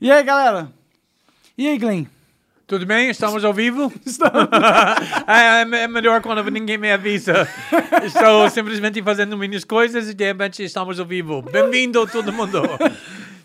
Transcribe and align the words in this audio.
E 0.00 0.12
aí, 0.12 0.22
galera? 0.22 0.72
E 1.56 1.66
aí, 1.66 1.76
Glenn? 1.76 2.04
Tudo 2.68 2.86
bem? 2.86 3.10
Estamos 3.10 3.44
ao 3.44 3.52
vivo? 3.52 3.92
é, 5.26 5.62
é 5.62 5.88
melhor 5.88 6.22
quando 6.22 6.48
ninguém 6.52 6.78
me 6.78 6.92
avisa. 6.92 7.48
Estou 8.06 8.48
simplesmente 8.48 9.02
fazendo 9.02 9.36
minhas 9.36 9.64
coisas 9.64 10.08
e 10.08 10.14
de 10.14 10.24
repente 10.24 10.62
estamos 10.62 11.00
ao 11.00 11.06
vivo. 11.06 11.42
Bem-vindo 11.42 12.06
todo 12.06 12.32
mundo. 12.32 12.62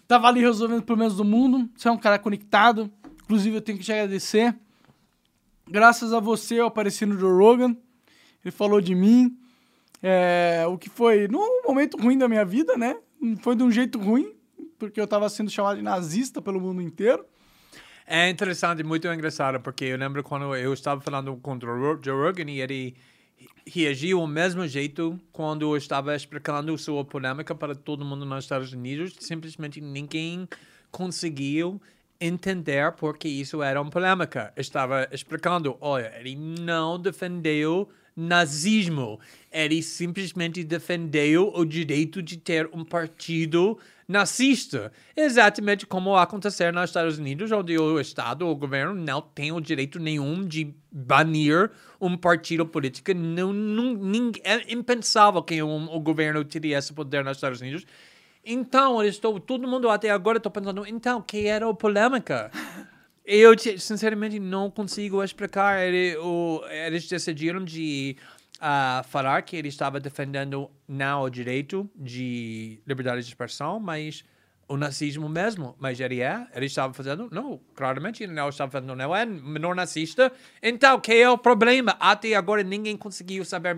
Tava 0.08 0.28
ali 0.28 0.42
resolvendo 0.42 0.84
problemas 0.84 1.16
do 1.16 1.26
mundo. 1.26 1.68
Você 1.76 1.88
é 1.88 1.92
um 1.92 1.98
cara 1.98 2.20
conectado. 2.20 2.88
Inclusive, 3.24 3.56
eu 3.56 3.62
tenho 3.62 3.80
que 3.80 3.84
te 3.84 3.92
agradecer. 3.92 4.56
Graças 5.68 6.14
a 6.14 6.20
você, 6.20 6.60
eu 6.60 6.68
apareci 6.68 7.04
no 7.04 7.18
Joe 7.18 7.34
Rogan. 7.36 7.76
Ele 8.46 8.52
falou 8.52 8.80
de 8.80 8.94
mim. 8.94 9.36
É, 10.04 10.66
o 10.68 10.78
que 10.78 10.88
foi 10.88 11.28
num 11.28 11.64
momento 11.64 11.98
ruim 11.98 12.16
da 12.16 12.28
minha 12.28 12.46
vida, 12.46 12.78
né? 12.78 12.96
Foi 13.42 13.56
de 13.56 13.64
um 13.64 13.72
jeito 13.72 13.98
ruim, 13.98 14.36
porque 14.88 15.00
eu 15.00 15.08
tava 15.08 15.30
sendo 15.30 15.50
chamado 15.50 15.78
de 15.78 15.82
nazista 15.82 16.42
pelo 16.42 16.60
mundo 16.60 16.82
inteiro. 16.82 17.26
É 18.05 18.30
interessante, 18.30 18.84
muito 18.84 19.08
engraçado, 19.08 19.60
porque 19.62 19.86
eu 19.86 19.98
lembro 19.98 20.22
quando 20.24 20.55
eu 20.55 20.74
estava 20.74 21.00
falando 21.00 21.36
com 21.38 21.55
o 21.55 21.60
Joe 21.60 22.26
Rogan 22.26 22.52
e 22.52 22.60
ele 22.60 22.96
reagiu 23.66 24.20
do 24.20 24.27
mesmo 24.27 24.68
jeito 24.68 25.20
quando 25.32 25.72
eu 25.72 25.77
estava 25.77 26.16
explicando 26.16 26.77
sua 26.77 27.05
polêmica 27.05 27.55
para 27.55 27.74
todo 27.74 28.04
mundo 28.04 28.26
nos 28.26 28.44
Estados 28.44 28.74
Unidos. 28.74 29.16
Simplesmente 29.20 29.80
ninguém 29.80 30.48
conseguiu 30.91 31.82
entender 32.20 32.91
porque 32.94 33.27
isso 33.27 33.63
era 33.63 33.82
uma 33.82 33.90
polêmica. 33.90 34.54
Estava 34.58 35.08
explicando, 35.12 35.77
olha, 35.80 36.13
ele 36.20 36.36
não 36.36 37.00
defendeu 37.00 37.90
nazismo. 38.16 39.20
Ele 39.52 39.82
simplesmente 39.82 40.63
defendeu 40.63 41.52
o 41.55 41.66
direito 41.66 42.22
de 42.22 42.38
ter 42.38 42.70
um 42.74 42.84
partido 42.84 43.77
nazista. 44.07 44.91
Exatamente 45.16 45.85
como 45.85 46.16
acontecer 46.16 46.71
nos 46.73 46.89
Estados 46.89 47.17
Unidos, 47.17 47.51
onde 47.51 47.77
o 47.77 47.99
Estado, 47.99 48.48
o 48.48 48.55
governo, 48.55 48.93
não 48.93 49.21
tem 49.21 49.51
o 49.51 49.60
direito 49.60 49.99
nenhum 49.99 50.45
de 50.45 50.73
banir 50.91 51.71
um 51.99 52.18
partido 52.18 52.65
político. 52.65 53.13
Não, 53.13 53.54
não, 53.54 53.93
ninguém, 53.93 54.41
é 54.43 54.71
impensável 54.73 55.41
que 55.41 55.62
um, 55.62 55.93
o 55.93 55.99
governo 55.99 56.43
teria 56.43 56.77
esse 56.77 56.93
poder 56.93 57.23
nos 57.23 57.37
Estados 57.37 57.62
Unidos. 57.62 57.85
Então, 58.45 59.01
eu 59.01 59.10
estou, 59.10 59.40
todo 59.40 59.68
mundo 59.68 59.90
até 59.90 60.10
agora 60.10 60.38
está 60.38 60.49
pensando, 60.49 60.85
então, 60.85 61.21
que 61.21 61.48
era 61.48 61.70
a 61.70 61.73
polêmica? 61.73 62.51
Eu, 63.26 63.57
sinceramente, 63.57 64.38
não 64.38 64.69
consigo 64.69 65.23
explicar. 65.23 65.79
Eles 65.79 67.07
decidiram 67.07 67.63
de 67.63 68.17
uh, 68.64 69.03
falar 69.03 69.42
que 69.42 69.56
ele 69.58 69.68
estava 69.68 70.00
defendendo 70.00 70.72
não 70.88 71.24
o 71.24 71.30
direito 71.30 71.90
de 71.96 72.80
liberdade 72.88 73.22
de 73.22 73.28
expressão, 73.28 73.80
mas 73.80 74.24
o 74.68 74.78
nazismo 74.78 75.28
mesmo. 75.28 75.75
Mas 75.78 76.00
ele 76.00 76.22
é, 76.22 76.47
ele 76.56 76.68
estava 76.68 76.94
fazendo, 76.94 77.28
não, 77.31 77.59
claramente 77.75 78.24
ele 78.24 78.31
não 78.31 78.47
estava 78.47 78.72
fazendo, 78.72 78.96
não 78.96 79.16
é 79.16 79.25
menor 79.25 79.75
nazista. 79.75 80.31
Então, 80.62 81.00
que 81.00 81.14
é 81.14 81.30
o 81.30 81.38
problema? 81.38 81.97
Até 82.00 82.34
agora 82.36 82.64
ninguém 82.64 82.96
conseguiu 82.96 83.44
saber 83.44 83.78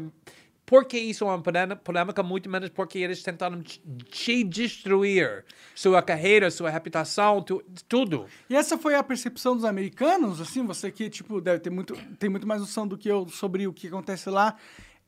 porque 0.66 0.98
isso 0.98 1.24
é 1.24 1.28
uma 1.28 1.42
polêmica, 1.78 2.24
muito 2.24 2.50
menos 2.50 2.70
porque 2.70 2.98
eles 2.98 3.22
tentaram 3.22 3.62
te 3.62 4.44
destruir. 4.44 5.46
Sua 5.76 6.02
carreira, 6.02 6.50
sua 6.50 6.70
reputação, 6.70 7.42
tu, 7.42 7.64
tudo. 7.88 8.26
E 8.50 8.56
essa 8.56 8.78
foi 8.78 8.96
a 8.96 9.04
percepção 9.04 9.56
dos 9.56 9.66
americanos? 9.66 10.42
Assim, 10.42 10.66
você 10.66 10.92
que, 10.92 11.10
tipo, 11.10 11.40
deve 11.40 11.60
ter 11.60 11.70
muito, 11.70 11.96
tem 12.18 12.30
muito 12.30 12.48
mais 12.48 12.62
noção 12.62 12.88
do 12.88 12.98
que 12.98 13.08
eu 13.10 13.28
sobre 13.28 13.68
o 13.68 13.74
que 13.74 13.88
acontece 13.88 14.30
lá. 14.30 14.56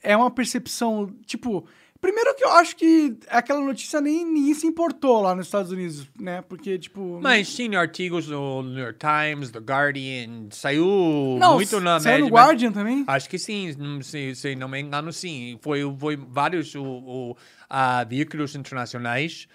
É 0.03 0.15
uma 0.15 0.29
percepção, 0.29 1.11
tipo, 1.25 1.67
Primeiro 1.99 2.35
que 2.35 2.43
eu 2.43 2.51
acho 2.51 2.75
que 2.75 3.17
aquela 3.27 3.59
notícia 3.59 3.99
nem 3.99 4.25
ninguém 4.25 4.53
se 4.53 4.67
importou 4.67 5.21
lá 5.21 5.33
nos 5.33 5.47
Estados 5.47 5.71
Unidos, 5.71 6.07
né? 6.19 6.41
Porque, 6.41 6.77
tipo... 6.77 7.19
Mas 7.21 7.53
tinha 7.53 7.79
artigos 7.79 8.27
no 8.27 8.61
New 8.61 8.83
York 8.83 8.99
Times, 8.99 9.49
The 9.49 9.59
Guardian, 9.59 10.47
saiu 10.51 11.37
não, 11.39 11.55
muito 11.55 11.79
na 11.79 11.99
saiu 11.99 12.25
no 12.25 12.31
Guardian 12.31 12.71
também? 12.71 13.03
Acho 13.07 13.29
que 13.29 13.39
sim, 13.39 13.75
se, 14.01 14.35
se 14.35 14.55
não 14.55 14.67
me 14.67 14.79
engano, 14.79 15.11
sim. 15.11 15.57
Foi, 15.61 15.81
foi 15.97 16.15
vários 16.15 16.75
o, 16.75 16.83
o, 16.83 17.31
uh, 17.31 18.07
veículos 18.07 18.55
internacionais, 18.55 19.47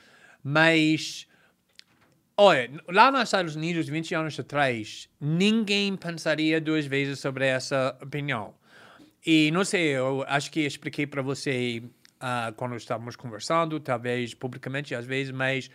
mas... 0.43 1.27
Olha, 2.37 2.71
lá 2.89 3.11
nos 3.13 3.25
Estados 3.25 3.55
Unidos, 3.55 3.89
20 3.89 4.15
anos 4.15 4.41
atrás, 4.41 5.09
ninguém 5.21 5.95
pensaria 5.97 6.61
duas 6.61 6.87
vezes 6.87 7.21
sobre 7.21 7.47
essa 7.47 7.97
opinião. 8.03 8.55
E 9.25 9.51
não 9.53 9.65
sei, 9.65 9.97
eu 9.97 10.25
acho 10.27 10.51
que 10.51 10.61
expliquei 10.61 11.07
para 11.07 11.23
você 11.23 11.85
uh, 12.23 12.53
quando 12.55 12.77
estávamos 12.77 13.17
conversando, 13.17 13.81
talvez 13.81 14.33
publicamente 14.33 14.95
às 14.95 15.05
vezes, 15.05 15.33
mas 15.33 15.69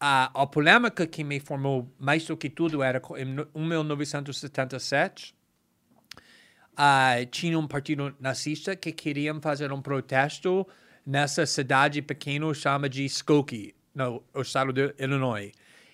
a, 0.00 0.42
a 0.42 0.46
polêmica 0.46 1.06
que 1.06 1.22
me 1.22 1.38
formou 1.40 1.90
mais 1.98 2.26
do 2.26 2.36
que 2.36 2.50
tudo 2.50 2.82
era 2.82 3.00
em 3.16 3.60
1977. 3.60 5.34
Uh, 6.72 7.24
tinha 7.30 7.58
um 7.58 7.66
partido 7.66 8.14
nazista 8.20 8.76
que 8.76 8.92
queriam 8.92 9.40
fazer 9.40 9.72
um 9.72 9.80
protesto 9.80 10.66
nessa 11.06 11.46
cidade 11.46 12.02
pequena 12.02 12.52
chamada 12.52 12.88
de 12.88 13.04
Skokie, 13.06 13.74
no 13.94 14.22
estado 14.36 14.74
de 14.74 14.94
Illinois. 14.98 15.52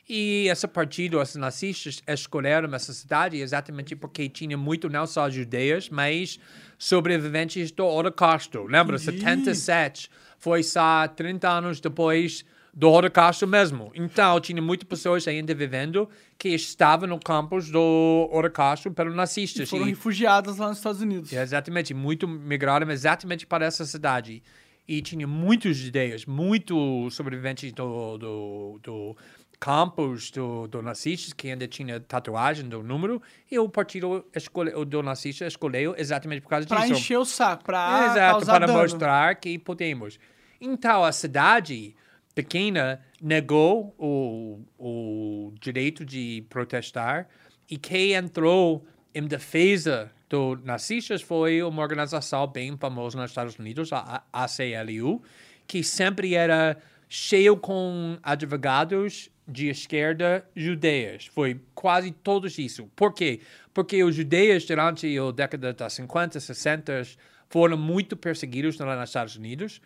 E 0.09 0.49
esse 0.49 0.67
partido, 0.67 1.21
os 1.21 1.37
nazistas, 1.37 2.03
escolheram 2.09 2.75
essa 2.75 2.93
cidade 2.93 3.39
exatamente 3.39 3.95
porque 3.95 4.29
tinha 4.29 4.57
muito 4.57 4.89
não 4.89 5.07
só 5.07 5.31
judeias, 5.31 5.89
mas 5.89 6.41
sobreviventes 6.83 7.71
do 7.71 7.87
Holocausto. 7.87 8.65
Lembra? 8.65 8.99
77 8.99 10.11
foi 10.37 10.65
só 10.65 11.07
30 11.07 11.49
anos 11.49 11.81
depois 11.81 12.45
do 12.75 12.91
Holocausto 12.91 13.47
mesmo. 13.47 13.93
Então, 13.95 14.41
tinha 14.41 14.61
muitas 14.61 14.89
pessoas 14.89 15.29
ainda 15.29 15.55
vivendo 15.55 16.11
que 16.37 16.49
estavam 16.49 17.09
no 17.09 17.21
campus 17.21 17.71
do 17.71 18.29
Holocausto 18.33 18.91
pelos 18.91 19.15
nazistas. 19.15 19.69
E 19.69 19.71
foram 19.71 19.87
e, 19.87 19.91
refugiadas 19.91 20.57
lá 20.57 20.71
nos 20.71 20.79
Estados 20.79 21.01
Unidos. 21.01 21.33
Exatamente. 21.33 21.95
Muito 21.95 22.27
migraram 22.27 22.91
exatamente 22.91 23.47
para 23.47 23.65
essa 23.65 23.85
cidade. 23.85 24.43
E 24.89 25.01
tinha 25.01 25.29
muitos 25.29 25.77
judeios, 25.77 26.27
muitos 26.27 27.15
sobreviventes 27.15 27.73
do, 27.73 28.19
do, 28.19 28.81
do 28.83 29.17
campos 29.63 30.29
do, 30.33 30.67
do 30.67 30.83
nazistas, 30.83 31.33
que 31.33 31.49
ainda 31.49 31.69
tinha 31.69 32.01
tatuagem 32.01 32.69
do 32.69 32.83
número, 32.83 33.23
e 33.49 33.57
o 33.61 33.69
partido 33.69 34.27
escolhe, 34.35 34.73
do 34.85 35.05
nazista 35.05 35.47
escolheu 35.47 35.95
exatamente 35.97 36.43
por 36.43 36.49
causa 36.49 36.67
pra 36.67 36.79
disso. 36.79 36.89
Para 36.89 36.99
encher 36.99 37.17
o 37.17 37.25
saco, 37.25 37.63
para 37.63 38.07
Exato, 38.11 38.45
para 38.45 38.67
dano. 38.67 38.81
mostrar 38.81 39.37
que 39.37 39.57
podemos. 39.61 40.19
Então, 40.61 41.05
a 41.05 41.13
cidade 41.13 41.95
pequena 42.35 43.01
negou 43.21 43.95
o, 43.97 44.59
o 44.77 45.55
direito 45.61 46.05
de 46.05 46.45
protestar, 46.51 47.29
e 47.71 47.79
quem 47.79 48.15
entrou 48.15 48.85
em 49.15 49.23
defesa 49.29 50.11
dos 50.29 50.61
nazistas 50.65 51.23
foi 51.23 51.63
uma 51.63 51.83
organização 51.83 52.49
bem 52.49 52.77
famosa 52.77 53.17
nos 53.17 53.31
Estados 53.31 53.57
Unidos, 53.57 53.93
a 53.93 54.25
ACLU, 54.33 55.23
que 55.69 55.85
sempre 55.85 56.35
era 56.35 56.77
cheio 57.09 57.57
com 57.57 58.19
advogados 58.25 59.31
de 59.47 59.69
esquerda 59.69 60.45
judeias. 60.55 61.27
Foi 61.27 61.61
quase 61.75 62.11
todos 62.11 62.59
isso. 62.59 62.89
Por 62.95 63.13
quê? 63.13 63.41
Porque 63.75 64.03
os 64.05 64.15
judeios, 64.15 64.65
durante 64.65 65.19
a 65.19 65.31
década 65.31 65.73
de 65.73 65.91
50, 65.91 66.39
60, 66.39 67.03
foram 67.49 67.77
muito 67.77 68.17
perseguidos 68.17 68.79
nos 68.79 69.09
Estados 69.09 69.37
Unidos. 69.37 69.81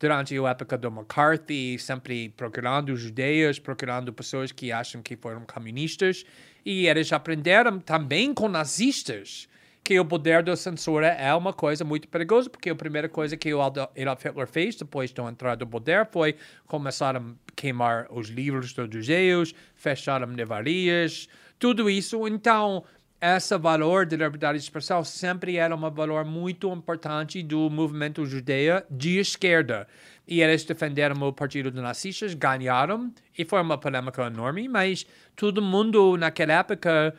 Durante 0.00 0.36
a 0.36 0.50
época 0.50 0.76
do 0.76 0.88
McCarthy, 0.88 1.78
sempre 1.78 2.30
procurando 2.30 2.96
judeios, 2.96 3.60
procurando 3.60 4.12
pessoas 4.12 4.50
que 4.50 4.72
acham 4.72 5.00
que 5.00 5.16
foram 5.16 5.42
comunistas. 5.42 6.24
E 6.64 6.88
eles 6.88 7.12
aprenderam 7.12 7.78
também 7.78 8.34
com 8.34 8.48
nazistas 8.48 9.48
que 9.84 9.98
o 9.98 10.04
poder 10.04 10.42
da 10.42 10.54
censura 10.56 11.08
é 11.08 11.34
uma 11.34 11.52
coisa 11.52 11.84
muito 11.84 12.06
perigosa, 12.08 12.48
porque 12.48 12.70
a 12.70 12.74
primeira 12.74 13.08
coisa 13.08 13.36
que 13.36 13.52
o 13.52 13.60
Adolf 13.60 13.90
Hitler 14.24 14.46
fez 14.46 14.76
depois 14.76 15.10
de 15.10 15.20
entrar 15.20 15.56
no 15.56 15.66
poder 15.66 16.06
foi 16.10 16.36
começar 16.66 17.16
a 17.16 17.22
queimar 17.56 18.06
os 18.10 18.28
livros 18.28 18.72
dos 18.72 18.88
judeus, 18.92 19.54
fechar 19.74 20.26
livrarias, 20.28 21.28
tudo 21.58 21.90
isso. 21.90 22.28
Então, 22.28 22.84
esse 23.20 23.56
valor 23.58 24.06
de 24.06 24.16
liberdade 24.16 24.58
de 24.58 24.64
expressão 24.64 25.02
sempre 25.02 25.56
era 25.56 25.74
um 25.74 25.90
valor 25.90 26.24
muito 26.24 26.72
importante 26.72 27.42
do 27.42 27.68
movimento 27.68 28.24
judeu 28.24 28.82
de 28.90 29.18
esquerda. 29.18 29.88
E 30.26 30.40
eles 30.40 30.64
defenderam 30.64 31.20
o 31.22 31.32
partido 31.32 31.70
dos 31.72 31.82
nazistas, 31.82 32.34
ganharam, 32.34 33.12
e 33.36 33.44
foi 33.44 33.60
uma 33.60 33.78
polêmica 33.78 34.26
enorme, 34.26 34.68
mas 34.68 35.04
todo 35.34 35.60
mundo 35.60 36.16
naquela 36.16 36.54
época 36.54 37.14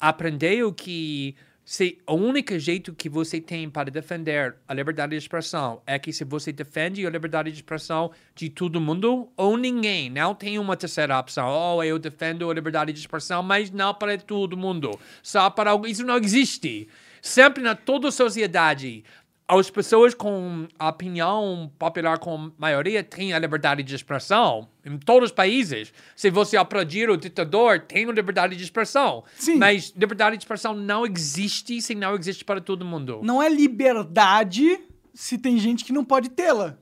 aprendeu 0.00 0.72
que 0.72 1.36
se 1.68 1.98
o 2.06 2.14
único 2.14 2.58
jeito 2.58 2.94
que 2.94 3.10
você 3.10 3.42
tem 3.42 3.68
para 3.68 3.90
defender 3.90 4.56
a 4.66 4.72
liberdade 4.72 5.10
de 5.10 5.18
expressão 5.18 5.82
é 5.86 5.98
que 5.98 6.14
se 6.14 6.24
você 6.24 6.50
defende 6.50 7.06
a 7.06 7.10
liberdade 7.10 7.50
de 7.50 7.58
expressão 7.58 8.10
de 8.34 8.48
todo 8.48 8.80
mundo 8.80 9.28
ou 9.36 9.54
ninguém, 9.54 10.08
não 10.08 10.34
tem 10.34 10.58
uma 10.58 10.78
terceira 10.78 11.18
opção. 11.18 11.46
Oh, 11.46 11.82
eu 11.82 11.98
defendo 11.98 12.50
a 12.50 12.54
liberdade 12.54 12.90
de 12.90 12.98
expressão, 12.98 13.42
mas 13.42 13.70
não 13.70 13.92
para 13.92 14.16
todo 14.16 14.56
mundo. 14.56 14.98
Só 15.22 15.50
para 15.50 15.72
isso 15.86 16.06
não 16.06 16.16
existe. 16.16 16.88
Sempre 17.20 17.62
na 17.62 17.74
toda 17.74 18.10
sociedade 18.10 19.04
as 19.48 19.70
pessoas 19.70 20.12
com 20.12 20.68
a 20.78 20.90
opinião 20.90 21.72
popular 21.78 22.18
com 22.18 22.52
maioria 22.58 23.02
têm 23.02 23.32
a 23.32 23.38
liberdade 23.38 23.82
de 23.82 23.94
expressão 23.94 24.68
em 24.84 24.98
todos 24.98 25.30
os 25.30 25.34
países. 25.34 25.90
Se 26.14 26.28
você 26.28 26.58
aplaudir 26.58 27.08
o 27.08 27.16
ditador, 27.16 27.80
tem 27.80 28.04
a 28.04 28.12
liberdade 28.12 28.54
de 28.54 28.62
expressão. 28.62 29.24
Sim. 29.36 29.56
Mas 29.56 29.94
liberdade 29.96 30.36
de 30.36 30.42
expressão 30.42 30.74
não 30.74 31.06
existe 31.06 31.80
se 31.80 31.94
não 31.94 32.14
existe 32.14 32.44
para 32.44 32.60
todo 32.60 32.84
mundo. 32.84 33.20
Não 33.22 33.42
é 33.42 33.48
liberdade 33.48 34.78
se 35.14 35.38
tem 35.38 35.58
gente 35.58 35.82
que 35.82 35.94
não 35.94 36.04
pode 36.04 36.28
tê-la. 36.28 36.76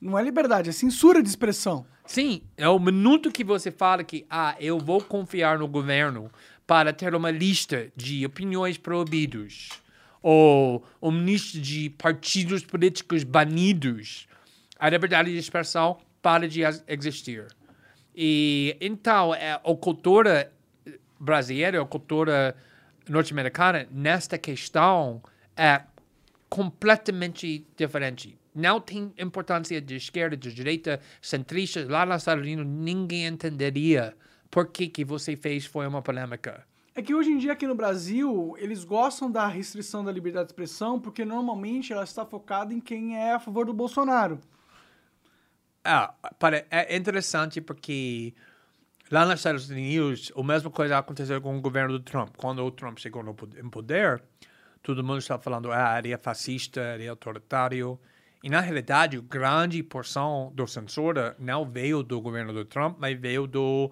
Não 0.00 0.18
é 0.18 0.22
liberdade, 0.22 0.70
é 0.70 0.72
censura 0.72 1.22
de 1.22 1.28
expressão. 1.28 1.84
Sim, 2.06 2.40
é 2.56 2.66
o 2.66 2.78
minuto 2.78 3.30
que 3.30 3.44
você 3.44 3.70
fala 3.70 4.02
que, 4.02 4.24
ah, 4.30 4.56
eu 4.58 4.78
vou 4.78 5.02
confiar 5.02 5.58
no 5.58 5.68
governo 5.68 6.30
para 6.66 6.90
ter 6.90 7.14
uma 7.14 7.30
lista 7.30 7.92
de 7.94 8.24
opiniões 8.24 8.78
proibidos 8.78 9.68
ou 10.22 10.84
lista 11.02 11.58
de 11.58 11.90
partidos 11.90 12.64
políticos 12.64 13.24
banidos, 13.24 14.26
a 14.78 14.88
liberdade 14.88 15.30
de 15.30 15.38
expressão 15.38 15.98
para 16.22 16.48
de 16.48 16.62
ex- 16.62 16.84
existir. 16.86 17.46
E 18.14 18.76
então, 18.80 19.34
é, 19.34 19.52
a 19.52 19.76
cultura 19.76 20.52
brasileira, 21.18 21.80
a 21.80 21.86
cultura 21.86 22.56
norte-americana, 23.08 23.86
nesta 23.90 24.36
questão, 24.36 25.22
é 25.56 25.82
completamente 26.48 27.66
diferente. 27.76 28.36
Não 28.54 28.80
tem 28.80 29.12
importância 29.18 29.80
de 29.80 29.96
esquerda, 29.96 30.36
de 30.36 30.52
direita, 30.52 31.00
centrista. 31.22 31.86
Lá 31.88 32.04
nos 32.04 32.16
Estados 32.22 32.42
Unidos, 32.42 32.66
ninguém 32.66 33.26
entenderia 33.26 34.16
por 34.50 34.66
que, 34.68 34.88
que 34.88 35.04
você 35.04 35.36
fez 35.36 35.64
foi 35.64 35.86
uma 35.86 36.02
polêmica. 36.02 36.66
É 36.98 37.02
que 37.02 37.14
hoje 37.14 37.30
em 37.30 37.38
dia 37.38 37.52
aqui 37.52 37.64
no 37.64 37.76
Brasil, 37.76 38.56
eles 38.58 38.82
gostam 38.82 39.30
da 39.30 39.46
restrição 39.46 40.02
da 40.02 40.10
liberdade 40.10 40.46
de 40.46 40.50
expressão 40.50 40.98
porque 40.98 41.24
normalmente 41.24 41.92
ela 41.92 42.02
está 42.02 42.26
focada 42.26 42.74
em 42.74 42.80
quem 42.80 43.16
é 43.16 43.34
a 43.34 43.38
favor 43.38 43.64
do 43.64 43.72
Bolsonaro. 43.72 44.40
Ah, 45.84 46.12
é 46.68 46.96
interessante 46.96 47.60
porque 47.60 48.34
lá 49.12 49.24
nos 49.24 49.36
Estados 49.36 49.70
Unidos, 49.70 50.32
a 50.36 50.42
mesma 50.42 50.72
coisa 50.72 50.98
aconteceu 50.98 51.40
com 51.40 51.56
o 51.56 51.60
governo 51.60 51.96
do 51.96 52.00
Trump. 52.00 52.30
Quando 52.36 52.64
o 52.64 52.70
Trump 52.72 52.98
chegou 52.98 53.22
no, 53.22 53.32
poder, 53.32 54.20
todo 54.82 55.04
mundo 55.04 55.18
estava 55.18 55.40
falando, 55.40 55.70
ah, 55.70 56.00
ele 56.00 56.12
é 56.12 56.18
fascista, 56.18 56.80
ele 56.96 57.04
é 57.04 57.08
autoritário. 57.10 57.96
E, 58.42 58.50
na 58.50 58.60
realidade, 58.60 59.20
grande 59.20 59.84
porção 59.84 60.50
do 60.52 60.66
censura 60.66 61.36
não 61.38 61.64
veio 61.64 62.02
do 62.02 62.20
governo 62.20 62.52
do 62.52 62.64
Trump, 62.64 62.96
mas 62.98 63.16
veio 63.16 63.46
do 63.46 63.88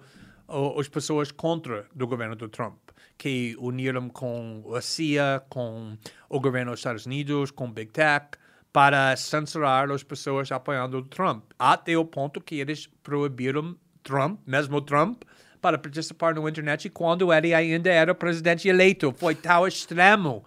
as 0.79 0.87
pessoas 0.87 1.31
contra 1.31 1.85
do 1.93 2.07
governo 2.07 2.35
do 2.35 2.47
Trump, 2.47 2.77
que 3.17 3.55
uniram 3.59 4.09
com 4.09 4.63
a 4.75 4.81
CIA, 4.81 5.43
com 5.49 5.97
o 6.29 6.39
governo 6.39 6.71
dos 6.71 6.79
Estados 6.79 7.05
Unidos, 7.05 7.51
com 7.51 7.71
Big 7.71 7.91
Tech, 7.91 8.27
para 8.71 9.15
censurar 9.15 9.89
as 9.91 10.03
pessoas 10.03 10.51
apoiando 10.51 11.01
Trump, 11.01 11.43
até 11.57 11.97
o 11.97 12.05
ponto 12.05 12.39
que 12.39 12.59
eles 12.59 12.87
proibiram 13.01 13.75
Trump, 14.03 14.39
mesmo 14.45 14.79
Trump, 14.81 15.23
para 15.59 15.77
participar 15.77 16.35
na 16.35 16.49
internet 16.49 16.89
quando 16.89 17.33
ele 17.33 17.53
ainda 17.53 17.89
era 17.89 18.13
presidente 18.13 18.67
eleito. 18.69 19.13
Foi 19.17 19.33
tal 19.33 19.67
extremo. 19.67 20.45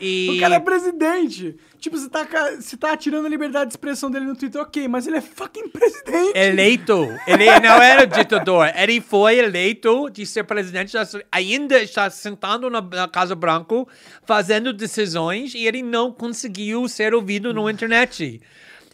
E 0.00 0.36
O 0.36 0.40
cara 0.40 0.56
é 0.56 0.60
presidente. 0.60 1.56
Tipo, 1.78 1.96
você 1.96 2.08
tá, 2.08 2.26
você 2.58 2.76
tá 2.76 2.92
atirando 2.92 3.26
a 3.26 3.28
liberdade 3.28 3.66
de 3.66 3.72
expressão 3.72 4.10
dele 4.10 4.26
no 4.26 4.36
Twitter, 4.36 4.60
ok, 4.60 4.86
mas 4.88 5.06
ele 5.06 5.16
é 5.16 5.20
fucking 5.20 5.68
presidente. 5.68 6.36
eleito. 6.36 7.08
Ele 7.26 7.46
não 7.60 7.80
era 7.80 8.06
ditador. 8.06 8.70
Ele 8.74 9.00
foi 9.00 9.38
eleito 9.38 10.10
de 10.10 10.26
ser 10.26 10.44
presidente. 10.44 10.94
Ainda 11.32 11.82
está 11.82 12.10
sentado 12.10 12.68
na, 12.68 12.80
na 12.80 13.08
Casa 13.08 13.34
Branca, 13.34 13.86
fazendo 14.24 14.72
decisões, 14.72 15.54
e 15.54 15.66
ele 15.66 15.82
não 15.82 16.12
conseguiu 16.12 16.88
ser 16.88 17.14
ouvido 17.14 17.54
na 17.54 17.70
internet. 17.70 18.40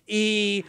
E 0.09 0.65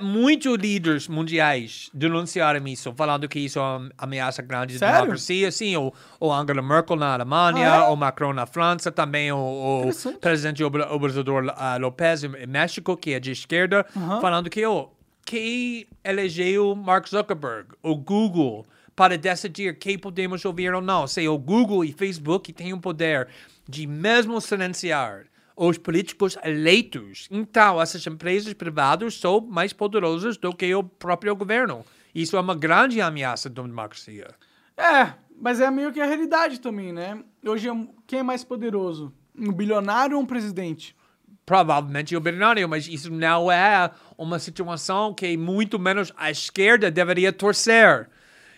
muitos 0.00 0.56
líderes 0.56 1.06
mundiais 1.08 1.90
denunciaram 1.92 2.66
isso, 2.66 2.92
falando 2.94 3.28
que 3.28 3.38
isso 3.38 3.58
é 3.58 3.62
uma 3.62 3.90
ameaça 3.98 4.40
grande 4.42 4.76
à 4.82 4.92
democracia. 5.00 5.50
Sim, 5.52 5.76
o, 5.76 5.92
o 6.18 6.32
Angela 6.32 6.62
Merkel 6.62 6.96
na 6.96 7.14
Alemanha, 7.14 7.72
Ah, 7.72 7.76
é? 7.76 7.88
o 7.88 7.96
Macron 7.96 8.32
na 8.32 8.46
França, 8.46 8.90
também 8.90 9.30
o, 9.32 9.36
o 9.88 10.18
presidente 10.18 10.64
Obra- 10.64 10.92
Obrador 10.92 11.52
ah, 11.56 11.76
Lopez 11.76 12.24
em 12.24 12.46
México, 12.46 12.96
que 12.96 13.12
é 13.12 13.20
de 13.20 13.30
esquerda, 13.32 13.84
falando 14.20 14.48
que 14.48 14.64
oh, 14.66 14.88
que 15.24 15.86
elegeu 16.02 16.74
Mark 16.74 17.06
Zuckerberg, 17.08 17.68
o 17.82 17.94
Google, 17.94 18.66
para 18.96 19.16
decidir 19.16 19.78
quem 19.78 19.96
podemos 19.98 20.44
ouvir 20.44 20.74
ou 20.74 20.80
não. 20.82 21.06
Se 21.06 21.26
o 21.28 21.38
Google 21.38 21.84
e 21.84 21.92
Facebook 21.92 22.52
têm 22.52 22.72
o 22.72 22.80
poder 22.80 23.28
de 23.68 23.86
mesmo 23.86 24.40
silenciar 24.40 25.26
os 25.68 25.76
políticos 25.76 26.38
eleitos, 26.42 27.28
então 27.30 27.82
essas 27.82 28.06
empresas 28.06 28.54
privadas 28.54 29.14
são 29.20 29.42
mais 29.42 29.74
poderosas 29.74 30.38
do 30.38 30.54
que 30.54 30.74
o 30.74 30.82
próprio 30.82 31.36
governo. 31.36 31.84
Isso 32.14 32.34
é 32.34 32.40
uma 32.40 32.54
grande 32.54 32.98
ameaça 33.02 33.50
da 33.50 33.60
democracia. 33.60 34.28
É, 34.74 35.12
mas 35.38 35.60
é 35.60 35.70
meio 35.70 35.92
que 35.92 36.00
a 36.00 36.06
realidade 36.06 36.60
também, 36.60 36.94
né? 36.94 37.22
Hoje, 37.44 37.68
é- 37.68 37.88
quem 38.06 38.20
é 38.20 38.22
mais 38.22 38.42
poderoso? 38.42 39.12
Um 39.38 39.52
bilionário 39.52 40.16
ou 40.16 40.22
um 40.22 40.26
presidente? 40.26 40.96
provavelmente 41.44 42.14
o 42.14 42.20
bilionário, 42.20 42.68
mas 42.68 42.86
isso 42.86 43.10
não 43.10 43.50
é 43.50 43.90
uma 44.16 44.38
situação 44.38 45.12
que 45.12 45.36
muito 45.36 45.80
menos 45.80 46.12
a 46.16 46.30
esquerda 46.30 46.92
deveria 46.92 47.32
torcer. 47.32 48.08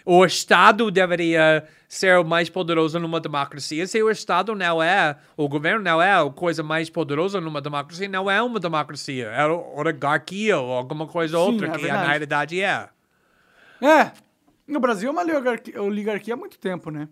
O 0.04 0.24
Estado 0.24 0.90
deveria 0.90 1.66
ser 1.88 2.18
o 2.18 2.24
mais 2.24 2.48
poderoso 2.48 2.98
numa 2.98 3.20
democracia. 3.20 3.86
Se 3.86 4.02
o 4.02 4.10
Estado 4.10 4.54
não 4.54 4.82
é, 4.82 5.16
o 5.36 5.48
governo 5.48 5.82
não 5.82 6.00
é 6.00 6.12
a 6.12 6.28
coisa 6.30 6.62
mais 6.62 6.88
poderosa 6.88 7.40
numa 7.40 7.60
democracia, 7.60 8.08
não 8.08 8.30
é 8.30 8.42
uma 8.42 8.58
democracia. 8.58 9.26
É 9.26 9.46
oligarquia 9.46 10.58
ou 10.58 10.72
alguma 10.72 11.06
coisa 11.06 11.36
Sim, 11.36 11.42
outra 11.42 11.68
é 11.68 11.70
que 11.70 11.82
verdade. 11.82 12.02
na 12.02 12.08
realidade 12.08 12.60
é. 12.60 12.88
É, 13.80 14.12
no 14.66 14.80
Brasil 14.80 15.08
é 15.08 15.12
uma 15.12 15.22
oligarquia, 15.22 15.82
oligarquia 15.82 16.34
há 16.34 16.36
muito 16.36 16.58
tempo, 16.58 16.90
né? 16.90 17.08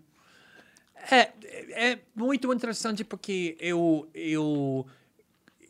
É, 1.09 1.31
é 1.71 1.99
muito 2.15 2.53
interessante 2.53 3.03
porque 3.03 3.57
eu, 3.59 4.07
eu, 4.13 4.85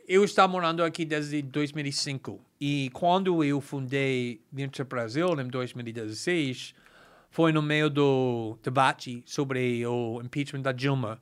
eu 0.07 0.23
estava 0.23 0.51
morando 0.51 0.83
aqui 0.83 1.05
desde 1.05 1.41
2005 1.41 2.39
e 2.59 2.89
quando 2.93 3.43
eu 3.43 3.61
fundei 3.61 4.41
Venture 4.51 4.87
Brasil 4.87 5.27
em 5.39 5.47
2016 5.47 6.75
foi 7.31 7.53
no 7.53 7.61
meio 7.61 7.89
do 7.89 8.57
debate 8.61 9.23
sobre 9.25 9.85
o 9.87 10.21
impeachment 10.21 10.61
da 10.61 10.73
Dilma. 10.73 11.19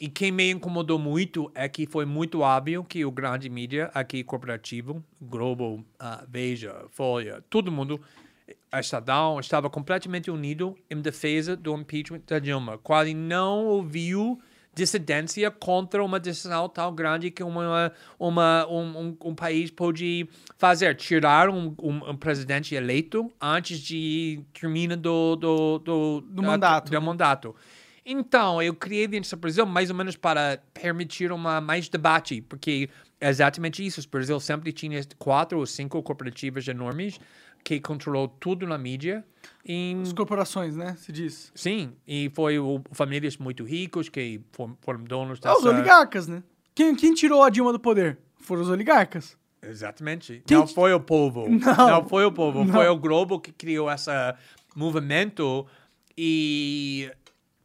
E 0.00 0.08
quem 0.08 0.32
me 0.32 0.50
incomodou 0.50 0.98
muito 0.98 1.50
é 1.54 1.68
que 1.68 1.86
foi 1.86 2.04
muito 2.04 2.40
óbvio 2.40 2.82
que 2.82 3.04
o 3.04 3.10
grande 3.10 3.48
mídia 3.48 3.90
aqui 3.94 4.24
corporativo, 4.24 5.04
Globo, 5.20 5.84
ah, 5.98 6.24
Veja, 6.28 6.84
Folha, 6.90 7.44
todo 7.48 7.70
mundo, 7.70 8.00
a 8.72 8.80
Estadão, 8.80 9.38
estava 9.38 9.70
completamente 9.70 10.30
unido 10.30 10.76
em 10.90 11.00
defesa 11.00 11.54
do 11.54 11.74
impeachment 11.76 12.22
da 12.26 12.38
Dilma. 12.38 12.78
Quase 12.78 13.14
não 13.14 13.66
ouviu 13.66 14.40
dissidência 14.80 15.50
contra 15.50 16.02
uma 16.02 16.18
decisão 16.18 16.66
tão 16.68 16.94
grande 16.94 17.30
que 17.30 17.42
uma, 17.42 17.92
uma, 18.18 18.66
um, 18.66 18.98
um, 18.98 19.16
um 19.26 19.34
país 19.34 19.70
pode 19.70 20.26
fazer. 20.56 20.94
Tirar 20.96 21.50
um, 21.50 21.74
um, 21.82 22.10
um 22.10 22.16
presidente 22.16 22.74
eleito 22.74 23.30
antes 23.40 23.78
de 23.78 24.42
termina 24.54 24.96
do, 24.96 25.36
do, 25.36 25.78
do, 25.78 26.20
Do 26.22 26.42
mandato, 26.42 26.90
do 26.90 27.02
mandato. 27.02 27.54
Então, 28.06 28.62
eu 28.62 28.74
criei 28.74 29.06
Venture 29.06 29.38
Brasil 29.38 29.66
mais 29.66 29.90
ou 29.90 29.96
menos 29.96 30.16
para 30.16 30.58
permitir 30.72 31.30
uma 31.30 31.60
mais 31.60 31.88
debate, 31.88 32.40
porque 32.40 32.88
é 33.20 33.28
exatamente 33.28 33.84
isso. 33.84 34.00
O 34.00 34.08
Brasil 34.08 34.40
sempre 34.40 34.72
tinha 34.72 34.98
quatro 35.18 35.58
ou 35.58 35.66
cinco 35.66 36.02
corporativas 36.02 36.66
enormes 36.66 37.20
que 37.64 37.80
controlou 37.80 38.28
tudo 38.28 38.66
na 38.66 38.76
mídia. 38.78 39.24
E, 39.64 39.96
As 40.02 40.12
corporações, 40.12 40.76
né? 40.76 40.96
Se 40.96 41.12
diz. 41.12 41.52
sim, 41.54 41.92
e 42.06 42.30
foi 42.34 42.58
o, 42.58 42.82
famílias 42.92 43.36
muito 43.36 43.64
ricos 43.64 44.08
que 44.08 44.40
foram, 44.52 44.76
foram 44.80 45.04
donos 45.04 45.38
Ah, 45.44 45.54
os 45.56 45.62
dessa... 45.62 45.74
oligarcas, 45.76 46.26
né? 46.26 46.42
Quem, 46.74 46.94
quem 46.94 47.14
tirou 47.14 47.42
a 47.42 47.50
Dilma 47.50 47.72
do 47.72 47.80
poder? 47.80 48.18
Foram 48.38 48.62
os 48.62 48.68
oligarcas. 48.68 49.36
Exatamente. 49.62 50.42
Quem 50.46 50.56
Não 50.56 50.66
foi 50.66 50.92
o 50.94 51.00
povo. 51.00 51.46
Não. 51.50 51.88
Não, 51.88 52.08
foi 52.08 52.24
o 52.24 52.32
povo. 52.32 52.64
Não. 52.64 52.72
Foi 52.72 52.88
o 52.88 52.96
Globo 52.96 53.38
que 53.38 53.52
criou 53.52 53.90
esse 53.90 54.10
movimento 54.74 55.66
e 56.16 57.10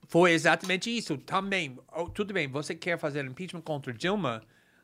foi 0.07 0.31
exatamente 0.31 0.95
isso. 0.95 1.17
Também, 1.17 1.77
oh, 1.95 2.09
tudo 2.09 2.33
bem, 2.33 2.47
você 2.47 2.75
quer 2.75 2.97
fazer 2.99 3.25
impeachment 3.25 3.61
contra 3.61 3.93
Dilma? 3.93 4.41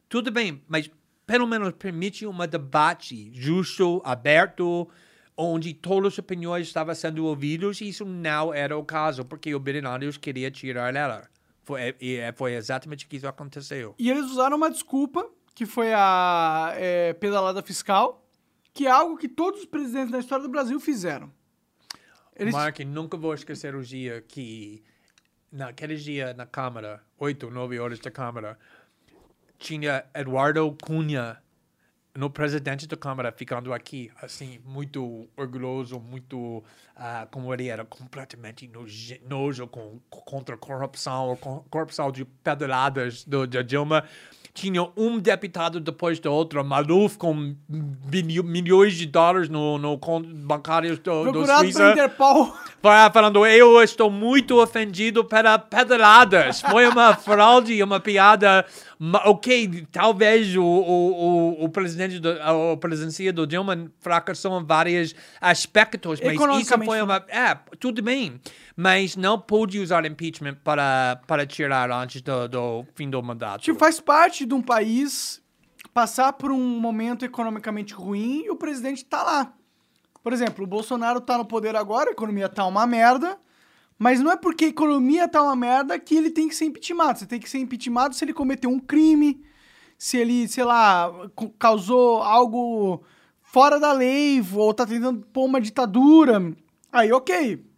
Tudo 0.08 0.32
bem, 0.32 0.62
mas 0.68 0.89
pelo 1.25 1.47
menos 1.47 1.73
permite 1.73 2.25
um 2.25 2.37
debate 2.47 3.31
justo, 3.33 4.01
aberto, 4.03 4.89
onde 5.35 5.73
todas 5.73 6.13
as 6.13 6.19
opiniões 6.19 6.67
estavam 6.67 6.93
sendo 6.93 7.25
ouvidas 7.25 7.81
e 7.81 7.89
isso 7.89 8.05
não 8.05 8.53
era 8.53 8.77
o 8.77 8.83
caso, 8.83 9.25
porque 9.25 9.53
o 9.55 9.59
bilionários 9.59 10.17
queria 10.17 10.51
tirar 10.51 10.95
ela. 10.95 11.27
Foi, 11.63 11.95
e 12.01 12.15
é- 12.15 12.31
foi 12.31 12.53
exatamente 12.53 13.05
o 13.05 13.09
que 13.09 13.17
isso 13.17 13.27
aconteceu. 13.27 13.95
E 13.97 14.09
eles 14.09 14.25
usaram 14.25 14.57
uma 14.57 14.69
desculpa, 14.69 15.29
que 15.53 15.65
foi 15.65 15.93
a 15.93 16.73
é, 16.75 17.13
pedalada 17.13 17.61
fiscal, 17.61 18.27
que 18.73 18.87
é 18.87 18.91
algo 18.91 19.17
que 19.17 19.27
todos 19.27 19.61
os 19.61 19.65
presidentes 19.65 20.11
da 20.11 20.19
história 20.19 20.43
do 20.43 20.49
Brasil 20.49 20.79
fizeram. 20.79 21.31
Eles... 22.35 22.53
Mark, 22.53 22.79
nunca 22.79 23.17
vou 23.17 23.33
esquecer 23.33 23.75
o 23.75 23.83
dia 23.83 24.21
que, 24.21 24.83
naquele 25.51 25.95
dia 25.95 26.33
na 26.33 26.45
Câmara, 26.45 27.03
oito, 27.17 27.51
nove 27.51 27.79
horas 27.79 27.99
da 27.99 28.09
Câmara, 28.09 28.57
tinha 29.62 30.03
Eduardo 30.15 30.75
Cunha 30.84 31.38
no 32.13 32.30
presidente 32.30 32.88
da 32.88 32.98
Câmara, 32.98 33.32
ficando 33.32 33.72
aqui, 33.72 34.12
assim, 34.22 34.60
muito 34.65 35.30
orgulhoso, 35.38 35.98
muito, 36.00 36.62
ah, 36.96 37.25
como 37.32 37.53
ele 37.53 37.70
era, 37.70 37.86
completamente 37.86 38.70
nojo 39.24 39.68
com, 39.68 40.00
contra 40.10 40.56
a 40.56 40.58
corrupção, 40.58 41.38
corrupção 41.70 42.12
de 42.12 42.25
pedaladas 42.25 43.24
do, 43.24 43.48
da 43.48 43.62
Dilma. 43.62 44.03
Tinha 44.53 44.86
um 44.98 45.17
deputado 45.17 45.79
depois 45.79 46.20
do 46.20 46.31
outro, 46.31 46.63
Maluf, 46.63 47.17
com 47.17 47.55
milhões 48.43 48.96
de 48.96 49.05
dólares 49.05 49.48
no, 49.48 49.77
no 49.77 49.98
conto 49.98 50.27
bancário 50.27 50.98
do, 50.98 51.24
do 51.25 51.31
Procurado 51.31 51.62
Suíça. 51.62 51.79
pela 51.79 51.91
Interpol. 51.93 52.53
Falando, 53.13 53.46
eu 53.46 53.81
estou 53.81 54.10
muito 54.10 54.62
ofendido 54.62 55.24
pela 55.24 55.58
pedaladas. 55.58 56.62
Foi 56.62 56.88
uma 56.88 57.15
fraude, 57.17 57.81
uma 57.81 58.00
piada. 58.00 58.65
Ok, 59.25 59.88
talvez 59.91 60.55
o, 60.55 60.63
o, 60.63 61.63
o, 61.63 61.70
presidente 61.70 62.20
do, 62.20 62.29
a 62.39 62.77
presidencia 62.77 63.34
do 63.34 63.48
Dilma 63.48 63.89
fracassou 64.00 64.60
em 64.60 64.63
vários 64.63 65.15
aspectos, 65.39 66.20
mas 66.22 66.62
isso 66.62 66.77
foi 66.84 67.01
uma... 67.01 67.25
É, 67.27 67.58
tudo 67.79 68.03
bem, 68.03 68.39
mas 68.75 69.15
não 69.15 69.39
pôde 69.39 69.79
usar 69.79 70.05
impeachment 70.05 70.55
para, 70.63 71.20
para 71.25 71.46
tirar 71.48 71.89
antes 71.91 72.22
do, 72.22 72.48
do 72.48 72.86
fim 72.96 73.10
do 73.10 73.22
mandato. 73.24 73.62
Tipo, 73.62 73.79
faz 73.79 74.00
parte 74.00 74.40
de 74.45 74.53
um 74.53 74.62
país 74.62 75.41
passar 75.93 76.33
por 76.33 76.51
um 76.51 76.79
momento 76.79 77.25
economicamente 77.25 77.93
ruim 77.93 78.43
e 78.45 78.50
o 78.50 78.55
presidente 78.55 79.05
tá 79.05 79.24
lá. 79.24 79.53
Por 80.24 80.33
exemplo, 80.33 80.63
o 80.63 80.67
Bolsonaro 80.67 81.19
tá 81.19 81.38
no 81.38 81.45
poder 81.45 81.75
agora, 81.75 82.10
a 82.10 82.13
economia 82.13 82.48
tá 82.48 82.65
uma 82.65 82.86
merda, 82.86 83.39
mas 83.98 84.19
não 84.19 84.31
é 84.31 84.36
porque 84.36 84.65
a 84.65 84.69
economia 84.69 85.27
tá 85.27 85.41
uma 85.41 85.55
merda 85.55 86.00
que 86.00 86.15
ele 86.15 86.29
tem 86.29 86.48
que 86.48 86.55
ser 86.55 86.65
impeachmentado. 86.65 87.19
Você 87.19 87.25
tem 87.25 87.39
que 87.39 87.50
ser 87.50 87.60
impeachmentado 87.60 88.15
se 88.15 88.24
ele 88.24 88.33
cometeu 88.33 88.69
um 88.69 88.79
crime, 88.79 89.43
se 89.98 90.17
ele, 90.17 90.48
sei 90.48 90.63
lá, 90.63 91.12
causou 91.60 92.21
algo 92.21 93.03
fora 93.41 93.79
da 93.79 93.91
lei, 93.91 94.43
ou 94.53 94.74
tá 94.74 94.86
tentando 94.86 95.25
pôr 95.27 95.45
uma 95.45 95.60
ditadura. 95.60 96.55
Aí, 96.91 97.12
ok 97.12 97.71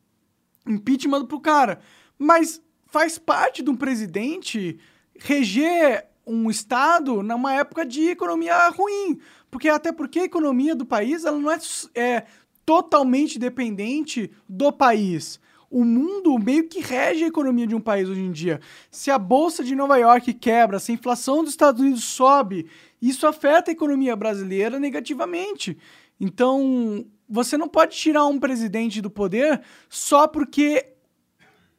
impeachment 0.66 1.26
pro 1.26 1.40
cara. 1.40 1.80
Mas 2.18 2.62
faz 2.88 3.18
parte 3.18 3.62
de 3.62 3.70
um 3.70 3.76
presidente 3.76 4.80
reger 5.20 6.08
um 6.26 6.50
estado 6.50 7.22
numa 7.22 7.54
época 7.54 7.86
de 7.86 8.10
economia 8.10 8.70
ruim. 8.70 9.20
Porque 9.52 9.70
até 9.70 9.92
porque 9.92 10.20
a 10.20 10.26
economia 10.26 10.76
do 10.76 10.86
país 10.86 11.26
ela 11.26 11.38
não 11.38 11.52
é, 11.52 11.60
é 11.96 12.26
totalmente 12.66 13.38
dependente 13.38 14.32
do 14.48 14.72
país. 14.72 15.40
O 15.70 15.84
mundo 15.84 16.38
meio 16.38 16.68
que 16.68 16.80
rege 16.80 17.24
a 17.24 17.28
economia 17.28 17.66
de 17.66 17.76
um 17.76 17.82
país 17.82 18.08
hoje 18.08 18.22
em 18.22 18.32
dia. 18.32 18.60
Se 18.92 19.10
a 19.10 19.18
bolsa 19.18 19.64
de 19.64 19.76
Nova 19.76 19.98
York 19.98 20.34
quebra, 20.34 20.80
se 20.80 20.92
a 20.92 20.96
inflação 20.96 21.44
dos 21.44 21.52
Estados 21.52 21.82
Unidos 21.82 22.04
sobe, 22.04 22.68
isso 23.02 23.26
afeta 23.26 23.72
a 23.72 23.74
economia 23.74 24.16
brasileira 24.16 24.80
negativamente. 24.80 25.78
Então, 26.20 27.06
você 27.28 27.58
não 27.58 27.68
pode 27.68 27.96
tirar 27.96 28.26
um 28.26 28.40
presidente 28.40 29.02
do 29.02 29.10
poder 29.10 29.62
só 29.90 30.28
porque 30.28 30.94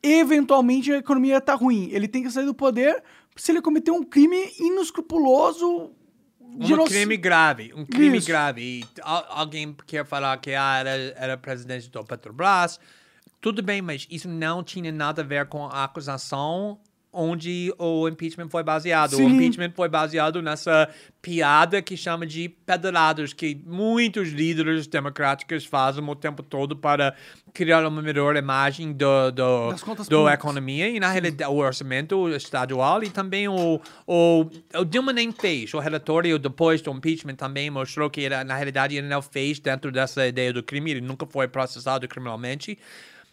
eventualmente 0.02 0.92
a 0.92 0.98
economia 0.98 1.40
tá 1.40 1.54
ruim. 1.54 1.88
Ele 1.92 2.06
tem 2.06 2.22
que 2.22 2.30
sair 2.30 2.44
do 2.44 2.54
poder 2.54 3.02
se 3.36 3.52
ele 3.52 3.60
cometeu 3.62 3.94
um 3.94 4.02
crime 4.02 4.36
inescrupuloso. 4.58 5.90
Um 6.40 6.64
genoc- 6.66 6.88
crime 6.88 7.16
grave, 7.16 7.72
um 7.74 7.84
crime 7.84 8.18
Isso. 8.18 8.28
grave. 8.28 8.62
E 8.62 8.84
al- 9.02 9.26
alguém 9.28 9.74
quer 9.86 10.06
falar 10.06 10.36
que 10.38 10.52
ah, 10.54 10.76
era, 10.78 10.90
era 11.16 11.36
presidente 11.36 11.90
do 11.90 12.04
Petrobras. 12.04 12.78
Tudo 13.40 13.62
bem, 13.62 13.82
mas 13.82 14.06
isso 14.10 14.28
não 14.28 14.62
tinha 14.62 14.90
nada 14.92 15.22
a 15.22 15.24
ver 15.24 15.46
com 15.46 15.66
a 15.66 15.84
acusação 15.84 16.78
onde 17.12 17.72
o 17.78 18.08
impeachment 18.08 18.48
foi 18.48 18.62
baseado. 18.64 19.12
O 19.12 19.16
Sim. 19.16 19.26
impeachment 19.26 19.72
foi 19.74 19.88
baseado 19.88 20.40
nessa 20.42 20.88
piada 21.22 21.80
que 21.82 21.96
chama 21.96 22.26
de 22.26 22.48
pedalados, 22.48 23.32
que 23.32 23.54
muitos 23.66 24.30
líderes 24.30 24.86
democráticos 24.86 25.64
fazem 25.64 26.02
o 26.08 26.14
tempo 26.16 26.42
todo 26.42 26.76
para 26.76 27.14
criar 27.54 27.86
uma 27.86 28.02
melhor 28.02 28.36
imagem 28.36 28.92
do, 28.92 29.30
do, 29.30 29.70
do 29.70 29.76
públicas. 29.76 30.34
economia 30.34 30.88
e 30.88 30.98
na 30.98 31.08
realidade 31.08 31.48
o 31.50 31.56
orçamento 31.56 32.28
estadual 32.30 33.02
e 33.04 33.10
também 33.10 33.46
o, 33.46 33.80
o, 34.06 34.46
o 34.74 34.84
Dilma 34.84 35.12
nem 35.12 35.30
fez. 35.30 35.72
O 35.72 35.78
relatório 35.78 36.36
depois 36.36 36.82
do 36.82 36.90
impeachment 36.90 37.36
também 37.36 37.70
mostrou 37.70 38.10
que 38.10 38.22
era, 38.22 38.42
na 38.42 38.56
realidade 38.56 38.96
ele 38.96 39.06
não 39.06 39.22
fez 39.22 39.60
dentro 39.60 39.92
dessa 39.92 40.26
ideia 40.26 40.52
do 40.52 40.64
crime, 40.64 40.90
ele 40.90 41.00
nunca 41.00 41.24
foi 41.26 41.46
processado 41.46 42.08
criminalmente. 42.08 42.76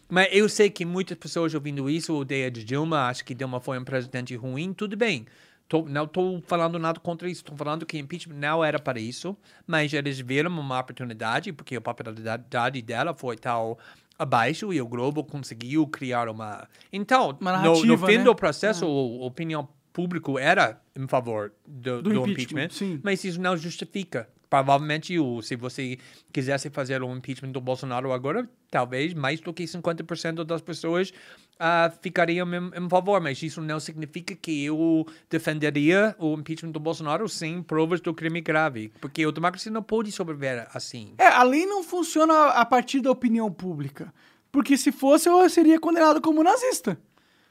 Mas 0.08 0.28
eu 0.30 0.48
sei 0.48 0.70
que 0.70 0.84
muitas 0.84 1.18
pessoas 1.18 1.52
ouvindo 1.52 1.90
isso, 1.90 2.16
a 2.16 2.22
ideia 2.22 2.50
de 2.50 2.62
Dilma, 2.62 3.08
acho 3.08 3.24
que 3.24 3.34
Dilma 3.34 3.58
foi 3.60 3.76
um 3.76 3.84
presidente 3.84 4.36
ruim, 4.36 4.72
tudo 4.72 4.96
bem. 4.96 5.26
Tô- 5.68 5.86
não 5.88 6.04
estou 6.04 6.42
falando 6.46 6.78
nada 6.78 7.00
contra 7.00 7.28
isso, 7.30 7.40
estou 7.40 7.56
falando 7.56 7.86
que 7.86 7.98
impeachment 7.98 8.36
não 8.36 8.62
era 8.62 8.78
para 8.78 9.00
isso, 9.00 9.34
mas 9.66 9.92
eles 9.92 10.20
viram 10.20 10.50
uma 10.50 10.78
oportunidade, 10.78 11.50
porque 11.50 11.74
a 11.76 11.80
popularidade 11.80 12.82
dela 12.82 13.14
foi 13.14 13.36
tal 13.36 13.78
abaixo 14.18 14.72
e 14.72 14.80
o 14.80 14.86
Globo 14.86 15.24
conseguiu 15.24 15.86
criar 15.86 16.28
uma... 16.28 16.68
Então, 16.92 17.36
Uma 17.40 17.62
no, 17.62 17.84
no 17.84 17.98
fim 17.98 18.18
né? 18.18 18.24
do 18.24 18.34
processo, 18.34 18.84
a 18.84 19.26
opinião 19.26 19.68
pública 19.92 20.32
era 20.40 20.80
em 20.96 21.06
favor 21.06 21.52
do, 21.66 22.02
Do 22.02 22.10
do 22.10 22.30
impeachment, 22.30 22.64
impeachment, 22.64 23.00
mas 23.02 23.24
isso 23.24 23.40
não 23.40 23.56
justifica. 23.56 24.28
Provavelmente, 24.52 25.18
o, 25.18 25.40
se 25.40 25.56
você 25.56 25.98
quisesse 26.30 26.68
fazer 26.68 27.02
um 27.02 27.16
impeachment 27.16 27.52
do 27.52 27.60
Bolsonaro 27.60 28.12
agora, 28.12 28.46
talvez 28.70 29.14
mais 29.14 29.40
do 29.40 29.50
que 29.50 29.64
50% 29.64 30.44
das 30.44 30.60
pessoas 30.60 31.10
ah, 31.58 31.90
ficariam 32.02 32.46
em, 32.52 32.84
em 32.84 32.86
favor, 32.86 33.18
mas 33.18 33.42
isso 33.42 33.62
não 33.62 33.80
significa 33.80 34.34
que 34.34 34.66
eu 34.66 35.06
defenderia 35.30 36.14
o 36.18 36.34
impeachment 36.34 36.70
do 36.70 36.78
Bolsonaro 36.78 37.26
sem 37.30 37.62
provas 37.62 38.02
do 38.02 38.12
crime 38.12 38.42
grave, 38.42 38.92
porque 39.00 39.24
a 39.24 39.30
democracia 39.30 39.72
não 39.72 39.82
pode 39.82 40.12
sobreviver 40.12 40.68
assim. 40.74 41.14
É, 41.16 41.28
a 41.28 41.42
lei 41.42 41.64
não 41.64 41.82
funciona 41.82 42.48
a 42.48 42.66
partir 42.66 43.00
da 43.00 43.10
opinião 43.10 43.50
pública. 43.50 44.12
Porque 44.52 44.76
se 44.76 44.92
fosse, 44.92 45.30
eu 45.30 45.48
seria 45.48 45.80
condenado 45.80 46.20
como 46.20 46.42
nazista. 46.42 46.98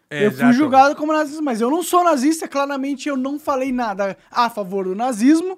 Eu 0.07 0.29
fui 0.29 0.41
Exato. 0.41 0.53
julgado 0.53 0.95
como 0.95 1.11
nazista, 1.11 1.41
mas 1.41 1.61
eu 1.61 1.71
não 1.71 1.81
sou 1.81 2.03
nazista, 2.03 2.47
claramente 2.47 3.09
eu 3.09 3.17
não 3.17 3.39
falei 3.39 3.71
nada 3.71 4.15
a 4.29 4.51
favor 4.51 4.85
do 4.85 4.93
nazismo, 4.93 5.57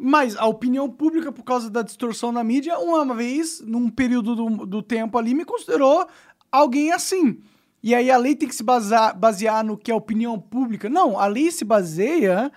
mas 0.00 0.36
a 0.36 0.46
opinião 0.46 0.88
pública, 0.88 1.30
por 1.30 1.44
causa 1.44 1.68
da 1.68 1.82
distorção 1.82 2.32
na 2.32 2.42
mídia, 2.42 2.78
uma 2.78 3.14
vez, 3.14 3.60
num 3.60 3.90
período 3.90 4.34
do, 4.34 4.66
do 4.66 4.82
tempo 4.82 5.18
ali, 5.18 5.34
me 5.34 5.44
considerou 5.44 6.06
alguém 6.50 6.92
assim. 6.92 7.38
E 7.82 7.94
aí 7.94 8.10
a 8.10 8.16
lei 8.16 8.34
tem 8.34 8.48
que 8.48 8.54
se 8.54 8.62
basear, 8.62 9.16
basear 9.18 9.64
no 9.64 9.76
que 9.76 9.90
é 9.90 9.94
opinião 9.94 10.38
pública. 10.38 10.88
Não, 10.88 11.18
a 11.18 11.26
lei 11.26 11.50
se 11.50 11.64
baseia 11.64 12.50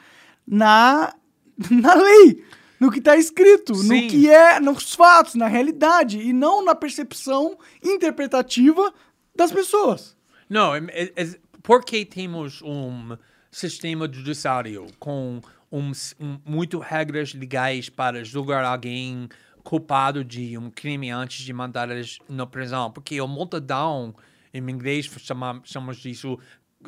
na, 0.48 1.14
na 1.70 1.94
lei, 1.96 2.44
no 2.80 2.92
que 2.92 3.00
está 3.00 3.16
escrito, 3.16 3.76
Sim. 3.76 4.04
no 4.04 4.08
que 4.10 4.30
é, 4.30 4.60
nos 4.60 4.94
fatos, 4.94 5.36
na 5.36 5.48
realidade, 5.48 6.20
e 6.20 6.34
não 6.34 6.64
na 6.64 6.76
percepção 6.76 7.58
interpretativa 7.82 8.94
das 9.36 9.52
pessoas. 9.52 10.16
Não, 10.50 10.76
é, 10.76 10.80
é, 10.90 11.14
é- 11.16 11.40
porque 11.62 12.06
temos 12.06 12.62
um 12.62 13.18
sistema 13.50 14.12
judiciário 14.12 14.88
com 15.00 15.42
um, 15.74 15.92
um, 16.20 16.40
muito 16.46 16.78
regras 16.78 17.34
legais 17.34 17.90
para 17.90 18.24
julgar 18.24 18.64
alguém 18.64 19.28
culpado 19.64 20.24
de 20.24 20.56
um 20.56 20.70
crime 20.70 21.10
antes 21.10 21.44
de 21.44 21.52
mandar 21.52 21.90
eles 21.90 22.20
na 22.30 22.46
prisão? 22.46 22.92
Porque 22.92 23.20
o 23.20 23.28
multidão, 23.28 24.14
em 24.54 24.60
inglês 24.70 25.10
chama, 25.18 25.60
chamamos 25.64 25.98
disso 25.98 26.38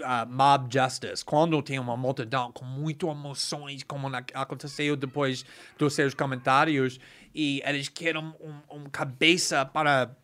ah, 0.04 0.28
mob 0.30 0.68
justice. 0.72 1.26
Quando 1.26 1.60
tem 1.64 1.80
uma 1.80 1.98
multidão 1.98 2.52
com 2.52 2.64
muitas 2.64 3.10
emoções, 3.10 3.84
como 3.84 4.08
na, 4.08 4.24
aconteceu 4.36 4.96
depois 4.96 5.44
dos 5.80 5.94
seus 5.96 6.14
comentários, 6.14 7.00
e 7.34 7.64
eles 7.66 7.90
querem 7.90 8.22
um, 8.22 8.34
um 8.72 8.84
cabeça 8.84 9.66
para 9.66 10.16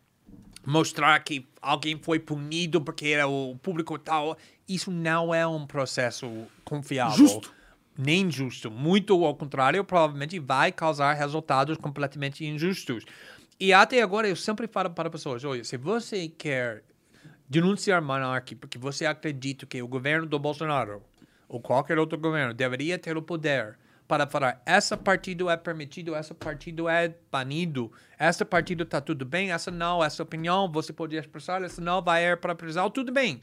mostrar 0.64 1.18
que 1.24 1.44
alguém 1.60 1.98
foi 1.98 2.20
punido 2.20 2.80
porque 2.80 3.08
era 3.08 3.26
o 3.26 3.58
público 3.60 3.98
tal, 3.98 4.38
isso 4.68 4.92
não 4.92 5.34
é 5.34 5.44
um 5.44 5.66
processo 5.66 6.46
confiável. 6.64 7.16
Justo. 7.16 7.61
Nem 7.96 8.30
justo. 8.30 8.70
Muito 8.70 9.24
ao 9.24 9.34
contrário, 9.34 9.84
provavelmente 9.84 10.38
vai 10.38 10.72
causar 10.72 11.12
resultados 11.12 11.76
completamente 11.76 12.44
injustos. 12.44 13.04
E 13.60 13.72
até 13.72 14.02
agora 14.02 14.28
eu 14.28 14.34
sempre 14.34 14.66
falo 14.66 14.90
para 14.90 15.10
pessoas, 15.10 15.44
olha, 15.44 15.62
se 15.62 15.76
você 15.76 16.28
quer 16.28 16.82
denunciar 17.48 18.00
monarquia 18.00 18.56
porque 18.58 18.78
você 18.78 19.04
acredita 19.04 19.66
que 19.66 19.82
o 19.82 19.86
governo 19.86 20.26
do 20.26 20.38
Bolsonaro 20.38 21.02
ou 21.48 21.60
qualquer 21.60 21.98
outro 21.98 22.18
governo 22.18 22.54
deveria 22.54 22.98
ter 22.98 23.16
o 23.16 23.22
poder 23.22 23.78
para 24.08 24.26
falar 24.26 24.60
essa 24.66 24.96
partido 24.96 25.48
é 25.48 25.56
permitido, 25.56 26.14
essa 26.14 26.34
partido 26.34 26.88
é 26.88 27.14
banido, 27.30 27.92
essa 28.18 28.44
partido 28.44 28.84
tá 28.84 29.00
tudo 29.00 29.24
bem, 29.24 29.52
essa 29.52 29.70
não, 29.70 30.02
essa 30.02 30.22
opinião 30.22 30.70
você 30.70 30.92
pode 30.92 31.16
expressar, 31.16 31.62
essa 31.62 31.80
não 31.80 32.02
vai 32.02 32.24
ir 32.24 32.36
para 32.38 32.54
prisão, 32.54 32.90
tudo 32.90 33.12
bem. 33.12 33.40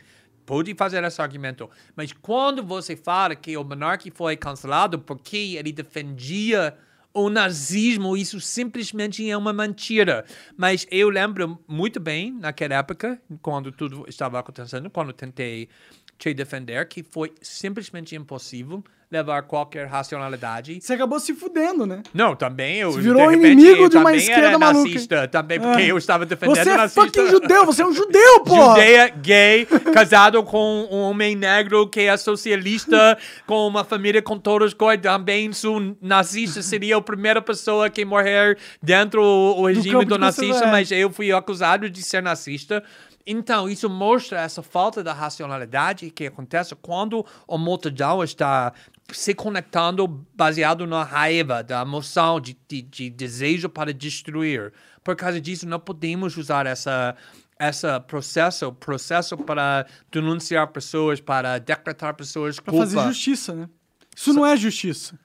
Pode 0.49 0.73
fazer 0.73 1.03
esse 1.03 1.21
argumento. 1.21 1.69
Mas 1.95 2.11
quando 2.11 2.63
você 2.63 2.95
fala 2.95 3.35
que 3.35 3.55
o 3.55 3.63
monarca 3.63 4.09
foi 4.11 4.35
cancelado 4.35 4.97
porque 4.97 5.55
ele 5.55 5.71
defendia 5.71 6.75
o 7.13 7.29
nazismo, 7.29 8.17
isso 8.17 8.41
simplesmente 8.41 9.29
é 9.29 9.37
uma 9.37 9.53
mentira. 9.53 10.25
Mas 10.57 10.87
eu 10.89 11.07
lembro 11.11 11.59
muito 11.67 11.99
bem, 11.99 12.31
naquela 12.31 12.73
época, 12.73 13.21
quando 13.43 13.71
tudo 13.71 14.05
estava 14.07 14.39
acontecendo, 14.39 14.89
quando 14.89 15.13
tentei 15.13 15.69
te 16.17 16.33
defender, 16.33 16.87
que 16.87 17.03
foi 17.03 17.31
simplesmente 17.43 18.15
impossível 18.15 18.83
levar 19.11 19.41
qualquer 19.43 19.87
racionalidade. 19.87 20.79
Você 20.79 20.93
acabou 20.93 21.19
se 21.19 21.33
fudendo, 21.33 21.85
né? 21.85 22.03
Não, 22.13 22.35
também 22.35 22.77
eu. 22.77 22.91
Você 22.91 23.01
virou 23.01 23.27
de 23.29 23.35
repente, 23.37 23.51
inimigo 23.53 23.89
de 23.89 23.97
uma 23.97 24.15
esquerda 24.15 24.47
era 24.49 24.59
maluca. 24.59 24.87
nazista, 24.87 25.27
também 25.27 25.59
porque 25.59 25.81
É. 25.81 25.91
eu 25.91 25.97
estava 25.97 26.25
defendendo 26.27 26.55
Você 26.55 26.69
é 26.69 26.77
nazista. 26.77 27.01
fucking 27.01 27.27
judeu, 27.27 27.65
você 27.65 27.81
é 27.81 27.85
um 27.87 27.93
judeu, 27.93 28.39
porra! 28.45 28.69
Judeia, 28.75 29.09
gay, 29.09 29.65
casado 29.65 30.43
com 30.43 30.87
um 30.91 30.99
homem 30.99 31.35
negro 31.35 31.87
que 31.87 32.01
é 32.01 32.15
socialista, 32.17 33.17
com 33.47 33.67
uma 33.67 33.83
família 33.83 34.21
com 34.21 34.37
todos 34.37 34.75
coisas, 34.75 35.01
também 35.01 35.51
sou 35.53 35.95
nazista, 35.99 36.61
seria 36.61 36.97
a 36.97 37.01
primeira 37.01 37.41
pessoa 37.41 37.89
que 37.89 38.05
morrer 38.05 38.59
dentro 38.81 39.21
do 39.21 39.65
regime 39.65 40.05
do, 40.05 40.13
de 40.13 40.19
nazista, 40.19 40.65
é. 40.65 40.71
mas 40.71 40.91
eu 40.91 41.09
fui 41.11 41.31
acusado 41.31 41.89
de 41.89 42.03
ser 42.03 42.21
nazista. 42.21 42.83
Então, 43.31 43.69
isso 43.69 43.87
mostra 43.87 44.41
essa 44.41 44.63
falta 44.63 45.03
da 45.03 45.13
racionalidade 45.13 46.09
que 46.09 46.25
acontece 46.25 46.75
quando 46.75 47.23
a 47.47 47.57
multidão 47.59 48.23
está 48.23 48.73
se 49.11 49.33
conectando 49.33 50.07
baseado 50.35 50.85
na 50.85 51.03
raiva, 51.03 51.63
da 51.63 51.81
emoção, 51.81 52.39
de, 52.39 52.57
de, 52.67 52.81
de 52.81 53.09
desejo 53.09 53.69
para 53.69 53.93
destruir. 53.93 54.73
Por 55.03 55.15
causa 55.15 55.39
disso, 55.39 55.67
não 55.67 55.79
podemos 55.79 56.37
usar 56.37 56.65
essa 56.65 57.15
esse 57.59 57.99
processo, 58.07 58.71
processo 58.71 59.37
para 59.37 59.85
denunciar 60.09 60.67
pessoas, 60.67 61.19
para 61.19 61.59
decretar 61.59 62.15
pessoas 62.15 62.57
culpa. 62.57 62.79
fazer 62.79 63.01
justiça, 63.01 63.53
né? 63.53 63.69
Isso 64.15 64.33
não 64.33 64.45
é 64.45 64.55
justiça. 64.55 65.19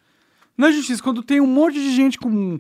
Não 0.58 0.68
é 0.68 0.72
justiça 0.72 1.02
quando 1.02 1.22
tem 1.22 1.40
um 1.40 1.46
monte 1.46 1.74
de 1.74 1.94
gente 1.94 2.18
com 2.18 2.58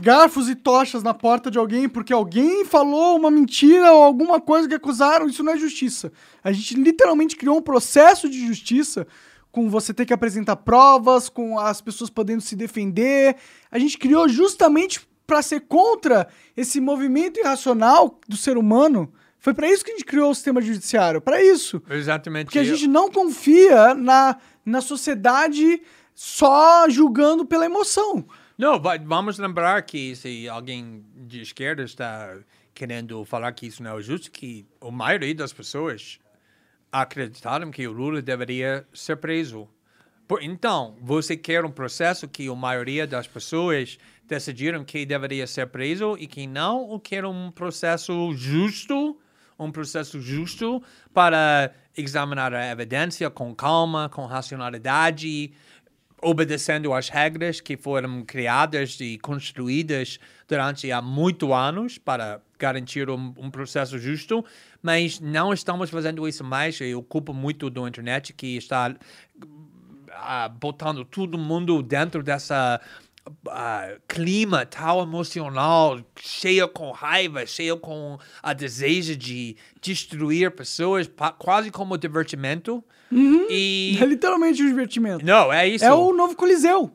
garfos 0.00 0.48
e 0.48 0.54
tochas 0.54 1.02
na 1.02 1.14
porta 1.14 1.50
de 1.50 1.58
alguém 1.58 1.88
porque 1.88 2.12
alguém 2.12 2.64
falou 2.64 3.16
uma 3.16 3.30
mentira 3.30 3.92
ou 3.92 4.02
alguma 4.02 4.40
coisa 4.40 4.68
que 4.68 4.74
acusaram, 4.74 5.26
isso 5.26 5.42
não 5.42 5.52
é 5.52 5.56
justiça. 5.56 6.12
A 6.42 6.52
gente 6.52 6.74
literalmente 6.74 7.36
criou 7.36 7.56
um 7.56 7.62
processo 7.62 8.28
de 8.28 8.46
justiça 8.46 9.06
com 9.54 9.70
você 9.70 9.94
ter 9.94 10.04
que 10.04 10.12
apresentar 10.12 10.56
provas, 10.56 11.28
com 11.28 11.56
as 11.60 11.80
pessoas 11.80 12.10
podendo 12.10 12.40
se 12.40 12.56
defender. 12.56 13.36
A 13.70 13.78
gente 13.78 13.96
criou 13.96 14.28
justamente 14.28 15.00
para 15.24 15.40
ser 15.42 15.60
contra 15.60 16.26
esse 16.56 16.80
movimento 16.80 17.38
irracional 17.38 18.18
do 18.28 18.36
ser 18.36 18.58
humano. 18.58 19.12
Foi 19.38 19.54
para 19.54 19.70
isso 19.70 19.84
que 19.84 19.92
a 19.92 19.94
gente 19.94 20.04
criou 20.04 20.32
o 20.32 20.34
sistema 20.34 20.60
judiciário, 20.60 21.20
para 21.20 21.40
isso. 21.40 21.80
Exatamente. 21.88 22.46
Porque 22.46 22.58
a 22.58 22.64
gente 22.64 22.88
não 22.88 23.08
confia 23.08 23.94
na, 23.94 24.36
na 24.66 24.80
sociedade 24.80 25.80
só 26.16 26.88
julgando 26.88 27.46
pela 27.46 27.64
emoção. 27.64 28.26
Não, 28.58 28.80
vamos 29.04 29.38
lembrar 29.38 29.80
que 29.82 30.16
se 30.16 30.48
alguém 30.48 31.04
de 31.14 31.42
esquerda 31.42 31.84
está 31.84 32.36
querendo 32.74 33.24
falar 33.24 33.52
que 33.52 33.66
isso 33.66 33.84
não 33.84 33.96
é 33.96 34.02
justo, 34.02 34.32
que 34.32 34.66
a 34.80 34.90
maioria 34.90 35.32
das 35.32 35.52
pessoas 35.52 36.18
acreditaram 36.94 37.72
que 37.72 37.88
o 37.88 37.92
Lula 37.92 38.22
deveria 38.22 38.86
ser 38.94 39.16
preso. 39.16 39.68
Então, 40.40 40.96
você 41.02 41.36
quer 41.36 41.64
um 41.64 41.70
processo 41.70 42.28
que 42.28 42.48
a 42.48 42.54
maioria 42.54 43.04
das 43.04 43.26
pessoas 43.26 43.98
decidiram 44.28 44.84
que 44.84 45.04
deveria 45.04 45.44
ser 45.44 45.66
preso 45.66 46.16
e 46.16 46.28
que 46.28 46.46
não, 46.46 46.82
ou 46.82 47.00
quer 47.00 47.24
um 47.24 47.50
processo 47.50 48.32
justo, 48.34 49.18
um 49.58 49.72
processo 49.72 50.20
justo 50.20 50.80
para 51.12 51.72
examinar 51.96 52.54
a 52.54 52.70
evidência 52.70 53.28
com 53.28 53.52
calma, 53.52 54.08
com 54.08 54.24
racionalidade, 54.24 55.52
obedecendo 56.24 56.92
às 56.94 57.08
regras 57.08 57.60
que 57.60 57.76
foram 57.76 58.24
criadas 58.24 58.98
e 59.00 59.18
construídas 59.18 60.18
durante 60.48 60.90
há 60.90 61.00
muitos 61.00 61.50
anos 61.50 61.98
para 61.98 62.40
garantir 62.58 63.10
um, 63.10 63.34
um 63.36 63.50
processo 63.50 63.98
justo, 63.98 64.44
mas 64.82 65.20
não 65.20 65.52
estamos 65.52 65.90
fazendo 65.90 66.26
isso 66.26 66.42
mais. 66.42 66.80
Eu 66.80 67.02
culpo 67.02 67.34
muito 67.34 67.68
da 67.68 67.82
internet 67.82 68.32
que 68.32 68.56
está 68.56 68.94
ah, 70.12 70.48
botando 70.48 71.04
todo 71.04 71.36
mundo 71.36 71.82
dentro 71.82 72.22
dessa 72.22 72.80
ah, 73.48 73.96
clima 74.06 74.66
tal 74.66 75.02
emocional, 75.02 76.00
cheio 76.20 76.68
com 76.68 76.90
raiva, 76.90 77.46
cheio 77.46 77.76
com 77.78 78.18
a 78.42 78.52
desejo 78.52 79.16
de 79.16 79.56
destruir 79.80 80.50
pessoas, 80.50 81.10
quase 81.38 81.70
como 81.70 81.96
divertimento. 81.96 82.82
E 83.10 83.96
É 84.00 84.04
literalmente 84.04 84.62
um 84.62 84.66
divertimento. 84.66 85.24
não, 85.24 85.52
é 85.52 85.66
isso. 85.68 85.84
É 85.84 85.92
o 85.92 86.12
novo 86.12 86.36
Coliseu. 86.36 86.90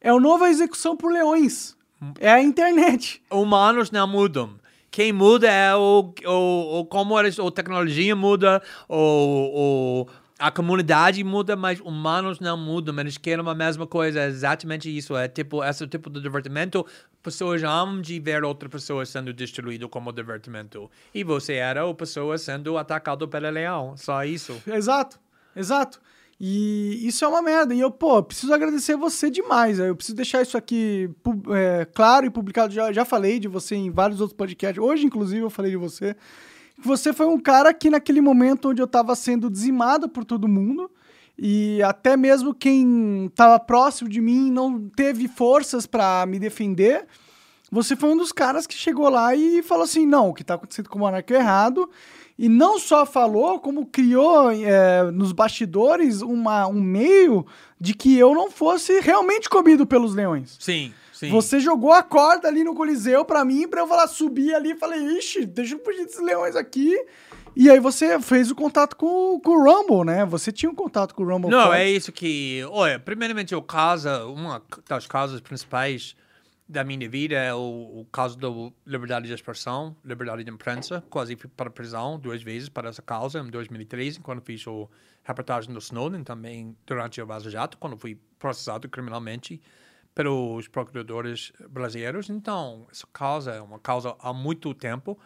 É 0.00 0.12
o 0.12 0.20
novo 0.20 0.44
execução 0.46 0.96
por 0.96 1.10
leões. 1.10 1.76
É 2.20 2.30
a 2.30 2.42
internet. 2.42 3.22
Humanos 3.30 3.90
não 3.90 4.06
mudam. 4.06 4.56
Quem 4.90 5.12
muda 5.12 5.50
é 5.50 5.74
o, 5.74 6.14
o, 6.24 6.80
o 6.80 6.84
como 6.86 7.18
eles, 7.18 7.36
a 7.38 7.50
tecnologia 7.50 8.14
muda, 8.14 8.62
o, 8.88 10.06
o, 10.06 10.06
a 10.38 10.50
comunidade 10.50 11.22
muda, 11.22 11.54
mas 11.54 11.80
humanos 11.80 12.40
não 12.40 12.56
mudam. 12.56 12.98
Eles 12.98 13.16
querem 13.16 13.46
a 13.46 13.54
mesma 13.54 13.86
coisa, 13.86 14.20
é 14.20 14.26
exatamente 14.26 14.94
isso. 14.94 15.16
É 15.16 15.28
tipo, 15.28 15.62
esse 15.62 15.86
tipo 15.86 16.10
de 16.10 16.20
divertimento. 16.20 16.84
Pessoas 17.22 17.62
amam 17.62 18.00
de 18.00 18.18
ver 18.20 18.44
outra 18.44 18.68
pessoa 18.68 19.06
sendo 19.06 19.32
destruída 19.32 19.88
como 19.88 20.12
divertimento. 20.12 20.90
E 21.14 21.22
você 21.22 21.54
era 21.54 21.88
a 21.88 21.94
pessoa 21.94 22.36
sendo 22.36 22.76
atacado 22.76 23.28
pelo 23.28 23.48
leão. 23.48 23.96
Só 23.96 24.24
isso. 24.24 24.60
Exato, 24.66 25.18
exato. 25.54 26.00
E 26.40 27.06
isso 27.06 27.24
é 27.24 27.28
uma 27.28 27.40
merda. 27.40 27.72
E 27.72 27.80
eu, 27.80 27.90
pô, 27.90 28.22
preciso 28.22 28.52
agradecer 28.52 28.96
você 28.96 29.30
demais. 29.30 29.78
Eu 29.78 29.94
preciso 29.94 30.16
deixar 30.16 30.42
isso 30.42 30.58
aqui 30.58 31.08
é, 31.54 31.84
claro 31.86 32.26
e 32.26 32.30
publicado. 32.30 32.74
Já, 32.74 32.92
já 32.92 33.04
falei 33.04 33.38
de 33.38 33.46
você 33.46 33.76
em 33.76 33.90
vários 33.90 34.20
outros 34.20 34.36
podcasts. 34.36 34.82
Hoje, 34.82 35.06
inclusive, 35.06 35.42
eu 35.42 35.50
falei 35.50 35.70
de 35.70 35.76
você. 35.76 36.16
Você 36.78 37.12
foi 37.12 37.26
um 37.26 37.38
cara 37.38 37.72
que, 37.72 37.90
naquele 37.90 38.20
momento 38.20 38.70
onde 38.70 38.82
eu 38.82 38.86
tava 38.86 39.14
sendo 39.14 39.50
dizimado 39.50 40.08
por 40.08 40.24
todo 40.24 40.48
mundo, 40.48 40.90
e 41.38 41.82
até 41.82 42.16
mesmo 42.16 42.54
quem 42.54 43.30
tava 43.34 43.58
próximo 43.58 44.08
de 44.08 44.20
mim 44.20 44.50
não 44.50 44.88
teve 44.88 45.28
forças 45.28 45.86
pra 45.86 46.24
me 46.26 46.38
defender. 46.38 47.06
Você 47.70 47.96
foi 47.96 48.10
um 48.10 48.16
dos 48.16 48.30
caras 48.30 48.66
que 48.66 48.74
chegou 48.74 49.08
lá 49.08 49.34
e 49.34 49.62
falou 49.62 49.84
assim: 49.84 50.06
não, 50.06 50.28
o 50.28 50.34
que 50.34 50.44
tá 50.44 50.54
acontecendo 50.54 50.88
com 50.88 50.96
o 50.96 51.00
Monarca 51.00 51.34
é 51.34 51.38
errado. 51.38 51.90
E 52.36 52.48
não 52.48 52.80
só 52.80 53.06
falou, 53.06 53.60
como 53.60 53.86
criou 53.86 54.50
é, 54.50 55.10
nos 55.12 55.30
bastidores 55.30 56.20
uma, 56.20 56.66
um 56.66 56.80
meio 56.80 57.46
de 57.80 57.94
que 57.94 58.18
eu 58.18 58.34
não 58.34 58.50
fosse 58.50 58.98
realmente 59.00 59.48
comido 59.48 59.86
pelos 59.86 60.14
leões. 60.14 60.56
Sim, 60.58 60.92
sim. 61.14 61.30
Você 61.30 61.60
jogou 61.60 61.92
a 61.92 62.02
corda 62.02 62.48
ali 62.48 62.62
no 62.62 62.74
Coliseu 62.74 63.24
pra 63.24 63.44
mim, 63.44 63.66
pra 63.66 63.80
eu 63.80 63.86
falar, 63.86 64.06
subir 64.08 64.54
ali 64.54 64.72
e 64.72 64.76
falei, 64.76 65.00
ixi, 65.18 65.46
deixa 65.46 65.74
eu 65.74 65.84
fugir 65.84 66.04
desses 66.04 66.20
leões 66.20 66.56
aqui. 66.56 66.94
E 67.56 67.70
aí 67.70 67.78
você 67.78 68.20
fez 68.20 68.50
o 68.50 68.54
contato 68.54 68.96
com, 68.96 69.40
com 69.40 69.50
o 69.52 69.64
Rumble, 69.64 70.04
né? 70.04 70.24
Você 70.24 70.50
tinha 70.50 70.70
um 70.70 70.74
contato 70.74 71.14
com 71.14 71.22
o 71.22 71.26
Rumble. 71.26 71.50
Não, 71.50 71.66
forte. 71.66 71.80
é 71.80 71.88
isso 71.88 72.10
que. 72.10 72.64
Olha, 72.68 72.98
primeiramente, 72.98 73.54
o 73.54 73.62
caso, 73.62 74.08
uma 74.32 74.60
das 74.88 75.06
causas 75.06 75.40
principais 75.40 76.16
da 76.68 76.82
minha 76.82 77.08
vida 77.08 77.36
é 77.36 77.54
o, 77.54 77.58
o 78.00 78.06
caso 78.10 78.36
da 78.36 78.48
liberdade 78.84 79.28
de 79.28 79.34
expressão, 79.34 79.94
liberdade 80.04 80.42
de 80.42 80.50
imprensa. 80.50 81.04
Quase 81.08 81.36
fui 81.36 81.48
para 81.54 81.68
a 81.68 81.72
prisão 81.72 82.18
duas 82.18 82.42
vezes 82.42 82.68
para 82.68 82.88
essa 82.88 83.02
causa, 83.02 83.38
em 83.38 83.50
2013, 83.50 84.18
quando 84.20 84.40
fiz 84.40 84.66
o 84.66 84.88
reportagem 85.22 85.72
do 85.72 85.78
Snowden, 85.78 86.24
também 86.24 86.76
durante 86.84 87.20
o 87.20 87.26
Vaza 87.26 87.50
Jato, 87.50 87.78
quando 87.78 87.96
fui 87.96 88.18
processado 88.38 88.88
criminalmente 88.88 89.60
pelos 90.14 90.68
procuradores 90.68 91.52
brasileiros. 91.68 92.30
Então, 92.30 92.86
essa 92.90 93.06
causa 93.12 93.52
é 93.52 93.60
uma 93.60 93.78
causa 93.78 94.14
há 94.18 94.32
muito 94.32 94.72
tempo 94.74 95.18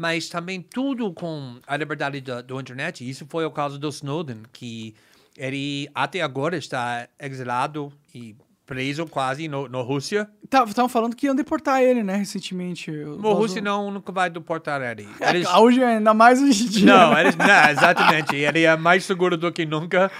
mas 0.00 0.30
também 0.30 0.62
tudo 0.62 1.12
com 1.12 1.60
a 1.66 1.76
liberdade 1.76 2.22
da, 2.22 2.40
do 2.40 2.58
internet. 2.58 3.06
Isso 3.06 3.26
foi 3.28 3.44
o 3.44 3.50
caso 3.50 3.78
do 3.78 3.86
Snowden, 3.90 4.44
que 4.50 4.94
ele 5.36 5.90
até 5.94 6.22
agora 6.22 6.56
está 6.56 7.06
exilado 7.18 7.92
e 8.14 8.34
preso 8.64 9.04
quase 9.06 9.46
no, 9.46 9.68
na 9.68 9.82
Rússia. 9.82 10.26
Estavam 10.42 10.88
falando 10.88 11.14
que 11.14 11.26
iam 11.26 11.34
deportar 11.34 11.82
ele, 11.82 12.02
né, 12.02 12.16
recentemente. 12.16 12.90
A 12.90 13.28
Rússia 13.34 13.60
não 13.60 13.90
nunca 13.90 14.10
vai 14.10 14.30
deportar 14.30 14.80
ele. 14.80 15.06
Eles, 15.20 15.46
É, 15.46 15.58
hoje, 15.58 15.84
ainda 15.84 16.14
mais 16.14 16.40
hoje 16.40 16.64
em 16.64 16.68
dia. 16.68 16.86
não, 16.86 17.18
eles, 17.18 17.36
não, 17.36 17.68
exatamente. 17.70 18.36
Ele 18.36 18.62
é 18.62 18.74
mais 18.78 19.04
seguro 19.04 19.36
do 19.36 19.52
que 19.52 19.66
nunca. 19.66 20.10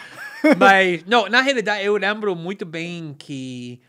Mas, 0.58 1.04
não, 1.06 1.26
na 1.28 1.40
realidade, 1.40 1.84
eu 1.84 1.96
lembro 1.96 2.36
muito 2.36 2.66
bem 2.66 3.14
que 3.18 3.80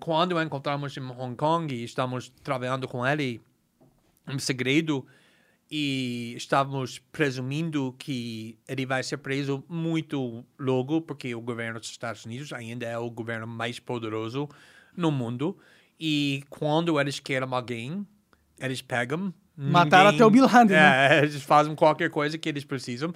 quando 0.00 0.40
encontramos 0.40 0.96
em 0.96 1.00
Hong 1.00 1.36
Kong 1.36 1.74
e 1.74 1.84
estamos 1.84 2.30
trabalhando 2.42 2.88
com 2.88 3.06
ele 3.06 3.40
em 4.26 4.38
segredo 4.38 5.06
e 5.70 6.34
estávamos 6.36 6.98
presumindo 7.12 7.94
que 7.96 8.58
ele 8.66 8.84
vai 8.84 9.02
ser 9.04 9.18
preso 9.18 9.62
muito 9.68 10.44
logo, 10.58 11.00
porque 11.00 11.32
o 11.34 11.40
governo 11.40 11.78
dos 11.78 11.90
Estados 11.90 12.24
Unidos 12.24 12.52
ainda 12.52 12.86
é 12.86 12.98
o 12.98 13.08
governo 13.08 13.46
mais 13.46 13.78
poderoso 13.78 14.48
no 14.96 15.12
mundo. 15.12 15.56
E 15.98 16.42
quando 16.50 16.98
eles 16.98 17.20
querem 17.20 17.48
alguém, 17.52 18.04
eles 18.58 18.82
pegam. 18.82 19.32
Mataram 19.56 20.10
até 20.10 20.24
o 20.24 20.30
Bin 20.30 20.40
Laden, 20.40 20.76
né? 20.76 21.18
É, 21.18 21.22
eles 21.22 21.42
fazem 21.42 21.74
qualquer 21.76 22.10
coisa 22.10 22.36
que 22.36 22.48
eles 22.48 22.64
precisam. 22.64 23.14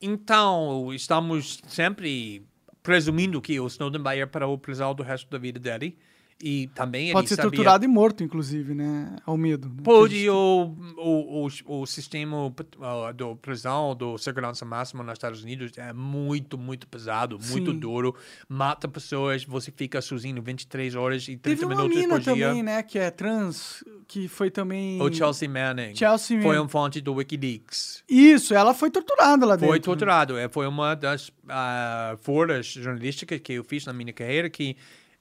Então, 0.00 0.92
estamos 0.92 1.60
sempre 1.68 2.44
presumindo 2.82 3.40
que 3.40 3.58
o 3.60 3.66
Snowden 3.66 4.02
vai 4.02 4.20
ir 4.20 4.26
para 4.26 4.46
o 4.46 4.58
prisão 4.58 4.94
do 4.94 5.02
resto 5.02 5.30
da 5.30 5.38
vida 5.38 5.60
dele. 5.60 5.96
E 6.42 6.66
também 6.74 7.12
Pode 7.12 7.28
ser 7.28 7.36
sabia... 7.36 7.50
torturado 7.50 7.84
e 7.84 7.88
morto, 7.88 8.22
inclusive, 8.22 8.74
né? 8.74 9.16
Ao 9.24 9.36
medo. 9.36 9.68
né? 9.68 9.74
Pode, 9.82 10.28
o, 10.28 10.76
o, 10.96 11.46
o, 11.46 11.80
o 11.80 11.86
sistema 11.86 12.46
uh, 12.46 12.52
do 13.14 13.36
prisão, 13.36 13.94
do 13.94 14.18
segurança 14.18 14.64
máxima 14.64 15.02
nos 15.02 15.14
Estados 15.14 15.42
Unidos 15.42 15.72
é 15.78 15.92
muito, 15.92 16.58
muito 16.58 16.86
pesado, 16.86 17.38
muito 17.50 17.70
Sim. 17.70 17.78
duro. 17.78 18.14
Mata 18.48 18.88
pessoas, 18.88 19.44
você 19.44 19.70
fica 19.70 20.02
sozinho 20.02 20.42
23 20.42 20.94
horas 20.94 21.22
e 21.28 21.36
30 21.36 21.42
Teve 21.42 21.64
uma 21.64 21.74
minutos 21.74 21.96
mina 21.96 22.14
por 22.14 22.20
dia. 22.20 22.48
também, 22.48 22.62
né? 22.62 22.82
Que 22.82 22.98
é 22.98 23.10
trans, 23.10 23.84
que 24.06 24.28
foi 24.28 24.50
também... 24.50 25.00
O 25.00 25.12
Chelsea 25.12 25.48
Manning 25.48 25.94
Chelsea 25.94 26.42
foi 26.42 26.58
um 26.58 26.68
fonte 26.68 27.00
do 27.00 27.14
Wikileaks. 27.14 28.02
Isso, 28.08 28.54
ela 28.54 28.74
foi 28.74 28.90
torturada 28.90 29.46
lá 29.46 29.56
dentro. 29.56 29.68
Foi 29.68 29.78
né? 29.78 29.82
torturado. 29.82 30.36
É, 30.36 30.48
Foi 30.48 30.66
uma 30.66 30.94
das 30.94 31.28
uh, 31.28 32.16
foras 32.20 32.66
jornalísticas 32.66 33.40
que 33.40 33.54
eu 33.54 33.64
fiz 33.64 33.86
na 33.86 33.92
minha 33.92 34.12
carreira 34.12 34.50
que 34.50 34.76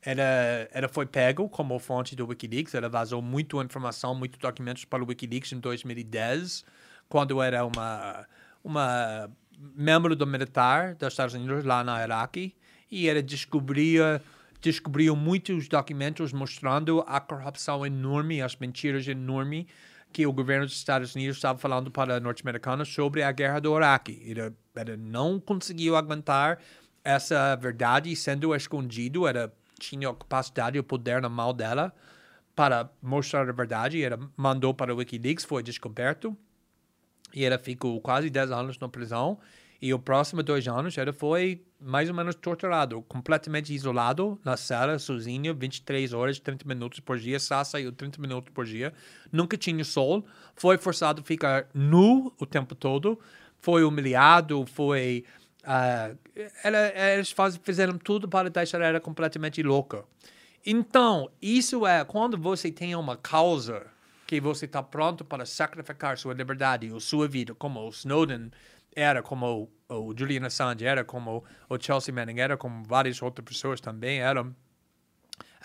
ela, 0.06 0.68
ela 0.72 0.88
foi 0.90 1.06
pego 1.06 1.48
como 1.48 1.78
fonte 1.80 2.16
do 2.16 2.28
Wikileaks. 2.28 2.76
Ela 2.76 2.90
vazou 2.90 3.22
muita 3.22 3.58
informação, 3.58 4.14
muitos 4.14 4.40
documentos 4.40 4.86
para 4.86 5.04
o 5.04 5.08
Wikileaks 5.08 5.52
em 5.54 5.60
2010, 5.60 6.66
quando 7.08 7.42
era 7.42 7.66
uma, 7.66 8.28
uma 8.64 9.30
membro 9.76 10.16
do 10.16 10.28
militar 10.28 10.96
dos 10.96 11.14
Estados 11.14 11.34
Unidos 11.34 11.64
lá 11.64 11.84
na 11.84 12.04
Iraque. 12.04 12.56
E 12.92 13.08
ela 13.08 13.22
descobria 13.22 14.22
descobriu 14.62 15.14
muitos 15.14 15.68
documentos 15.68 16.32
mostrando 16.32 17.04
a 17.06 17.20
corrupção 17.20 17.86
enorme, 17.86 18.42
as 18.42 18.56
mentiras 18.56 19.06
enormes 19.06 19.66
que 20.14 20.26
o 20.26 20.32
governo 20.32 20.66
dos 20.66 20.76
Estados 20.76 21.14
Unidos 21.16 21.36
estava 21.36 21.60
falando 21.60 21.92
para 21.92 22.20
norte-americanos 22.20 22.88
sobre 22.88 23.24
a 23.24 23.32
guerra 23.32 23.60
do 23.60 23.76
Iraque. 23.76 24.22
Ele, 24.24 24.54
ele 24.76 24.96
não 24.96 25.38
conseguiu 25.40 25.98
aguentar 25.98 26.60
essa 27.04 27.56
verdade 27.56 28.16
sendo 28.16 28.56
escondido. 28.56 29.28
Ela 29.28 29.52
tinha 29.84 30.10
a 30.10 30.14
capacidade 30.14 30.78
e 30.78 30.80
o 30.80 30.84
poder 30.84 31.22
na 31.22 31.30
mão 31.30 31.54
dela 31.54 31.94
para 32.56 32.90
mostrar 33.02 33.48
a 33.48 33.52
verdade. 33.52 34.02
Ela 34.02 34.20
mandou 34.36 34.74
para 34.74 34.94
o 34.94 34.98
Wikileaks, 34.98 35.44
foi 35.44 35.64
descoberto. 35.64 36.36
E 37.34 37.44
ela 37.44 37.58
ficou 37.58 38.00
quase 38.00 38.30
10 38.30 38.52
anos 38.52 38.78
na 38.78 38.88
prisão. 38.88 39.40
E 39.82 39.94
os 39.94 40.02
próximos 40.02 40.46
dois 40.46 40.66
anos 40.68 40.98
ela 40.98 41.12
foi 41.12 41.62
mais 41.78 42.08
ou 42.08 42.16
menos 42.16 42.36
torturado, 42.36 43.02
completamente 43.02 43.74
isolado 43.74 44.40
na 44.46 44.56
cela, 44.56 44.98
sozinho, 44.98 45.54
23 45.54 46.14
horas, 46.14 46.40
30 46.40 46.66
minutos 46.66 47.02
por 47.02 47.20
dia, 47.20 47.38
só 47.38 47.62
saiu 47.66 47.92
30 47.92 48.22
minutos 48.22 48.54
por 48.54 48.64
dia. 48.64 48.94
Nunca 49.30 49.58
tinha 49.58 49.84
sol, 49.84 50.26
foi 50.56 50.78
forçado 50.78 51.22
a 51.22 51.26
ficar 51.26 51.68
nu 51.74 52.34
o 52.40 52.46
tempo 52.46 52.74
todo, 52.74 53.20
foi 53.60 53.84
humilhado, 53.84 54.66
foi. 54.66 55.26
Ah, 55.64 56.12
ela, 56.64 57.14
eles 57.14 57.32
faz, 57.32 57.58
fizeram 57.58 57.98
tudo 57.98 58.28
para 58.28 58.50
deixar 58.50 58.82
ela 58.82 59.00
completamente 59.00 59.64
louca. 59.64 60.04
Então, 60.66 61.30
isso 61.42 61.86
é 61.86 62.04
quando 62.06 62.38
você 62.38 62.72
tem 62.72 62.96
uma 62.96 63.18
causa 63.18 63.88
que 64.26 64.40
você 64.40 64.66
está 64.66 64.82
pronto 64.82 65.24
para 65.24 65.46
sacrificar 65.46 66.18
sua 66.18 66.34
liberdade 66.34 66.92
ou 66.92 67.00
sua 67.00 67.28
vida, 67.28 67.54
como 67.54 67.82
o 67.82 67.90
Snowden 67.90 68.52
era, 68.96 69.22
como 69.22 69.70
o, 69.90 70.10
o 70.10 70.14
Julian 70.18 70.46
Assange 70.46 70.86
era, 70.86 71.04
como 71.04 71.44
o 71.70 71.78
Chelsea 71.80 72.14
Manning 72.14 72.40
era, 72.40 72.58
como 72.58 72.84
várias 72.84 73.22
outras 73.22 73.46
pessoas 73.48 73.82
também 73.82 74.20
eram. 74.20 74.56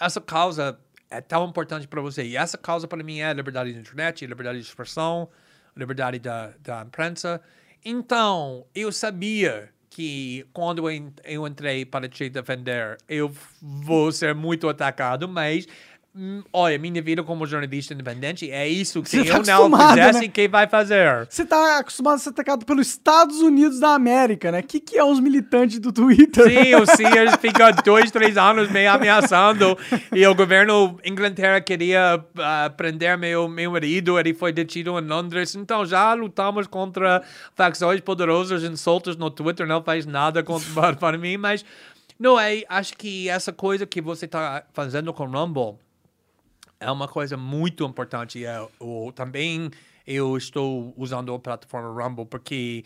Essa 0.00 0.20
causa 0.20 0.78
é 1.10 1.20
tão 1.20 1.46
importante 1.48 1.86
para 1.88 2.00
você. 2.00 2.24
E 2.24 2.36
essa 2.36 2.56
causa 2.56 2.86
para 2.86 3.02
mim 3.02 3.20
é 3.20 3.26
a 3.26 3.32
liberdade 3.32 3.72
da 3.72 3.80
internet, 3.80 4.24
a 4.24 4.28
liberdade 4.28 4.58
de 4.58 4.64
expressão, 4.64 5.28
a 5.74 5.78
liberdade 5.78 6.18
da, 6.18 6.52
da 6.60 6.82
imprensa. 6.82 7.40
Então, 7.84 8.66
eu 8.74 8.90
sabia 8.92 9.72
que 9.98 10.46
quando 10.52 10.78
eu 10.88 10.90
en- 10.92 11.12
eu 11.24 11.44
entrei 11.44 11.84
para 11.84 12.08
te 12.08 12.28
defender, 12.30 12.96
eu 13.08 13.32
vou 13.60 14.12
ser 14.12 14.32
muito 14.32 14.68
atacado, 14.68 15.26
mas 15.28 15.66
olha, 16.52 16.78
minha 16.78 17.00
vida 17.00 17.22
como 17.22 17.46
jornalista 17.46 17.94
independente 17.94 18.50
é 18.50 18.66
isso 18.66 19.02
que 19.02 19.24
tá 19.24 19.52
eu 19.52 19.68
não 19.68 19.88
fizesse, 19.88 20.20
né? 20.22 20.28
quem 20.28 20.48
vai 20.48 20.66
fazer? 20.66 21.26
Você 21.28 21.44
tá 21.44 21.78
acostumado 21.78 22.16
a 22.16 22.18
ser 22.18 22.30
atacado 22.30 22.66
pelos 22.66 22.88
Estados 22.88 23.40
Unidos 23.40 23.78
da 23.78 23.94
América, 23.94 24.50
né? 24.50 24.60
O 24.60 24.62
que, 24.62 24.80
que 24.80 24.98
é 24.98 25.04
os 25.04 25.20
militantes 25.20 25.78
do 25.78 25.92
Twitter? 25.92 26.44
Sim, 26.44 26.74
o 26.74 26.86
Sears 26.86 27.36
fica 27.36 27.70
dois, 27.84 28.10
três 28.10 28.36
anos 28.36 28.70
meio 28.70 28.90
ameaçando. 28.90 29.78
E 30.12 30.26
o 30.26 30.34
governo 30.34 30.98
Inglaterra 31.04 31.60
queria 31.60 32.24
ah, 32.38 32.72
prender 32.76 33.16
meu, 33.16 33.48
meu 33.48 33.70
marido, 33.70 34.18
ele 34.18 34.34
foi 34.34 34.52
detido 34.52 34.98
em 34.98 35.06
Londres. 35.06 35.54
Então 35.54 35.86
já 35.86 36.12
lutamos 36.14 36.66
contra 36.66 37.22
facções 37.54 38.00
poderosas 38.00 38.64
insultos 38.64 39.16
no 39.16 39.30
Twitter, 39.30 39.66
não 39.66 39.82
faz 39.82 40.04
nada 40.04 40.42
contra, 40.42 40.94
para, 40.96 41.16
mim, 41.16 41.36
mas 41.36 41.64
não 42.18 42.40
é. 42.40 42.64
Acho 42.68 42.96
que 42.96 43.28
essa 43.28 43.52
coisa 43.52 43.86
que 43.86 44.00
você 44.00 44.24
está 44.24 44.64
fazendo 44.72 45.12
com 45.12 45.24
o 45.24 45.30
Rumble 45.30 45.87
é 46.80 46.90
uma 46.90 47.08
coisa 47.08 47.36
muito 47.36 47.84
importante. 47.84 48.44
É, 48.44 48.66
o, 48.78 49.12
também 49.12 49.70
eu 50.06 50.36
estou 50.36 50.94
usando 50.96 51.32
a 51.34 51.38
plataforma 51.38 52.02
Rumble 52.02 52.26
porque 52.26 52.84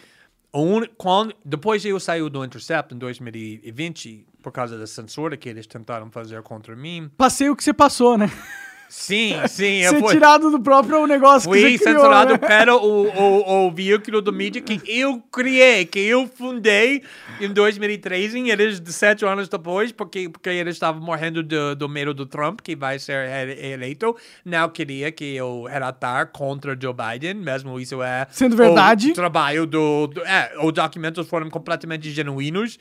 um, 0.55 0.85
quando, 0.96 1.35
depois 1.44 1.85
eu 1.85 1.98
saí 1.98 2.28
do 2.28 2.44
Intercept 2.44 2.94
em 2.94 2.98
2020, 2.98 4.26
por 4.42 4.52
causa 4.52 4.78
da 4.78 4.87
censura 4.87 5.37
que 5.37 5.48
eles 5.48 5.66
tentaram 5.66 6.11
fazer 6.11 6.42
contra 6.42 6.76
mim. 6.76 7.11
Passei 7.16 7.48
o 7.48 7.57
que 7.57 7.64
você 7.64 7.72
passou, 7.72 8.18
né? 8.18 8.31
Sim, 8.94 9.35
sim. 9.48 9.78
eu 9.81 9.90
Ser 9.90 10.00
fui- 10.00 10.12
tirado 10.12 10.50
do 10.50 10.61
próprio 10.61 11.07
negócio 11.07 11.50
que 11.50 11.59
Fui 11.59 11.78
você 11.78 11.83
criou, 11.83 12.00
censurado 12.00 12.33
né? 12.33 12.38
pelo 12.38 12.76
o, 12.76 13.09
o, 13.09 13.66
o 13.66 13.70
veículo 13.72 14.20
do 14.20 14.31
mídia 14.31 14.61
que 14.61 14.83
eu 14.87 15.18
criei, 15.33 15.87
que 15.87 15.98
eu 15.98 16.28
fundei 16.28 17.02
em 17.40 17.48
2013, 17.50 18.38
e 18.38 18.50
eles 18.50 18.83
sete 18.85 19.24
anos 19.24 19.48
depois, 19.48 19.92
porque, 19.92 20.28
porque 20.28 20.50
eles 20.50 20.74
estavam 20.76 21.00
morrendo 21.00 21.42
do, 21.42 21.74
do 21.74 21.88
medo 21.88 22.12
do 22.12 22.26
Trump, 22.26 22.61
que 22.62 22.76
vai 22.76 22.98
ser 22.98 23.26
ele- 23.31 23.66
eleito, 23.72 24.14
não 24.44 24.68
queria 24.68 25.11
que 25.11 25.35
eu 25.37 25.64
relatar 25.64 26.26
contra 26.26 26.76
Joe 26.78 26.92
Biden, 26.94 27.33
mesmo 27.35 27.81
isso 27.81 28.02
é... 28.02 28.26
Sendo 28.31 28.55
verdade. 28.57 29.12
O 29.12 29.14
trabalho 29.14 29.64
do... 29.66 30.07
do 30.09 30.20
é, 30.20 30.52
os 30.62 30.70
documentos 30.70 31.26
foram 31.26 31.48
completamente 31.48 32.11
genuínos, 32.11 32.78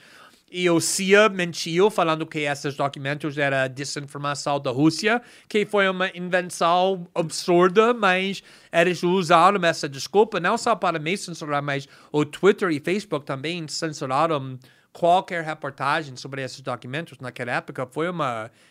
e 0.52 0.70
o 0.70 0.82
CIA 0.82 1.30
mentiu 1.30 1.90
falando 1.90 2.26
que 2.26 2.40
esses 2.40 2.76
documentos 2.76 3.38
era 3.38 3.70
desinformação 3.70 4.60
da 4.60 4.70
Rússia, 4.70 5.22
que 5.48 5.66
foi 5.66 5.88
uma 5.88 6.10
invenção 6.14 7.08
absurda, 7.16 7.94
mas 7.94 8.44
eles 8.72 9.02
usaram 9.02 9.64
essa 9.64 9.88
desculpa 9.88 10.42
não 10.42 10.58
só 10.58 10.76
para 10.76 11.00
me 11.00 11.16
censurar, 11.16 11.64
mas 11.64 11.88
o 12.12 12.26
Twitter 12.26 12.70
e 12.70 12.82
Facebook 12.82 13.26
também 13.26 13.66
censuraram 13.70 14.60
qualquer 14.94 15.44
reportagem 15.44 16.16
sobre 16.18 16.44
esses 16.44 16.60
documentos 16.62 17.18
naquela 17.20 17.54
época. 17.54 17.88
Foi 17.90 18.10
um 18.10 18.18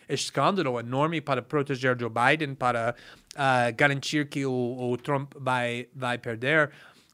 escândalo 0.07 0.79
enorme 0.79 1.19
para 1.19 1.41
proteger 1.41 1.99
Joe 1.99 2.09
Biden, 2.09 2.53
para 2.53 2.95
ah, 3.35 3.71
garantir 3.71 4.27
que 4.27 4.45
o, 4.45 4.51
o 4.91 4.97
Trump 4.97 5.33
vai, 5.35 5.87
vai 5.95 6.17
perder. 6.17 6.69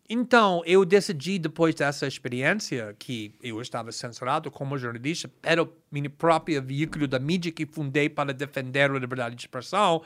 Então, 0.10 0.62
eu 0.66 0.86
decidi, 0.86 1.38
depois 1.38 1.76
dessa 1.76 2.08
experiência, 2.08 2.96
que 2.98 3.36
eu 3.44 3.60
estava 3.60 3.92
censurado 3.92 4.50
como 4.50 4.78
jornalista, 4.78 5.28
pelo 5.42 5.74
meu 5.92 6.10
próprio 6.10 6.64
veículo 6.64 7.08
da 7.08 7.20
mídia 7.20 7.52
que 7.52 7.66
fundei 7.66 8.08
para 8.08 8.34
defender 8.34 8.90
a 8.90 8.98
liberdade 8.98 9.36
de 9.36 9.42
expressão, 9.42 10.02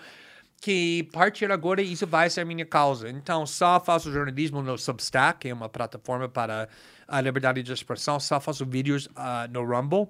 que 0.59 1.07
a 1.09 1.13
partir 1.13 1.51
agora 1.51 1.83
isso 1.83 2.07
vai 2.07 2.31
ser 2.31 2.43
minha 2.45 2.65
causa. 2.65 3.09
Então, 3.09 3.45
só 3.45 3.79
faço 3.79 4.11
jornalismo 4.11 4.63
no 4.63 4.75
Substack, 4.75 5.39
que 5.41 5.49
é 5.49 5.53
uma 5.53 5.69
plataforma 5.69 6.27
para 6.27 6.67
a 7.07 7.21
liberdade 7.21 7.61
de 7.61 7.71
expressão, 7.71 8.19
só 8.19 8.39
faço 8.39 8.65
vídeos 8.65 9.07
ah, 9.15 9.47
no 9.51 9.63
Rumble. 9.63 10.07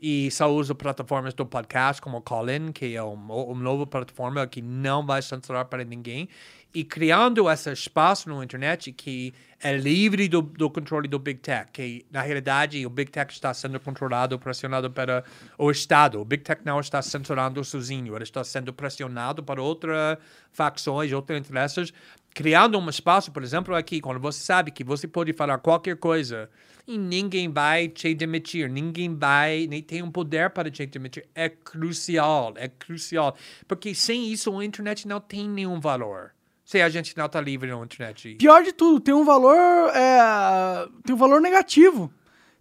E 0.00 0.30
só 0.30 0.52
uso 0.52 0.74
plataformas 0.74 1.32
do 1.32 1.46
podcast 1.46 2.02
como 2.02 2.18
o 2.18 2.20
Colin, 2.20 2.72
que 2.72 2.94
é 2.94 3.02
uma, 3.02 3.34
uma 3.34 3.62
nova 3.62 3.86
plataforma 3.86 4.46
que 4.46 4.60
não 4.60 5.06
vai 5.06 5.22
censurar 5.22 5.64
para 5.66 5.84
ninguém. 5.84 6.28
E 6.74 6.82
criando 6.82 7.48
esse 7.48 7.70
espaço 7.72 8.28
na 8.28 8.42
internet 8.42 8.90
que 8.90 9.32
é 9.62 9.76
livre 9.76 10.28
do, 10.28 10.42
do 10.42 10.68
controle 10.68 11.06
do 11.06 11.20
Big 11.20 11.38
Tech, 11.38 11.70
que 11.72 12.04
na 12.10 12.20
realidade 12.20 12.84
o 12.84 12.90
Big 12.90 13.12
Tech 13.12 13.32
está 13.32 13.54
sendo 13.54 13.78
controlado, 13.78 14.36
pressionado 14.40 14.90
para 14.90 15.22
o 15.56 15.70
Estado. 15.70 16.20
O 16.20 16.24
Big 16.24 16.42
Tech 16.42 16.62
não 16.64 16.80
está 16.80 17.00
censurando 17.00 17.62
sozinho, 17.64 18.16
ele 18.16 18.24
está 18.24 18.42
sendo 18.42 18.72
pressionado 18.72 19.40
para 19.40 19.62
outras 19.62 20.18
facções, 20.50 21.12
outros 21.12 21.38
interesses, 21.38 21.92
criando 22.34 22.76
um 22.76 22.90
espaço, 22.90 23.30
por 23.30 23.44
exemplo, 23.44 23.72
aqui, 23.74 24.00
quando 24.00 24.18
você 24.18 24.40
sabe 24.40 24.72
que 24.72 24.82
você 24.82 25.06
pode 25.06 25.32
falar 25.32 25.58
qualquer 25.58 25.96
coisa 25.96 26.50
e 26.86 26.98
ninguém 26.98 27.48
vai 27.48 27.88
te 27.88 28.12
demitir, 28.14 28.68
ninguém 28.68 29.14
vai, 29.14 29.68
nem 29.68 29.80
tem 29.80 30.02
um 30.02 30.10
poder 30.10 30.50
para 30.50 30.68
te 30.70 30.84
demitir. 30.86 31.24
É 31.34 31.48
crucial, 31.48 32.52
é 32.56 32.68
crucial. 32.68 33.36
Porque 33.68 33.94
sem 33.94 34.30
isso 34.32 34.58
a 34.58 34.64
internet 34.64 35.06
não 35.06 35.20
tem 35.20 35.48
nenhum 35.48 35.78
valor. 35.80 36.32
Se 36.64 36.80
a 36.80 36.88
gente 36.88 37.16
não 37.16 37.26
está 37.26 37.40
livre 37.40 37.70
na 37.70 37.76
internet. 37.84 38.36
Pior 38.36 38.62
de 38.62 38.72
tudo, 38.72 38.98
tem 38.98 39.14
um 39.14 39.24
valor. 39.24 39.56
é, 39.94 40.88
tem 41.04 41.14
um 41.14 41.18
valor 41.18 41.40
negativo. 41.40 42.12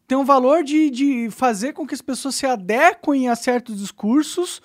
Tem 0.06 0.18
um 0.18 0.26
valor 0.26 0.64
de, 0.64 0.90
de 0.90 1.30
fazer 1.32 1.74
com 1.74 1.88
que 1.88 1.94
as 1.94 2.02
pessoas 2.02 2.36
se 2.36 2.46
adequem 2.46 3.30
a 3.30 3.36
certos 3.36 3.80
discursos. 3.80 4.62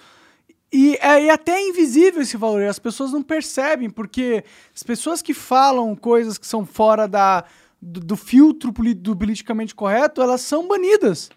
E 0.73 0.99
é, 1.01 1.25
e 1.25 1.31
até 1.31 1.53
é 1.53 1.69
invisível 1.69 2.21
esse 2.21 2.37
valor, 2.37 2.63
as 2.65 2.79
pessoas 2.79 3.13
não 3.13 3.23
percebem, 3.23 3.89
porque 3.89 4.45
as 4.75 4.83
pessoas 4.83 5.23
que 5.23 5.33
falam 5.33 5.97
coisas 5.97 6.37
que 6.37 6.47
são 6.47 6.67
fora 6.67 7.09
da, 7.09 7.45
do, 7.81 8.01
do 8.01 8.17
filtro 8.17 8.71
do 8.71 9.17
politicamente 9.17 9.75
correto, 9.75 10.21
elas 10.21 10.43
são 10.43 10.69
banidas. 10.69 11.31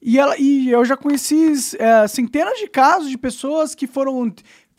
E, 0.00 0.18
ela, 0.18 0.36
e 0.38 0.70
eu 0.70 0.84
já 0.84 0.96
conheci 0.96 1.52
é, 1.78 2.06
centenas 2.08 2.58
de 2.58 2.68
casos 2.68 3.10
de 3.10 3.18
pessoas 3.18 3.74
que 3.74 3.86
foram. 3.86 4.32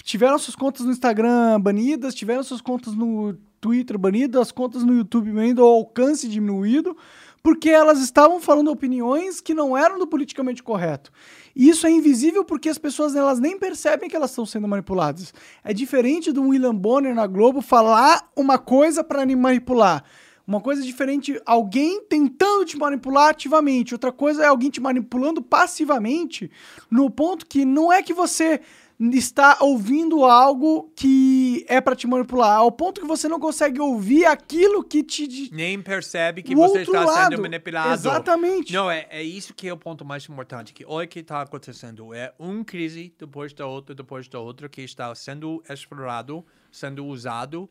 Tiveram 0.10 0.40
suas 0.40 0.56
contas 0.56 0.88
no 0.88 0.92
Instagram 0.92 1.62
banidas, 1.62 2.16
tiveram 2.16 2.42
suas 2.42 2.62
contas 2.62 2.96
no 2.96 3.38
Twitter 3.62 3.96
banidas, 3.96 4.42
as 4.42 4.52
contas 4.52 4.84
no 4.84 4.92
YouTube 4.92 5.32
banidas, 5.32 5.64
o 5.64 5.68
alcance 5.68 6.28
diminuído, 6.28 6.98
porque 7.44 7.70
elas 7.70 8.00
estavam 8.00 8.42
falando 8.42 8.72
opiniões 8.72 9.40
que 9.40 9.54
não 9.54 9.78
eram 9.78 10.00
do 10.00 10.08
politicamente 10.08 10.64
correto. 10.64 11.12
E 11.56 11.70
isso 11.70 11.86
é 11.86 11.92
invisível 11.92 12.44
porque 12.44 12.70
as 12.70 12.80
pessoas 12.80 13.16
elas 13.16 13.40
nem 13.40 13.60
percebem 13.60 14.10
que 14.10 14.16
elas 14.16 14.32
estão 14.32 14.48
sendo 14.48 14.68
manipuladas. 14.68 15.32
É 15.64 15.76
diferente 15.76 16.32
do 16.32 16.42
William 16.42 16.74
Bonner 16.74 17.14
na 17.14 17.28
Globo 17.28 17.62
falar 17.62 18.32
uma 18.36 18.58
coisa 18.58 19.04
para 19.04 19.24
manipular. 19.36 20.04
Uma 20.48 20.60
coisa 20.60 20.82
diferente, 20.82 21.40
alguém 21.46 22.02
tentando 22.02 22.66
te 22.66 22.76
manipular 22.76 23.30
ativamente. 23.30 23.94
Outra 23.94 24.12
coisa 24.12 24.44
é 24.44 24.48
alguém 24.48 24.72
te 24.72 24.82
manipulando 24.82 25.40
passivamente, 25.40 26.50
no 26.90 27.12
ponto 27.12 27.46
que 27.46 27.64
não 27.64 27.94
é 27.94 28.02
que 28.02 28.16
você 28.16 28.60
está 29.00 29.58
ouvindo 29.62 30.26
algo 30.26 30.92
que 30.94 31.66
é 31.70 31.80
para 31.80 31.96
te 31.96 32.06
manipular, 32.06 32.58
ao 32.58 32.72
ponto 32.72 33.00
que 33.00 33.08
você 33.08 33.30
não 33.30 33.40
consegue 33.40 33.80
ouvir 33.80 34.26
aquilo 34.26 34.84
que 34.84 35.02
te. 35.04 35.50
Nem 35.54 35.82
percebe 35.82 36.44
que 36.44 36.54
O 36.54 36.58
você 36.58 36.82
está 36.82 37.06
lado. 37.06 37.32
sendo 37.32 37.42
manipulado. 37.42 37.94
Exatamente. 37.94 38.74
Não, 38.74 38.92
é, 38.92 39.08
é 39.10 39.24
isso 39.24 39.54
que 39.54 39.70
é 39.70 39.74
o 39.74 39.78
ponto 39.78 40.04
mais 40.04 40.28
importante. 40.28 40.74
Que 40.74 40.84
olha 40.86 41.06
o 41.06 41.08
que 41.08 41.20
está 41.20 41.42
acontecendo. 41.42 42.14
É 42.14 42.34
uma 42.38 42.66
crise 42.66 43.14
depois 43.18 43.54
da 43.54 43.66
outra, 43.66 43.96
depois 43.96 44.28
da 44.28 44.40
outra, 44.40 44.68
que 44.68 44.82
está 44.82 45.14
sendo 45.16 45.64
explorado, 45.70 46.46
sendo 46.70 47.06
usado 47.06 47.70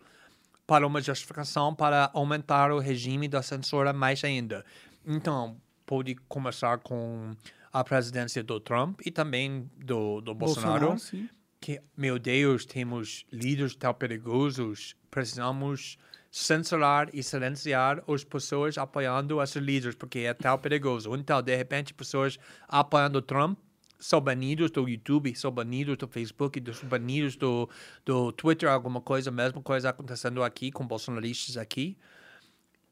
para 0.66 0.86
uma 0.86 1.00
justificação 1.00 1.74
para 1.74 2.10
aumentar 2.14 2.72
o 2.72 2.78
regime 2.78 3.28
da 3.28 3.42
censura 3.42 3.92
mais 3.92 4.24
ainda. 4.24 4.64
Então, 5.06 5.56
pode 5.84 6.14
começar 6.28 6.78
com 6.78 7.34
a 7.78 7.84
presidência 7.84 8.42
do 8.42 8.58
Trump 8.58 9.00
e 9.04 9.10
também 9.10 9.70
do, 9.76 10.20
do 10.20 10.34
Bolsonaro 10.34 10.98
sim. 10.98 11.28
que, 11.60 11.80
meu 11.96 12.18
Deus, 12.18 12.64
temos 12.64 13.24
líderes 13.32 13.76
tão 13.76 13.94
perigosos, 13.94 14.96
precisamos 15.10 15.96
censurar 16.30 17.08
e 17.12 17.22
silenciar 17.22 18.02
as 18.06 18.24
pessoas 18.24 18.76
apoiando 18.76 19.42
esses 19.42 19.62
líderes, 19.62 19.94
porque 19.94 20.20
é 20.20 20.34
tão 20.34 20.58
perigoso. 20.58 21.14
Então, 21.14 21.40
de 21.40 21.56
repente, 21.56 21.94
pessoas 21.94 22.38
apoiando 22.66 23.22
Trump 23.22 23.58
são 23.98 24.20
banidos 24.20 24.70
do 24.70 24.88
YouTube, 24.88 25.34
são 25.34 25.50
banidos 25.50 25.96
do 25.96 26.06
Facebook, 26.06 26.62
são 26.72 26.88
banidos 26.88 27.36
do, 27.36 27.68
do 28.04 28.30
Twitter, 28.32 28.68
alguma 28.68 29.00
coisa, 29.00 29.30
mesma 29.30 29.60
coisa 29.62 29.90
acontecendo 29.90 30.42
aqui 30.42 30.70
com 30.70 30.86
bolsonaristas 30.86 31.56
aqui. 31.56 31.96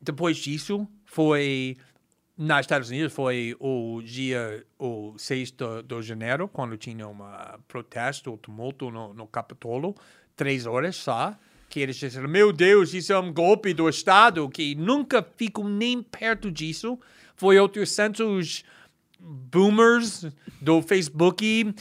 Depois 0.00 0.36
disso, 0.36 0.86
foi 1.04 1.76
nos 2.36 2.60
Estados 2.60 2.90
Unidos 2.90 3.12
foi 3.14 3.56
o 3.58 4.02
dia 4.02 4.64
o 4.78 5.14
6 5.16 5.52
de, 5.52 5.82
de 5.84 6.02
janeiro, 6.02 6.46
quando 6.46 6.76
tinha 6.76 7.08
um 7.08 7.18
protesto, 7.66 8.32
um 8.32 8.36
tumulto 8.36 8.90
no, 8.90 9.14
no 9.14 9.26
Capitólio, 9.26 9.94
três 10.36 10.66
horas 10.66 10.96
só, 10.96 11.34
que 11.68 11.80
eles 11.80 11.96
disseram, 11.96 12.28
meu 12.28 12.52
Deus, 12.52 12.92
isso 12.92 13.12
é 13.12 13.18
um 13.18 13.32
golpe 13.32 13.72
do 13.72 13.88
Estado, 13.88 14.48
que 14.50 14.74
nunca 14.74 15.26
ficam 15.36 15.68
nem 15.68 16.02
perto 16.02 16.50
disso. 16.50 16.98
Foi 17.34 17.58
800 17.58 18.64
boomers 19.18 20.26
do 20.60 20.80
Facebook, 20.82 21.74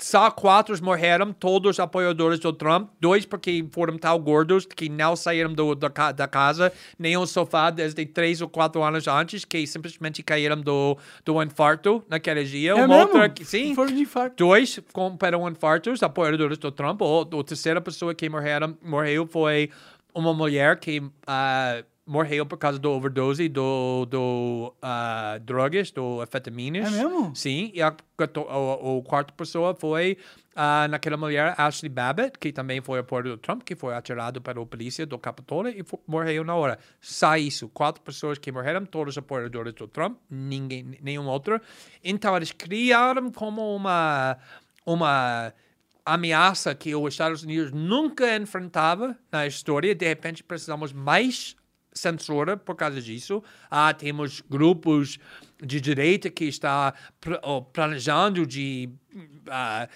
só 0.00 0.30
quatro 0.30 0.72
morreram, 0.82 1.32
todos 1.32 1.78
apoiadores 1.80 2.38
do 2.38 2.52
Trump, 2.52 2.90
dois 3.00 3.24
porque 3.24 3.64
foram 3.72 3.96
tão 3.98 4.18
gordos 4.18 4.66
que 4.66 4.88
não 4.88 5.14
saíram 5.16 5.52
do, 5.52 5.74
da, 5.74 5.88
da 6.12 6.28
casa, 6.28 6.72
nem 6.98 7.16
o 7.16 7.26
sofá 7.26 7.70
desde 7.70 8.04
três 8.06 8.40
ou 8.40 8.48
quatro 8.48 8.82
anos 8.82 9.06
antes, 9.08 9.44
que 9.44 9.66
simplesmente 9.66 10.22
caíram 10.22 10.60
do, 10.60 10.96
do 11.24 11.42
infarto 11.42 12.04
naquele 12.08 12.44
dia. 12.44 12.72
É 12.72 12.74
Uma 12.74 12.88
mesmo? 12.88 13.02
outra 13.18 13.44
sim, 13.44 13.74
Foram 13.74 13.92
de 13.92 14.00
infarto. 14.02 14.36
dois 14.36 14.80
infartos, 15.50 16.02
apoiadores 16.02 16.58
do 16.58 16.70
Trump. 16.70 17.00
O, 17.02 17.20
a 17.40 17.44
terceira 17.44 17.80
pessoa 17.80 18.14
que 18.14 18.28
morreram, 18.28 18.76
morreu 18.82 19.26
foi 19.26 19.70
uma 20.14 20.34
mulher 20.34 20.78
que 20.78 21.02
ah, 21.26 21.82
morreu 22.12 22.44
por 22.44 22.58
causa 22.58 22.78
do 22.78 22.90
overdose 22.90 23.48
do, 23.48 24.04
do 24.04 24.74
ah, 24.82 25.38
drogas, 25.42 25.90
do 25.90 26.20
anfetaminas. 26.20 26.92
É 26.92 26.98
mesmo? 26.98 27.34
Sim, 27.34 27.70
e 27.74 27.80
a, 27.80 27.94
gato- 28.18 28.42
o, 28.42 28.98
o 28.98 29.02
quarto 29.02 29.32
pessoa 29.32 29.74
foi 29.74 30.18
ah, 30.54 30.86
naquela 30.88 31.16
mulher, 31.16 31.54
Ashley 31.56 31.88
Babbitt, 31.88 32.38
que 32.38 32.52
também 32.52 32.82
foi 32.82 32.98
apoiador 32.98 33.32
do 33.32 33.38
Trump, 33.38 33.62
que 33.62 33.74
foi 33.74 33.94
atirado 33.94 34.42
pela 34.42 34.64
polícia 34.66 35.06
do 35.06 35.18
Capitólio 35.18 35.72
e 35.74 35.82
fo- 35.82 35.98
morreu 36.06 36.44
na 36.44 36.54
hora. 36.54 36.78
Só 37.00 37.34
isso. 37.38 37.66
Quatro 37.70 38.02
pessoas 38.02 38.36
que 38.36 38.52
morreram, 38.52 38.84
todos 38.84 39.16
apoiadores 39.16 39.72
do 39.72 39.88
Trump, 39.88 40.18
ninguém, 40.30 40.98
nenhum 41.02 41.26
outro. 41.26 41.58
Então, 42.04 42.36
eles 42.36 42.52
criaram 42.52 43.30
como 43.32 43.74
uma, 43.74 44.36
uma 44.84 45.52
ameaça 46.04 46.74
que 46.74 46.94
os 46.94 47.14
Estados 47.14 47.42
Unidos 47.42 47.72
nunca 47.72 48.36
enfrentava 48.36 49.16
na 49.30 49.46
história. 49.46 49.94
De 49.94 50.06
repente, 50.06 50.44
precisamos 50.44 50.92
mais 50.92 51.56
censura 51.92 52.56
por 52.56 52.74
causa 52.74 53.00
disso. 53.00 53.42
Ah, 53.70 53.92
temos 53.92 54.42
grupos 54.48 55.18
de 55.62 55.80
direita 55.80 56.30
que 56.30 56.44
está 56.44 56.94
oh, 57.42 57.62
planejando 57.62 58.46
de 58.46 58.90
ah, 59.48 59.88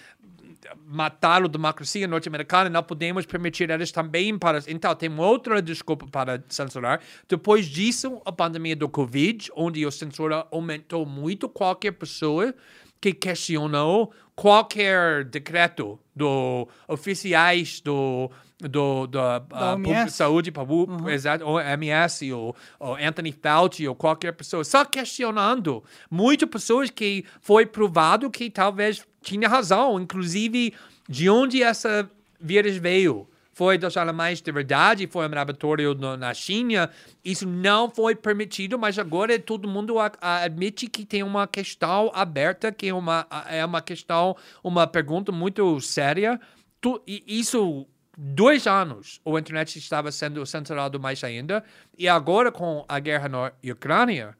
matar 0.85 1.43
a 1.43 1.47
democracia 1.47 2.07
norte-americana, 2.07 2.69
não 2.69 2.83
podemos 2.83 3.25
permitir 3.25 3.69
eles 3.69 3.91
também 3.91 4.37
para... 4.37 4.61
Então, 4.67 4.93
tem 4.95 5.09
outra 5.19 5.61
desculpa 5.61 6.07
para 6.07 6.43
censurar. 6.49 7.01
Depois 7.27 7.65
disso, 7.65 8.21
a 8.25 8.31
pandemia 8.31 8.75
do 8.75 8.89
Covid, 8.89 9.49
onde 9.55 9.85
a 9.85 9.91
censura 9.91 10.47
aumentou 10.51 11.05
muito, 11.05 11.47
qualquer 11.49 11.91
pessoa 11.91 12.53
que 12.99 13.13
questionou 13.13 14.11
qualquer 14.35 15.23
decreto 15.25 15.99
do 16.15 16.67
oficiais 16.87 17.81
do 17.81 18.29
do, 18.59 19.05
da 19.05 19.35
ah, 19.51 19.75
pub- 19.75 19.87
OMS. 19.87 20.11
saúde 20.11 20.51
pública, 20.51 21.11
exato, 21.11 21.45
o 21.45 21.59
MS, 21.59 22.31
ou, 22.33 22.55
ou 22.79 22.95
Anthony 22.95 23.31
Fauci, 23.31 23.87
ou 23.87 23.93
qualquer 23.93 24.33
pessoa, 24.33 24.63
só 24.63 24.83
questionando. 24.83 25.83
Muitas 26.09 26.49
pessoas 26.49 26.89
que 26.89 27.23
foi 27.39 27.67
provado 27.67 28.31
que 28.31 28.49
talvez 28.49 29.05
tinha 29.21 29.47
razão, 29.47 29.99
inclusive 29.99 30.73
de 31.07 31.29
onde 31.29 31.61
essa 31.61 32.09
vírus 32.39 32.77
veio. 32.77 33.27
Foi 33.57 33.75
dos 33.75 33.97
alemães 33.97 34.39
de 34.39 34.51
verdade, 34.51 35.07
foi 35.07 35.25
um 35.27 35.33
laboratório 35.33 35.95
no- 35.95 36.15
na 36.15 36.31
China. 36.31 36.91
Isso 37.25 37.47
não 37.47 37.89
foi 37.89 38.13
permitido, 38.15 38.77
mas 38.77 38.99
agora 38.99 39.39
todo 39.39 39.67
mundo 39.67 39.97
a- 39.97 40.11
a- 40.21 40.43
admite 40.43 40.85
que 40.85 41.03
tem 41.03 41.23
uma 41.23 41.47
questão 41.47 42.11
aberta, 42.13 42.71
que 42.71 42.87
é 42.89 42.93
uma, 42.93 43.25
a- 43.31 43.45
é 43.55 43.65
uma 43.65 43.81
questão, 43.81 44.35
uma 44.63 44.85
pergunta 44.85 45.31
muito 45.31 45.81
séria. 45.81 46.39
Tu- 46.79 47.01
isso 47.07 47.87
dois 48.15 48.67
anos 48.67 49.19
o 49.25 49.39
internet 49.39 49.75
estava 49.79 50.11
sendo 50.11 50.45
censurado 50.45 50.99
mais 50.99 51.23
ainda 51.23 51.63
e 51.97 52.07
agora 52.07 52.51
com 52.51 52.85
a 52.87 52.99
guerra 52.99 53.27
na 53.27 53.51
Ucrânia 53.71 54.37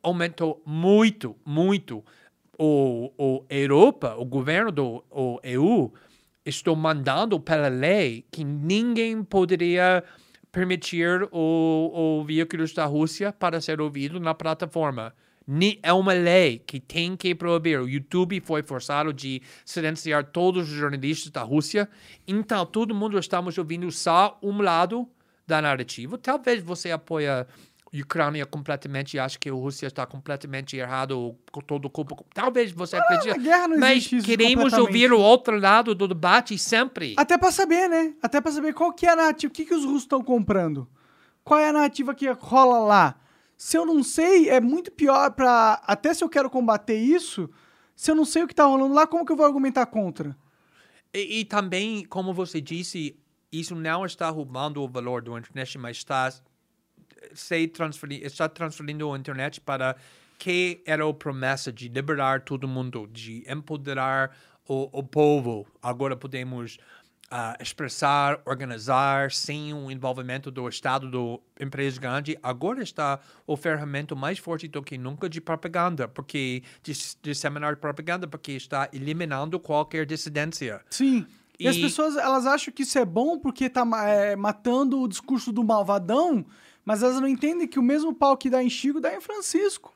aumentou 0.00 0.62
muito, 0.64 1.34
muito 1.44 2.04
o, 2.56 3.10
o 3.18 3.44
Europa, 3.50 4.14
o 4.16 4.24
governo 4.24 4.70
do 4.70 5.04
o 5.10 5.40
EU 5.42 5.92
estou 6.50 6.76
mandando 6.76 7.40
pela 7.40 7.68
lei 7.68 8.26
que 8.30 8.44
ninguém 8.44 9.22
poderia 9.24 10.04
permitir 10.52 11.28
o, 11.30 12.18
o 12.20 12.24
veículos 12.24 12.74
da 12.74 12.84
Rússia 12.84 13.32
para 13.32 13.60
ser 13.60 13.80
ouvido 13.80 14.20
na 14.20 14.34
plataforma. 14.34 15.14
É 15.82 15.92
uma 15.92 16.12
lei 16.12 16.58
que 16.58 16.78
tem 16.78 17.16
que 17.16 17.34
proibir. 17.34 17.80
O 17.80 17.88
YouTube 17.88 18.40
foi 18.40 18.62
forçado 18.62 19.12
de 19.12 19.42
silenciar 19.64 20.24
todos 20.24 20.70
os 20.70 20.76
jornalistas 20.76 21.30
da 21.30 21.42
Rússia. 21.42 21.88
Então, 22.26 22.64
todo 22.64 22.94
mundo 22.94 23.18
estamos 23.18 23.58
ouvindo 23.58 23.90
só 23.90 24.38
um 24.42 24.62
lado 24.62 25.08
da 25.46 25.60
narrativa. 25.60 26.16
Talvez 26.18 26.62
você 26.62 26.92
apoia 26.92 27.48
Ucrânia 27.92 28.46
completamente 28.46 29.14
e 29.14 29.18
acha 29.18 29.36
que 29.38 29.48
a 29.48 29.52
Rússia 29.52 29.88
está 29.88 30.06
completamente 30.06 30.76
errado, 30.76 31.36
com 31.50 31.60
todo 31.60 31.90
culpa. 31.90 32.16
Talvez 32.32 32.70
você 32.70 32.96
acredite. 32.96 33.30
a 33.30 33.36
guerra 33.36 33.68
não 33.68 33.78
Mas 33.78 34.06
existe 34.06 34.22
queremos 34.26 34.64
completamente. 34.64 34.86
ouvir 34.86 35.12
o 35.12 35.18
outro 35.18 35.58
lado 35.58 35.92
do 35.94 36.06
debate 36.06 36.56
sempre. 36.56 37.14
Até 37.16 37.36
pra 37.36 37.50
saber, 37.50 37.88
né? 37.88 38.14
Até 38.22 38.40
pra 38.40 38.52
saber 38.52 38.74
qual 38.74 38.92
que 38.92 39.06
é 39.06 39.10
a 39.10 39.16
narrativa, 39.16 39.50
o 39.50 39.54
que, 39.54 39.64
que 39.64 39.74
os 39.74 39.84
russos 39.84 40.02
estão 40.02 40.22
comprando. 40.22 40.88
Qual 41.42 41.58
é 41.58 41.68
a 41.68 41.72
narrativa 41.72 42.14
que 42.14 42.30
rola 42.30 42.78
lá? 42.78 43.16
Se 43.56 43.76
eu 43.76 43.84
não 43.84 44.02
sei, 44.04 44.48
é 44.48 44.60
muito 44.60 44.92
pior 44.92 45.32
pra. 45.32 45.82
Até 45.84 46.14
se 46.14 46.22
eu 46.22 46.28
quero 46.28 46.48
combater 46.48 46.96
isso, 46.96 47.50
se 47.96 48.10
eu 48.10 48.14
não 48.14 48.24
sei 48.24 48.44
o 48.44 48.46
que 48.48 48.54
tá 48.54 48.64
rolando 48.64 48.94
lá, 48.94 49.06
como 49.06 49.26
que 49.26 49.32
eu 49.32 49.36
vou 49.36 49.44
argumentar 49.44 49.84
contra? 49.86 50.36
E, 51.12 51.40
e 51.40 51.44
também, 51.44 52.04
como 52.04 52.32
você 52.32 52.60
disse, 52.60 53.18
isso 53.52 53.74
não 53.74 54.06
está 54.06 54.30
roubando 54.30 54.80
o 54.80 54.88
valor 54.88 55.22
do 55.22 55.36
internet, 55.36 55.76
mas 55.76 55.96
está, 55.96 56.32
se 57.34 57.66
transferi- 57.68 58.22
está 58.24 58.48
transferindo 58.48 59.12
a 59.12 59.18
internet 59.18 59.60
para 59.60 59.96
que 60.38 60.82
era 60.86 61.06
a 61.08 61.12
promessa 61.14 61.72
de 61.72 61.88
liberar 61.88 62.40
todo 62.42 62.66
mundo, 62.66 63.06
de 63.12 63.44
empoderar 63.50 64.34
o, 64.66 64.88
o 64.98 65.02
povo. 65.02 65.66
Agora 65.82 66.16
podemos 66.16 66.78
ah, 67.30 67.56
expressar, 67.60 68.40
organizar 68.46 69.30
sem 69.30 69.72
o 69.74 69.90
envolvimento 69.90 70.50
do 70.50 70.68
Estado, 70.68 71.10
do 71.10 71.40
empresa 71.60 72.00
grande, 72.00 72.38
agora 72.42 72.82
está 72.82 73.20
o 73.46 73.56
ferramenta 73.56 74.14
mais 74.14 74.38
forte 74.38 74.66
do 74.66 74.82
que 74.82 74.96
nunca 74.96 75.28
de 75.28 75.40
propaganda, 75.40 76.08
porque 76.08 76.62
de 76.82 76.92
disseminar 77.22 77.76
propaganda, 77.76 78.26
porque 78.26 78.52
está 78.52 78.88
eliminando 78.92 79.60
qualquer 79.60 80.06
dissidência. 80.06 80.80
Sim. 80.90 81.26
E, 81.58 81.68
as 81.68 81.76
E- 81.76 81.82
pessoas, 81.82 82.16
elas 82.16 82.46
acham 82.46 82.72
que 82.72 82.82
isso 82.82 82.98
é 82.98 83.04
bom 83.04 83.38
porque 83.38 83.68
tá 83.68 83.84
ma- 83.84 84.08
é, 84.08 84.34
matando 84.34 85.00
o 85.02 85.06
discurso 85.06 85.52
do 85.52 85.62
malvadão, 85.62 86.46
mas 86.84 87.02
elas 87.02 87.20
não 87.20 87.28
entendem 87.28 87.68
que 87.68 87.78
o 87.78 87.82
mesmo 87.82 88.14
pau 88.14 88.36
que 88.36 88.50
dá 88.50 88.62
em 88.62 88.70
Chico 88.70 89.00
dá 89.00 89.14
em 89.14 89.20
Francisco. 89.20 89.92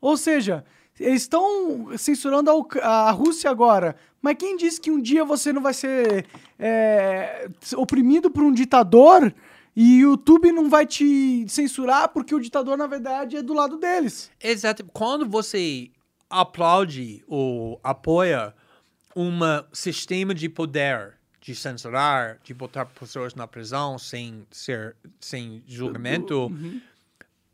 Ou 0.00 0.16
seja, 0.16 0.64
eles 0.98 1.22
estão 1.22 1.96
censurando 1.96 2.50
a, 2.82 3.08
a 3.08 3.10
Rússia 3.10 3.50
agora, 3.50 3.96
mas 4.20 4.36
quem 4.36 4.56
disse 4.56 4.80
que 4.80 4.90
um 4.90 5.00
dia 5.00 5.24
você 5.24 5.52
não 5.52 5.62
vai 5.62 5.74
ser 5.74 6.26
é, 6.58 7.48
oprimido 7.76 8.30
por 8.30 8.42
um 8.42 8.52
ditador 8.52 9.32
e 9.74 10.04
o 10.04 10.12
YouTube 10.12 10.50
não 10.50 10.68
vai 10.68 10.86
te 10.86 11.46
censurar 11.48 12.08
porque 12.08 12.34
o 12.34 12.40
ditador, 12.40 12.76
na 12.76 12.86
verdade, 12.86 13.36
é 13.36 13.42
do 13.42 13.54
lado 13.54 13.78
deles? 13.78 14.30
Exato. 14.42 14.84
Quando 14.92 15.28
você 15.28 15.90
aplaude 16.28 17.24
ou 17.26 17.80
apoia 17.82 18.54
um 19.14 19.38
sistema 19.72 20.34
de 20.34 20.48
poder, 20.48 21.17
de 21.48 21.54
censurar, 21.54 22.38
de 22.44 22.52
botar 22.52 22.84
pessoas 22.84 23.34
na 23.34 23.46
prisão 23.46 23.98
sem 23.98 24.46
ser 24.50 24.94
sem 25.18 25.62
julgamento, 25.66 26.52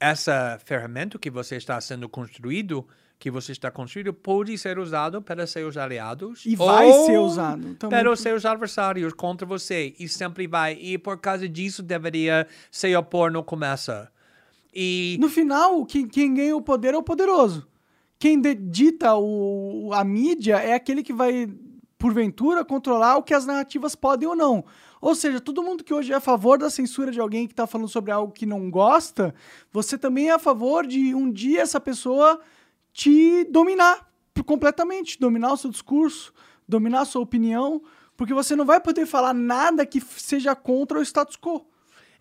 essa 0.00 0.59
ferramenta 0.64 1.16
que 1.16 1.30
você 1.30 1.54
está 1.54 1.80
sendo 1.80 2.09
construído, 2.09 2.85
que 3.20 3.30
você 3.30 3.52
está 3.52 3.70
construindo, 3.70 4.12
pode 4.12 4.59
ser 4.59 4.80
usado 4.80 5.22
para 5.22 5.46
seus 5.46 5.76
aliados 5.76 6.44
E 6.44 6.57
vai 6.57 6.90
ser 7.07 7.18
usado 7.18 7.76
também. 7.76 7.96
para 8.00 8.11
os 8.11 8.18
seus 8.18 8.44
adversários 8.44 9.12
contra 9.12 9.46
você 9.46 9.94
e 9.96 10.09
sempre 10.09 10.48
vai. 10.48 10.72
E 10.74 10.98
por 10.98 11.16
causa 11.18 11.48
disso 11.48 11.80
deveria 11.80 12.48
se 12.72 12.96
opor 12.96 13.30
no 13.30 13.44
começo. 13.44 13.92
E 14.74 15.16
No 15.20 15.28
final, 15.28 15.87
quem, 15.87 16.09
quem 16.09 16.35
ganha 16.35 16.57
o 16.57 16.61
poder 16.61 16.94
é 16.94 16.96
o 16.96 17.02
poderoso. 17.02 17.64
Quem 18.18 18.40
dita 18.40 19.14
o, 19.14 19.90
a 19.92 20.02
mídia 20.02 20.57
é 20.57 20.74
aquele 20.74 21.02
que 21.02 21.12
vai, 21.12 21.48
porventura, 22.04 22.62
controlar 22.66 23.16
o 23.16 23.22
que 23.22 23.32
as 23.32 23.46
narrativas 23.46 23.94
podem 23.94 24.28
ou 24.28 24.36
não. 24.36 24.62
Ou 25.00 25.14
seja, 25.14 25.40
todo 25.40 25.62
mundo 25.62 25.82
que 25.82 25.94
hoje 25.94 26.12
é 26.12 26.16
a 26.16 26.20
favor 26.20 26.58
da 26.58 26.68
censura 26.68 27.10
de 27.10 27.18
alguém 27.18 27.46
que 27.46 27.54
está 27.54 27.66
falando 27.66 27.88
sobre 27.88 28.12
algo 28.12 28.30
que 28.30 28.44
não 28.44 28.70
gosta, 28.70 29.34
você 29.72 29.96
também 29.96 30.28
é 30.28 30.32
a 30.32 30.38
favor 30.38 30.86
de 30.86 31.14
um 31.14 31.32
dia 31.32 31.62
essa 31.62 31.80
pessoa 31.80 32.38
te 32.92 33.44
dominar 33.44 34.06
completamente, 34.44 35.18
dominar 35.18 35.54
o 35.54 35.56
seu 35.56 35.70
discurso, 35.70 36.34
dominar 36.68 37.00
a 37.00 37.04
sua 37.06 37.22
opinião, 37.22 37.82
porque 38.18 38.34
você 38.34 38.54
não 38.54 38.66
vai 38.66 38.80
poder 38.80 39.06
falar 39.06 39.32
nada 39.32 39.86
que 39.86 39.98
seja 39.98 40.54
contra 40.54 40.98
o 40.98 41.02
status 41.02 41.38
quo. 41.38 41.66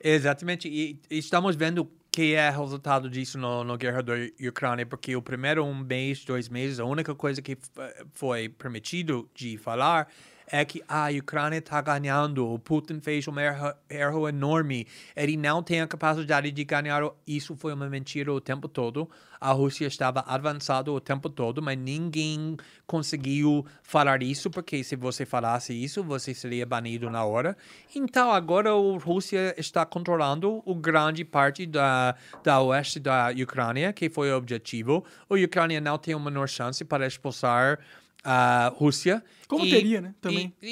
Exatamente, 0.01 0.69
e 0.69 1.01
estamos 1.09 1.57
vendo 1.57 1.91
que 2.13 2.36
é 2.36 2.47
resultado 2.52 3.10
disso 3.10 3.39
no, 3.39 3.63
no 3.63 3.76
guerra 3.76 4.04
da 4.04 4.13
Ucrânia, 4.47 4.86
porque 4.86 5.15
o 5.15 5.21
primeiro 5.21 5.65
um 5.65 5.73
mês, 5.76 6.23
dois 6.23 6.47
meses, 6.47 6.80
a 6.80 6.86
única 6.86 7.15
coisa 7.15 7.41
que 7.41 7.54
f- 7.54 8.06
foi 8.12 8.47
permitido 8.47 9.28
de 9.34 9.58
falar 9.58 10.08
é 10.47 10.63
que 10.65 10.84
a 10.88 11.10
Ucrânia 11.10 11.58
está 11.58 11.82
ganhando, 11.82 12.47
o 12.47 12.60
Putin 12.60 12.99
fez 12.99 13.27
um 13.27 13.39
erro, 13.39 13.73
erro 13.89 14.27
enorme, 14.27 14.88
ele 15.15 15.38
não 15.38 15.63
tem 15.63 15.82
a 15.82 15.88
capacidade 15.88 16.51
de 16.51 16.63
ganhar, 16.63 17.03
isso 17.25 17.56
foi 17.56 17.73
uma 17.73 17.89
mentira 17.89 18.32
o 18.32 18.41
tempo 18.41 18.67
todo, 18.67 19.10
a 19.43 19.51
Rússia 19.51 19.86
estava 19.86 20.21
avançada 20.21 20.89
o 20.89 21.01
tempo 21.01 21.29
todo, 21.29 21.62
mas 21.62 21.77
ninguém 21.77 22.56
conseguiu 22.88 23.65
falar 23.84 24.23
isso, 24.23 24.49
porque 24.49 24.82
se 24.86 24.95
você 24.95 25.25
falasse 25.25 25.73
isso, 25.73 26.01
você 26.01 26.34
seria 26.34 26.65
banido 26.65 27.10
na 27.10 27.25
hora. 27.25 27.58
Então, 27.93 28.32
agora 28.32 28.69
a 28.69 28.97
Rússia 28.97 29.53
está 29.58 29.86
controlando 29.86 30.63
o 30.65 30.73
grande 30.73 31.25
parte 31.25 31.65
da, 31.65 32.15
da 32.41 32.62
oeste 32.62 33.01
da 33.01 33.32
Ucrânia, 33.32 33.91
que 33.91 34.10
foi 34.10 34.32
o 34.32 34.38
objetivo. 34.38 35.03
A 35.29 35.34
Ucrânia 35.34 35.82
não 35.82 35.97
tem 35.97 36.13
a 36.13 36.19
menor 36.19 36.47
chance 36.47 36.86
para 36.86 37.06
expulsar 37.06 37.79
a 38.23 38.71
Rússia. 38.75 39.23
Como 39.47 39.65
E- 39.65 39.69
teria, 39.69 40.01
né, 40.01 40.15
também. 40.21 40.53
E, 40.62 40.67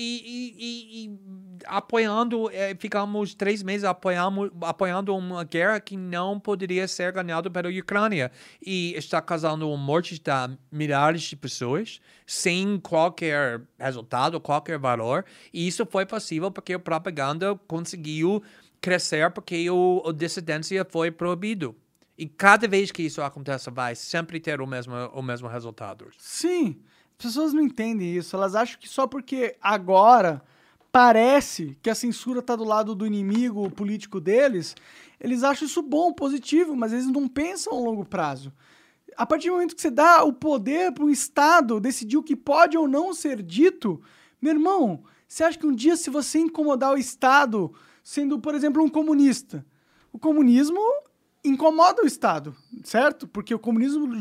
e- 0.57 1.05
e- 1.05 1.19
apoiando, 1.65 2.49
eh, 2.51 2.75
ficamos 2.79 3.35
três 3.35 3.61
meses 3.61 3.83
apoiando, 3.83 4.51
apoiando 4.61 5.15
uma 5.15 5.43
guerra 5.43 5.79
que 5.79 5.97
não 5.97 6.39
poderia 6.39 6.87
ser 6.87 7.11
ganhada 7.11 7.49
pela 7.49 7.69
Ucrânia. 7.69 8.31
E 8.65 8.93
está 8.95 9.21
causando 9.21 9.67
mortes 9.77 10.17
de 10.17 10.31
milhares 10.71 11.23
de 11.23 11.35
pessoas 11.35 11.99
sem 12.25 12.79
qualquer 12.79 13.61
resultado, 13.77 14.39
qualquer 14.39 14.79
valor. 14.79 15.25
E 15.53 15.67
isso 15.67 15.85
foi 15.85 16.05
possível 16.05 16.49
porque 16.49 16.73
a 16.73 16.79
propaganda 16.79 17.55
conseguiu 17.67 18.41
crescer 18.79 19.29
porque 19.31 19.69
o, 19.69 20.01
a 20.07 20.11
dissidência 20.11 20.85
foi 20.89 21.11
proibido. 21.11 21.75
E 22.17 22.27
cada 22.27 22.67
vez 22.67 22.91
que 22.91 23.03
isso 23.03 23.21
acontece, 23.21 23.69
vai 23.71 23.95
sempre 23.95 24.39
ter 24.39 24.61
o 24.61 24.67
mesmo, 24.67 24.93
o 25.13 25.21
mesmo 25.21 25.47
resultado. 25.47 26.07
Sim, 26.17 26.79
pessoas 27.21 27.53
não 27.53 27.61
entendem 27.61 28.15
isso. 28.15 28.35
Elas 28.35 28.55
acham 28.55 28.79
que 28.79 28.87
só 28.87 29.07
porque 29.07 29.55
agora 29.61 30.41
parece 30.91 31.77
que 31.81 31.89
a 31.89 31.95
censura 31.95 32.39
está 32.39 32.55
do 32.55 32.63
lado 32.63 32.93
do 32.93 33.07
inimigo 33.07 33.69
político 33.71 34.19
deles, 34.19 34.75
eles 35.19 35.43
acham 35.43 35.65
isso 35.65 35.81
bom, 35.81 36.11
positivo, 36.11 36.75
mas 36.75 36.91
eles 36.91 37.07
não 37.07 37.27
pensam 37.27 37.73
a 37.73 37.79
longo 37.79 38.03
prazo. 38.03 38.51
A 39.15 39.25
partir 39.25 39.47
do 39.47 39.53
momento 39.53 39.75
que 39.75 39.81
você 39.81 39.91
dá 39.91 40.23
o 40.23 40.33
poder 40.33 40.91
para 40.91 41.05
o 41.05 41.09
Estado 41.09 41.79
decidir 41.79 42.17
o 42.17 42.23
que 42.23 42.35
pode 42.35 42.77
ou 42.77 42.87
não 42.87 43.13
ser 43.13 43.41
dito, 43.41 44.01
meu 44.41 44.53
irmão, 44.53 45.03
você 45.27 45.43
acha 45.43 45.57
que 45.57 45.65
um 45.65 45.75
dia, 45.75 45.95
se 45.95 46.09
você 46.09 46.39
incomodar 46.39 46.93
o 46.93 46.97
Estado, 46.97 47.73
sendo, 48.03 48.39
por 48.39 48.55
exemplo, 48.55 48.83
um 48.83 48.89
comunista, 48.89 49.65
o 50.11 50.19
comunismo 50.19 50.81
incomoda 51.43 52.03
o 52.03 52.07
Estado, 52.07 52.55
certo? 52.83 53.27
Porque 53.27 53.53
o 53.53 53.59
comunismo 53.59 54.19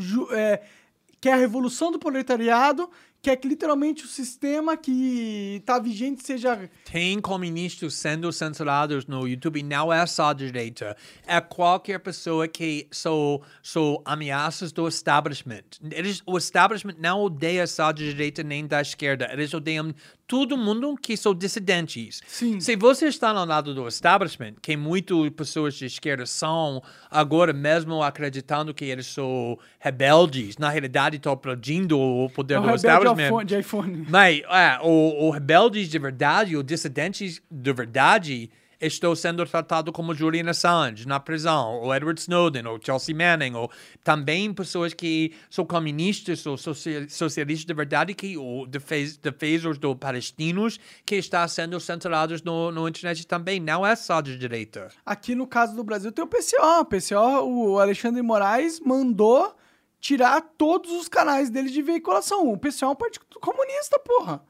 ju- 1.23 1.29
é, 1.29 1.33
a 1.33 1.37
revolução 1.37 1.91
do 1.91 1.99
proletariado, 1.99 2.89
quer 3.21 3.35
que 3.35 3.47
literalmente 3.47 4.03
o 4.03 4.07
sistema 4.07 4.75
que 4.75 5.57
está 5.59 5.77
vigente 5.77 6.25
seja. 6.25 6.69
Tem 6.91 7.19
comunistas 7.21 7.93
sendo 7.93 8.31
censurados 8.33 9.05
no 9.05 9.27
YouTube, 9.27 9.61
não 9.61 9.93
é 9.93 10.03
só 10.07 10.29
a 10.29 10.33
direita. 10.33 10.97
É 11.27 11.39
qualquer 11.39 11.99
pessoa 11.99 12.47
que 12.47 12.87
são, 12.89 13.39
são 13.61 14.01
ameaças 14.03 14.71
do 14.71 14.87
establishment. 14.87 15.61
Eles, 15.91 16.23
o 16.25 16.37
establishment 16.37 16.95
não 16.97 17.21
odeia 17.21 17.67
só 17.67 17.85
a 17.85 17.91
direita 17.91 18.41
nem 18.41 18.65
da 18.65 18.81
esquerda. 18.81 19.29
Eles 19.31 19.53
odeiam 19.53 19.93
todo 20.31 20.57
mundo 20.57 20.95
que 20.95 21.17
são 21.17 21.35
dissidentes. 21.35 22.21
Sim. 22.25 22.57
Se 22.61 22.77
você 22.77 23.07
está 23.07 23.33
no 23.33 23.43
lado 23.43 23.75
do 23.75 23.85
establishment, 23.85 24.53
que 24.61 24.77
muitas 24.77 25.29
pessoas 25.31 25.73
de 25.73 25.85
esquerda 25.85 26.25
são 26.25 26.81
agora 27.09 27.51
mesmo 27.51 28.01
acreditando 28.01 28.73
que 28.73 28.85
eles 28.85 29.07
são 29.07 29.59
rebeldes, 29.77 30.57
na 30.57 30.69
realidade 30.69 31.17
estão 31.17 31.33
aplaudindo 31.33 31.99
o 31.99 32.29
poder 32.29 32.53
É 32.53 32.59
o 32.59 32.61
do 32.61 32.67
rebelde 32.67 32.87
establishment. 33.09 33.45
de 33.45 33.59
iPhone. 33.59 34.05
Mas 34.09 34.39
é, 34.49 34.79
o, 34.81 35.25
o 35.25 35.31
rebeldes 35.31 35.89
de 35.89 35.99
verdade, 35.99 36.55
os 36.55 36.63
dissidentes 36.63 37.41
de 37.51 37.73
verdade, 37.73 38.49
estão 38.81 39.15
sendo 39.15 39.45
tratados 39.45 39.93
como 39.93 40.13
Julian 40.13 40.49
Assange 40.49 41.07
na 41.07 41.19
prisão, 41.19 41.79
ou 41.81 41.93
Edward 41.93 42.19
Snowden, 42.19 42.65
ou 42.65 42.79
Chelsea 42.81 43.15
Manning, 43.15 43.55
ou 43.55 43.69
também 44.03 44.53
pessoas 44.53 44.93
que 44.93 45.33
são 45.49 45.65
comunistas 45.65 46.45
ou 46.45 46.57
socia- 46.57 47.07
socialistas 47.07 47.65
de 47.65 47.73
verdade, 47.73 48.13
que 48.13 48.37
o 48.37 48.65
defes, 48.65 49.17
defensores 49.17 49.77
dos 49.77 49.95
palestinos, 49.95 50.79
que 51.05 51.15
está 51.15 51.47
sendo 51.47 51.79
censurados 51.79 52.41
no, 52.41 52.71
no 52.71 52.87
internet 52.87 53.25
também. 53.27 53.59
Não 53.59 53.85
é 53.85 53.95
só 53.95 54.21
de 54.21 54.37
direita. 54.37 54.89
Aqui 55.05 55.35
no 55.35 55.45
caso 55.45 55.75
do 55.75 55.83
Brasil 55.83 56.11
tem 56.11 56.23
o 56.23 56.27
PCO. 56.27 56.79
O 56.81 56.85
PCO, 56.85 57.45
o 57.45 57.79
Alexandre 57.79 58.21
Moraes 58.21 58.79
mandou 58.79 59.55
tirar 59.99 60.41
todos 60.57 60.91
os 60.91 61.07
canais 61.07 61.49
dele 61.49 61.69
de 61.69 61.81
veiculação. 61.81 62.51
O 62.51 62.57
PCO 62.57 62.85
é 62.85 62.87
um 62.87 62.95
partido 62.95 63.25
comunista, 63.39 63.99
porra. 63.99 64.43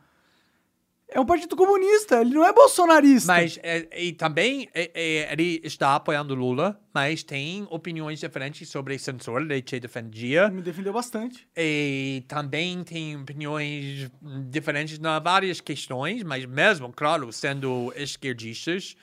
É 1.13 1.19
um 1.19 1.26
partido 1.26 1.58
comunista, 1.58 2.21
ele 2.21 2.30
não 2.30 2.45
é 2.45 2.54
bolsonarista. 2.54 3.28
Mas 3.28 3.60
é, 3.62 3.86
e 4.00 4.13
também 4.13 4.69
é, 4.74 4.89
é, 4.93 5.34
ele 5.34 5.60
está 5.62 5.95
apoiando 5.95 6.34
Lula, 6.34 6.80
mas 6.93 7.21
tem 7.21 7.67
opiniões 7.69 8.21
diferentes 8.21 8.69
sobre 8.69 8.97
censura, 8.97 9.43
ele 9.43 9.62
te 9.62 9.78
defendia. 9.78 10.47
Me 10.47 10.62
defendeu 10.62 10.93
bastante. 10.93 11.45
E 11.54 12.24
também 12.30 12.82
tem 12.86 13.17
opiniões 13.17 14.10
diferentes 14.50 15.00
na 15.00 15.19
várias 15.19 15.60
questões, 15.60 16.24
mas 16.24 16.45
mesmo, 16.45 16.93
claro, 16.93 17.30
sendo 17.34 17.91
esquerdistas, 17.97 18.95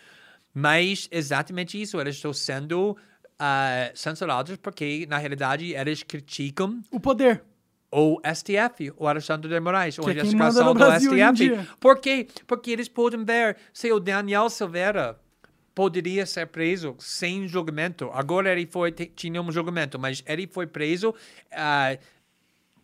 mas 0.54 1.08
exatamente 1.12 1.80
isso, 1.80 2.00
eles 2.00 2.16
estão 2.16 2.32
sendo 2.32 2.96
ah, 3.38 3.90
censurados 3.94 4.56
porque, 4.56 5.06
na 5.10 5.18
realidade, 5.18 5.74
eles 5.74 6.02
criticam 6.02 6.80
O 6.90 6.98
poder. 6.98 7.42
O 7.90 8.20
STF, 8.22 8.92
o 8.96 9.06
Alexandre 9.06 9.48
de 9.48 9.60
Moraes, 9.60 9.98
ou 9.98 10.06
a 10.06 10.10
é 10.10 10.14
quem 10.14 10.34
manda 10.34 10.60
investigação 10.60 10.74
do 10.74 11.40
STF. 11.40 11.76
Por 11.80 11.98
quê? 11.98 12.28
Porque 12.46 12.70
eles 12.70 12.88
podem 12.88 13.24
ver 13.24 13.56
se 13.72 13.90
o 13.92 13.98
Daniel 13.98 14.50
Silveira 14.50 15.18
poderia 15.74 16.26
ser 16.26 16.46
preso 16.48 16.96
sem 16.98 17.46
julgamento. 17.46 18.10
Agora 18.12 18.50
ele 18.52 18.66
foi 18.66 18.92
tinha 18.92 19.40
um 19.40 19.50
julgamento, 19.50 19.98
mas 19.98 20.22
ele 20.26 20.46
foi 20.46 20.66
preso 20.66 21.14
ah, 21.52 21.96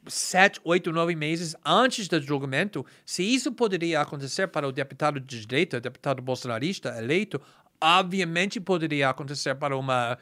sete, 0.06 0.60
oito, 0.64 0.92
nove 0.92 1.14
meses 1.14 1.56
antes 1.64 2.08
do 2.08 2.20
julgamento, 2.20 2.84
se 3.04 3.22
isso 3.22 3.52
poderia 3.52 4.00
acontecer 4.00 4.48
para 4.48 4.68
o 4.68 4.72
deputado 4.72 5.18
de 5.20 5.40
direita, 5.40 5.80
deputado 5.80 6.22
bolsonarista 6.22 6.96
eleito, 6.98 7.40
obviamente 7.80 8.60
poderia 8.60 9.08
acontecer 9.08 9.54
para 9.54 9.76
uma 9.76 10.18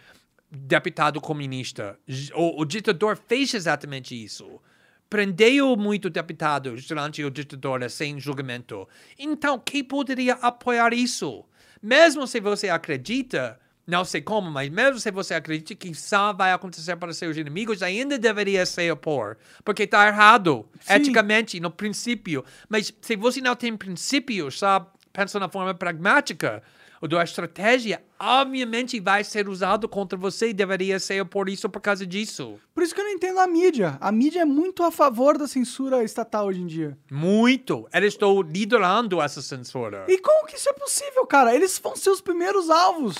deputado 0.52 1.20
comunista. 1.20 1.98
O, 2.34 2.60
o 2.60 2.64
ditador 2.64 3.16
fez 3.16 3.54
exatamente 3.54 4.14
isso. 4.14 4.60
Prendeu 5.08 5.76
muitos 5.76 6.10
deputados 6.10 6.86
durante 6.86 7.24
o 7.24 7.30
ditadura 7.30 7.88
sem 7.88 8.20
julgamento. 8.20 8.88
Então, 9.18 9.58
quem 9.58 9.82
poderia 9.82 10.34
apoiar 10.34 10.92
isso? 10.92 11.44
Mesmo 11.82 12.26
se 12.26 12.40
você 12.40 12.68
acredita 12.68 13.58
não 13.84 14.04
sei 14.04 14.20
como, 14.20 14.48
mas 14.48 14.70
mesmo 14.70 15.00
se 15.00 15.10
você 15.10 15.34
acredita 15.34 15.74
que 15.74 15.92
só 15.92 16.32
vai 16.32 16.52
acontecer 16.52 16.94
para 16.96 17.12
seus 17.12 17.36
inimigos, 17.36 17.82
ainda 17.82 18.16
deveria 18.16 18.64
se 18.64 18.90
opor. 18.90 19.36
Porque 19.64 19.82
está 19.82 20.06
errado, 20.06 20.68
Sim. 20.80 20.94
eticamente, 20.94 21.58
no 21.58 21.70
princípio. 21.70 22.44
Mas 22.68 22.94
se 23.00 23.16
você 23.16 23.40
não 23.40 23.56
tem 23.56 23.76
princípios, 23.76 24.58
só 24.60 24.92
pensa 25.12 25.40
na 25.40 25.48
forma 25.48 25.74
pragmática, 25.74 26.62
ou 27.02 27.08
da 27.08 27.24
estratégia, 27.24 28.00
obviamente 28.16 29.00
vai 29.00 29.24
ser 29.24 29.48
usado 29.48 29.88
contra 29.88 30.16
você 30.16 30.50
e 30.50 30.52
deveria 30.52 31.00
se 31.00 31.20
opor 31.20 31.48
isso 31.48 31.68
por 31.68 31.80
causa 31.80 32.06
disso. 32.06 32.60
Por 32.72 32.84
isso 32.84 32.94
que 32.94 33.00
eu 33.00 33.04
não 33.04 33.10
entendo 33.10 33.40
a 33.40 33.46
mídia. 33.48 33.98
A 34.00 34.12
mídia 34.12 34.42
é 34.42 34.44
muito 34.44 34.84
a 34.84 34.90
favor 34.92 35.36
da 35.36 35.48
censura 35.48 36.04
estatal 36.04 36.46
hoje 36.46 36.60
em 36.60 36.66
dia. 36.66 36.96
Muito. 37.10 37.88
Eles 37.92 38.14
estão 38.14 38.40
liderando 38.40 39.20
essa 39.20 39.42
censura. 39.42 40.06
E 40.08 40.16
como 40.18 40.46
que 40.46 40.54
isso 40.54 40.68
é 40.68 40.72
possível, 40.72 41.26
cara? 41.26 41.52
Eles 41.52 41.76
vão 41.76 41.96
ser 41.96 42.10
os 42.10 42.20
primeiros 42.20 42.70
alvos. 42.70 43.16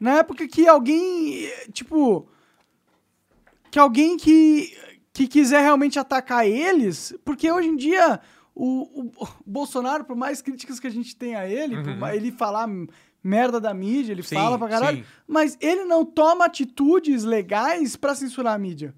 Na 0.00 0.18
época 0.18 0.48
que 0.48 0.66
alguém, 0.66 1.48
tipo, 1.70 2.28
que 3.70 3.78
alguém 3.78 4.16
que, 4.16 4.76
que 5.12 5.28
quiser 5.28 5.60
realmente 5.60 5.96
atacar 5.96 6.44
eles, 6.44 7.14
porque 7.24 7.52
hoje 7.52 7.68
em 7.68 7.76
dia 7.76 8.20
o, 8.54 9.02
o, 9.02 9.12
o 9.24 9.28
Bolsonaro, 9.46 10.04
por 10.04 10.16
mais 10.16 10.42
críticas 10.42 10.78
que 10.78 10.86
a 10.86 10.90
gente 10.90 11.16
tem 11.16 11.34
a 11.34 11.48
ele, 11.48 11.82
por 11.82 11.96
mais 11.96 12.16
ele 12.16 12.30
falar 12.30 12.68
merda 13.22 13.60
da 13.60 13.72
mídia, 13.72 14.12
ele. 14.12 14.22
Sim, 14.22 14.34
fala 14.34 14.58
pra 14.58 14.68
caralho, 14.68 14.98
sim. 14.98 15.04
mas 15.26 15.56
ele 15.60 15.84
não 15.84 16.04
toma 16.04 16.46
atitudes 16.46 17.24
legais 17.24 17.96
pra 17.96 18.14
censurar 18.14 18.54
a 18.54 18.58
mídia. 18.58 18.94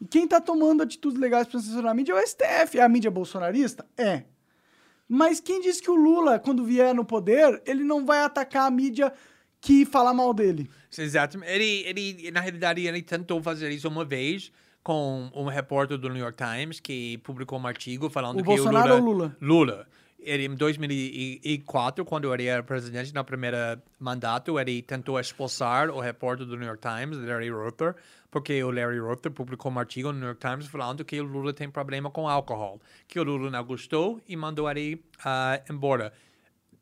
E 0.00 0.06
quem 0.06 0.26
tá 0.26 0.40
tomando 0.40 0.82
atitudes 0.82 1.18
legais 1.18 1.46
pra 1.46 1.60
censurar 1.60 1.92
a 1.92 1.94
mídia 1.94 2.12
é 2.12 2.16
o 2.16 2.26
STF. 2.26 2.78
É 2.78 2.82
a 2.82 2.88
mídia 2.88 3.10
bolsonarista? 3.10 3.86
É. 3.96 4.24
Mas 5.08 5.40
quem 5.40 5.60
disse 5.60 5.82
que 5.82 5.90
o 5.90 5.94
Lula, 5.94 6.38
quando 6.38 6.64
vier 6.64 6.94
no 6.94 7.04
poder, 7.04 7.62
ele 7.66 7.84
não 7.84 8.04
vai 8.04 8.20
atacar 8.20 8.66
a 8.66 8.70
mídia 8.70 9.12
que 9.60 9.84
fala 9.84 10.12
mal 10.12 10.32
dele? 10.32 10.68
Exatamente. 10.96 11.50
Ele, 11.50 11.84
ele, 11.86 12.30
na 12.30 12.40
realidade, 12.40 12.86
ele 12.86 13.02
tentou 13.02 13.42
fazer 13.42 13.70
isso 13.70 13.88
uma 13.88 14.04
vez 14.04 14.52
com 14.82 15.30
um 15.34 15.46
repórter 15.46 15.96
do 15.96 16.08
New 16.08 16.18
York 16.18 16.36
Times 16.36 16.78
que 16.80 17.18
publicou 17.18 17.58
um 17.58 17.66
artigo 17.66 18.10
falando 18.10 18.40
O 18.40 18.42
que 18.42 18.44
Bolsonaro 18.44 18.94
o 18.94 18.98
Lula... 18.98 19.06
ou 19.06 19.12
Lula? 19.12 19.36
Lula. 19.40 19.88
Em 20.26 20.54
2004, 20.54 22.02
quando 22.04 22.32
ele 22.32 22.46
era 22.46 22.62
presidente 22.62 23.12
no 23.12 23.22
primeiro 23.22 23.56
mandato, 23.98 24.58
ele 24.58 24.80
tentou 24.80 25.20
expulsar 25.20 25.90
o 25.90 26.00
repórter 26.00 26.46
do 26.46 26.56
New 26.56 26.66
York 26.66 26.80
Times, 26.80 27.18
Larry 27.18 27.50
Ruther, 27.50 27.94
porque 28.30 28.64
o 28.64 28.70
Larry 28.70 28.98
Ruther 28.98 29.30
publicou 29.30 29.70
um 29.70 29.78
artigo 29.78 30.10
no 30.12 30.18
New 30.18 30.28
York 30.28 30.40
Times 30.40 30.66
falando 30.66 31.04
que 31.04 31.20
o 31.20 31.24
Lula 31.24 31.52
tem 31.52 31.68
problema 31.68 32.10
com 32.10 32.26
álcool, 32.26 32.80
que 33.06 33.20
o 33.20 33.22
Lula 33.22 33.50
não 33.50 33.62
gostou 33.64 34.18
e 34.26 34.34
mandou 34.34 34.70
ele 34.70 35.04
ah, 35.22 35.60
embora. 35.68 36.10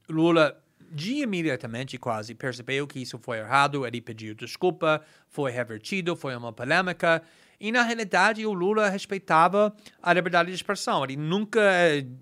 Lula 0.08 0.56
de 0.92 1.22
imediatamente 1.22 1.98
quase 1.98 2.34
percebeu 2.34 2.86
que 2.86 3.00
isso 3.00 3.18
foi 3.18 3.38
errado, 3.38 3.86
ele 3.86 4.00
pediu 4.00 4.34
desculpa, 4.34 5.02
foi 5.28 5.50
revertido, 5.50 6.14
foi 6.14 6.36
uma 6.36 6.52
polêmica. 6.52 7.22
E 7.62 7.70
na 7.70 7.84
realidade 7.84 8.44
o 8.44 8.52
Lula 8.52 8.88
respeitava 8.88 9.72
a 10.02 10.12
liberdade 10.12 10.48
de 10.48 10.54
expressão. 10.56 11.04
Ele 11.04 11.14
nunca, 11.14 11.60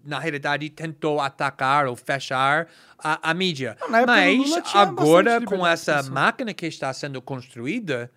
na 0.04 0.18
realidade, 0.18 0.68
tentou 0.68 1.18
atacar 1.18 1.86
ou 1.86 1.96
fechar 1.96 2.68
a, 2.98 3.30
a 3.30 3.32
mídia. 3.32 3.74
Não, 3.80 4.04
Mas 4.04 4.52
agora, 4.74 5.40
com 5.40 5.66
essa 5.66 6.02
máquina 6.02 6.52
que 6.52 6.66
está 6.66 6.92
sendo 6.92 7.22
construída, 7.22 8.10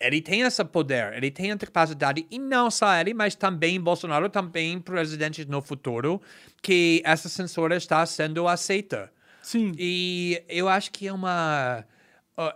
ele 0.00 0.20
tem 0.20 0.40
esse 0.40 0.64
poder, 0.64 1.12
ele 1.12 1.30
tem 1.30 1.52
a 1.52 1.56
capacidade, 1.56 2.26
e 2.28 2.36
não 2.36 2.68
só 2.68 2.92
ele, 2.92 3.14
mas 3.14 3.36
também 3.36 3.80
Bolsonaro, 3.80 4.28
também 4.28 4.80
presidentes 4.80 5.46
no 5.46 5.62
futuro, 5.62 6.20
que 6.60 7.00
essa 7.04 7.28
censura 7.28 7.76
está 7.76 8.04
sendo 8.06 8.48
aceita. 8.48 9.08
Sim. 9.40 9.70
E 9.78 10.42
eu 10.48 10.68
acho 10.68 10.90
que 10.90 11.06
é 11.06 11.12
uma 11.12 11.84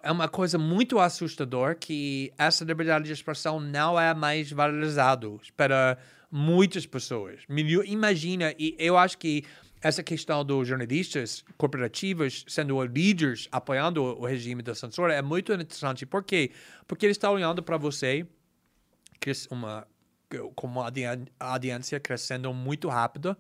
é 0.03 0.11
uma 0.11 0.29
coisa 0.29 0.59
muito 0.59 0.99
assustadora 0.99 1.75
que 1.75 2.33
essa 2.37 2.65
liberdade 2.65 3.05
de 3.05 3.13
expressão 3.13 3.61
não 3.61 3.99
é 3.99 4.13
mais 4.15 4.51
valorizado 4.51 5.41
para 5.57 5.97
muitas 6.31 6.87
pessoas. 6.87 7.41
Imagina, 7.87 8.55
e 8.59 8.75
eu 8.79 8.99
acho 8.99 9.19
que 9.19 9.45
essa 9.81 10.03
questão 10.03 10.45
dos 10.45 10.67
jornalistas 10.67 11.45
corporativos 11.57 12.45
sendo 12.49 12.83
líderes 12.85 13.49
apoiando 13.53 14.03
o 14.03 14.27
regime 14.27 14.63
da 14.63 14.75
censura 14.75 15.15
é 15.15 15.23
muito 15.23 15.53
interessante. 15.53 16.05
Por 16.05 16.25
quê? 16.25 16.51
Porque 16.87 17.07
eles 17.07 17.17
estão 17.17 17.33
olhando 17.33 17.63
para 17.63 17.77
você 17.77 18.27
uma 19.51 19.87
com 20.55 20.67
uma 20.67 20.85
audi- 20.85 21.05
audiência 21.41 21.99
crescendo 21.99 22.53
muito 22.53 22.89
rápido. 22.89 23.37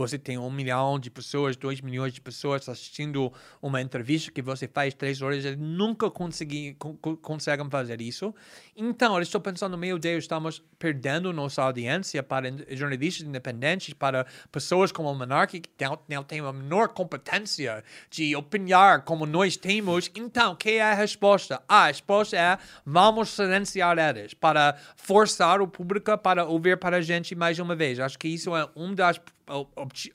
Você 0.00 0.18
tem 0.18 0.38
um 0.38 0.50
milhão 0.50 0.98
de 0.98 1.10
pessoas, 1.10 1.56
dois 1.56 1.82
milhões 1.82 2.14
de 2.14 2.22
pessoas 2.22 2.66
assistindo 2.70 3.30
uma 3.60 3.82
entrevista 3.82 4.32
que 4.32 4.40
você 4.40 4.66
faz 4.66 4.94
três 4.94 5.20
horas, 5.20 5.44
eles 5.44 5.58
nunca 5.58 6.10
consegui, 6.10 6.72
con- 6.78 6.96
con- 6.96 7.16
conseguem 7.16 7.68
fazer 7.68 8.00
isso. 8.00 8.34
Então, 8.74 9.14
eles 9.16 9.28
estão 9.28 9.42
pensando, 9.42 9.76
meu 9.76 9.98
Deus, 9.98 10.24
estamos 10.24 10.62
perdendo 10.78 11.30
nossa 11.34 11.62
audiência 11.62 12.22
para 12.22 12.50
jornalistas 12.70 13.26
independentes, 13.26 13.92
para 13.92 14.24
pessoas 14.50 14.90
como 14.90 15.10
o 15.10 15.14
Monark, 15.14 15.60
que 15.60 15.84
não, 15.84 15.98
não 16.08 16.24
têm 16.24 16.40
a 16.40 16.50
menor 16.50 16.88
competência 16.88 17.84
de 18.10 18.34
opinar 18.34 19.02
como 19.02 19.26
nós 19.26 19.54
temos. 19.58 20.10
Então, 20.14 20.56
que 20.56 20.70
é 20.70 20.82
a 20.82 20.94
resposta? 20.94 21.62
A 21.68 21.88
resposta 21.88 22.38
é, 22.38 22.58
vamos 22.86 23.28
silenciar 23.28 23.98
eles, 23.98 24.32
para 24.32 24.78
forçar 24.96 25.60
o 25.60 25.68
público 25.68 26.16
para 26.16 26.46
ouvir 26.46 26.78
para 26.78 26.96
a 26.96 27.02
gente 27.02 27.34
mais 27.34 27.58
uma 27.58 27.76
vez. 27.76 28.00
Acho 28.00 28.18
que 28.18 28.28
isso 28.28 28.56
é 28.56 28.66
um 28.74 28.94
dos 28.94 29.20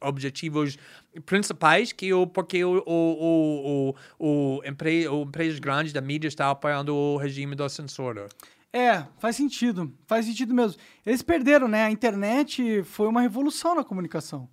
objetivos 0.01 0.77
principais 1.25 1.91
que 1.91 2.13
o 2.13 2.25
porque 2.27 2.63
o, 2.63 2.83
o, 2.85 2.93
o, 3.19 3.95
o, 4.19 4.57
o, 4.57 4.61
empre, 4.65 5.07
o 5.07 5.23
empresas 5.23 5.59
grandes 5.59 5.93
da 5.93 6.01
mídia 6.01 6.27
está 6.27 6.49
apoiando 6.49 6.95
o 6.95 7.17
regime 7.17 7.55
da 7.55 7.67
censura. 7.69 8.27
É, 8.71 9.05
faz 9.19 9.35
sentido. 9.37 9.91
Faz 10.05 10.25
sentido 10.25 10.53
mesmo. 10.53 10.79
Eles 11.05 11.21
perderam, 11.21 11.67
né? 11.67 11.85
A 11.85 11.91
internet 11.91 12.83
foi 12.83 13.07
uma 13.07 13.21
revolução 13.21 13.73
na 13.75 13.83
comunicação. 13.83 14.49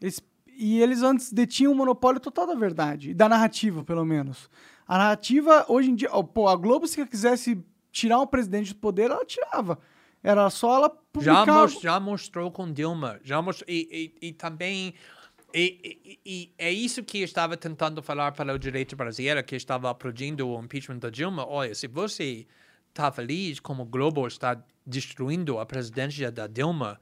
Eles- 0.00 0.20
e 0.56 0.80
eles 0.80 1.02
antes 1.02 1.32
detinham 1.32 1.72
o 1.72 1.74
monopólio 1.74 2.20
total 2.20 2.46
da 2.46 2.54
verdade, 2.54 3.12
da 3.12 3.28
narrativa, 3.28 3.82
pelo 3.82 4.04
menos. 4.04 4.48
A 4.86 4.96
narrativa, 4.98 5.64
hoje 5.68 5.90
em 5.90 5.94
dia, 5.96 6.08
ó, 6.12 6.22
pô, 6.22 6.46
a 6.46 6.54
Globo, 6.54 6.86
se 6.86 7.04
quisesse 7.06 7.58
tirar 7.90 8.20
um 8.20 8.26
presidente 8.26 8.72
do 8.72 8.78
poder, 8.78 9.10
ela 9.10 9.24
tirava. 9.24 9.78
Era 10.24 10.48
só 10.48 10.76
ela 10.76 10.88
Já, 10.88 10.96
publicar. 11.12 11.46
mos- 11.46 11.80
já 11.82 12.00
mostrou 12.00 12.50
com 12.50 12.72
Dilma. 12.72 13.20
Já 13.22 13.42
mostrou, 13.42 13.66
e, 13.68 14.12
e, 14.22 14.28
e 14.28 14.32
também. 14.32 14.94
E, 15.52 15.98
e- 16.04 16.18
e 16.26 16.52
é 16.58 16.72
isso 16.72 17.04
que 17.04 17.18
eu 17.20 17.24
estava 17.24 17.56
tentando 17.56 18.02
falar 18.02 18.32
para 18.32 18.52
o 18.54 18.58
direito 18.58 18.96
brasileiro, 18.96 19.44
que 19.44 19.54
estava 19.54 19.90
aplaudindo 19.90 20.48
o 20.48 20.58
impeachment 20.60 20.96
da 20.98 21.10
Dilma. 21.10 21.46
Olha, 21.46 21.74
se 21.74 21.86
você 21.86 22.46
está 22.88 23.12
feliz 23.12 23.60
como 23.60 23.82
o 23.82 23.86
Globo 23.86 24.26
está 24.26 24.60
destruindo 24.86 25.58
a 25.58 25.66
presidência 25.66 26.32
da 26.32 26.46
Dilma 26.46 26.98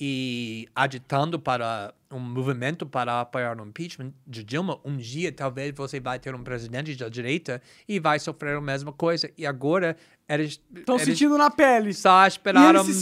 e 0.00 0.68
agitando 0.74 1.38
para 1.38 1.94
um 2.10 2.18
movimento 2.18 2.84
para 2.86 3.20
apoiar 3.20 3.60
o 3.60 3.66
impeachment 3.66 4.12
de 4.26 4.42
Dilma, 4.44 4.78
um 4.84 4.96
dia 4.96 5.30
talvez 5.32 5.72
você 5.74 5.98
vai 6.00 6.18
ter 6.18 6.34
um 6.34 6.42
presidente 6.42 6.94
da 6.96 7.08
direita 7.08 7.60
e 7.88 7.98
vai 8.00 8.18
sofrer 8.18 8.56
a 8.56 8.60
mesma 8.60 8.92
coisa. 8.92 9.30
E 9.36 9.46
agora 9.46 9.96
eles 10.28 10.60
Estão 10.74 10.98
sentindo 10.98 11.36
na 11.38 11.50
pele. 11.50 11.92
só 11.92 12.26
esperaram 12.26 12.84
se 12.84 12.92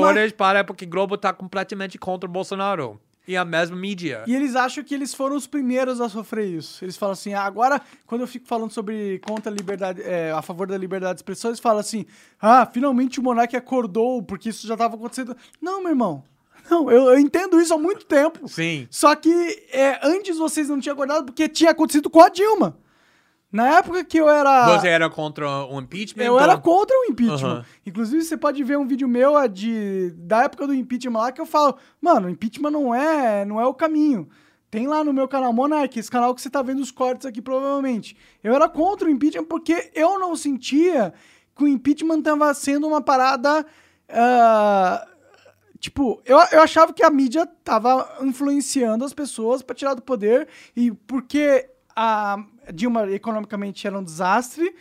ma- 0.00 0.08
horas 0.08 0.32
para 0.32 0.64
porque 0.64 0.86
Globo 0.86 1.14
está 1.16 1.32
completamente 1.32 1.98
contra 1.98 2.28
o 2.28 2.32
Bolsonaro. 2.32 3.00
E 3.26 3.36
a 3.36 3.44
mesma 3.44 3.76
mídia. 3.76 4.22
E 4.26 4.34
eles 4.34 4.54
acham 4.54 4.84
que 4.84 4.94
eles 4.94 5.14
foram 5.14 5.34
os 5.34 5.46
primeiros 5.46 6.00
a 6.00 6.08
sofrer 6.08 6.46
isso. 6.46 6.84
Eles 6.84 6.96
falam 6.96 7.14
assim, 7.14 7.32
ah, 7.32 7.42
agora, 7.42 7.80
quando 8.06 8.20
eu 8.20 8.26
fico 8.26 8.46
falando 8.46 8.70
sobre 8.70 9.18
contra 9.20 9.50
a 9.50 9.54
liberdade, 9.54 10.02
é, 10.02 10.30
a 10.30 10.42
favor 10.42 10.66
da 10.66 10.76
liberdade 10.76 11.14
de 11.14 11.18
expressão, 11.20 11.50
eles 11.50 11.60
falam 11.60 11.80
assim, 11.80 12.04
ah, 12.40 12.66
finalmente 12.66 13.20
o 13.20 13.22
Monark 13.22 13.56
acordou, 13.56 14.22
porque 14.22 14.50
isso 14.50 14.66
já 14.66 14.74
estava 14.74 14.94
acontecendo. 14.96 15.34
Não, 15.60 15.80
meu 15.80 15.90
irmão. 15.90 16.22
Não, 16.70 16.90
eu, 16.90 17.10
eu 17.10 17.18
entendo 17.18 17.60
isso 17.60 17.74
há 17.74 17.78
muito 17.78 18.04
tempo. 18.06 18.48
Sim. 18.48 18.86
Só 18.90 19.14
que 19.14 19.30
é, 19.70 20.00
antes 20.02 20.36
vocês 20.36 20.68
não 20.68 20.80
tinham 20.80 20.94
acordado 20.94 21.26
porque 21.26 21.48
tinha 21.48 21.70
acontecido 21.70 22.08
com 22.10 22.20
a 22.20 22.28
Dilma. 22.28 22.76
Na 23.54 23.78
época 23.78 24.02
que 24.02 24.18
eu 24.18 24.28
era. 24.28 24.76
Você 24.76 24.88
era 24.88 25.08
contra 25.08 25.48
o 25.66 25.80
impeachment? 25.80 26.24
Eu 26.24 26.32
ou- 26.32 26.40
era 26.40 26.58
contra 26.58 26.96
o 26.96 27.04
impeachment. 27.04 27.58
Aham. 27.58 27.64
Inclusive, 27.86 28.24
você 28.24 28.36
pode 28.36 28.64
ver 28.64 28.76
um 28.76 28.84
vídeo 28.84 29.06
meu 29.06 29.46
de, 29.46 30.10
da 30.16 30.42
época 30.42 30.66
do 30.66 30.74
impeachment 30.74 31.16
lá 31.16 31.30
que 31.30 31.40
eu 31.40 31.46
falo, 31.46 31.76
mano, 32.00 32.28
impeachment 32.28 32.72
não 32.72 32.92
é, 32.92 33.44
não 33.44 33.60
é 33.60 33.64
o 33.64 33.72
caminho. 33.72 34.28
Tem 34.72 34.88
lá 34.88 35.04
no 35.04 35.12
meu 35.12 35.28
canal 35.28 35.52
Monark, 35.52 35.96
esse 35.96 36.10
canal 36.10 36.34
que 36.34 36.42
você 36.42 36.50
tá 36.50 36.62
vendo 36.62 36.80
os 36.80 36.90
cortes 36.90 37.26
aqui 37.26 37.40
provavelmente. 37.40 38.16
Eu 38.42 38.52
era 38.56 38.68
contra 38.68 39.06
o 39.06 39.10
impeachment 39.10 39.44
porque 39.44 39.88
eu 39.94 40.18
não 40.18 40.34
sentia 40.34 41.14
que 41.54 41.62
o 41.62 41.68
impeachment 41.68 42.18
estava 42.18 42.52
sendo 42.54 42.88
uma 42.88 43.00
parada 43.00 43.64
ah, 44.08 45.06
tipo, 45.78 46.20
eu, 46.24 46.38
eu 46.50 46.60
achava 46.60 46.92
que 46.92 47.04
a 47.04 47.10
mídia 47.10 47.46
tava 47.62 48.18
influenciando 48.22 49.04
as 49.04 49.14
pessoas 49.14 49.62
para 49.62 49.76
tirar 49.76 49.94
do 49.94 50.02
poder 50.02 50.48
e 50.74 50.90
porque 50.90 51.70
a 51.96 52.44
Dilma 52.72 53.10
economicamente 53.10 53.86
era 53.86 53.98
um 53.98 54.02
desastre, 54.04 54.74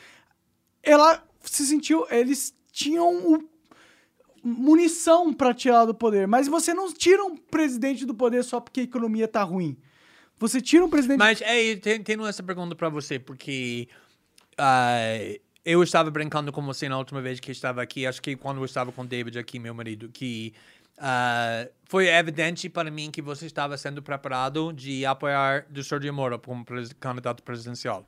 ela 0.81 1.23
se 1.41 1.65
sentiu, 1.65 2.05
eles 2.09 2.53
tinham 2.71 3.33
o- 3.33 3.49
munição 4.43 5.33
para 5.33 5.53
tirar 5.53 5.85
do 5.85 5.93
poder, 5.93 6.27
mas 6.27 6.47
você 6.47 6.73
não 6.73 6.91
tira 6.91 7.23
um 7.23 7.37
presidente 7.37 8.05
do 8.05 8.13
poder 8.13 8.43
só 8.43 8.59
porque 8.59 8.81
a 8.81 8.83
economia 8.83 9.27
tá 9.27 9.41
ruim. 9.43 9.77
Você 10.37 10.59
tira 10.59 10.83
um 10.83 10.89
presidente 10.89 11.19
Mas 11.19 11.41
é, 11.41 11.75
tem- 11.77 12.03
tenho 12.03 12.25
essa 12.25 12.43
pergunta 12.43 12.75
para 12.75 12.89
você, 12.89 13.17
porque 13.17 13.87
ah, 14.57 14.97
eu 15.63 15.81
estava 15.81 16.11
brincando 16.11 16.51
com 16.51 16.61
você 16.65 16.89
na 16.89 16.97
última 16.97 17.21
vez 17.21 17.39
que 17.39 17.51
estava 17.51 17.81
aqui, 17.81 18.05
acho 18.05 18.21
que 18.21 18.35
quando 18.35 18.57
eu 18.57 18.65
estava 18.65 18.91
com 18.91 19.03
o 19.03 19.07
David 19.07 19.39
aqui, 19.39 19.59
meu 19.59 19.73
marido, 19.73 20.09
que 20.09 20.53
ah, 20.97 21.67
foi 21.85 22.07
evidente 22.07 22.69
para 22.69 22.89
mim 22.89 23.11
que 23.11 23.21
você 23.21 23.45
estava 23.45 23.77
sendo 23.77 24.01
preparado 24.01 24.71
de 24.73 25.05
apoiar 25.05 25.65
o 25.75 25.83
Sergio 25.83 26.13
Moro 26.13 26.39
como 26.39 26.65
candidato 26.99 27.43
presidencial. 27.43 28.05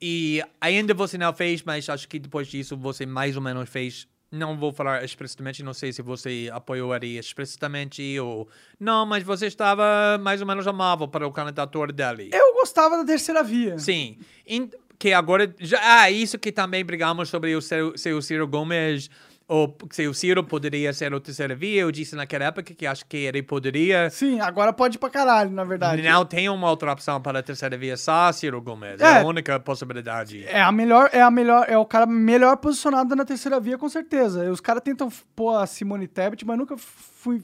E 0.00 0.42
ainda 0.60 0.92
você 0.94 1.16
não 1.16 1.32
fez, 1.32 1.62
mas 1.62 1.88
acho 1.88 2.08
que 2.08 2.18
depois 2.18 2.48
disso 2.48 2.76
você 2.76 3.06
mais 3.06 3.36
ou 3.36 3.42
menos 3.42 3.68
fez. 3.68 4.08
Não 4.30 4.56
vou 4.56 4.72
falar 4.72 5.04
explicitamente, 5.04 5.62
não 5.62 5.74
sei 5.74 5.92
se 5.92 6.00
você 6.00 6.48
apoiou 6.52 6.94
ele 6.96 7.18
explicitamente 7.18 8.18
ou. 8.18 8.48
Não, 8.80 9.04
mas 9.04 9.22
você 9.22 9.46
estava 9.46 10.18
mais 10.18 10.40
ou 10.40 10.46
menos 10.46 10.66
amável 10.66 11.06
para 11.06 11.26
o 11.26 11.30
candidatura 11.30 11.92
dele. 11.92 12.30
Eu 12.32 12.54
gostava 12.54 12.96
da 12.96 13.04
terceira 13.04 13.42
via. 13.42 13.78
Sim. 13.78 14.18
In- 14.46 14.70
que 14.98 15.12
agora. 15.12 15.54
Já, 15.60 15.78
ah, 15.82 16.10
isso 16.10 16.38
que 16.38 16.50
também 16.50 16.84
brigamos 16.84 17.28
sobre 17.28 17.54
o 17.54 17.60
seu, 17.60 17.96
se 17.98 18.12
o 18.12 18.22
Ciro 18.22 18.48
Gomes. 18.48 19.10
Ou 19.52 19.76
se 19.90 20.08
o 20.08 20.14
Ciro 20.14 20.42
poderia 20.42 20.94
ser 20.94 21.12
o 21.12 21.20
terceira 21.20 21.54
via. 21.54 21.82
Eu 21.82 21.92
disse 21.92 22.16
naquela 22.16 22.46
época 22.46 22.72
que 22.72 22.86
acho 22.86 23.04
que 23.04 23.18
ele 23.18 23.42
poderia. 23.42 24.08
Sim, 24.08 24.40
agora 24.40 24.72
pode 24.72 24.98
pra 24.98 25.10
caralho, 25.10 25.50
na 25.50 25.62
verdade. 25.62 26.00
Não 26.00 26.24
tem 26.24 26.48
uma 26.48 26.70
outra 26.70 26.90
opção 26.90 27.20
para 27.20 27.40
a 27.40 27.42
terceira 27.42 27.76
via, 27.76 27.94
só 27.98 28.32
Ciro 28.32 28.62
Gomes. 28.62 28.98
É, 28.98 29.04
É. 29.04 29.20
a 29.20 29.24
única 29.26 29.60
possibilidade. 29.60 30.42
É 30.44 30.62
a 30.62 30.72
melhor, 30.72 31.10
é 31.12 31.20
a 31.20 31.30
melhor, 31.30 31.66
é 31.68 31.76
o 31.76 31.84
cara 31.84 32.06
melhor 32.06 32.56
posicionado 32.56 33.14
na 33.14 33.26
terceira 33.26 33.60
via, 33.60 33.76
com 33.76 33.90
certeza. 33.90 34.50
Os 34.50 34.58
caras 34.60 34.82
tentam 34.82 35.10
pôr 35.36 35.54
a 35.56 35.66
Simone 35.66 36.08
Tebet, 36.08 36.46
mas 36.46 36.56
nunca 36.56 36.78
fui. 36.78 37.42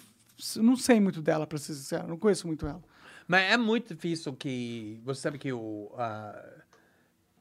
Não 0.57 0.77
sei 0.77 1.01
muito 1.01 1.21
dela, 1.21 1.47
pra 1.47 1.59
ser 1.59 1.75
sincero. 1.75 2.09
Não 2.09 2.17
conheço 2.17 2.47
muito 2.47 2.65
ela. 2.67 2.81
Mas 3.27 3.53
é 3.53 3.59
muito 3.59 3.95
difícil 3.95 4.33
que. 4.33 4.99
Você 5.05 5.21
sabe 5.21 5.37
que 5.37 5.53
o. 5.53 5.93
ah, 5.99 6.43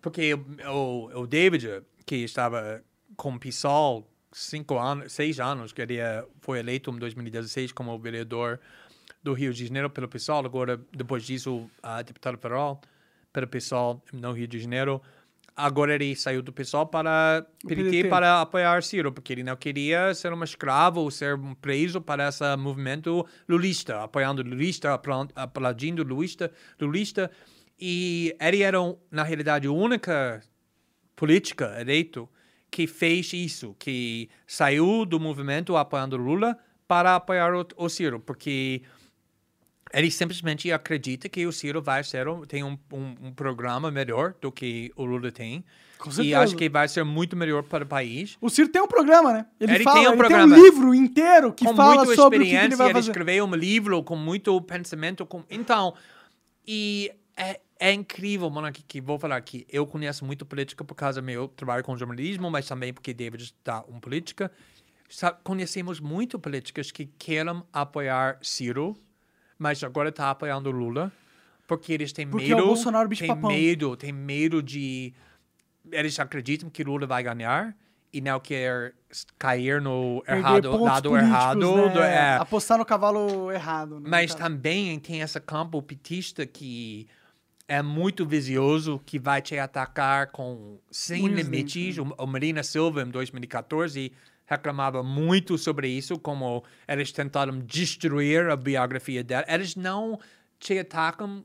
porque 0.01 0.33
o, 0.69 1.21
o, 1.21 1.25
David, 1.25 1.83
que 2.05 2.17
estava 2.17 2.81
com 3.15 3.33
o 3.33 3.39
PSOL 3.39 4.05
cinco 4.37 4.77
anos, 4.77 5.11
seis 5.13 5.39
anos, 5.39 5.71
que 5.73 5.81
ele 5.81 5.97
é- 5.97 6.23
foi 6.41 6.59
eleito 6.59 6.91
em 6.91 6.97
2016 6.97 7.71
como 7.71 7.97
vereador 7.97 8.59
do 9.23 9.33
Rio 9.33 9.53
de 9.53 9.65
Janeiro 9.65 9.89
pelo 9.89 10.07
PSOL, 10.07 10.45
agora, 10.45 10.79
depois 10.95 11.23
disso, 11.23 11.69
ah, 11.81 12.01
deputado 12.01 12.37
federal 12.37 12.79
pelo 13.33 13.47
PSOL 13.47 14.01
no 14.13 14.31
Rio 14.31 14.47
de 14.47 14.59
Janeiro. 14.59 15.01
Agora 15.55 15.95
ele 15.95 16.15
saiu 16.15 16.43
do 16.43 16.53
PSOL 16.53 16.85
para 16.85 17.43
PDT. 17.67 18.09
para 18.09 18.41
apoiar 18.41 18.83
Ciro, 18.83 19.11
porque 19.11 19.33
ele 19.33 19.43
não 19.43 19.55
queria 19.55 20.13
ser 20.13 20.31
um 20.31 20.43
escravo 20.43 21.01
ou 21.01 21.09
ser 21.09 21.33
um 21.35 21.55
preso 21.55 21.99
para 21.99 22.27
esse 22.29 22.55
movimento 22.57 23.25
lulista, 23.49 24.03
apoiando 24.03 24.43
lulista, 24.43 24.93
apla- 24.93 25.27
aplaudindo 25.35 26.03
lulista, 26.03 26.51
lulista. 26.79 27.31
E 27.79 28.35
ele 28.39 28.61
era, 28.61 28.77
na 29.09 29.23
realidade, 29.23 29.65
a 29.67 29.71
única 29.71 30.43
política 31.15 31.75
eleito 31.81 32.29
que 32.69 32.87
fez 32.87 33.31
isso, 33.33 33.75
que 33.79 34.29
saiu 34.45 35.05
do 35.05 35.19
movimento 35.19 35.75
apoiando 35.75 36.17
Lula 36.17 36.57
para 36.87 37.15
apoiar 37.15 37.53
o, 37.53 37.65
o 37.75 37.89
Ciro, 37.89 38.19
porque 38.19 38.81
ele 39.93 40.11
simplesmente 40.11 40.71
acredita 40.71 41.29
que 41.29 41.45
o 41.45 41.51
Ciro 41.51 41.81
vai 41.81 42.03
ser 42.03 42.27
um, 42.27 42.45
tem 42.45 42.63
um, 42.63 42.77
um, 42.91 43.15
um 43.23 43.33
programa 43.33 43.89
melhor 43.89 44.33
do 44.41 44.51
que 44.51 44.91
o 44.95 45.05
Lula 45.05 45.31
tem. 45.31 45.63
E 46.21 46.33
acho 46.33 46.55
que 46.55 46.69
vai 46.69 46.87
ser 46.87 47.03
muito 47.03 47.35
melhor 47.35 47.63
para 47.63 47.83
o 47.83 47.87
país. 47.87 48.37
O 48.39 48.49
Ciro 48.49 48.69
tem 48.69 48.81
um 48.81 48.87
programa, 48.87 49.33
né? 49.33 49.45
Ele, 49.59 49.75
Ele 49.75 49.83
fala, 49.83 49.99
tem 49.99 50.07
um 50.07 50.11
ele 50.11 50.17
programa. 50.17 50.55
tem 50.55 50.63
um 50.63 50.65
livro 50.65 50.93
inteiro 50.93 51.53
que 51.53 51.65
com 51.65 51.75
fala 51.75 52.05
sobre 52.15 52.37
o 52.37 52.41
que, 52.41 52.53
ele 52.53 52.75
vai 52.75 52.87
ele 52.87 52.93
fazer. 52.93 53.09
escreveu 53.09 53.45
um 53.45 53.55
livro 53.55 54.03
com 54.03 54.15
muito 54.15 54.61
pensamento. 54.61 55.25
Com... 55.25 55.43
Então, 55.49 55.95
e 56.67 57.11
é, 57.35 57.59
é 57.79 57.93
incrível, 57.93 58.49
mano, 58.49 58.71
que, 58.71 58.81
que 58.83 58.99
vou 59.01 59.17
falar 59.19 59.39
que 59.41 59.65
eu 59.69 59.85
conheço 59.85 60.25
muito 60.25 60.45
política 60.45 60.83
por 60.83 60.95
causa 60.95 61.21
do 61.21 61.25
meu 61.25 61.47
trabalho 61.47 61.83
com 61.83 61.95
jornalismo, 61.97 62.49
mas 62.49 62.67
também 62.67 62.93
porque 62.93 63.13
David 63.13 63.43
está 63.43 63.83
um 63.87 63.99
política. 63.99 64.51
Conhecemos 65.43 65.99
muito 65.99 66.37
políticos 66.37 66.91
que 66.91 67.05
querem 67.05 67.63
apoiar 67.71 68.37
Ciro, 68.41 68.95
mas 69.57 69.81
agora 69.83 70.09
está 70.09 70.29
apoiando 70.29 70.69
Lula, 70.69 71.11
porque 71.67 71.93
eles 71.93 72.11
têm 72.11 72.27
Porque 72.27 72.51
é 72.51 72.55
o 72.55 72.57
medo, 72.57 72.67
Bolsonaro 72.67 73.07
bicho 73.07 73.21
têm 73.21 73.29
papão. 73.29 73.49
medo, 73.49 73.95
têm 73.95 74.11
medo 74.11 74.61
de 74.61 75.13
eles 75.91 76.19
acreditam 76.19 76.69
que 76.69 76.83
Lula 76.83 77.07
vai 77.07 77.23
ganhar 77.23 77.73
e 78.11 78.19
não 78.19 78.39
quer 78.39 78.93
cair 79.39 79.81
no 79.81 80.21
errado, 80.27 80.75
lado 80.83 81.15
errado. 81.17 81.59
né? 81.77 81.89
do- 81.93 81.99
é. 82.01 82.35
Apostar 82.37 82.77
no 82.77 82.85
cavalo 82.85 83.49
errado. 83.51 83.99
né? 83.99 84.07
Mas 84.09 84.35
também 84.35 84.99
tem 84.99 85.21
esse 85.21 85.39
campo 85.39 85.81
petista 85.81 86.45
que 86.45 87.07
é 87.67 87.81
muito 87.81 88.25
visioso, 88.25 89.01
que 89.05 89.19
vai 89.19 89.41
te 89.41 89.57
atacar 89.57 90.27
com 90.27 90.79
sem 90.89 91.27
limites. 91.27 91.97
O, 91.97 92.03
o 92.17 92.25
Marina 92.25 92.63
Silva, 92.63 93.01
em 93.01 93.09
2014, 93.09 94.13
reclamava 94.45 95.03
muito 95.03 95.57
sobre 95.57 95.89
isso, 95.89 96.17
como 96.17 96.63
eles 96.87 97.11
tentaram 97.11 97.59
destruir 97.59 98.49
a 98.49 98.55
biografia 98.55 99.23
dela. 99.23 99.45
Eles 99.47 99.75
não 99.75 100.19
te 100.57 100.79
atacam 100.79 101.43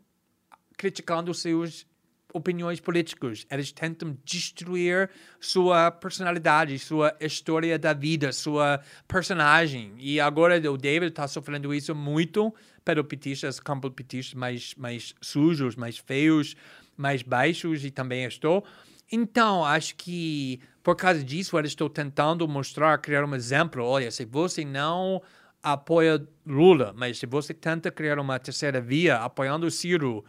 criticando 0.76 1.34
seus 1.34 1.86
opiniões 2.32 2.80
políticas. 2.80 3.46
Eles 3.50 3.72
tentam 3.72 4.16
destruir 4.24 5.10
sua 5.40 5.90
personalidade, 5.90 6.78
sua 6.78 7.14
história 7.20 7.78
da 7.78 7.92
vida, 7.92 8.32
sua 8.32 8.80
personagem. 9.06 9.94
E 9.98 10.20
agora 10.20 10.56
o 10.70 10.76
David 10.76 11.10
está 11.10 11.26
sofrendo 11.28 11.72
isso 11.74 11.94
muito 11.94 12.54
pelo 12.84 13.04
petistas, 13.04 13.60
campo 13.60 13.90
petistas 13.90 14.34
mais, 14.34 14.74
mais 14.76 15.14
sujos, 15.20 15.76
mais 15.76 15.98
feios, 15.98 16.56
mais 16.96 17.22
baixos, 17.22 17.84
e 17.84 17.90
também 17.90 18.24
estou. 18.24 18.64
Então, 19.10 19.64
acho 19.64 19.94
que 19.96 20.60
por 20.82 20.96
causa 20.96 21.22
disso, 21.22 21.56
eles 21.58 21.70
estão 21.70 21.88
tentando 21.88 22.46
mostrar, 22.48 22.98
criar 22.98 23.24
um 23.24 23.34
exemplo. 23.36 23.84
Olha, 23.84 24.10
se 24.10 24.24
você 24.24 24.64
não 24.64 25.22
apoia 25.62 26.26
Lula, 26.44 26.92
mas 26.96 27.18
se 27.18 27.26
você 27.26 27.54
tenta 27.54 27.88
criar 27.90 28.18
uma 28.18 28.36
terceira 28.38 28.80
via 28.80 29.18
apoiando 29.18 29.64
o 29.64 29.70
Ciro, 29.70 30.24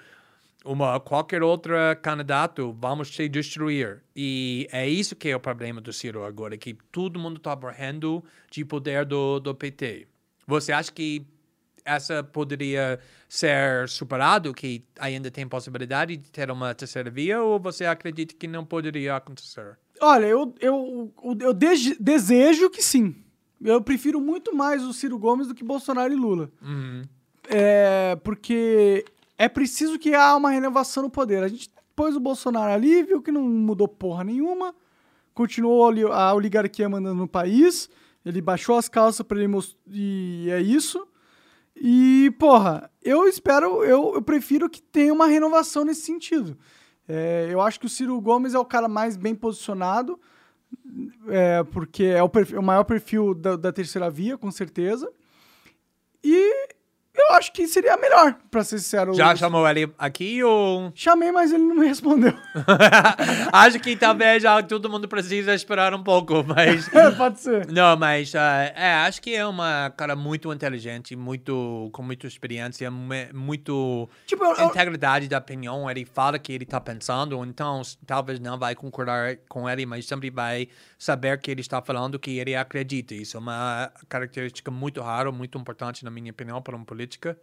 uma 0.64 1.00
qualquer 1.00 1.44
outro 1.44 1.74
candidato, 2.02 2.76
vamos 2.80 3.10
te 3.10 3.28
destruir. 3.28 4.02
E 4.16 4.68
é 4.72 4.88
isso 4.88 5.16
que 5.16 5.30
é 5.30 5.36
o 5.36 5.40
problema 5.40 5.82
do 5.82 5.92
Ciro 5.92 6.24
agora, 6.24 6.58
que 6.58 6.74
todo 6.92 7.20
mundo 7.20 7.38
está 7.38 7.56
morrendo 7.56 8.24
de 8.50 8.64
poder 8.64 9.06
do, 9.06 9.40
do 9.40 9.54
PT. 9.54 10.08
Você 10.48 10.72
acha 10.72 10.92
que 10.92 11.26
essa 11.86 12.24
poderia 12.24 12.98
ser 13.28 13.90
superado, 13.90 14.54
que 14.54 14.86
ainda 14.98 15.30
tem 15.30 15.46
possibilidade 15.48 16.16
de 16.16 16.32
ter 16.32 16.50
uma 16.50 16.74
terceira 16.74 17.10
via, 17.10 17.42
ou 17.42 17.60
você 17.60 17.86
acredita 17.86 18.34
que 18.36 18.48
não 18.48 18.64
poderia 18.64 19.16
acontecer? 19.18 19.78
Olha, 20.00 20.26
eu, 20.26 20.56
eu, 20.62 21.14
eu 21.42 21.54
dese- 21.54 21.98
desejo 22.00 22.70
que 22.70 22.82
sim. 22.82 23.16
Eu 23.62 23.82
prefiro 23.82 24.20
muito 24.22 24.56
mais 24.56 24.84
o 24.84 24.94
Ciro 24.94 25.18
Gomes 25.18 25.48
do 25.48 25.54
que 25.56 25.64
Bolsonaro 25.64 26.12
e 26.14 26.16
Lula. 26.16 26.50
É, 27.50 28.16
porque 28.24 29.04
é 29.46 29.50
preciso 29.50 29.98
que 30.00 30.14
há 30.14 30.36
uma 30.36 30.50
renovação 30.52 31.04
no 31.04 31.10
poder. 31.10 31.44
A 31.44 31.48
gente 31.48 31.70
pôs 31.96 32.16
o 32.16 32.20
Bolsonaro 32.20 32.72
ali, 32.72 33.04
viu 33.04 33.22
que 33.22 33.32
não 33.32 33.42
mudou 33.44 33.88
porra 33.88 34.24
nenhuma. 34.24 34.74
Continuou 35.34 35.84
a 35.84 35.88
oli- 35.88 36.04
a 36.12 36.34
oligarquia 36.34 36.88
mandando 36.90 37.16
no 37.16 37.28
país. 37.28 37.90
Ele 38.26 38.42
baixou 38.42 38.78
as 38.78 38.88
calças 38.88 39.26
pra 39.26 39.38
ele 39.38 39.48
mostrar. 39.48 39.80
E 39.92 40.48
é 40.52 40.62
isso. 40.62 41.06
E, 41.76 42.32
porra, 42.40 42.90
eu 43.04 43.28
espero, 43.28 43.84
eu, 43.84 44.14
eu 44.16 44.22
prefiro 44.22 44.70
que 44.70 44.82
tenha 44.82 45.12
uma 45.14 45.26
renovação 45.28 45.84
nesse 45.84 46.02
sentido. 46.02 46.58
É, 47.08 47.50
eu 47.52 47.60
acho 47.60 47.80
que 47.80 47.86
o 47.86 47.90
Ciro 47.90 48.20
Gomes 48.22 48.54
é 48.54 48.60
o 48.60 48.64
cara 48.66 48.88
mais 48.88 49.18
bem 49.18 49.36
posicionado, 49.36 50.20
é, 51.28 51.64
porque 51.64 52.04
é 52.06 52.22
o, 52.24 52.30
perfil- 52.30 52.60
o 52.60 52.64
maior 52.64 52.84
perfil 52.86 53.34
da, 53.34 53.56
da 53.56 53.74
terceira 53.74 54.10
via, 54.10 54.38
com 54.38 54.52
certeza. 54.52 55.12
E 56.24 56.68
eu 57.16 57.36
acho 57.36 57.52
que 57.54 57.68
seria 57.68 57.96
melhor, 57.98 58.36
pra 58.50 58.64
ser 58.64 58.80
sincero. 58.80 59.14
Já 59.14 59.36
chamou 59.36 59.68
ele 59.68 59.92
aqui 59.98 60.44
ou. 60.44 60.92
Chamei, 60.96 61.32
mas 61.32 61.52
ele 61.52 61.64
não 61.64 61.76
me 61.76 61.88
respondeu. 61.88 62.34
acho 63.52 63.80
que 63.80 63.96
talvez 63.96 64.42
já 64.44 64.62
todo 64.64 64.90
mundo 64.90 65.08
precisa 65.08 65.54
esperar 65.54 65.94
um 65.94 66.04
pouco, 66.04 66.44
mas. 66.44 66.90
É, 66.94 67.12
pode 67.12 67.40
ser. 67.40 67.68
Não, 67.72 67.96
mas 67.98 68.34
uh, 68.34 68.38
é, 68.76 68.94
acho 69.08 69.22
que 69.22 69.36
é 69.36 69.46
uma 69.46 69.92
cara 69.96 70.16
muito 70.16 70.52
inteligente, 70.54 71.16
muito 71.16 71.90
com 71.92 72.02
muita 72.02 72.28
experiência, 72.28 72.90
mu- 72.90 73.14
muito 73.34 74.10
Tipo, 74.26 74.44
eu- 74.46 74.56
eu- 74.56 74.66
integridade 74.68 75.28
da 75.28 75.38
opinião. 75.38 75.90
Ele 75.90 76.06
fala 76.06 76.40
que 76.40 76.52
ele 76.54 76.64
está 76.64 76.80
pensando, 76.80 77.44
então 77.46 77.82
talvez 78.06 78.40
não 78.40 78.58
vai 78.58 78.76
concordar 78.76 79.38
com 79.50 79.70
ele, 79.70 79.86
mas 79.86 80.06
sempre 80.06 80.30
vai 80.30 80.68
saber 81.04 81.38
que 81.40 81.52
ele 81.52 81.62
está 81.62 81.82
falando 81.82 82.18
que 82.18 82.40
ele 82.40 82.56
acredita. 82.56 83.14
Isso 83.14 83.36
é 83.36 83.40
uma 83.40 83.92
característica 84.08 84.72
muito 84.72 85.02
rara, 85.02 85.32
muito 85.32 85.58
importante 85.58 86.06
na 86.06 86.10
minha 86.10 86.32
opinião 86.32 86.62
para 86.62 86.76
uma 86.76 86.86
política. 86.86 87.38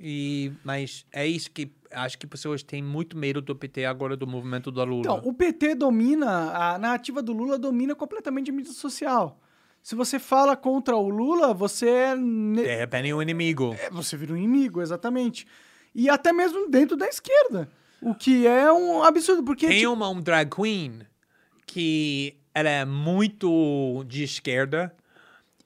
E 0.00 0.50
mas 0.64 1.06
é 1.12 1.26
isso 1.26 1.50
que 1.50 1.70
acho 1.92 2.18
que 2.18 2.26
pessoas 2.26 2.62
têm 2.62 2.82
muito 2.82 3.16
medo 3.16 3.40
do 3.40 3.54
PT 3.54 3.84
agora 3.84 4.16
do 4.16 4.26
movimento 4.26 4.72
da 4.72 4.82
Lula. 4.82 5.02
Então, 5.02 5.20
o 5.22 5.32
PT 5.34 5.74
domina, 5.74 6.50
a 6.50 6.78
narrativa 6.78 7.22
do 7.22 7.32
Lula 7.32 7.58
domina 7.58 7.94
completamente 7.94 8.50
a 8.50 8.54
mídia 8.54 8.72
social. 8.72 9.38
Se 9.82 9.94
você 9.94 10.18
fala 10.18 10.56
contra 10.56 10.96
o 10.96 11.08
Lula, 11.08 11.52
você 11.52 11.86
é, 11.86 12.16
de 12.16 12.74
repente 12.74 13.10
é 13.10 13.14
um 13.14 13.20
inimigo. 13.20 13.76
é, 13.78 13.90
você 13.90 14.16
vira 14.16 14.32
um 14.32 14.36
inimigo, 14.36 14.80
exatamente. 14.80 15.46
E 15.94 16.08
até 16.08 16.32
mesmo 16.32 16.68
dentro 16.70 16.96
da 16.96 17.06
esquerda. 17.06 17.68
O 18.00 18.14
que 18.14 18.46
é 18.46 18.72
um 18.72 19.02
absurdo, 19.02 19.44
porque. 19.44 19.68
Tem 19.68 19.80
tipo, 19.80 19.92
uma 19.92 20.08
um 20.08 20.20
drag 20.20 20.50
queen 20.50 21.02
que 21.66 22.36
ela 22.54 22.70
é 22.70 22.84
muito 22.84 24.04
de 24.06 24.22
esquerda 24.22 24.94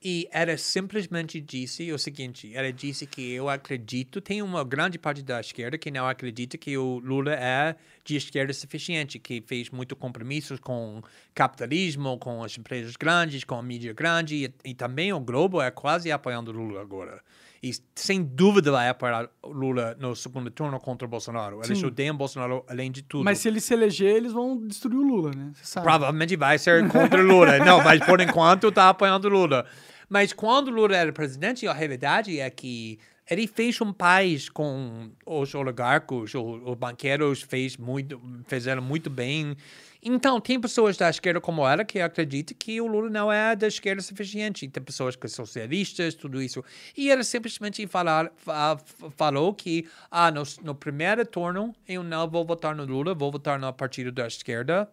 e 0.03 0.29
ela 0.31 0.57
simplesmente 0.57 1.41
disse 1.41 1.93
o 1.93 1.99
seguinte: 1.99 2.53
ela 2.55 2.73
disse 2.73 3.05
que 3.05 3.33
eu 3.33 3.49
acredito, 3.49 4.21
tem 4.21 4.41
uma 4.41 4.65
grande 4.65 4.99
parte 4.99 5.23
da 5.23 5.41
esquerda 5.41 5.77
que 5.77 5.91
não 5.91 6.07
acredita 6.07 6.57
que 6.57 6.79
o 6.79 7.01
Lula 7.01 7.35
é 7.35 7.75
de 8.05 8.17
esquerda 8.17 8.53
suficiente, 8.53 9.19
que 9.19 9.43
fez 9.45 9.71
muito 9.71 9.97
compromissos 9.97 10.61
com 10.61 11.03
capitalismo, 11.35 12.17
com 12.19 12.45
as 12.45 12.57
empresas 12.57 12.95
grandes, 12.97 13.43
com 13.43 13.57
a 13.57 13.63
mídia 13.63 13.93
grande 13.93 14.53
e, 14.65 14.71
e 14.71 14.75
também 14.75 15.13
o 15.13 15.21
Globo 15.21 15.61
é 15.61 15.71
quase 15.71 16.13
apoiando 16.13 16.53
o 16.53 16.55
Lula 16.55 16.81
agora. 16.81 17.21
E 17.63 17.73
sem 17.95 18.23
dúvida 18.23 18.71
vai 18.71 18.89
apoiar 18.89 19.29
Lula 19.45 19.97
no 19.99 20.15
segundo 20.15 20.51
turno 20.51 20.79
contra 20.79 21.07
o 21.07 21.11
Bolsonaro. 21.11 21.61
Eles 21.65 21.79
Sim. 21.79 21.87
odeiam 21.87 22.17
Bolsonaro 22.17 22.65
além 22.69 22.91
de 22.91 23.03
tudo. 23.03 23.25
Mas 23.25 23.39
se 23.39 23.49
ele 23.49 23.61
se 23.61 23.75
eleger, 23.75 24.15
eles 24.15 24.33
vão 24.33 24.57
destruir 24.67 24.97
o 24.97 25.03
Lula, 25.03 25.33
né? 25.35 25.53
Provavelmente 25.75 26.37
vai 26.37 26.59
ser 26.59 26.87
contra 26.89 27.21
o 27.21 27.27
Lula. 27.27 27.59
Não, 27.65 27.83
mas 27.83 28.05
por 28.05 28.21
enquanto 28.21 28.71
tá 28.71 28.89
apoiando 28.91 29.27
o 29.27 29.31
Lula. 29.31 29.67
Mas 30.09 30.33
quando 30.33 30.71
Lula 30.71 30.97
era 30.97 31.13
presidente, 31.13 31.67
a 31.67 31.73
realidade 31.73 32.39
é 32.39 32.49
que 32.49 32.99
ele 33.31 33.47
fez 33.47 33.81
um 33.81 33.93
país 33.93 34.49
com 34.49 35.11
os 35.27 35.55
oligarcos, 35.55 36.35
os, 36.35 36.63
os 36.65 36.75
banqueiros 36.77 37.43
fez 37.43 37.77
muito, 37.77 38.21
fizeram 38.47 38.81
muito 38.81 39.11
bem. 39.11 39.57
Então, 40.03 40.41
tem 40.41 40.61
pessoas 40.61 40.97
da 40.97 41.11
esquerda 41.11 41.41
como 41.41 41.67
ela 41.67 41.85
que 41.85 42.01
acreditam 42.01 42.57
que 42.59 42.81
o 42.81 42.87
Lula 42.87 43.11
não 43.11 43.33
é 43.33 43.57
da 43.57 43.67
esquerda 43.67 44.01
suficiente. 44.01 44.69
Tem 44.69 44.83
pessoas 44.83 45.17
que 45.17 45.27
são 45.29 45.45
socialistas, 45.45 46.15
tudo 46.15 46.41
isso. 46.41 46.65
E 46.97 47.11
ela 47.11 47.25
simplesmente 47.25 47.87
falar, 47.87 48.31
fa- 48.37 48.79
falou 49.17 49.53
que 49.53 49.89
ah, 50.11 50.31
no, 50.31 50.43
no 50.63 50.75
primeiro 50.75 51.27
turno 51.27 51.75
eu 51.87 52.03
não 52.03 52.29
vou 52.31 52.45
votar 52.45 52.75
no 52.77 52.85
Lula, 52.85 53.15
vou 53.15 53.31
votar 53.33 53.59
no 53.59 53.73
partido 53.73 54.13
da 54.13 54.27
esquerda 54.27 54.89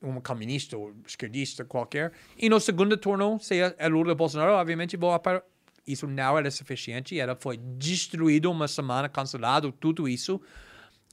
um 0.00 0.20
comunista 0.20 0.76
ou 0.76 0.94
esquerdista 1.06 1.64
qualquer. 1.64 2.12
E 2.36 2.48
no 2.48 2.60
segundo 2.60 2.96
turno, 2.96 3.38
se 3.40 3.60
é 3.60 3.74
é 3.78 3.88
Lula 3.88 4.12
e 4.12 4.14
Bolsonaro, 4.14 4.52
obviamente 4.52 4.96
vou 4.96 5.12
apoiar. 5.12 5.42
Isso 5.86 6.06
não 6.06 6.36
era 6.36 6.50
suficiente, 6.50 7.18
ela 7.18 7.34
foi 7.34 7.56
destruído 7.56 8.50
uma 8.50 8.68
semana, 8.68 9.08
cancelado, 9.08 9.72
tudo 9.72 10.06
isso. 10.06 10.38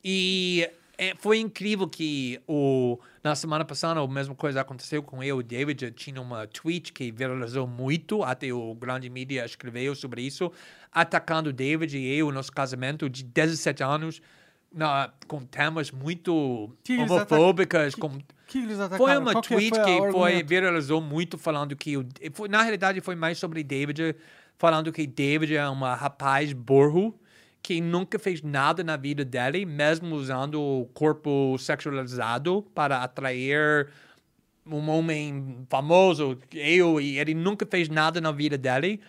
E 0.04 0.70
é, 0.98 1.14
foi 1.18 1.40
incrível 1.40 1.88
que 1.88 2.40
o, 2.48 3.00
na 3.24 3.36
semana 3.36 3.64
passada 3.66 4.00
a 4.00 4.08
mesma 4.08 4.36
coisa 4.36 4.62
aconteceu 4.62 5.02
com 5.04 5.24
eu 5.24 5.38
e 5.38 5.40
o 5.40 5.44
David. 5.44 5.92
Tinha 5.92 6.22
uma 6.22 6.48
tweet 6.48 6.92
que 6.94 7.12
viralizou 7.12 7.66
muito, 7.68 8.24
até 8.24 8.52
o 8.54 8.74
grande 8.76 9.10
mídia 9.10 9.46
escreveu 9.46 9.96
sobre 9.96 10.22
isso, 10.22 10.52
atacando 10.92 11.50
o 11.50 11.54
David 11.54 11.98
e 11.98 12.18
eu, 12.18 12.32
nosso 12.32 12.52
casamento 12.52 13.10
de 13.10 13.24
17 13.24 13.84
anos, 13.84 14.22
na, 14.72 15.10
com 15.28 15.46
temas 15.46 15.92
muito 15.92 16.70
Que 16.84 16.98
homofóbicas, 16.98 17.96
com 17.96 18.08
O 18.08 18.22
que 18.48 18.58
eles 18.60 18.80
atacaram? 18.80 18.98
foi 19.06 19.18
uma 19.18 19.32
Qual 19.32 19.42
que 19.42 19.50
tweet 19.50 19.70
foi 19.70 19.80
a 19.80 19.86
que 19.86 20.12
foi, 20.12 20.44
viralizou 20.44 21.02
muito 21.02 21.38
falando 21.38 21.76
que 21.76 21.96
o, 21.98 22.06
foi- 22.34 22.50
na 22.50 22.62
realidade 22.62 23.00
foi 23.02 23.16
mais 23.16 23.38
sobre 23.38 23.64
David 23.64 24.16
falando 24.58 24.92
que 24.92 25.06
David 25.08 25.56
é 25.56 25.70
um 25.70 25.80
rapaz 25.80 26.52
burro 26.54 27.18
que 27.66 27.82
nunca 27.82 28.20
fez 28.20 28.44
nada 28.44 28.84
na 28.84 28.96
vida 28.96 29.26
dele, 29.26 29.66
mesmo 29.66 30.16
usando 30.16 30.62
o 30.62 30.86
corpo 30.94 31.58
sexualizado 31.58 32.62
para 32.76 33.02
atrair 33.02 33.88
um 34.64 34.88
homem 34.88 35.66
famoso, 35.68 36.38
eu, 36.54 37.02
e 37.02 37.18
ele 37.18 37.34
nunca 37.34 37.66
fez 37.66 37.90
nada 37.90 38.22
na 38.22 38.32
vida 38.32 38.56
dele. 38.56 39.02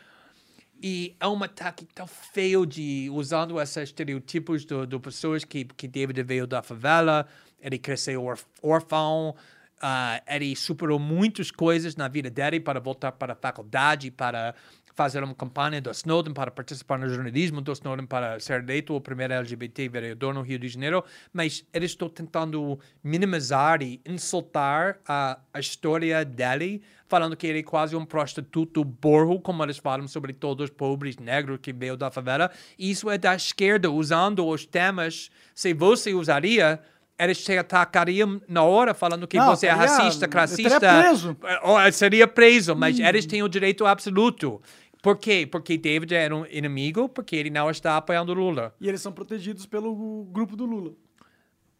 E 0.82 1.14
é 1.20 1.28
um 1.28 1.44
ataque 1.44 1.84
tão 1.94 2.06
feio 2.06 2.64
de 2.64 3.10
usando 3.12 3.60
esses 3.60 3.76
estereotipos 3.76 4.64
do 4.64 4.98
pessoas 5.00 5.44
que, 5.44 5.66
que 5.66 5.86
David 5.86 6.22
veio 6.22 6.46
da 6.46 6.62
favela, 6.62 7.26
ele 7.60 7.78
cresceu 7.78 8.24
órf- 8.24 8.46
órfão, 8.62 9.36
ah, 9.82 10.22
ele 10.26 10.56
superou 10.56 10.98
muitas 10.98 11.50
coisas 11.50 11.94
na 11.94 12.08
vida 12.08 12.30
dele 12.30 12.58
para 12.58 12.80
voltar 12.80 13.12
para 13.12 13.34
a 13.34 13.36
faculdade, 13.36 14.10
para 14.10 14.54
fazer 14.96 15.22
uma 15.22 15.34
campanha 15.34 15.78
do 15.80 15.90
Snowden, 15.90 16.32
para 16.32 16.50
participar 16.50 16.98
no 16.98 17.06
jornalismo 17.08 17.60
do 17.60 17.70
Snowden, 17.70 18.06
para 18.06 18.40
ser 18.40 18.62
eleito 18.62 18.94
o 18.96 19.00
primeiro 19.00 19.34
LGBT 19.34 19.88
vereador 19.90 20.32
no 20.32 20.40
Rio 20.40 20.58
de 20.58 20.68
Janeiro, 20.68 21.04
mas 21.34 21.64
eles 21.72 21.90
estão 21.90 22.08
tentando 22.08 22.78
minimizar 23.04 23.82
e 23.82 24.00
insultar 24.06 24.98
a, 25.06 25.38
a 25.52 25.60
história 25.60 26.24
dele, 26.24 26.82
falando 27.06 27.36
que 27.36 27.46
ele 27.46 27.58
é 27.60 27.62
quase 27.62 27.94
um 27.94 28.06
prostituto 28.06 28.82
burro, 28.82 29.38
como 29.38 29.62
eles 29.62 29.76
falam 29.76 30.08
sobre 30.08 30.32
todos 30.32 30.64
os 30.64 30.70
pobres 30.70 31.18
negros 31.18 31.58
que 31.60 31.74
veio 31.74 31.96
da 31.96 32.10
favela. 32.10 32.50
Isso 32.78 33.10
é 33.10 33.18
da 33.18 33.34
esquerda, 33.34 33.90
usando 33.90 34.46
os 34.46 34.64
temas. 34.64 35.30
Se 35.54 35.74
você 35.74 36.14
usaria, 36.14 36.80
eles 37.18 37.42
te 37.42 37.56
atacariam 37.56 38.40
na 38.48 38.62
hora, 38.62 38.92
falando 38.92 39.26
que 39.26 39.38
Não, 39.38 39.46
você 39.46 39.68
é 39.68 39.70
estaria- 39.72 39.92
racista, 39.96 40.28
classista. 40.28 40.74
estaria 40.74 41.02
preso. 41.08 41.36
Ou 41.62 41.92
seria 41.92 42.26
preso, 42.26 42.74
mas 42.74 42.98
eles 42.98 43.24
têm 43.24 43.42
o 43.42 43.48
direito 43.48 43.86
absoluto. 43.86 44.60
Por 45.06 45.18
quê? 45.18 45.46
Porque 45.50 45.78
David 45.78 46.12
era 46.14 46.34
um 46.34 46.44
inimigo, 46.46 47.08
porque 47.08 47.36
ele 47.36 47.48
não 47.50 47.70
está 47.70 47.96
apoiando 47.96 48.34
Lula. 48.34 48.74
E 48.80 48.88
eles 48.88 49.00
são 49.00 49.12
protegidos 49.12 49.64
pelo 49.64 50.24
grupo 50.32 50.56
do 50.56 50.66
Lula. 50.66 50.94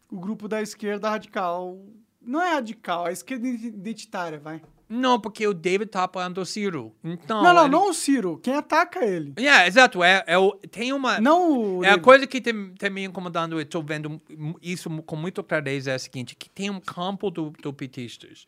O 0.09 0.17
grupo 0.17 0.47
da 0.47 0.61
esquerda 0.61 1.09
radical. 1.09 1.77
Não 2.21 2.41
é 2.41 2.53
radical, 2.53 3.05
é 3.05 3.09
a 3.09 3.13
esquerda 3.13 3.45
identitária, 3.47 4.39
vai. 4.39 4.61
Não, 4.89 5.19
porque 5.19 5.45
o 5.45 5.53
David 5.53 5.89
está 5.89 6.03
apoiando 6.03 6.39
o 6.39 6.45
Ciro. 6.45 6.95
Então, 7.03 7.43
Não, 7.43 7.53
não, 7.53 7.63
ele- 7.63 7.71
não 7.71 7.89
o 7.89 7.93
Ciro. 7.93 8.37
Quem 8.41 8.53
ataca 8.53 9.03
ele. 9.05 9.33
Yeah, 9.37 9.67
exato. 9.67 10.01
É, 10.01 10.23
é 10.25 10.37
o, 10.37 10.53
tem 10.71 10.93
uma. 10.93 11.19
Não 11.19 11.51
o. 11.79 11.83
É 11.83 11.87
a 11.87 11.89
David. 11.91 12.03
coisa 12.05 12.27
que 12.27 12.39
tem, 12.39 12.73
tem 12.75 12.89
me 12.89 13.03
incomodando, 13.03 13.57
eu 13.57 13.61
estou 13.61 13.83
vendo 13.83 14.21
isso 14.61 14.89
com 15.03 15.17
muita 15.17 15.43
clareza, 15.43 15.91
é 15.91 15.95
a 15.95 15.99
seguinte, 15.99 16.33
que 16.37 16.49
tem 16.49 16.69
um 16.69 16.79
campo 16.79 17.29
do, 17.29 17.49
do 17.61 17.73
petistas 17.73 18.45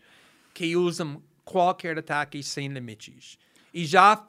que 0.53 0.77
usam 0.77 1.21
qualquer 1.43 1.97
ataque 1.97 2.41
sem 2.41 2.69
limites. 2.69 3.37
E 3.73 3.85
já 3.85 4.25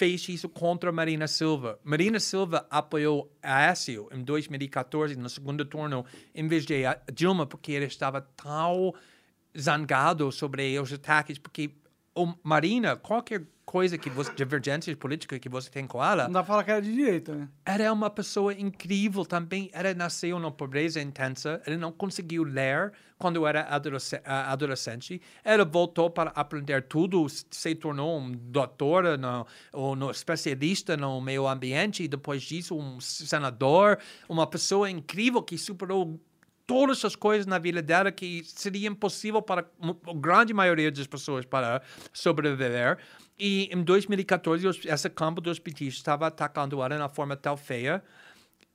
fez 0.00 0.26
isso 0.30 0.48
contra 0.48 0.90
Marina 0.90 1.28
Silva. 1.28 1.78
Marina 1.84 2.18
Silva 2.18 2.66
apoiou 2.70 3.30
Aécio 3.42 4.08
em 4.10 4.24
2014, 4.24 5.14
no 5.14 5.28
segundo 5.28 5.62
turno, 5.62 6.06
em 6.34 6.48
vez 6.48 6.64
de 6.64 6.84
Dilma, 7.12 7.46
porque 7.46 7.72
ele 7.72 7.84
estava 7.84 8.22
tão 8.22 8.94
zangado 9.58 10.32
sobre 10.32 10.80
os 10.80 10.90
ataques, 10.90 11.36
porque 11.36 11.72
o 12.24 12.34
Marina, 12.42 12.96
qualquer 12.96 13.42
coisa 13.64 13.96
que 13.96 14.10
você, 14.10 14.32
divergências 14.34 14.96
políticas 14.96 15.38
que 15.38 15.48
você 15.48 15.70
tem 15.70 15.86
com 15.86 16.02
ela, 16.02 16.24
Não 16.24 16.32
dá 16.32 16.40
pra 16.42 16.48
falar 16.48 16.64
que 16.64 16.70
era 16.72 16.82
de 16.82 16.92
direita, 16.92 17.32
né? 17.36 17.48
era 17.64 17.84
é 17.84 17.92
uma 17.92 18.10
pessoa 18.10 18.52
incrível 18.52 19.24
também. 19.24 19.70
Ela 19.72 19.94
nasceu 19.94 20.40
numa 20.40 20.50
pobreza 20.50 21.00
intensa. 21.00 21.62
Ela 21.64 21.76
não 21.76 21.92
conseguiu 21.92 22.42
ler 22.42 22.92
quando 23.16 23.46
era 23.46 23.62
adolescente. 23.72 24.22
adolescente. 24.24 25.22
Ela 25.44 25.64
voltou 25.64 26.10
para 26.10 26.30
aprender 26.30 26.82
tudo, 26.88 27.24
se 27.28 27.74
tornou 27.76 28.18
um 28.18 28.32
doutor, 28.32 29.16
no, 29.16 29.46
ou 29.72 29.94
no 29.94 30.10
especialista 30.10 30.96
no 30.96 31.20
meio 31.20 31.46
ambiente. 31.46 32.02
E 32.02 32.08
depois 32.08 32.42
disso, 32.42 32.76
um 32.76 32.98
senador. 33.00 33.98
Uma 34.28 34.48
pessoa 34.48 34.90
incrível 34.90 35.42
que 35.42 35.56
superou 35.56 36.20
todas 36.70 37.04
as 37.04 37.16
coisas 37.16 37.46
na 37.46 37.58
vida 37.58 37.82
dela 37.82 38.12
que 38.12 38.44
seria 38.44 38.88
impossível 38.88 39.42
para 39.42 39.62
a 39.82 40.14
grande 40.14 40.54
maioria 40.54 40.88
das 40.92 41.04
pessoas 41.08 41.44
para 41.44 41.82
sobreviver. 42.12 42.96
E 43.36 43.68
em 43.72 43.82
2014, 43.82 44.68
os- 44.68 44.84
esse 44.86 45.10
campo 45.10 45.40
dos 45.40 45.58
petistas 45.58 45.96
estava 45.96 46.28
atacando 46.28 46.80
ela 46.80 46.96
na 46.96 47.08
forma 47.08 47.36
tão 47.36 47.56
feia, 47.56 48.00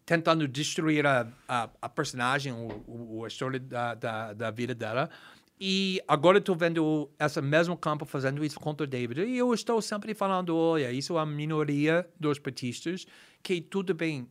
tentando 0.05 0.45
destruir 0.45 1.07
a, 1.07 1.25
a, 1.47 1.69
a 1.81 1.87
personagem, 1.87 2.51
o, 2.51 2.83
o, 2.85 3.23
a 3.23 3.27
história 3.29 3.61
da, 3.61 3.93
da, 3.95 4.33
da 4.33 4.51
vida 4.51 4.75
dela. 4.75 5.09
E 5.57 6.01
agora 6.05 6.39
estou 6.39 6.53
vendo 6.53 7.09
esse 7.17 7.41
mesmo 7.41 7.77
campo 7.77 8.03
fazendo 8.05 8.43
isso 8.43 8.59
contra 8.59 8.83
o 8.83 8.87
David. 8.87 9.21
E 9.21 9.37
eu 9.37 9.53
estou 9.53 9.81
sempre 9.81 10.13
falando, 10.13 10.53
olha, 10.57 10.91
isso 10.91 11.17
é 11.17 11.21
a 11.21 11.25
minoria 11.25 12.05
dos 12.19 12.39
petistas, 12.39 13.05
que 13.41 13.61
tudo 13.61 13.93
bem, 13.93 14.27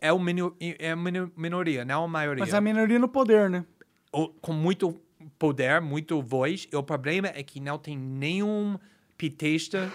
é, 0.00 0.08
é, 0.08 0.12
o 0.12 0.18
minu, 0.18 0.56
é 0.60 0.90
a 0.92 0.96
minoria, 0.96 1.84
não 1.84 2.04
a 2.04 2.08
maioria. 2.08 2.44
Mas 2.44 2.54
a 2.54 2.60
minoria 2.60 2.98
no 2.98 3.08
poder, 3.08 3.48
né? 3.50 3.64
O, 4.12 4.28
com 4.28 4.52
muito 4.52 5.00
poder, 5.38 5.80
muito 5.80 6.20
voz. 6.22 6.68
E 6.72 6.76
o 6.76 6.82
problema 6.82 7.28
é 7.28 7.42
que 7.42 7.60
não 7.60 7.78
tem 7.78 7.96
nenhum 7.96 8.78
petista 9.16 9.92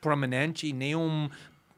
prominente, 0.00 0.72
nenhum 0.72 1.28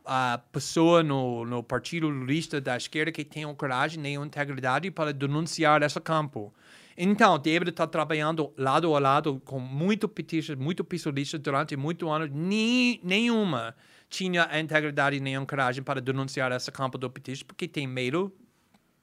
a 0.04 0.38
pessoa 0.52 1.02
no, 1.02 1.44
no 1.46 1.62
Partido 1.62 2.08
Lulista 2.08 2.60
da 2.60 2.76
esquerda 2.76 3.10
que 3.10 3.24
tenha 3.24 3.52
coragem 3.54 4.00
nem 4.00 4.14
integridade 4.14 4.90
para 4.90 5.12
denunciar 5.12 5.82
esse 5.82 6.00
campo. 6.00 6.52
Então, 6.96 7.38
David 7.38 7.70
está 7.70 7.86
trabalhando 7.86 8.52
lado 8.56 8.94
a 8.94 9.00
lado 9.00 9.40
com 9.44 9.58
muito 9.58 10.08
petistas, 10.08 10.56
muito 10.56 10.84
pistolistas 10.84 11.40
durante 11.40 11.76
muitos 11.76 12.08
anos. 12.08 12.30
Ni, 12.30 13.00
nenhuma 13.02 13.74
tinha 14.14 14.46
a 14.50 14.60
integridade 14.60 15.18
nem 15.18 15.36
a 15.36 15.44
coragem 15.44 15.82
para 15.82 16.00
denunciar 16.00 16.52
esse 16.52 16.70
campo 16.70 16.96
do 16.96 17.10
petista, 17.10 17.44
porque 17.44 17.66
tem 17.66 17.86
medo 17.86 18.32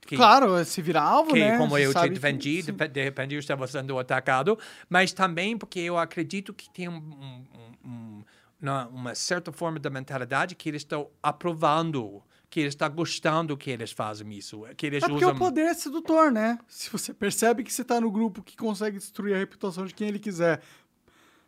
que, 0.01 0.15
claro, 0.15 0.63
se 0.65 0.81
virar 0.81 1.03
alvo, 1.03 1.33
que, 1.33 1.39
né? 1.39 1.57
Como 1.57 1.77
eu 1.77 1.93
te 1.93 2.09
defendi, 2.09 2.63
que, 2.63 2.71
de, 2.71 3.03
repente 3.03 3.35
eu 3.35 3.39
estava 3.39 3.67
sendo 3.67 3.99
atacado, 3.99 4.57
mas 4.89 5.13
também 5.13 5.57
porque 5.57 5.79
eu 5.79 5.97
acredito 5.97 6.53
que 6.53 6.69
tem 6.71 6.89
um, 6.89 6.95
um, 6.95 7.45
um, 7.85 8.23
uma, 8.59 8.87
uma, 8.87 9.15
certa 9.15 9.51
forma 9.51 9.79
de 9.79 9.89
mentalidade 9.89 10.55
que 10.55 10.69
eles 10.69 10.81
estão 10.81 11.07
aprovando 11.21 12.23
que 12.49 12.59
ele 12.59 12.67
está 12.67 12.89
gostando 12.89 13.55
que 13.55 13.69
eles 13.69 13.91
fazem 13.91 14.33
isso. 14.33 14.63
Que 14.75 14.87
eles 14.87 15.03
é 15.03 15.07
porque 15.07 15.23
usam... 15.23 15.35
o 15.35 15.39
poder 15.39 15.67
é 15.67 15.73
sedutor, 15.73 16.31
né? 16.31 16.57
Se 16.67 16.89
você 16.89 17.13
percebe 17.13 17.63
que 17.63 17.71
você 17.71 17.81
está 17.83 18.01
no 18.01 18.11
grupo 18.11 18.41
que 18.43 18.57
consegue 18.57 18.97
destruir 18.97 19.35
a 19.35 19.37
reputação 19.37 19.85
de 19.85 19.93
quem 19.93 20.09
ele 20.09 20.19
quiser, 20.19 20.61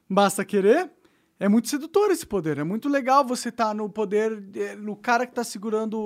basta 0.10 0.46
querer, 0.46 0.90
é 1.40 1.50
muito 1.50 1.68
sedutor 1.68 2.12
esse 2.12 2.26
poder. 2.26 2.58
É 2.58 2.64
muito 2.64 2.88
legal 2.88 3.26
você 3.26 3.50
estar 3.50 3.68
tá 3.68 3.74
no 3.74 3.90
poder, 3.90 4.44
eh, 4.56 4.76
no 4.76 4.96
cara 4.96 5.26
que 5.26 5.32
está 5.32 5.44
segurando 5.44 6.00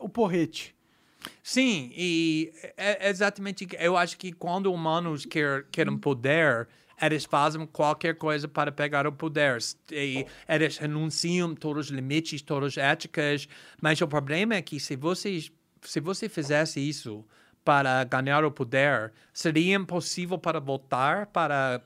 o, 0.00 0.08
porrete. 0.08 0.74
Sim, 1.42 1.92
e 1.94 2.52
é, 2.76 3.06
é 3.06 3.10
exatamente. 3.10 3.68
Eu 3.78 3.96
acho 3.96 4.16
que 4.16 4.32
quando 4.32 4.72
humanos 4.72 5.26
quer, 5.26 5.66
querem 5.70 5.96
poder, 5.98 6.66
eles 7.00 7.24
fazem 7.24 7.66
qualquer 7.66 8.16
coisa 8.16 8.48
para 8.48 8.72
pegar 8.72 9.06
o 9.06 9.12
poder. 9.12 9.58
E 9.90 10.26
eles 10.48 10.78
renunciam 10.78 11.54
todos 11.54 11.86
os 11.86 11.92
limites, 11.92 12.42
todas 12.42 12.76
as 12.76 12.84
éticas. 12.84 13.48
Mas 13.80 14.00
o 14.00 14.08
problema 14.08 14.54
é 14.54 14.62
que 14.62 14.80
se 14.80 14.96
você, 14.96 15.50
se 15.82 16.00
você 16.00 16.28
fizesse 16.28 16.80
isso 16.80 17.24
para 17.64 18.04
ganhar 18.04 18.44
o 18.44 18.50
poder, 18.50 19.12
seria 19.32 19.76
impossível 19.76 20.38
para 20.38 20.58
voltar 20.58 21.26
para 21.26 21.80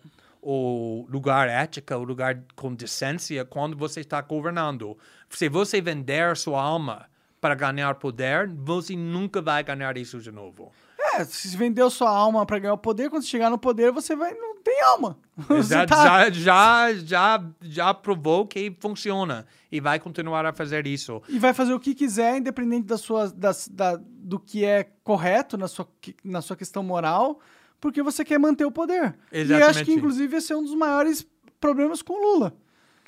o 0.45 1.07
lugar 1.09 1.49
ético, 1.49 1.95
o 1.95 2.05
lugar 2.05 2.39
com 2.55 2.75
decência 2.75 3.45
quando 3.45 3.77
você 3.77 4.01
está 4.01 4.21
governando. 4.21 4.97
Se 5.31 5.49
você 5.49 5.81
vender 5.81 6.37
sua 6.37 6.63
alma 6.63 7.07
para 7.41 7.55
ganhar 7.55 7.95
poder, 7.95 8.49
você 8.49 8.95
nunca 8.95 9.41
vai 9.41 9.65
ganhar 9.65 9.97
isso 9.97 10.21
de 10.21 10.31
novo. 10.31 10.71
É, 11.15 11.25
se 11.25 11.57
vendeu 11.57 11.89
sua 11.91 12.11
alma 12.11 12.45
para 12.45 12.59
ganhar 12.59 12.75
o 12.75 12.79
poder, 12.79 13.09
quando 13.09 13.25
chegar 13.25 13.49
no 13.49 13.59
poder, 13.59 13.91
você 13.91 14.15
vai 14.15 14.35
não 14.35 14.61
tem 14.63 14.83
alma. 14.83 15.19
Já, 15.69 15.85
tá... 15.85 16.31
já, 16.31 16.95
já, 16.95 17.45
já 17.61 17.93
provou 17.93 18.47
que 18.47 18.75
funciona 18.81 19.47
e 19.71 19.81
vai 19.81 19.99
continuar 19.99 20.47
a 20.47 20.53
fazer 20.53 20.87
isso. 20.87 21.21
E 21.29 21.39
vai 21.39 21.53
fazer 21.53 21.75
o 21.75 21.81
que 21.81 21.95
quiser, 21.95 22.37
independente 22.37 22.87
da 22.87 22.97
sua, 22.97 23.29
da, 23.29 23.51
da, 23.73 24.01
do 24.01 24.39
que 24.39 24.65
é 24.65 24.85
correto 25.03 25.59
na 25.59 25.67
sua, 25.67 25.89
na 26.23 26.41
sua 26.41 26.57
questão 26.57 26.83
moral, 26.83 27.41
porque 27.85 28.03
você 28.03 28.25
quer 28.25 28.39
manter 28.39 28.65
o 28.65 28.73
poder. 28.73 29.15
Exatamente. 29.31 29.51
E 29.51 29.63
acho 29.63 29.85
que, 29.85 29.93
inclusive, 29.93 30.39
esse 30.39 30.51
é 30.51 30.57
um 30.57 30.63
dos 30.63 30.75
maiores 30.75 31.27
problemas 31.61 32.01
com 32.01 32.15
Lula. 32.15 32.57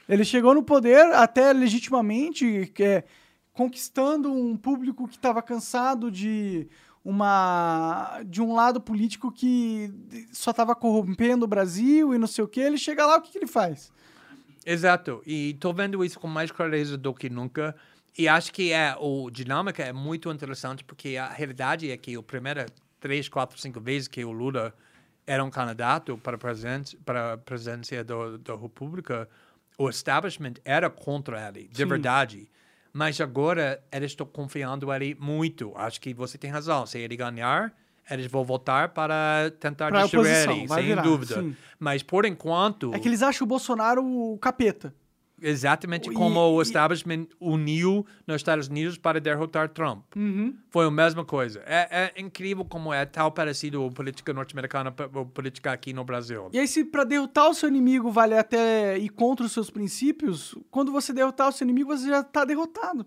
Ele 0.07 0.22
chegou 0.22 0.55
no 0.55 0.62
poder 0.62 1.14
até 1.14 1.51
legitimamente, 1.51 2.70
que 2.74 2.83
é, 2.83 3.05
conquistando 3.55 4.31
um 4.31 4.55
público 4.55 5.09
que 5.09 5.16
estava 5.16 5.41
cansado 5.41 6.11
de 6.11 6.68
uma 7.03 8.20
de 8.27 8.43
um 8.43 8.55
lado 8.55 8.79
político 8.79 9.33
que 9.33 9.91
só 10.31 10.51
estava 10.51 10.74
corrompendo 10.74 11.47
o 11.47 11.49
Brasil 11.49 12.14
e 12.14 12.18
não 12.18 12.27
sei 12.27 12.45
o 12.45 12.49
que, 12.49 12.61
ele 12.61 12.77
chega 12.77 13.07
lá, 13.07 13.16
o 13.16 13.22
que, 13.22 13.33
que 13.33 13.39
ele 13.39 13.47
faz? 13.47 13.91
Exato. 14.66 15.22
E 15.27 15.53
estou 15.53 15.72
vendo 15.72 16.05
isso 16.05 16.20
com 16.20 16.29
mais 16.29 16.53
clareza 16.53 16.99
do 16.99 17.14
que 17.14 17.31
nunca. 17.31 17.74
E 18.18 18.29
acho 18.29 18.53
que 18.53 18.72
é 18.72 18.95
o 19.01 19.31
dinâmica 19.31 19.83
é 19.83 19.93
muito 19.93 20.31
interessante 20.31 20.85
porque 20.85 21.16
a 21.16 21.29
realidade 21.29 21.91
é 21.91 21.97
que 21.97 22.18
o 22.18 22.22
primeiro 22.22 22.66
três, 23.07 23.29
quatro, 23.29 23.57
cinco 23.59 23.81
vezes 23.81 24.09
que 24.09 24.25
o 24.25 24.33
Lula 24.33 24.75
era 25.25 25.45
um 25.45 25.51
candidato 25.51 26.19
para 26.19 26.37
presidente 26.37 26.97
para 27.05 27.35
a 27.35 27.39
presidência 27.39 28.03
do, 28.03 28.37
da 28.39 28.57
República, 28.57 29.29
o 29.79 29.89
establishment 29.89 30.55
era 30.65 30.91
contra 30.91 31.49
ele, 31.49 31.69
de 31.69 31.77
Sim. 31.77 31.87
verdade. 31.87 32.51
Mas 32.93 33.21
agora 33.21 33.81
eles 33.93 34.11
estão 34.11 34.27
confiando 34.27 34.93
ele 34.93 35.17
muito. 35.21 35.73
Acho 35.77 36.01
que 36.01 36.13
você 36.13 36.37
tem 36.37 36.51
razão. 36.51 36.85
Se 36.87 36.99
ele 36.99 37.17
ganhar, 37.17 37.73
eles 38.11 38.27
vão 38.27 38.43
voltar 38.43 38.89
para 38.89 39.53
tentar 39.61 39.89
pra 39.89 40.03
destruir 40.03 40.35
ele, 40.35 40.67
sem 40.67 40.87
virar, 40.87 41.03
dúvida. 41.03 41.43
Sim. 41.43 41.57
Mas 41.79 42.03
por 42.03 42.25
enquanto. 42.25 42.93
É 42.93 42.99
que 42.99 43.07
eles 43.07 43.23
acham 43.23 43.45
o 43.45 43.49
Bolsonaro 43.49 44.05
o 44.05 44.39
capeta. 44.39 44.93
Exatamente 45.41 46.11
como 46.11 46.41
o 46.41 46.62
establishment 46.62 47.24
e... 47.24 47.28
uniu 47.41 48.07
nos 48.26 48.37
Estados 48.37 48.68
Unidos 48.68 48.97
para 48.97 49.20
derrotar 49.20 49.68
Trump. 49.68 50.05
Uhum. 50.16 50.57
Foi 50.70 50.87
a 50.87 50.91
mesma 50.91 51.24
coisa. 51.24 51.62
É, 51.66 52.12
é, 52.16 52.20
incrível 52.20 52.64
como 52.64 52.93
é 52.93 53.05
tal 53.05 53.30
parecido 53.30 53.84
a 53.84 53.91
política 53.91 54.32
norte-americana 54.32 54.95
a 54.99 55.24
política 55.26 55.72
aqui 55.72 55.93
no 55.93 56.05
Brasil. 56.05 56.49
E 56.53 56.59
aí, 56.59 56.66
se 56.66 56.84
para 56.84 57.05
derrotar 57.05 57.51
o 57.51 57.55
seu 57.55 57.68
inimigo 57.68 58.11
vale 58.11 58.37
até 58.37 58.99
ir 58.99 59.11
contra 59.11 59.45
os 59.45 59.53
seus 59.53 59.70
princípios, 59.70 60.57
quando 60.70 60.91
você 60.91 61.12
derrotar 61.12 61.49
o 61.49 61.53
seu 61.53 61.64
inimigo, 61.64 61.95
você 61.97 62.09
já 62.09 62.20
está 62.20 62.45
derrotado. 62.45 63.07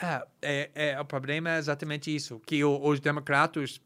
É, 0.00 0.26
é, 0.42 0.70
é, 0.74 1.00
o 1.00 1.04
problema 1.04 1.50
é 1.50 1.58
exatamente 1.58 2.14
isso, 2.14 2.40
que 2.46 2.62
o, 2.62 2.80
os 2.82 3.00
democratas 3.00 3.80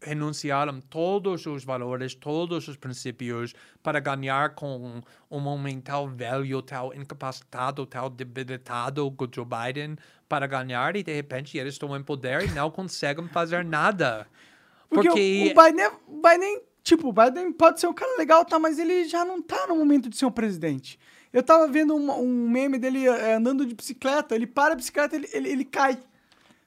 renunciaram 0.00 0.80
todos 0.80 1.46
os 1.46 1.64
valores, 1.64 2.14
todos 2.14 2.68
os 2.68 2.76
princípios 2.76 3.54
para 3.82 3.98
ganhar 3.98 4.54
com 4.54 5.02
um 5.30 5.46
homem 5.46 5.80
tal 5.80 6.08
velho, 6.08 6.62
tal 6.62 6.94
incapacitado, 6.94 7.86
tal 7.86 8.10
debilitado 8.10 9.10
como 9.10 9.30
Joe 9.34 9.44
Biden 9.44 9.96
para 10.28 10.46
ganhar 10.46 10.96
e 10.96 11.02
de 11.02 11.12
repente 11.12 11.56
eles 11.56 11.74
estão 11.74 11.96
em 11.96 12.02
poder 12.02 12.44
e 12.44 12.50
não 12.52 12.70
conseguem 12.70 13.28
fazer 13.28 13.64
nada. 13.64 14.26
Porque, 14.88 15.08
Porque 15.08 15.54
o, 15.56 15.60
o, 15.60 15.64
Biden, 15.64 15.90
o 16.06 16.22
Biden, 16.22 16.62
tipo, 16.82 17.08
o 17.08 17.12
Biden 17.12 17.52
pode 17.52 17.80
ser 17.80 17.88
um 17.88 17.92
cara 17.92 18.16
legal, 18.16 18.44
tá, 18.44 18.58
mas 18.58 18.78
ele 18.78 19.04
já 19.04 19.24
não 19.24 19.42
tá 19.42 19.66
no 19.66 19.76
momento 19.76 20.08
de 20.08 20.16
ser 20.16 20.26
um 20.26 20.30
presidente. 20.30 20.98
Eu 21.32 21.42
tava 21.42 21.66
vendo 21.66 21.94
um, 21.94 22.10
um 22.12 22.48
meme 22.48 22.78
dele 22.78 23.06
é, 23.06 23.34
andando 23.34 23.66
de 23.66 23.74
bicicleta, 23.74 24.34
ele 24.34 24.46
para 24.46 24.74
a 24.74 24.76
bicicleta, 24.76 25.16
ele, 25.16 25.28
ele, 25.32 25.48
ele 25.48 25.64
cai. 25.64 25.98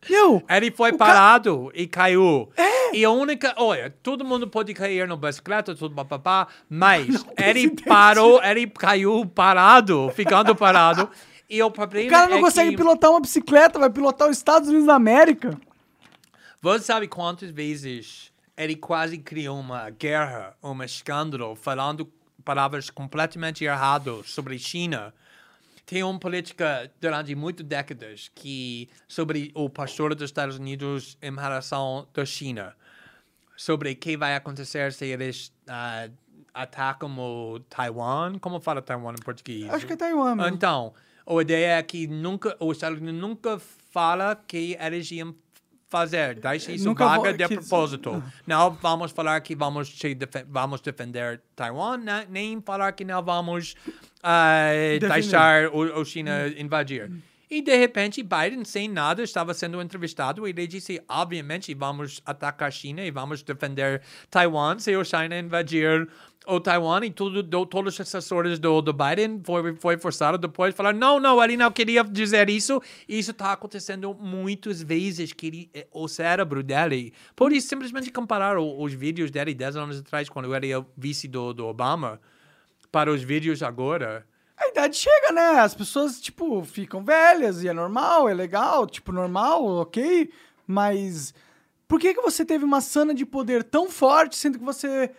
Meu, 0.08 0.44
ele 0.48 0.72
foi 0.72 0.94
parado 0.94 1.70
ca... 1.74 1.82
e 1.82 1.88
caiu. 1.88 2.50
É. 2.56 2.96
E 2.96 3.04
a 3.04 3.10
única. 3.10 3.54
Olha, 3.58 3.94
todo 4.02 4.24
mundo 4.24 4.48
pode 4.48 4.74
cair 4.74 5.08
no 5.08 5.18
bicicleta, 5.18 5.76
tudo 5.76 5.96
papapá, 5.96 6.48
mas 6.70 7.08
não, 7.26 7.34
ele 7.38 7.70
parou, 7.84 8.42
ele 8.44 8.68
caiu 8.68 9.26
parado, 9.26 10.12
ficando 10.16 10.56
parado. 10.56 11.10
e 11.50 11.62
o 11.62 11.70
problema 11.70 12.08
O 12.08 12.12
cara 12.12 12.30
não 12.30 12.38
é 12.38 12.42
consegue 12.42 12.72
que... 12.72 12.78
pilotar 12.78 13.12
uma 13.12 13.20
bicicleta, 13.20 13.80
vai 13.80 13.90
pilotar 13.90 14.30
os 14.30 14.38
Estados 14.38 14.70
Unidos 14.70 14.88
da 14.88 14.96
América. 14.96 15.60
Você 16.62 16.86
sabe 16.86 17.08
quantas 17.08 17.52
vezes 17.52 18.32
ele 18.58 18.76
quase 18.76 19.18
criou 19.18 19.60
uma 19.60 19.90
guerra, 19.90 20.56
um 20.62 20.84
escândalo, 20.84 21.56
falando 21.56 22.12
palavras 22.44 22.90
completamente 22.90 23.64
erradas 23.64 24.30
sobre 24.30 24.58
China? 24.60 25.14
Tem 25.90 26.04
uma 26.04 26.20
política 26.20 26.92
durante 27.02 27.34
muitas 27.34 27.66
décadas 27.66 28.30
que 28.36 28.88
sobre 29.08 29.52
o 29.56 29.68
pastor 29.68 30.14
dos 30.14 30.26
Estados 30.26 30.60
Unidos 30.60 31.18
em 31.20 31.34
relação 31.34 32.08
à 32.16 32.26
China, 32.26 32.76
sobre 33.58 33.94
o 33.94 33.96
que 33.96 34.16
vai 34.16 34.36
acontecer 34.36 34.94
se 34.94 35.08
eles 35.08 35.52
uh, 35.68 36.14
atacam 36.54 37.10
o 37.18 37.60
Taiwan. 37.62 38.38
Como 38.38 38.60
fala 38.60 38.84
Taiwan 38.84 39.14
em 39.14 39.24
português? 39.24 39.68
Acho 39.68 39.88
que 39.88 39.94
é 39.94 39.96
Taiwan. 39.96 40.36
Mesmo. 40.36 40.56
Então, 40.56 40.94
a 41.26 41.42
ideia 41.42 41.80
é 41.80 41.82
que 41.82 42.06
nunca, 42.06 42.56
os 42.60 42.78
Estados 42.78 43.00
Unidos 43.00 43.20
nunca 43.20 43.60
fala 43.92 44.36
que 44.36 44.78
eles 44.80 45.10
iam 45.10 45.34
fazer, 45.88 46.40
deixe 46.40 46.72
isso 46.72 46.86
Nunca 46.86 47.04
vaga 47.04 47.34
de 47.34 47.48
propósito. 47.48 48.12
Uh. 48.12 48.24
Não 48.46 48.70
vamos 48.76 49.12
falar 49.12 49.42
que 49.42 49.56
vamos, 49.56 50.00
vamos 50.48 50.82
defender 50.82 51.42
Taiwan, 51.56 51.98
né? 51.98 52.28
nem 52.30 52.62
falar 52.62 52.92
que 52.92 53.04
não 53.04 53.24
vamos 53.24 53.74
uh, 54.24 55.00
deixar 55.00 55.68
o, 55.68 56.00
o 56.00 56.06
China 56.06 56.48
invadir. 56.58 57.12
E 57.52 57.64
de 57.64 57.76
repente, 57.76 58.22
Biden, 58.22 58.64
sem 58.64 58.88
nada, 58.88 59.24
estava 59.24 59.56
sendo 59.56 59.82
entrevistado 59.82 60.48
e 60.48 60.52
ele 60.52 60.68
disse: 60.68 61.02
obviamente, 61.10 61.74
vamos 61.74 62.22
atacar 62.24 62.68
a 62.68 62.72
China 62.72 63.04
e 63.04 63.10
vamos 63.10 63.42
defender 63.42 64.04
Taiwan 64.30 64.78
se 64.78 64.94
a 64.94 65.04
China 65.04 65.40
invadir 65.40 66.08
o 66.46 66.60
Taiwan. 66.60 67.04
E 67.04 67.10
tudo, 67.10 67.42
do, 67.42 67.66
todos 67.66 67.96
os 67.96 68.02
assessores 68.02 68.60
do, 68.60 68.84
do 68.84 68.94
Biden 68.94 69.42
foi, 69.44 69.76
foi 69.78 69.98
forçado 69.98 70.38
depois 70.38 70.76
falar: 70.76 70.94
não, 70.94 71.20
não, 71.20 71.44
ele 71.44 71.58
não 71.58 71.72
queria 71.72 72.04
dizer 72.04 72.52
isso. 72.52 72.80
E 73.08 73.18
isso 73.18 73.32
está 73.32 73.54
acontecendo 73.54 74.14
muitas 74.14 74.84
vezes 74.84 75.34
que 75.34 75.48
ele, 75.48 75.70
eh, 75.74 75.88
o 75.92 76.08
cérebro 76.08 76.62
dele. 76.62 77.14
Pode 77.36 77.60
simplesmente 77.62 78.12
comparar 78.12 78.60
o, 78.60 78.80
os 78.80 78.94
vídeos 78.94 79.32
dele 79.32 79.56
10 79.56 79.76
anos 79.76 80.00
atrás, 80.00 80.30
quando 80.30 80.56
ele 80.56 80.70
era 80.70 80.86
vice 80.96 81.28
do, 81.28 81.52
do 81.52 81.66
Obama, 81.66 82.22
para 82.92 83.12
os 83.12 83.22
vídeos 83.22 83.62
agora. 83.64 84.26
A 84.58 84.68
idade 84.68 84.98
chega, 84.98 85.32
né? 85.32 85.60
As 85.60 85.74
pessoas, 85.74 86.20
tipo, 86.20 86.64
ficam 86.64 87.04
velhas 87.04 87.64
e 87.64 87.68
é 87.68 87.74
normal, 87.74 88.28
é 88.28 88.34
legal, 88.34 88.86
tipo, 88.88 89.12
normal, 89.12 89.64
ok. 89.66 90.30
Mas 90.68 91.34
por 91.88 92.00
que, 92.00 92.14
que 92.14 92.22
você 92.22 92.44
teve 92.46 92.66
uma 92.66 92.82
sana 92.82 93.14
de 93.14 93.26
poder 93.26 93.64
tão 93.64 93.90
forte, 93.90 94.36
sendo 94.36 94.60
que 94.60 94.66
você. 94.66 95.12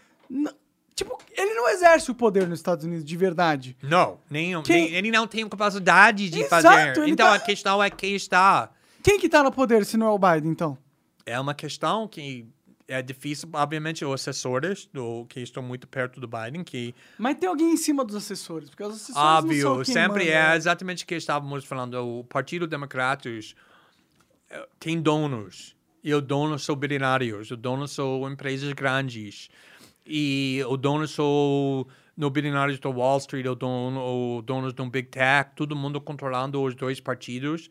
Tipo, 0.95 1.19
ele 1.33 1.55
não 1.55 1.69
exerce 1.71 2.11
o 2.11 2.15
poder 2.15 2.47
nos 2.47 2.59
Estados 2.59 2.85
Unidos 2.85 3.05
de 3.05 3.17
verdade. 3.17 3.75
Não, 3.83 4.19
nenhum, 4.31 4.63
Quem- 4.63 4.85
nem- 4.91 4.95
ele 4.95 5.11
não 5.11 5.27
tem 5.27 5.49
capacidade 5.49 6.29
de 6.29 6.41
Exato, 6.43 6.63
fazer. 6.63 7.09
Então 7.09 7.27
tá- 7.29 7.35
a 7.35 7.39
questão 7.41 7.83
é 7.83 7.89
quem 7.89 8.15
está. 8.15 8.71
Quem 9.03 9.19
que 9.19 9.29
tá 9.29 9.43
no 9.43 9.51
poder 9.51 9.87
se 9.87 9.97
não 9.97 10.09
é 10.09 10.11
o 10.11 10.19
Biden, 10.19 10.51
então? 10.51 10.77
É 11.25 11.41
uma 11.41 11.55
questão 11.55 12.07
que 12.07 12.47
é 12.91 13.01
difícil, 13.01 13.49
obviamente, 13.53 14.05
os 14.05 14.13
assessores 14.13 14.89
do, 14.93 15.25
que 15.27 15.41
estão 15.41 15.63
muito 15.63 15.87
perto 15.87 16.21
do 16.21 16.27
Biden, 16.27 16.65
que 16.65 16.95
Mas 17.17 17.39
tem 17.39 17.49
alguém 17.49 17.73
em 17.73 17.77
cima 17.77 18.05
dos 18.05 18.17
assessores, 18.17 18.69
porque 18.69 18.83
os 18.83 18.97
assessores 18.97 19.17
não 19.17 19.23
são 19.23 19.39
óbvio, 19.39 19.85
quem 19.85 19.95
sempre 19.95 20.25
manda, 20.25 20.37
é 20.37 20.49
né? 20.49 20.57
exatamente 20.57 21.05
o 21.05 21.07
que 21.07 21.15
estávamos 21.15 21.65
falando. 21.65 21.95
O 21.95 22.25
Partido 22.25 22.67
Democratas 22.67 23.55
eh, 24.51 24.69
tem 24.79 25.01
donos, 25.01 25.77
e 26.03 26.13
os 26.13 26.23
donos 26.23 26.65
são 26.65 26.75
bilionários, 26.75 27.51
os 27.51 27.57
donos 27.57 27.93
são 27.93 28.29
empresas 28.29 28.73
grandes, 28.73 29.49
e 30.05 30.61
os 30.69 30.79
donos 30.79 31.13
são 31.13 31.87
no 32.17 32.29
bilionários 32.29 32.79
do 32.79 32.91
Wall 32.91 33.19
Street, 33.19 33.47
o 33.47 33.55
dono, 33.55 34.43
donos 34.43 34.73
do 34.73 34.85
Big 34.91 35.09
Tech, 35.09 35.53
todo 35.55 35.77
mundo 35.77 36.01
controlando 36.01 36.61
os 36.61 36.75
dois 36.75 37.01
partidos. 37.01 37.71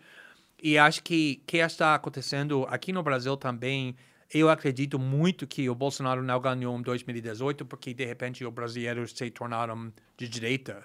E 0.62 0.78
acho 0.78 1.04
que 1.04 1.40
o 1.42 1.46
que 1.46 1.58
está 1.58 1.96
acontecendo 1.96 2.66
aqui 2.70 2.92
no 2.92 3.04
Brasil 3.04 3.38
também, 3.38 3.96
eu 4.32 4.50
acredito 4.50 5.00
muito 5.00 5.48
que 5.48 5.70
o 5.70 5.76
Bolsonaro 5.76 6.22
não 6.22 6.40
ganhou 6.40 6.78
em 6.78 6.82
2018 6.82 7.66
porque, 7.66 7.94
de 7.94 8.06
repente, 8.06 8.46
os 8.46 8.54
brasileiros 8.54 9.12
se 9.12 9.30
tornaram 9.32 9.92
de 10.18 10.28
direita. 10.28 10.84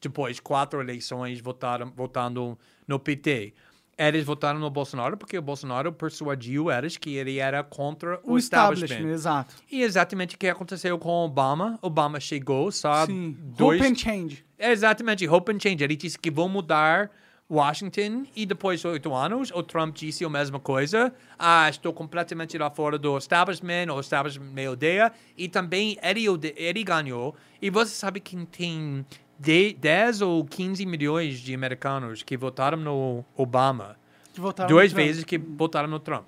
Depois, 0.00 0.40
quatro 0.40 0.80
eleições 0.80 1.40
votaram, 1.40 1.92
votando 1.94 2.58
no 2.88 2.98
PT. 2.98 3.54
Eles 3.96 4.24
votaram 4.24 4.58
no 4.58 4.70
Bolsonaro 4.70 5.16
porque 5.18 5.36
o 5.36 5.42
Bolsonaro 5.42 5.92
persuadiu 5.92 6.70
eles 6.70 6.96
que 6.96 7.14
ele 7.14 7.38
era 7.38 7.62
contra 7.62 8.18
o, 8.24 8.32
O 8.32 8.38
establishment. 8.38 8.86
establishment, 8.86 9.12
exato. 9.14 9.54
E 9.70 9.82
exatamente 9.82 10.34
o 10.34 10.38
que 10.38 10.48
aconteceu 10.48 10.98
com 10.98 11.10
Obama. 11.10 11.78
Obama 11.82 12.18
chegou 12.18 12.72
só 12.72 13.04
Sim. 13.06 13.36
dois... 13.38 13.80
Hope 13.80 13.92
and 13.92 13.94
change. 13.94 14.44
Exatamente, 14.58 15.28
hope 15.28 15.52
and 15.52 15.60
change. 15.60 15.84
Ele 15.84 15.94
disse 15.94 16.18
que 16.18 16.30
vão 16.30 16.48
mudar 16.48 17.10
Washington 17.50 18.24
e 18.34 18.46
depois 18.46 18.80
de 18.80 18.86
oito 18.86 19.12
anos 19.14 19.50
o 19.54 19.62
Trump 19.62 19.94
disse 19.94 20.24
a 20.24 20.28
mesma 20.28 20.58
coisa. 20.58 21.12
Ah, 21.38 21.68
estou 21.68 21.92
completamente 21.92 22.56
lá 22.56 22.70
fora 22.70 22.98
do 22.98 23.16
establishment, 23.18 23.92
o 23.92 24.00
establishment 24.00 24.50
me 24.52 24.68
odeia. 24.68 25.12
E 25.36 25.48
também 25.48 25.98
ele, 26.02 26.24
ele 26.56 26.82
ganhou. 26.82 27.34
E 27.60 27.68
você 27.68 27.94
sabe 27.94 28.20
que 28.20 28.36
tem 28.46 29.04
de- 29.38 29.74
10 29.74 30.22
ou 30.22 30.44
15 30.44 30.86
milhões 30.86 31.38
de 31.40 31.54
americanos 31.54 32.22
que 32.22 32.36
votaram 32.36 32.78
no 32.78 33.24
Obama. 33.36 33.96
Que 34.32 34.40
votaram 34.40 34.68
Duas 34.70 34.90
vezes 34.92 35.24
que 35.24 35.36
votaram 35.36 35.88
no 35.88 35.98
Trump. 36.00 36.24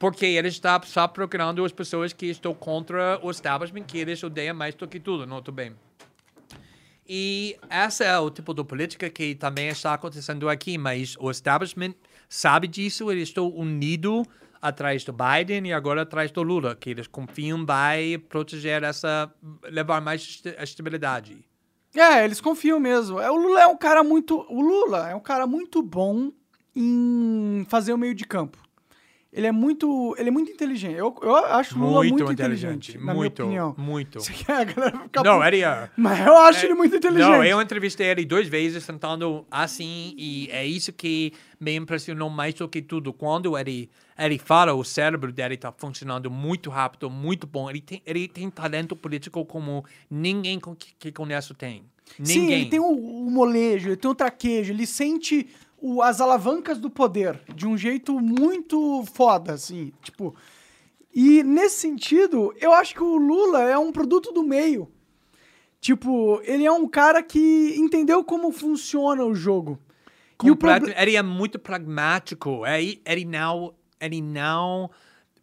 Porque 0.00 0.24
ele 0.26 0.48
está 0.48 0.80
só 0.82 1.06
procurando 1.06 1.64
as 1.64 1.70
pessoas 1.72 2.12
que 2.12 2.26
estão 2.26 2.54
contra 2.54 3.20
o 3.22 3.30
establishment, 3.30 3.82
que 3.84 3.98
eles 3.98 4.20
odeiam 4.24 4.56
mais 4.56 4.74
do 4.74 4.88
que 4.88 4.98
tudo, 4.98 5.26
não 5.26 5.42
tudo 5.42 5.54
bem. 5.54 5.74
E 7.12 7.56
essa 7.68 8.04
é 8.04 8.16
o 8.20 8.30
tipo 8.30 8.54
de 8.54 8.62
política 8.62 9.10
que 9.10 9.34
também 9.34 9.66
está 9.66 9.94
acontecendo 9.94 10.48
aqui, 10.48 10.78
mas 10.78 11.16
o 11.18 11.28
establishment 11.28 11.92
sabe 12.28 12.68
disso, 12.68 13.10
eles 13.10 13.30
estão 13.30 13.48
unidos 13.48 14.24
atrás 14.62 15.02
do 15.02 15.12
Biden 15.12 15.66
e 15.66 15.72
agora 15.72 16.02
atrás 16.02 16.30
do 16.30 16.40
Lula, 16.40 16.76
que 16.76 16.90
eles 16.90 17.08
confiam 17.08 17.66
vai 17.66 18.16
proteger 18.16 18.84
essa, 18.84 19.28
levar 19.64 20.00
mais 20.00 20.40
estabilidade. 20.62 21.44
É, 21.96 22.24
eles 22.24 22.40
confiam 22.40 22.78
mesmo. 22.78 23.18
É, 23.18 23.28
o 23.28 23.34
Lula 23.34 23.62
é 23.62 23.66
um 23.66 23.76
cara 23.76 24.04
muito. 24.04 24.46
O 24.48 24.60
Lula 24.60 25.10
é 25.10 25.14
um 25.16 25.20
cara 25.20 25.48
muito 25.48 25.82
bom 25.82 26.30
em 26.76 27.66
fazer 27.68 27.92
o 27.92 27.98
meio 27.98 28.14
de 28.14 28.24
campo. 28.24 28.56
Ele 29.32 29.46
é 29.46 29.52
muito. 29.52 30.14
Ele 30.18 30.28
é 30.28 30.32
muito 30.32 30.50
inteligente. 30.50 30.96
Eu, 30.96 31.16
eu 31.22 31.36
acho 31.36 31.78
Lula 31.78 32.02
muito, 32.02 32.32
inteligente, 32.32 32.98
na 32.98 33.14
muito, 33.14 33.46
minha 33.46 33.66
opinião. 33.66 33.74
muito. 33.78 34.18
Quer 34.44 34.52
a 34.52 34.64
galera 34.64 35.10
Não, 35.24 35.44
ele 35.44 35.62
é... 35.62 35.88
Mas 35.96 36.26
eu 36.26 36.36
acho 36.36 36.60
É, 36.60 36.64
ele 36.64 36.74
muito 36.74 36.96
inteligente. 36.96 37.28
Não, 37.30 37.44
eu 37.44 37.62
entrevistei 37.62 38.08
ele 38.08 38.24
duas 38.24 38.48
vezes 38.48 38.82
sentando 38.82 39.46
assim 39.48 40.14
e 40.18 40.48
é 40.50 40.66
isso 40.66 40.92
que 40.92 41.32
me 41.60 41.76
impressionou 41.76 42.28
mais 42.28 42.54
do 42.54 42.68
que 42.68 42.82
tudo. 42.82 43.12
Quando 43.12 43.56
ele, 43.56 43.88
ele 44.18 44.36
fala, 44.36 44.74
o 44.74 44.82
cérebro 44.82 45.32
dele 45.32 45.54
está 45.54 45.70
funcionando 45.70 46.28
muito 46.28 46.68
rápido, 46.68 47.08
muito 47.08 47.46
bom. 47.46 47.70
Ele 47.70 47.80
tem, 47.80 48.02
ele 48.04 48.26
tem 48.26 48.50
talento 48.50 48.96
político 48.96 49.44
como 49.44 49.84
ninguém 50.10 50.58
com- 50.58 50.74
que, 50.74 50.92
que 50.98 51.12
conheço 51.12 51.54
tem. 51.54 51.84
Ninguém. 52.18 52.34
Sim, 52.34 52.52
ele 52.52 52.66
tem 52.66 52.80
o, 52.80 52.88
o 52.90 53.30
molejo, 53.30 53.90
ele 53.90 53.96
tem 53.96 54.10
o 54.10 54.14
traquejo, 54.16 54.72
ele 54.72 54.84
sente 54.84 55.46
o- 55.80 56.02
as 56.02 56.20
alavancas 56.20 56.78
do 56.78 56.90
poder 56.90 57.40
de 57.54 57.66
um 57.66 57.76
jeito 57.76 58.18
muito 58.20 59.04
foda, 59.12 59.52
assim. 59.52 59.92
Tipo. 60.02 60.34
E 61.12 61.42
nesse 61.42 61.76
sentido, 61.80 62.54
eu 62.60 62.72
acho 62.72 62.94
que 62.94 63.02
o 63.02 63.16
Lula 63.16 63.62
é 63.62 63.76
um 63.76 63.90
produto 63.90 64.30
do 64.32 64.44
meio. 64.44 64.88
Tipo, 65.80 66.40
ele 66.44 66.64
é 66.64 66.70
um 66.70 66.86
cara 66.86 67.22
que 67.22 67.74
entendeu 67.76 68.22
como 68.22 68.52
funciona 68.52 69.24
o 69.24 69.34
jogo. 69.34 69.78
E 70.44 70.50
o 70.50 70.56
Ele 70.96 71.16
é 71.16 71.22
muito 71.22 71.58
pragmático. 71.58 72.64
Ele, 72.66 73.00
ele, 73.04 73.24
não, 73.24 73.74
ele 74.00 74.20
não 74.22 74.90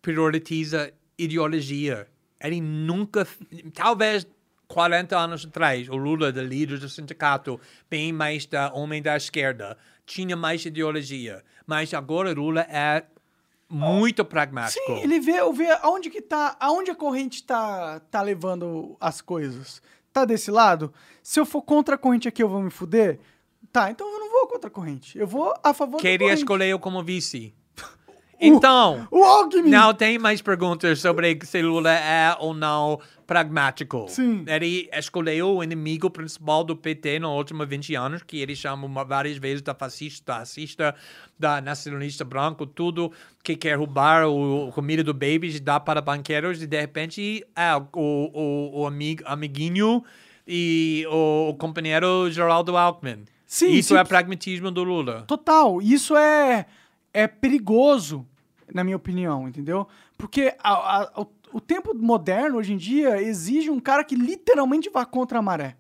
prioritiza 0.02 0.94
ideologia. 1.18 2.08
Ele 2.42 2.62
nunca. 2.62 3.28
Talvez 3.74 4.26
40 4.68 5.18
anos 5.18 5.46
atrás, 5.46 5.90
o 5.90 5.96
Lula, 5.96 6.32
da 6.32 6.42
líder 6.44 6.78
do 6.80 6.88
sindicato, 6.90 7.60
bem 7.90 8.12
mais 8.14 8.46
da 8.46 8.72
homem 8.74 9.02
da 9.02 9.16
esquerda, 9.18 9.78
tinha 10.08 10.36
mais 10.36 10.66
ideologia. 10.66 11.44
Mas 11.68 11.94
agora 11.94 12.32
o 12.32 12.34
Lula 12.34 12.62
é 12.62 13.04
muito 13.70 14.24
pragmático. 14.24 14.84
Sim, 14.86 15.02
ele 15.02 15.20
vê, 15.20 15.34
vê 15.52 15.70
aonde 15.82 16.10
que 16.10 16.22
tá, 16.22 16.56
aonde 16.60 16.90
a 16.90 16.96
corrente 16.96 17.44
tá, 17.44 18.00
tá 18.10 18.22
levando 18.22 18.96
as 19.00 19.22
coisas. 19.22 19.82
Tá 20.12 20.24
desse 20.26 20.50
lado? 20.50 20.92
Se 21.22 21.40
eu 21.40 21.46
for 21.46 21.62
contra 21.62 21.96
a 21.96 21.98
corrente 21.98 22.28
aqui, 22.28 22.42
eu 22.42 22.50
vou 22.50 22.62
me 22.62 22.72
fuder? 22.72 23.20
Tá, 23.72 23.92
então 23.92 24.08
eu 24.12 24.20
não 24.20 24.32
vou 24.32 24.48
contra 24.48 24.70
a 24.70 24.72
corrente. 24.72 25.20
Eu 25.20 25.28
vou 25.28 25.54
a 25.62 25.74
favor 25.74 26.00
Queria 26.00 26.34
escolher 26.34 26.70
eu 26.70 26.80
como 26.80 27.04
vice. 27.04 27.54
Então. 28.40 29.08
O 29.10 29.24
Alckmin! 29.24 29.72
Não 29.72 29.96
tem 29.96 30.20
mais 30.20 30.44
perguntas 30.44 31.00
sobre 31.00 31.40
se 31.44 31.60
Lula 31.60 31.92
é 31.92 32.38
ou 32.40 32.54
não 32.54 33.00
pragmático. 33.28 34.06
Sim. 34.08 34.46
Ele 34.48 34.90
escolheu 34.94 35.58
o 35.58 35.64
inimigo 35.64 36.10
principal 36.10 36.64
do 36.64 36.76
PT 36.76 37.20
nos 37.20 37.32
últimos 37.32 37.68
20 37.68 37.94
anos, 37.96 38.24
que 38.24 38.40
ele 38.40 38.56
chama 38.56 39.04
várias 39.04 39.38
vezes 39.38 39.62
da 39.62 39.76
fascista, 39.76 40.32
da 40.34 40.40
racista, 40.40 40.96
da 41.38 41.62
nacionalista 41.62 42.24
branco, 42.24 42.66
tudo 42.66 43.12
que 43.44 43.56
quer 43.56 43.78
roubar 43.78 44.26
o, 44.28 44.72
comida 44.72 45.04
do 45.04 45.14
baby 45.14 45.54
e 45.56 45.60
dar 45.60 45.82
para 45.82 46.02
banqueiros, 46.02 46.64
e 46.64 46.66
de 46.66 46.80
repente 46.80 47.46
é 47.56 47.76
o, 47.76 47.88
o, 47.94 48.80
o 48.82 48.88
amigo, 48.88 49.22
amiguinho 49.26 50.04
e 50.48 51.06
o, 51.10 51.50
o 51.50 51.54
companheiro 51.56 52.32
Geraldo 52.32 52.78
Alckmin. 52.78 53.26
Sim, 53.46 53.72
Isso 53.72 53.94
sim. 53.94 54.00
é 54.00 54.04
pragmatismo 54.04 54.72
do 54.72 54.84
Lula. 54.84 55.24
Total. 55.28 55.82
Isso 55.82 56.16
é, 56.18 56.66
é 57.14 57.28
perigoso, 57.28 58.26
na 58.74 58.84
minha 58.84 58.96
opinião, 58.98 59.48
entendeu? 59.48 59.88
Porque 60.18 60.54
a- 60.62 61.02
a- 61.04 61.12
o, 61.22 61.28
o 61.58 61.60
tempo 61.60 61.92
moderno, 61.96 62.58
hoje 62.58 62.74
em 62.74 62.78
dia, 62.78 63.20
exige 63.20 63.72
um 63.72 63.80
cara 63.80 64.04
que 64.04 64.16
literalmente 64.16 64.92
vá 64.92 65.04
contra 65.04 65.40
a 65.40 65.42
maré. 65.42 65.76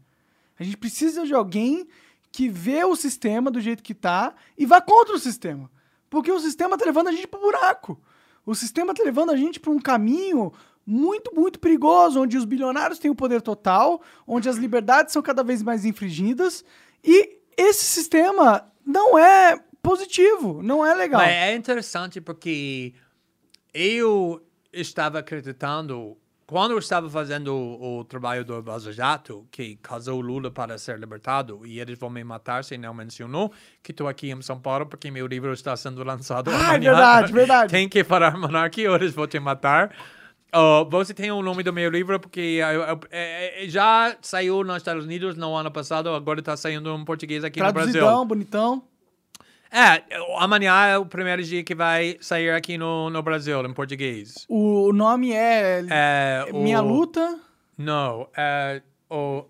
A 0.59 0.63
gente 0.63 0.75
precisa 0.75 1.23
de 1.23 1.35
alguém 1.35 1.87
que 2.31 2.49
vê 2.49 2.83
o 2.83 2.95
sistema 2.95 3.51
do 3.51 3.61
jeito 3.61 3.83
que 3.83 3.93
tá 3.93 4.33
e 4.57 4.65
vá 4.65 4.81
contra 4.81 5.15
o 5.15 5.19
sistema. 5.19 5.69
Porque 6.09 6.31
o 6.31 6.39
sistema 6.39 6.79
tá 6.79 6.83
levando 6.83 7.09
a 7.09 7.11
gente 7.11 7.27
pro 7.27 7.39
buraco. 7.39 8.01
O 8.43 8.55
sistema 8.55 8.91
tá 8.91 9.03
levando 9.03 9.29
a 9.29 9.37
gente 9.37 9.59
para 9.59 9.69
um 9.69 9.77
caminho 9.77 10.51
muito, 10.83 11.35
muito 11.35 11.59
perigoso, 11.59 12.19
onde 12.19 12.37
os 12.37 12.45
bilionários 12.45 12.97
têm 12.97 13.11
o 13.11 13.15
poder 13.15 13.43
total, 13.43 14.01
onde 14.25 14.49
as 14.49 14.55
liberdades 14.55 15.13
são 15.13 15.21
cada 15.21 15.43
vez 15.43 15.61
mais 15.61 15.85
infringidas. 15.85 16.65
E 17.03 17.37
esse 17.55 17.85
sistema 17.85 18.67
não 18.83 19.15
é 19.15 19.63
positivo, 19.83 20.63
não 20.63 20.83
é 20.83 20.95
legal. 20.95 21.21
Mas 21.21 21.29
é 21.29 21.55
interessante 21.55 22.19
porque 22.19 22.95
eu 23.71 24.41
estava 24.73 25.19
acreditando 25.19 26.17
quando 26.45 26.71
eu 26.71 26.77
estava 26.79 27.09
fazendo 27.09 27.53
o, 27.53 27.99
o 27.99 28.05
trabalho 28.05 28.45
do 28.45 28.61
Vaza 28.63 28.93
Jato, 28.93 29.45
que 29.51 29.75
casou 29.77 30.21
Lula 30.21 30.49
para 30.49 30.77
ser 30.77 30.97
libertado, 30.97 31.65
e 31.65 31.77
eles 31.79 31.99
vão 31.99 32.09
me 32.09 32.23
matar 32.23 32.63
se 32.63 32.77
não 32.77 32.93
mencionou 32.93 33.51
que 33.83 33.91
estou 33.91 34.07
aqui 34.07 34.31
em 34.31 34.41
São 34.41 34.57
Paulo 34.57 34.85
porque 34.85 35.11
meu 35.11 35.27
livro 35.27 35.51
está 35.51 35.75
sendo 35.75 36.01
lançado 36.05 36.49
Ah, 36.49 36.53
é 36.53 36.57
amanhã. 36.75 36.79
verdade, 36.79 37.33
verdade. 37.33 37.71
Tem 37.75 37.89
que 37.89 38.01
parar 38.03 38.37
monarquia 38.37 38.89
ou 38.89 38.95
eles 38.95 39.13
vão 39.13 39.27
te 39.27 39.37
matar. 39.39 39.93
Uh, 40.55 40.89
você 40.89 41.13
tem 41.13 41.29
o 41.29 41.41
nome 41.43 41.61
do 41.61 41.73
meu 41.73 41.89
livro 41.89 42.17
porque 42.21 42.61
é- 43.11 43.63
é- 43.65 43.67
já 43.67 44.15
saiu 44.21 44.63
nos 44.63 44.77
Estados 44.77 45.03
Unidos 45.03 45.35
no 45.35 45.53
ano 45.53 45.69
passado, 45.69 46.09
agora 46.09 46.39
está 46.39 46.55
saindo 46.55 46.89
em 46.95 47.03
português 47.03 47.43
aqui 47.43 47.59
no 47.61 47.73
Brasil. 47.73 47.91
Traduzidão, 47.91 48.25
bonitão. 48.25 48.83
É, 49.71 50.03
amanhã 50.37 50.73
é 50.85 50.97
o 50.97 51.05
primeiro 51.05 51.43
dia 51.43 51.63
que 51.63 51.75
vai 51.75 52.17
sair 52.21 52.49
aqui 52.51 52.77
no, 52.77 53.09
no 53.09 53.21
Brasil, 53.21 53.63
em 53.65 53.73
português. 53.73 54.45
O 54.47 54.91
nome 54.93 55.33
é, 55.33 55.83
É, 55.89 56.45
o- 56.51 56.61
Minha 56.63 56.79
Luta. 56.81 57.39
Não, 57.77 58.29
é 58.35 58.81
o... 59.09 59.45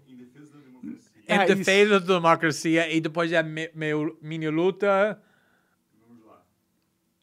É 1.27 1.35
Em 1.35 1.43
isso. 1.43 1.55
defesa 1.55 1.99
da 1.99 2.15
democracia 2.15 2.89
e 2.91 3.01
depois 3.01 3.31
é 3.33 3.43
me, 3.43 3.69
meu, 3.75 4.17
minha 4.21 4.49
luta. 4.49 5.21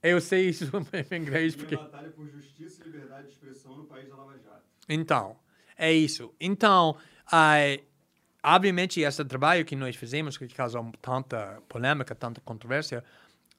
Eu 0.02 0.20
sei 0.20 0.50
isso 0.50 0.70
em 1.10 1.16
inglês 1.16 1.56
porque... 1.56 1.76
Batalha 1.76 2.10
por 2.10 2.28
justiça 2.28 2.82
e 2.82 2.90
liberdade 2.90 3.28
de 3.28 3.32
expressão 3.32 3.74
no 3.76 3.84
país 3.84 4.06
da 4.08 4.16
Lava 4.16 4.34
Jato. 4.38 4.62
Então, 4.88 5.36
é 5.78 5.90
isso. 5.90 6.34
Então, 6.38 6.96
ah, 7.32 7.54
obviamente, 8.44 9.00
esse 9.00 9.24
trabalho 9.24 9.64
que 9.64 9.74
nós 9.74 9.96
fizemos, 9.96 10.36
que 10.36 10.46
causou 10.48 10.92
tanta 11.00 11.62
polêmica, 11.68 12.14
tanta 12.14 12.40
controvérsia, 12.42 13.02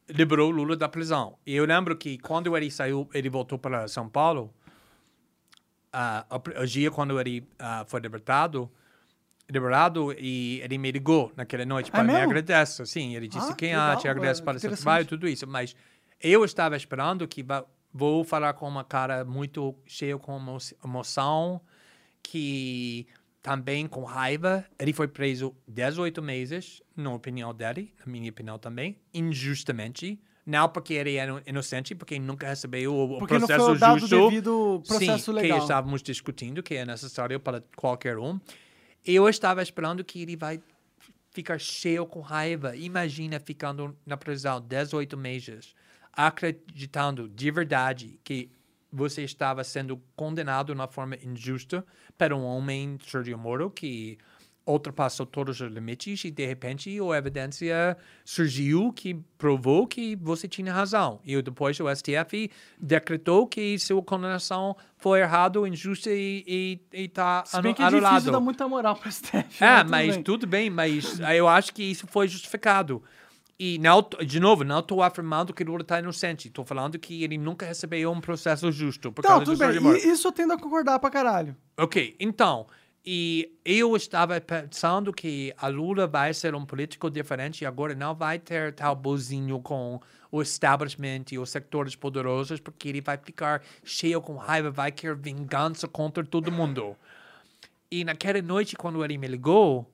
liberou 0.07 0.51
Lula 0.51 0.75
da 0.77 0.87
prisão. 0.87 1.37
E 1.45 1.55
eu 1.55 1.65
lembro 1.65 1.95
que 1.97 2.17
quando 2.19 2.55
ele 2.55 2.69
saiu, 2.69 3.09
ele 3.13 3.29
voltou 3.29 3.57
para 3.57 3.87
São 3.87 4.07
Paulo, 4.07 4.53
ah, 5.91 6.25
o 6.61 6.65
dia 6.65 6.91
quando 6.91 7.19
ele 7.19 7.47
ah, 7.57 7.83
foi 7.87 7.99
libertado, 8.01 8.69
liberado, 9.49 10.13
e 10.17 10.59
ele 10.63 10.77
me 10.77 10.91
ligou 10.91 11.31
naquela 11.35 11.65
noite 11.65 11.91
para 11.91 12.03
me 12.03 12.13
mesmo? 12.13 12.23
agradecer. 12.23 12.85
Sim, 12.85 13.15
ele 13.15 13.27
disse 13.27 13.51
Ah, 13.51 13.55
quem 13.55 13.69
que 13.69 13.75
ah, 13.75 13.79
legal, 13.85 13.97
te 13.97 14.07
agradece 14.07 14.41
é, 14.41 14.43
para 14.43 14.57
interessante. 14.57 14.83
trabalho, 14.83 15.05
tudo 15.05 15.27
isso. 15.27 15.47
Mas 15.47 15.75
eu 16.21 16.43
estava 16.43 16.75
esperando 16.75 17.27
que 17.27 17.45
vou 17.93 18.23
falar 18.23 18.53
com 18.53 18.67
uma 18.67 18.83
cara 18.83 19.23
muito 19.23 19.75
cheio 19.85 20.19
com 20.19 20.37
emo- 20.37 20.57
emoção, 20.83 21.61
que 22.21 23.07
também 23.45 23.85
com 23.85 24.03
raiva. 24.03 24.65
Ele 24.79 24.91
foi 24.91 25.07
preso 25.07 25.55
18 25.67 26.19
meses, 26.19 26.81
na 26.97 27.13
opinião 27.13 27.53
dele, 27.53 27.93
na 28.03 28.11
minha 28.11 28.27
opinião 28.31 28.57
também, 28.57 28.97
injustamente. 29.13 30.19
Não 30.43 30.67
porque 30.67 30.95
ele 30.95 31.13
era 31.15 31.43
inocente, 31.45 31.93
porque 31.93 32.17
nunca 32.17 32.47
recebeu 32.47 32.95
o 32.95 33.19
Porque 33.19 33.35
não 33.35 33.41
processo 33.41 33.65
foi 33.67 33.77
dado 33.77 33.97
o 33.97 33.99
justo. 33.99 34.29
devido 34.29 34.83
processo 34.87 35.25
Sim, 35.31 35.31
legal. 35.33 35.57
que 35.59 35.63
estávamos 35.63 36.01
discutindo, 36.01 36.63
que 36.63 36.73
é 36.73 36.85
necessário 36.85 37.39
para 37.39 37.63
qualquer 37.75 38.17
um. 38.17 38.39
Eu 39.05 39.29
estava 39.29 39.61
esperando 39.61 40.03
que 40.03 40.23
ele 40.23 40.35
vai 40.35 40.59
ficar 41.29 41.59
cheio 41.59 42.03
com 42.07 42.21
raiva. 42.21 42.75
Imagina 42.75 43.39
ficando 43.39 43.95
na 44.03 44.17
prisão 44.17 44.59
18 44.59 45.15
meses, 45.15 45.75
acreditando 46.11 47.29
de 47.29 47.51
verdade 47.51 48.19
que 48.23 48.49
você 48.95 49.23
estava 49.23 49.63
sendo 49.63 50.01
condenado 50.15 50.73
na 50.73 50.87
forma 50.87 51.15
injusta 51.23 51.85
por 52.17 52.33
um 52.33 52.43
homem, 52.43 52.97
Sergio 53.05 53.37
Moro, 53.37 53.69
que 53.69 54.17
ultrapassou 54.67 55.25
todos 55.27 55.61
os 55.61 55.71
limites 55.71 56.23
e, 56.25 56.31
de 56.31 56.43
repente, 56.45 56.89
a 56.99 57.17
evidência 57.17 57.95
surgiu 58.23 58.91
que 58.91 59.13
provou 59.37 59.85
que 59.85 60.15
você 60.15 60.47
tinha 60.47 60.73
razão. 60.73 61.19
E 61.23 61.39
depois 61.41 61.79
o 61.79 61.85
STF 61.95 62.49
decretou 62.79 63.45
que 63.45 63.77
sua 63.77 64.01
condenação 64.01 64.75
foi 64.97 65.19
errada, 65.21 65.59
injusta 65.67 66.09
e 66.11 66.81
está 66.91 67.43
Se 67.45 67.61
bem 67.61 67.73
que 67.75 67.81
é 67.83 67.85
difícil 67.85 68.07
anulado. 68.07 68.31
dar 68.31 68.39
muita 68.39 68.67
moral 68.67 68.95
pra 68.95 69.11
STF. 69.11 69.63
É, 69.63 69.77
tudo 69.83 69.89
mas 69.91 70.15
bem. 70.15 70.23
tudo 70.23 70.47
bem, 70.47 70.69
mas 70.71 71.19
eu 71.19 71.47
acho 71.47 71.71
que 71.71 71.83
isso 71.83 72.07
foi 72.07 72.27
justificado. 72.27 73.03
E, 73.57 73.79
não, 73.79 74.05
de 74.25 74.39
novo, 74.39 74.65
não 74.65 74.79
estou 74.79 75.01
afirmando 75.01 75.53
que 75.53 75.63
Lula 75.63 75.81
está 75.81 75.99
inocente. 75.99 76.49
Estou 76.49 76.65
falando 76.65 76.99
que 76.99 77.23
ele 77.23 77.37
nunca 77.37 77.65
recebeu 77.65 78.11
um 78.11 78.19
processo 78.19 78.69
justo 78.71 79.11
por 79.11 79.23
Não, 79.23 79.29
causa 79.29 79.45
tudo 79.45 79.57
do 79.57 79.81
bem. 79.81 80.11
Isso 80.11 80.27
eu 80.27 80.31
tendo 80.31 80.53
a 80.53 80.59
concordar 80.59 80.99
pra 80.99 81.09
caralho. 81.09 81.55
Ok, 81.77 82.15
então, 82.19 82.67
e 83.05 83.53
eu 83.63 83.95
estava 83.95 84.41
pensando 84.41 85.13
que 85.13 85.53
a 85.57 85.67
Lula 85.67 86.07
vai 86.07 86.33
ser 86.33 86.55
um 86.55 86.65
político 86.65 87.09
diferente 87.09 87.61
e 87.61 87.65
agora 87.65 87.93
não 87.93 88.15
vai 88.15 88.39
ter 88.39 88.73
tal 88.73 88.95
bozinho 88.95 89.59
com 89.59 90.01
o 90.31 90.41
establishment 90.41 91.25
e 91.31 91.37
os 91.37 91.49
sectores 91.49 91.95
poderosos, 91.95 92.59
porque 92.59 92.89
ele 92.89 93.01
vai 93.01 93.17
ficar 93.17 93.61
cheio 93.83 94.19
com 94.21 94.35
raiva, 94.35 94.71
vai 94.71 94.91
querer 94.91 95.15
vingança 95.15 95.87
contra 95.87 96.25
todo 96.25 96.51
mundo. 96.51 96.95
E 97.91 98.03
naquela 98.03 98.41
noite, 98.41 98.75
quando 98.75 99.05
ele 99.05 99.17
me 99.17 99.27
ligou, 99.27 99.89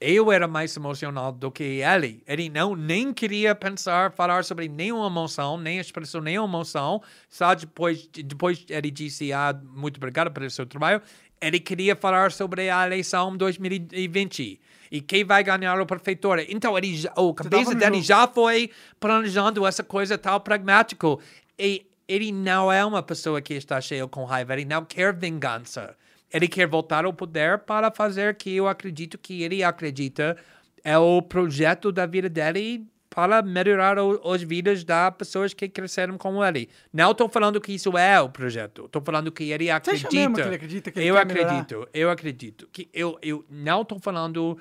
eu 0.00 0.30
era 0.30 0.46
mais 0.46 0.76
emocionado 0.76 1.38
do 1.38 1.50
que 1.50 1.62
ele. 1.82 2.22
Ele 2.26 2.50
não 2.50 2.76
nem 2.76 3.12
queria 3.12 3.54
pensar, 3.54 4.12
falar 4.12 4.44
sobre 4.44 4.68
nenhuma 4.68 5.06
emoção, 5.06 5.56
nem 5.56 5.78
expressou 5.78 6.20
nenhuma 6.20 6.48
emoção. 6.48 7.02
Só 7.28 7.54
depois, 7.54 8.06
depois 8.08 8.64
ele 8.68 8.90
disse, 8.90 9.32
ah, 9.32 9.58
muito 9.74 9.96
obrigado 9.96 10.30
pelo 10.30 10.50
seu 10.50 10.66
trabalho. 10.66 11.00
Ele 11.40 11.58
queria 11.58 11.96
falar 11.96 12.32
sobre 12.32 12.68
a 12.68 12.86
eleição 12.86 13.36
2020 13.36 14.60
e 14.90 15.00
quem 15.00 15.24
vai 15.24 15.42
ganhar 15.42 15.78
a 15.78 15.86
prefeitura. 15.86 16.44
Então, 16.48 16.76
ele 16.76 16.96
já, 16.96 17.12
o 17.16 17.34
cabeça 17.34 17.74
dele 17.74 18.00
já 18.02 18.26
foi 18.26 18.70
planejando 19.00 19.66
essa 19.66 19.82
coisa 19.82 20.16
tal 20.16 20.40
pragmático. 20.40 21.20
E 21.58 21.86
ele 22.08 22.32
não 22.32 22.70
é 22.70 22.84
uma 22.84 23.02
pessoa 23.02 23.40
que 23.40 23.54
está 23.54 23.80
cheio 23.80 24.08
com 24.08 24.24
raiva, 24.24 24.52
ele 24.52 24.64
não 24.64 24.84
quer 24.84 25.14
vingança. 25.14 25.96
Ele 26.36 26.48
quer 26.48 26.66
voltar 26.66 27.06
ao 27.06 27.14
poder 27.14 27.60
para 27.60 27.90
fazer 27.90 28.36
que 28.36 28.54
eu 28.54 28.68
acredito 28.68 29.16
que 29.16 29.42
ele 29.42 29.64
acredita 29.64 30.36
é 30.84 30.98
o 30.98 31.22
projeto 31.22 31.90
da 31.90 32.04
vida 32.04 32.28
dele 32.28 32.86
para 33.08 33.40
melhorar 33.40 33.98
o, 33.98 34.20
as 34.30 34.42
vidas 34.42 34.84
das 34.84 35.14
pessoas 35.16 35.54
que 35.54 35.66
cresceram 35.66 36.18
com 36.18 36.44
ele. 36.44 36.68
Não 36.92 37.12
estou 37.12 37.26
falando 37.26 37.58
que 37.58 37.72
isso 37.72 37.96
é 37.96 38.20
o 38.20 38.28
projeto. 38.28 38.84
Estou 38.84 39.00
falando 39.00 39.32
que 39.32 39.44
ele 39.50 39.70
acredita. 39.70 40.14
mesmo 40.14 40.34
que 40.34 40.42
ele 40.42 40.54
acredita 40.54 40.90
que 40.90 40.98
ele 40.98 41.08
eu 41.08 41.16
acredito. 41.16 41.88
Eu 41.94 42.10
acredito. 42.10 42.68
Que 42.70 42.90
eu, 42.92 43.18
eu 43.22 43.42
não 43.48 43.80
estou 43.80 43.98
falando... 43.98 44.58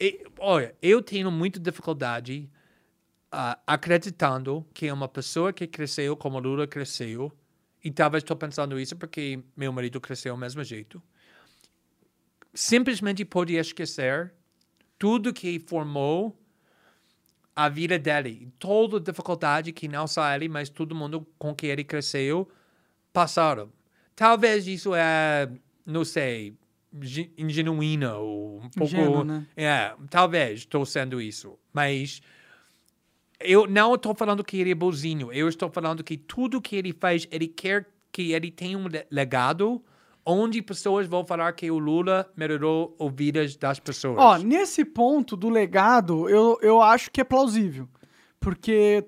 e- 0.00 0.24
olha, 0.38 0.74
eu 0.80 1.02
tenho 1.02 1.30
muita 1.30 1.60
dificuldade 1.60 2.48
ah, 3.30 3.58
acreditando 3.66 4.64
que 4.72 4.90
uma 4.90 5.06
pessoa 5.08 5.52
que 5.52 5.66
cresceu 5.66 6.16
como 6.16 6.38
Lula 6.38 6.66
cresceu, 6.66 7.30
e 7.82 7.90
talvez 7.90 8.22
estou 8.22 8.36
pensando 8.36 8.78
isso 8.78 8.96
porque 8.96 9.40
meu 9.56 9.72
marido 9.72 10.00
cresceu 10.00 10.34
do 10.34 10.40
mesmo 10.40 10.62
jeito, 10.62 11.02
simplesmente 12.54 13.24
pode 13.24 13.54
esquecer 13.54 14.32
tudo 14.98 15.32
que 15.32 15.58
formou 15.58 16.38
a 17.54 17.68
vida 17.68 17.98
dele, 17.98 18.50
toda 18.58 18.96
a 18.96 19.00
dificuldade 19.00 19.72
que 19.72 19.88
não 19.88 20.06
só 20.06 20.32
ele, 20.34 20.48
mas 20.48 20.68
todo 20.68 20.94
mundo 20.94 21.26
com 21.38 21.54
que 21.54 21.66
ele 21.66 21.84
cresceu 21.84 22.50
passaram. 23.12 23.70
Talvez 24.14 24.66
isso 24.66 24.94
é, 24.94 25.50
não 25.84 26.04
sei, 26.04 26.56
ge- 27.00 27.30
ingenuíno 27.36 28.14
ou 28.16 28.56
um 28.58 28.70
pouco... 28.70 28.84
Ingênuo, 28.84 29.24
né? 29.24 29.46
É, 29.56 29.94
talvez 30.08 30.60
estou 30.60 30.86
sendo 30.86 31.20
isso, 31.20 31.58
mas 31.72 32.22
eu 33.44 33.66
não 33.66 33.94
estou 33.94 34.14
falando 34.14 34.42
que 34.44 34.58
ele 34.58 34.70
é 34.70 34.74
bonzinho. 34.74 35.32
Eu 35.32 35.48
estou 35.48 35.70
falando 35.70 36.02
que 36.04 36.16
tudo 36.16 36.60
que 36.60 36.76
ele 36.76 36.92
faz, 36.92 37.26
ele 37.30 37.46
quer 37.48 37.86
que 38.10 38.32
ele 38.32 38.50
tenha 38.50 38.76
um 38.78 38.86
le- 38.88 39.06
legado 39.10 39.82
onde 40.24 40.62
pessoas 40.62 41.06
vão 41.06 41.24
falar 41.26 41.52
que 41.52 41.70
o 41.70 41.78
Lula 41.78 42.30
melhorou 42.36 42.96
as 43.00 43.12
vidas 43.12 43.56
das 43.56 43.80
pessoas. 43.80 44.18
Ó, 44.18 44.36
nesse 44.38 44.84
ponto 44.84 45.36
do 45.36 45.48
legado, 45.48 46.28
eu, 46.28 46.58
eu 46.62 46.80
acho 46.80 47.10
que 47.10 47.20
é 47.20 47.24
plausível. 47.24 47.88
Porque 48.38 49.04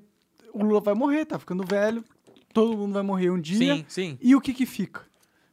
o 0.53 0.64
Lula 0.64 0.80
vai 0.80 0.95
morrer, 0.95 1.24
tá 1.24 1.39
ficando 1.39 1.64
velho. 1.64 2.05
Todo 2.53 2.76
mundo 2.76 2.93
vai 2.95 3.03
morrer 3.03 3.30
um 3.30 3.41
dia. 3.41 3.76
sim, 3.76 3.85
sim. 3.89 4.18
E 4.20 4.35
o 4.35 4.41
que 4.41 4.53
que 4.55 4.64
fica? 4.66 5.03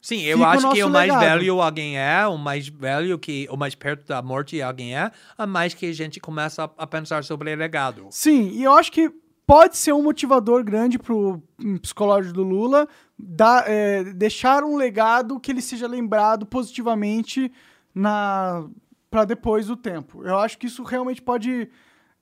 Sim, 0.02 0.22
eu 0.22 0.38
Fica 0.38 0.48
o 0.48 0.52
acho 0.52 0.72
que 0.72 0.82
o 0.82 0.90
mais 0.90 1.12
legado. 1.12 1.20
velho 1.20 1.62
alguém 1.62 1.96
é, 1.96 2.26
o 2.26 2.36
mais 2.36 2.66
velho 2.66 3.16
que, 3.16 3.46
o 3.48 3.56
mais 3.56 3.76
perto 3.76 4.04
da 4.04 4.20
morte 4.20 4.60
alguém 4.60 4.96
é, 4.96 5.12
a 5.38 5.46
mais 5.46 5.74
que 5.74 5.86
a 5.86 5.92
gente 5.94 6.18
começa 6.18 6.64
a, 6.64 6.70
a 6.76 6.86
pensar 6.88 7.22
sobre 7.22 7.54
legado. 7.54 8.08
Sim, 8.10 8.50
e 8.50 8.64
eu 8.64 8.72
acho 8.72 8.90
que 8.90 9.12
pode 9.46 9.76
ser 9.76 9.92
um 9.92 10.02
motivador 10.02 10.64
grande 10.64 10.98
pro 10.98 11.40
hum, 11.62 11.78
psicológico 11.78 12.34
do 12.34 12.42
Lula 12.42 12.88
dar, 13.16 13.64
é, 13.68 14.02
deixar 14.02 14.64
um 14.64 14.76
legado 14.76 15.38
que 15.38 15.52
ele 15.52 15.62
seja 15.62 15.86
lembrado 15.86 16.44
positivamente 16.44 17.52
na 17.94 18.64
para 19.08 19.24
depois 19.26 19.66
do 19.66 19.76
tempo. 19.76 20.24
Eu 20.24 20.38
acho 20.38 20.58
que 20.58 20.66
isso 20.66 20.82
realmente 20.82 21.20
pode 21.20 21.68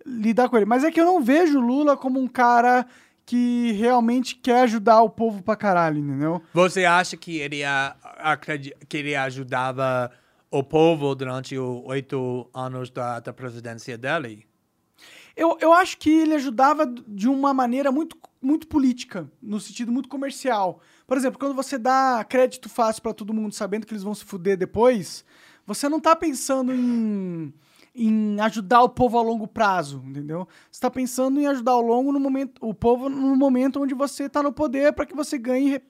lidar 0.05 0.49
com 0.49 0.57
ele. 0.57 0.67
Mas 0.67 0.83
é 0.83 0.91
que 0.91 1.01
eu 1.01 1.05
não 1.05 1.23
vejo 1.23 1.59
o 1.59 1.63
Lula 1.63 1.97
como 1.97 2.21
um 2.21 2.27
cara 2.27 2.85
que 3.31 3.71
realmente 3.71 4.35
quer 4.35 4.63
ajudar 4.63 5.03
o 5.03 5.09
povo 5.09 5.41
pra 5.41 5.55
caralho, 5.55 6.01
entendeu? 6.01 6.43
Você 6.53 6.85
acha 6.85 7.17
que 7.17 7.39
ele, 7.39 7.63
a, 7.63 7.95
que 8.89 8.97
ele 8.97 9.15
ajudava 9.15 10.11
o 10.51 10.65
povo 10.65 11.15
durante 11.15 11.57
os 11.57 11.81
oito 11.85 12.51
anos 12.53 12.91
da, 12.91 13.21
da 13.21 13.33
presidência 13.33 13.97
dele? 13.97 14.49
Eu, 15.37 15.57
eu 15.61 15.73
acho 15.73 15.97
que 15.99 16.11
ele 16.11 16.35
ajudava 16.35 16.85
de 16.85 17.29
uma 17.29 17.55
maneira 17.55 17.93
muito, 17.93 18.19
muito 18.43 18.67
política, 18.67 19.31
no 19.41 19.61
sentido 19.61 19.93
muito 19.93 20.09
comercial. 20.09 20.81
Por 21.07 21.17
exemplo, 21.17 21.39
quando 21.39 21.55
você 21.55 21.79
dá 21.79 22.27
crédito 22.29 22.69
fácil 22.69 23.01
pra 23.01 23.15
todo 23.15 23.33
mundo, 23.33 23.55
sabendo 23.55 23.87
que 23.87 23.93
eles 23.93 24.03
vão 24.03 24.13
se 24.13 24.25
fuder 24.25 24.57
depois, 24.57 25.25
você 25.65 25.89
não 25.89 26.01
tá 26.01 26.17
pensando 26.17 26.75
em, 26.75 27.55
em 27.95 28.39
ajudar 28.41 28.83
o 28.83 28.89
povo 28.89 29.19
a 29.19 29.23
longo 29.23 29.47
prazo, 29.47 30.03
entendeu? 30.07 30.47
Você 30.71 30.81
tá 30.81 30.91
pensando 30.91 31.41
em 31.41 31.47
ajudar 31.47 31.77
o 31.77 31.81
longo 31.81 32.13
no 32.13 32.21
momento, 32.21 32.53
o 32.61 32.73
povo 32.73 33.09
no 33.09 33.35
momento 33.37 33.83
onde 33.83 33.95
você 33.95 34.29
tá 34.29 34.43
no 34.43 34.53
poder 34.53 34.93
pra 34.93 35.05
que 35.05 35.15
você 35.15 35.37
ganhe 35.37 35.71
re- 35.71 35.83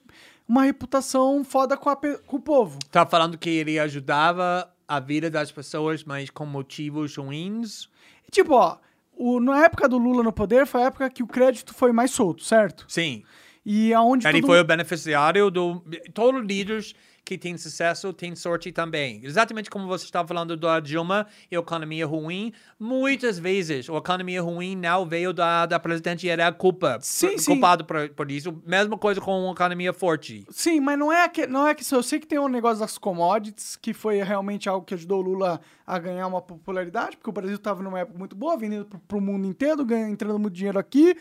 uma 0.47 0.63
reputação 0.63 1.43
foda 1.43 1.77
com, 1.77 1.89
a 1.89 1.95
com 1.95 2.37
o 2.37 2.41
povo. 2.41 2.79
Tá 2.91 3.05
falando 3.05 3.37
que 3.37 3.49
ele 3.49 3.77
ajudava 3.79 4.69
a 4.87 4.99
vida 4.99 5.29
das 5.29 5.51
pessoas, 5.51 6.03
mas 6.03 6.29
com 6.29 6.45
motivos 6.45 7.15
ruins? 7.15 7.87
Tipo, 8.31 8.53
ó, 8.55 8.77
o, 9.15 9.39
na 9.39 9.63
época 9.65 9.87
do 9.87 9.97
Lula 9.97 10.23
no 10.23 10.33
poder 10.33 10.65
foi 10.65 10.81
a 10.83 10.85
época 10.87 11.09
que 11.09 11.21
o 11.23 11.27
crédito 11.27 11.73
foi 11.73 11.91
mais 11.91 12.11
solto, 12.11 12.43
certo? 12.43 12.85
Sim. 12.89 13.23
E 13.63 13.93
aonde 13.93 14.27
Ele 14.27 14.41
todo 14.41 14.47
foi 14.49 14.59
o 14.59 14.63
beneficiário 14.65 15.51
do. 15.51 15.83
Todos 16.15 16.41
os 16.41 16.47
líderes 16.47 16.95
que 17.23 17.37
têm 17.37 17.57
sucesso 17.57 18.11
têm 18.13 18.35
sorte 18.35 18.71
também. 18.71 19.21
Exatamente 19.23 19.69
como 19.69 19.87
você 19.87 20.05
estava 20.05 20.27
falando 20.27 20.57
da 20.57 20.79
Dilma 20.79 21.27
e 21.49 21.55
economia 21.55 22.05
ruim. 22.05 22.51
Muitas 22.79 23.39
vezes 23.39 23.89
a 23.89 23.95
economia 23.95 24.41
ruim 24.41 24.75
não 24.75 25.05
veio 25.05 25.31
da, 25.31 25.65
da 25.65 25.79
presidente 25.79 26.25
e 26.25 26.29
era 26.29 26.47
a 26.47 26.51
culpa. 26.51 26.97
Sim, 27.01 27.37
sim. 27.37 27.51
Culpado 27.53 27.85
por, 27.85 28.09
por 28.09 28.31
isso. 28.31 28.61
Mesma 28.65 28.97
coisa 28.97 29.21
com 29.21 29.49
a 29.49 29.51
economia 29.51 29.93
forte. 29.93 30.45
Sim, 30.49 30.79
mas 30.79 30.97
não 30.97 31.11
é 31.11 31.27
que 31.29 31.47
não 31.47 31.67
é 31.67 31.73
que 31.73 31.83
eu 31.93 32.03
sei 32.03 32.19
que 32.19 32.27
tem 32.27 32.39
um 32.39 32.47
negócio 32.47 32.79
das 32.79 32.97
commodities 32.97 33.75
que 33.75 33.93
foi 33.93 34.21
realmente 34.21 34.67
algo 34.67 34.85
que 34.85 34.93
ajudou 34.93 35.19
o 35.19 35.21
Lula 35.21 35.61
a 35.85 35.99
ganhar 35.99 36.27
uma 36.27 36.41
popularidade, 36.41 37.17
porque 37.17 37.29
o 37.29 37.33
Brasil 37.33 37.55
estava 37.55 37.83
numa 37.83 37.99
época 37.99 38.17
muito 38.17 38.35
boa, 38.35 38.57
vendendo 38.57 38.85
pro, 38.85 38.99
pro 38.99 39.21
mundo 39.21 39.45
inteiro, 39.45 39.85
ganha, 39.85 40.09
entrando 40.09 40.39
muito 40.39 40.53
dinheiro 40.53 40.79
aqui, 40.79 41.15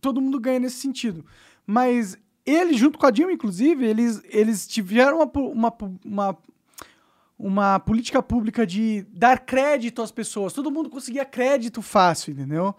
todo 0.00 0.20
mundo 0.20 0.38
ganha 0.40 0.60
nesse 0.60 0.76
sentido. 0.76 1.24
Mas 1.66 2.18
ele, 2.50 2.74
junto 2.74 2.98
com 2.98 3.06
a 3.06 3.10
Dilma, 3.10 3.32
inclusive, 3.32 3.84
eles, 3.84 4.20
eles 4.24 4.66
tiveram 4.66 5.18
uma, 5.18 5.30
uma, 5.36 5.74
uma, 6.04 6.38
uma 7.38 7.80
política 7.80 8.22
pública 8.22 8.66
de 8.66 9.06
dar 9.10 9.40
crédito 9.40 10.02
às 10.02 10.10
pessoas. 10.10 10.52
Todo 10.52 10.70
mundo 10.70 10.90
conseguia 10.90 11.24
crédito 11.24 11.80
fácil, 11.82 12.32
entendeu? 12.32 12.74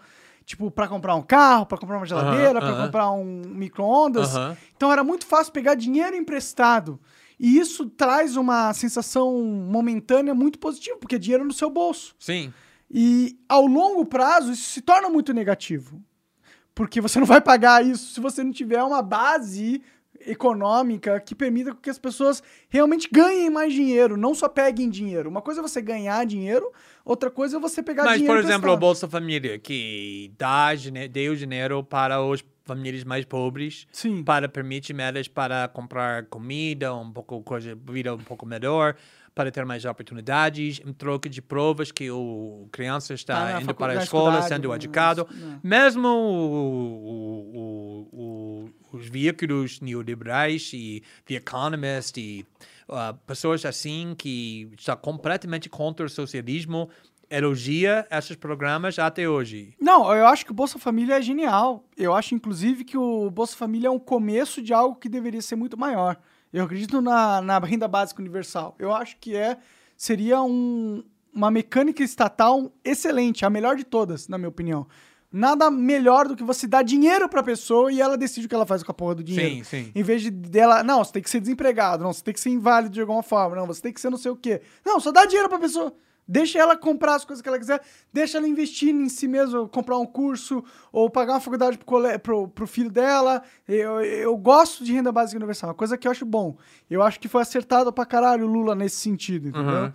Tipo, 0.46 0.70
pra 0.70 0.88
comprar 0.88 1.16
um 1.16 1.22
carro, 1.22 1.66
pra 1.66 1.78
comprar 1.78 1.98
uma 1.98 2.06
geladeira, 2.06 2.60
pra 2.60 2.70
aham. 2.70 2.86
comprar 2.86 3.12
um 3.12 3.42
micro-ondas. 3.48 4.36
Aham. 4.36 4.58
Então 4.76 4.92
era 4.92 5.04
muito 5.04 5.26
fácil 5.26 5.54
pegar 5.54 5.76
dinheiro 5.76 6.16
emprestado. 6.16 7.00
E 7.40 7.58
isso 7.58 7.90
traz 7.90 8.36
uma 8.36 8.74
sensação 8.74 9.42
momentânea 9.44 10.34
muito 10.36 10.60
positiva, 10.60 10.98
porque 10.98 11.16
é 11.16 11.20
dinheiro 11.20 11.46
no 11.46 11.54
seu 11.54 11.70
bolso. 11.70 12.16
Sim. 12.20 12.54
E 12.90 13.40
ao 13.48 13.66
longo 13.66 14.06
prazo, 14.06 14.52
isso 14.52 14.70
se 14.70 14.82
torna 14.82 15.10
muito 15.10 15.34
negativo. 15.34 16.02
Porque 16.74 17.02
você 17.02 17.20
não 17.20 17.28
vai 17.28 17.42
pagar 17.42 17.86
isso 17.86 18.14
se 18.14 18.20
você 18.20 18.44
não 18.44 18.52
tiver 18.52 18.82
uma 18.84 19.02
base 19.02 19.82
econômica 20.26 21.20
que 21.20 21.34
permita 21.34 21.76
que 21.76 21.90
as 21.90 21.98
pessoas 21.98 22.44
realmente 22.70 23.10
ganhem 23.12 23.50
mais 23.50 23.74
dinheiro, 23.74 24.16
não 24.16 24.36
só 24.36 24.48
peguem 24.48 24.90
dinheiro. 24.90 25.30
Uma 25.30 25.42
coisa 25.42 25.62
é 25.62 25.64
você 25.64 25.82
ganhar 25.82 26.26
dinheiro, 26.26 26.72
outra 27.04 27.30
coisa 27.30 27.58
é 27.58 27.60
você 27.60 27.82
pegar 27.82 28.04
Mas, 28.04 28.18
dinheiro 28.18 28.34
por 28.34 28.40
exemplo, 28.40 28.54
o 28.54 28.74
emprestado. 28.74 28.80
Bolsa 28.80 29.08
Família, 29.08 29.58
que 29.58 30.32
dá, 30.38 30.70
deu 31.10 31.36
dinheiro 31.36 31.84
para 31.84 32.22
os 32.22 32.44
famílias 32.64 33.04
mais 33.04 33.26
pobres, 33.26 33.88
Sim. 33.92 34.24
para 34.24 34.48
permitir 34.48 34.98
elas 35.00 35.28
para 35.28 35.68
comprar 35.68 36.26
comida, 36.28 36.94
um 36.96 37.12
pouco 37.12 37.42
coisa, 37.42 37.76
vida 37.76 38.14
um 38.14 38.20
pouco 38.20 38.46
melhor, 38.46 38.96
para 39.34 39.50
ter 39.52 39.64
mais 39.66 39.86
oportunidades, 39.86 40.82
em 40.86 40.92
troca 40.92 41.30
de 41.30 41.42
provas 41.42 41.92
que 41.92 42.12
o 42.12 42.68
criança 42.72 43.14
está 43.14 43.34
Tá 43.36 43.54
na 43.54 43.62
indo 43.62 43.74
para 43.74 43.94
a 44.00 44.04
escola, 44.04 44.42
sendo 44.42 44.70
né? 44.70 44.76
educado. 44.76 45.28
Né. 45.32 45.60
Mesmo 45.64 46.08
o- 46.08 47.52
o- 47.56 48.08
o- 48.92 48.98
os 48.98 49.08
veículos 49.08 49.80
neoliberais 49.80 50.72
e 50.74 51.02
The 51.26 51.36
Economist 51.36 52.18
e 52.20 52.46
ah, 52.90 53.16
pessoas 53.26 53.64
assim 53.66 54.14
que 54.18 54.70
estão 54.78 54.98
completamente 54.98 55.70
contra 55.70 56.06
o 56.06 56.10
socialismo 56.10 56.90
elogia 57.30 58.06
esses 58.12 58.36
programas 58.36 59.00
até 59.00 59.30
hoje. 59.30 59.74
Não, 59.80 60.14
eu 60.14 60.28
acho 60.28 60.44
que 60.46 60.52
o 60.52 60.54
Bolsa 60.54 60.78
Família 60.78 61.16
é 61.18 61.22
genial. 61.22 61.86
Eu 61.96 62.14
acho, 62.14 62.36
inclusive, 62.36 62.84
que 62.84 62.98
o 62.98 63.32
Bolsa 63.32 63.56
Família 63.56 63.88
é 63.88 63.92
um 63.92 63.98
começo 64.00 64.62
de 64.62 64.74
algo 64.74 64.98
que 64.98 65.08
deveria 65.08 65.42
ser 65.42 65.56
muito 65.56 65.78
maior. 65.78 66.18
Eu 66.54 66.66
acredito 66.66 67.02
na, 67.02 67.42
na 67.42 67.60
renda 67.60 67.88
básica 67.88 68.22
universal. 68.22 68.76
Eu 68.78 68.94
acho 68.94 69.18
que 69.20 69.36
é 69.36 69.58
seria 69.96 70.42
um- 70.42 71.04
uma 71.34 71.50
mecânica 71.50 72.04
estatal 72.04 72.72
excelente, 72.84 73.46
a 73.46 73.50
melhor 73.50 73.76
de 73.78 73.84
todas, 73.86 74.28
na 74.28 74.38
minha 74.38 74.50
opinião. 74.50 74.86
Nada 75.32 75.72
melhor 75.72 76.28
do 76.28 76.36
que 76.36 76.44
você 76.44 76.68
dar 76.68 76.84
dinheiro 76.84 77.30
pra 77.30 77.42
pessoa 77.42 77.90
e 77.90 78.02
ela 78.02 78.18
decide 78.18 78.48
o 78.48 78.50
que 78.50 78.56
ela 78.56 78.66
faz 78.66 78.84
com 78.84 78.92
a 78.92 78.94
porra 78.94 79.16
do 79.16 79.24
dinheiro. 79.24 79.56
Sim, 79.56 79.64
sim. 79.64 79.92
Em 79.96 80.04
vez 80.04 80.22
de 80.22 80.30
dela, 80.30 80.84
não, 80.84 81.02
você 81.02 81.14
tem 81.14 81.22
que 81.24 81.30
ser 81.30 81.40
desempregado, 81.40 82.04
não, 82.04 82.12
você 82.12 82.22
tem 82.22 82.34
que 82.34 82.40
ser 82.42 82.50
inválido 82.50 82.94
de 82.94 83.00
alguma 83.00 83.24
forma, 83.24 83.56
não, 83.56 83.66
você 83.66 83.82
tem 83.82 83.94
que 83.94 84.02
ser 84.02 84.10
não 84.10 84.18
sei 84.18 84.30
o 84.32 84.36
quê. 84.36 84.62
Não, 84.86 85.00
só 85.00 85.10
dá 85.10 85.26
dinheiro 85.26 85.48
pra 85.48 85.58
pessoa. 85.58 85.94
Deixa 86.28 86.60
ela 86.60 86.78
comprar 86.78 87.16
as 87.16 87.26
coisas 87.26 87.42
que 87.42 87.50
ela 87.50 87.60
quiser, 87.60 87.82
deixa 88.14 88.38
ela 88.38 88.48
investir 88.48 88.90
em 88.90 89.10
si 89.10 89.28
mesma, 89.28 89.68
comprar 89.68 89.98
um 89.98 90.06
curso 90.06 90.64
ou 90.92 91.10
pagar 91.10 91.34
uma 91.34 91.40
faculdade 91.42 91.78
pro, 91.78 91.86
cole... 91.86 92.18
pro, 92.20 92.48
pro 92.48 92.68
filho 92.68 92.90
dela. 92.90 93.44
Eu, 93.68 94.00
eu 94.02 94.38
gosto 94.38 94.84
de 94.84 94.94
renda 94.94 95.12
básica 95.12 95.38
universal, 95.38 95.70
uma 95.70 95.76
coisa 95.76 95.98
que 95.98 96.08
eu 96.08 96.12
acho 96.12 96.26
bom. 96.26 96.56
Eu 96.90 97.02
acho 97.02 97.20
que 97.20 97.28
foi 97.28 97.42
acertado 97.42 97.92
pra 97.92 98.06
caralho 98.06 98.46
o 98.46 98.52
Lula 98.52 98.74
nesse 98.76 98.98
sentido, 98.98 99.50
entendeu? 99.50 99.86
Uhum. 99.86 99.92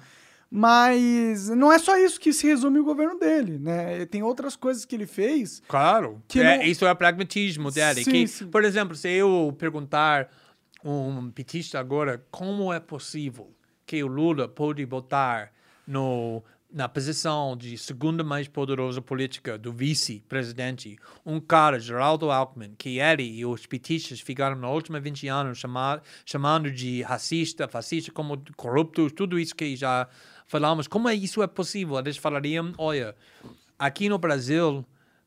Mas 0.50 1.48
não 1.50 1.72
é 1.72 1.78
só 1.78 1.98
isso 1.98 2.20
que 2.20 2.32
se 2.32 2.46
resume 2.46 2.78
o 2.78 2.84
governo 2.84 3.18
dele, 3.18 3.58
né? 3.58 4.06
Tem 4.06 4.22
outras 4.22 4.56
coisas 4.56 4.84
que 4.84 4.94
ele 4.94 5.06
fez 5.06 5.60
Claro. 5.68 6.22
Que 6.28 6.40
É, 6.40 6.58
não- 6.58 6.64
Isso 6.64 6.84
é 6.86 6.92
o 6.92 6.96
pragmatismo 6.96 7.70
dele. 7.70 8.04
Sim, 8.04 8.10
que, 8.10 8.26
sim. 8.28 8.46
Por 8.46 8.64
exemplo, 8.64 8.94
se 8.94 9.08
eu 9.08 9.54
perguntar 9.58 10.28
um 10.84 11.30
petista 11.30 11.80
agora 11.80 12.24
como 12.30 12.72
é 12.72 12.78
possível 12.78 13.50
que 13.84 14.02
o 14.02 14.06
Lula 14.06 14.48
pode 14.48 14.84
botar 14.86 15.50
no, 15.86 16.42
na 16.72 16.88
posição 16.88 17.56
de 17.56 17.78
segunda 17.78 18.24
mais 18.24 18.48
poderosa 18.48 19.00
política 19.00 19.56
do 19.56 19.72
vice-presidente 19.72 20.98
um 21.24 21.40
cara, 21.40 21.78
Geraldo 21.78 22.30
Alckmin, 22.30 22.74
que 22.76 22.98
ele 22.98 23.22
e 23.22 23.46
os 23.46 23.66
petistas 23.66 24.20
ficaram 24.20 24.56
nos 24.56 24.70
últimos 24.70 25.02
20 25.02 25.28
anos 25.28 25.58
chamar, 25.58 26.02
chamando 26.24 26.70
de 26.70 27.02
racista, 27.02 27.68
fascista, 27.68 28.10
como 28.12 28.42
corruptos, 28.56 29.12
tudo 29.12 29.38
isso 29.38 29.54
que 29.54 29.76
já 29.76 30.08
falamos. 30.46 30.86
Como 30.86 31.08
é 31.08 31.14
isso 31.14 31.42
é 31.42 31.46
possível? 31.46 31.98
Eles 31.98 32.16
falariam, 32.16 32.72
olha, 32.76 33.14
aqui 33.78 34.08
no 34.08 34.18
Brasil, 34.18 34.84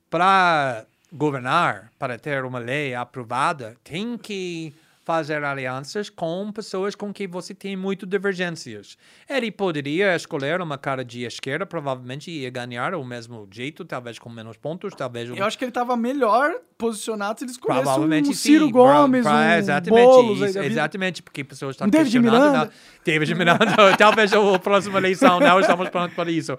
para 0.09 0.85
governar, 1.11 1.91
para 1.97 2.19
ter 2.19 2.43
uma 2.43 2.59
lei 2.59 2.93
aprovada, 2.93 3.75
tem 3.83 4.17
que 4.17 4.73
fazer 5.09 5.43
alianças 5.43 6.07
com 6.07 6.51
pessoas 6.51 6.93
com 6.93 7.11
quem 7.11 7.25
você 7.27 7.51
tem 7.55 7.75
muito 7.75 8.05
divergências. 8.05 8.95
Ele 9.27 9.49
poderia 9.51 10.15
escolher 10.15 10.61
uma 10.61 10.77
cara 10.77 11.03
de 11.03 11.23
esquerda, 11.23 11.65
provavelmente 11.65 12.29
ia 12.29 12.51
ganhar 12.51 12.93
o 12.93 13.03
mesmo 13.03 13.47
jeito, 13.49 13.83
talvez 13.83 14.19
com 14.19 14.29
menos 14.29 14.55
pontos, 14.55 14.93
talvez 14.95 15.27
um 15.31 15.35
Eu 15.35 15.45
acho 15.45 15.57
que 15.57 15.65
ele 15.65 15.71
tava 15.71 15.97
melhor 15.97 16.51
posicionado 16.77 17.39
se 17.39 17.45
ele 17.45 17.51
escolhesse 17.51 17.89
um 17.89 18.33
Ciro 18.33 18.67
sim. 18.67 18.71
Gomes, 18.71 19.23
Pra- 19.23 19.31
pra- 19.31 19.39
um 19.39 19.57
exatamente, 19.57 20.05
Boulos 20.05 20.43
aí 20.43 20.49
isso, 20.51 20.59
exatamente, 20.59 21.23
porque 21.23 21.43
pessoas 21.43 21.73
estão 21.73 21.87
Um 21.87 21.89
David 21.89 22.11
questionando. 22.11 22.51
Miranda. 22.51 22.71
David 23.03 23.33
Miranda, 23.35 23.65
talvez 23.97 24.31
a 24.31 24.59
próxima 24.59 24.99
eleição, 24.99 25.39
não 25.39 25.59
estamos 25.59 25.89
prontos 25.89 26.15
para 26.15 26.29
isso. 26.29 26.55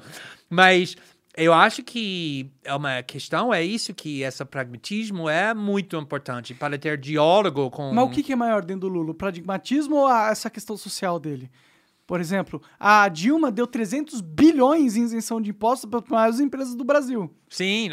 Mas 0.50 0.96
eu 1.36 1.52
acho 1.54 1.82
que 1.82 2.50
é 2.64 2.74
uma 2.74 3.02
questão, 3.02 3.52
é 3.54 3.62
isso, 3.64 3.94
que 3.94 4.22
esse 4.22 4.44
pragmatismo 4.44 5.28
é 5.28 5.54
muito 5.54 5.96
importante 5.96 6.54
para 6.54 6.76
ter 6.78 6.98
diálogo 6.98 7.70
com... 7.70 7.92
Mas 7.92 8.04
o 8.04 8.10
que, 8.10 8.22
que 8.22 8.32
é 8.32 8.36
maior 8.36 8.64
dentro 8.64 8.82
do 8.82 8.88
Lula? 8.88 9.12
O 9.12 9.14
pragmatismo 9.14 9.96
ou 9.96 10.06
a- 10.06 10.30
essa 10.30 10.50
questão 10.50 10.76
social 10.76 11.18
dele? 11.20 11.50
Por 12.06 12.20
exemplo, 12.20 12.60
a 12.78 13.08
Dilma 13.08 13.52
deu 13.52 13.68
300 13.68 14.20
bilhões 14.20 14.96
em 14.96 15.02
isenção 15.04 15.40
de 15.40 15.50
impostos 15.50 15.88
para 15.88 16.00
as 16.00 16.08
maiores 16.08 16.40
empresas 16.40 16.74
do 16.74 16.82
Brasil. 16.82 17.32
Sim, 17.48 17.88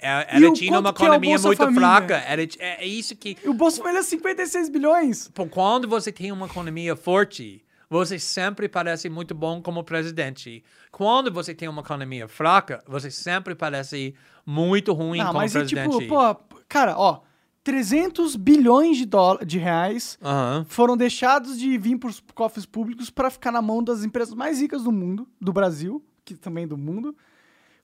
é- 0.00 0.36
ela 0.38 0.48
o 0.48 0.52
tinha 0.54 0.78
uma 0.80 0.88
é 0.88 0.90
economia 0.92 1.30
Bolsa 1.32 1.46
muito 1.48 1.58
Família? 1.58 1.80
fraca. 1.80 2.14
Ela- 2.26 2.40
é, 2.58 2.82
é 2.82 2.86
isso 2.86 3.14
que... 3.14 3.36
E 3.44 3.48
o 3.50 3.52
Bolsa 3.52 3.82
Família 3.82 4.00
é 4.00 4.02
56 4.02 4.70
bilhões. 4.70 5.30
Quando 5.50 5.86
você 5.86 6.10
tem 6.10 6.32
uma 6.32 6.46
economia 6.46 6.96
forte, 6.96 7.62
você 7.88 8.18
sempre 8.18 8.68
parece 8.68 9.08
muito 9.08 9.34
bom 9.34 9.62
como 9.62 9.82
presidente. 9.82 10.62
Quando 10.90 11.32
você 11.32 11.54
tem 11.54 11.68
uma 11.68 11.80
economia 11.82 12.28
fraca, 12.28 12.82
você 12.86 13.10
sempre 13.10 13.54
parece 13.54 14.14
muito 14.44 14.92
ruim 14.92 15.18
Não, 15.18 15.26
como 15.28 15.38
mas 15.38 15.52
e 15.54 15.58
presidente. 15.58 15.98
tipo, 15.98 16.08
pô, 16.08 16.36
cara, 16.68 16.98
ó, 16.98 17.20
300 17.64 18.36
bilhões 18.36 18.96
de, 18.96 19.06
de 19.46 19.58
reais 19.58 20.18
foram 20.66 20.96
deixados 20.96 21.58
de 21.58 21.76
vir 21.76 21.98
para 21.98 22.08
os 22.10 22.22
cofres 22.34 22.64
públicos 22.64 23.10
para 23.10 23.30
ficar 23.30 23.52
na 23.52 23.62
mão 23.62 23.82
das 23.82 24.04
empresas 24.04 24.34
mais 24.34 24.60
ricas 24.60 24.84
do 24.84 24.92
mundo, 24.92 25.28
do 25.40 25.52
Brasil, 25.52 26.02
que 26.24 26.34
também 26.34 26.66
do 26.66 26.76
mundo. 26.76 27.16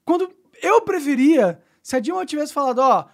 Quando 0.05 0.31
eu 0.63 0.83
preferia, 0.83 1.61
se 1.83 1.97
a 1.97 2.01
Dilma 2.01 2.25
tivesse 2.25 2.53
falado, 2.53 2.79
ó, 2.79 3.07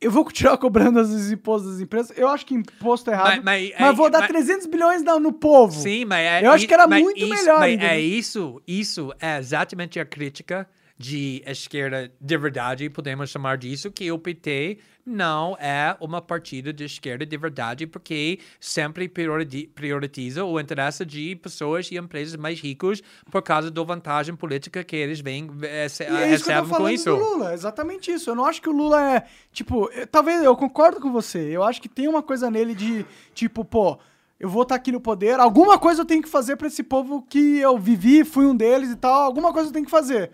eu 0.00 0.10
vou 0.10 0.24
continuar 0.24 0.56
cobrando 0.58 0.98
os 1.00 1.30
impostos 1.30 1.72
das 1.72 1.80
empresas, 1.80 2.16
eu 2.16 2.28
acho 2.28 2.46
que 2.46 2.54
imposto 2.54 3.10
é 3.10 3.12
errado, 3.12 3.42
Mas- 3.42 3.70
mas, 3.70 3.72
mas- 3.78 3.96
vou 3.96 4.08
dar 4.10 4.20
mas- 4.20 4.28
300 4.28 4.66
bilhões 4.66 5.02
no, 5.02 5.32
povo. 5.32 5.72
Sim, 5.78 6.04
mas 6.04 6.20
é, 6.20 6.46
Eu 6.46 6.50
acho 6.52 6.66
que 6.66 6.72
era 6.74 6.86
muito 6.86 7.18
isso, 7.18 7.28
melhor, 7.28 7.62
é 7.62 8.00
isso, 8.00 8.62
isso 8.66 9.12
é 9.20 9.38
exatamente 9.38 10.00
a 10.00 10.04
crítica 10.04 10.66
de 10.96 11.42
esquerda 11.46 12.12
de 12.20 12.36
verdade, 12.36 12.90
podemos 12.90 13.30
chamar 13.30 13.56
disso, 13.56 13.90
que 13.90 14.10
o 14.12 14.18
PT 14.18 14.78
não 15.04 15.56
é 15.58 15.96
uma 16.00 16.20
partida 16.22 16.72
de 16.72 16.84
esquerda 16.84 17.24
de 17.26 17.36
verdade, 17.36 17.86
porque 17.86 18.38
sempre 18.58 19.08
priori- 19.08 19.70
prioritiza 19.74 20.44
o 20.44 20.58
interesse 20.60 21.04
de 21.04 21.34
pessoas 21.36 21.90
e 21.90 21.96
empresas 21.96 22.36
mais 22.36 22.60
ricos 22.60 23.02
por 23.30 23.42
causa 23.42 23.70
da 23.70 23.82
vantagem 23.82 24.34
política 24.36 24.84
que 24.84 24.96
eles 24.96 25.20
vêm, 25.20 25.50
eh, 25.62 25.86
E 26.00 26.04
é 26.04 26.34
isso 26.34 26.46
recebem 26.48 26.70
com 26.70 26.88
isso. 26.88 27.10
do 27.10 27.16
Lula, 27.16 27.52
exatamente 27.54 28.10
isso. 28.12 28.30
Eu 28.30 28.34
não 28.34 28.44
acho 28.46 28.60
que 28.62 28.68
o 28.68 28.72
Lula 28.72 29.16
é, 29.16 29.24
tipo, 29.52 29.90
eu- 29.92 30.06
talvez 30.06 30.42
eu 30.42 30.54
concordo 30.56 31.00
com 31.00 31.10
você. 31.10 31.38
Eu 31.50 31.62
acho 31.62 31.80
que 31.80 31.88
tem 31.88 32.06
uma 32.08 32.22
coisa 32.22 32.50
nele 32.50 32.74
de, 32.74 33.04
tipo, 33.34 33.64
pô, 33.64 33.98
eu 34.38 34.48
vou 34.48 34.62
estar 34.62 34.74
aqui 34.74 34.90
no 34.90 35.00
poder, 35.00 35.38
alguma 35.38 35.78
coisa 35.78 36.00
eu 36.02 36.06
tenho 36.06 36.22
que 36.22 36.28
fazer 36.28 36.56
pra 36.56 36.66
esse 36.66 36.82
povo 36.82 37.22
que 37.28 37.58
eu 37.58 37.76
vivi, 37.78 38.24
fui 38.24 38.46
um 38.46 38.56
deles 38.56 38.90
e 38.90 38.96
tal, 38.96 39.22
alguma 39.22 39.52
coisa 39.52 39.68
eu 39.68 39.72
tenho 39.72 39.84
que 39.84 39.90
fazer. 39.90 40.30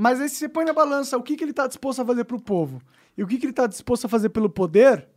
Mas 0.00 0.20
aí 0.20 0.28
se 0.28 0.36
você 0.36 0.48
põe 0.48 0.64
na 0.64 0.72
balança 0.72 1.18
o 1.18 1.22
que, 1.24 1.34
que 1.34 1.42
ele 1.42 1.52
tá 1.52 1.66
disposto 1.66 2.00
a 2.02 2.04
fazer 2.06 2.22
pro 2.22 2.40
povo 2.40 2.80
e 3.16 3.22
o 3.24 3.26
que, 3.26 3.36
que 3.36 3.46
ele 3.46 3.52
tá 3.52 3.66
disposto 3.66 4.04
a 4.04 4.08
fazer 4.08 4.28
pelo 4.28 4.48
poder, 4.48 5.08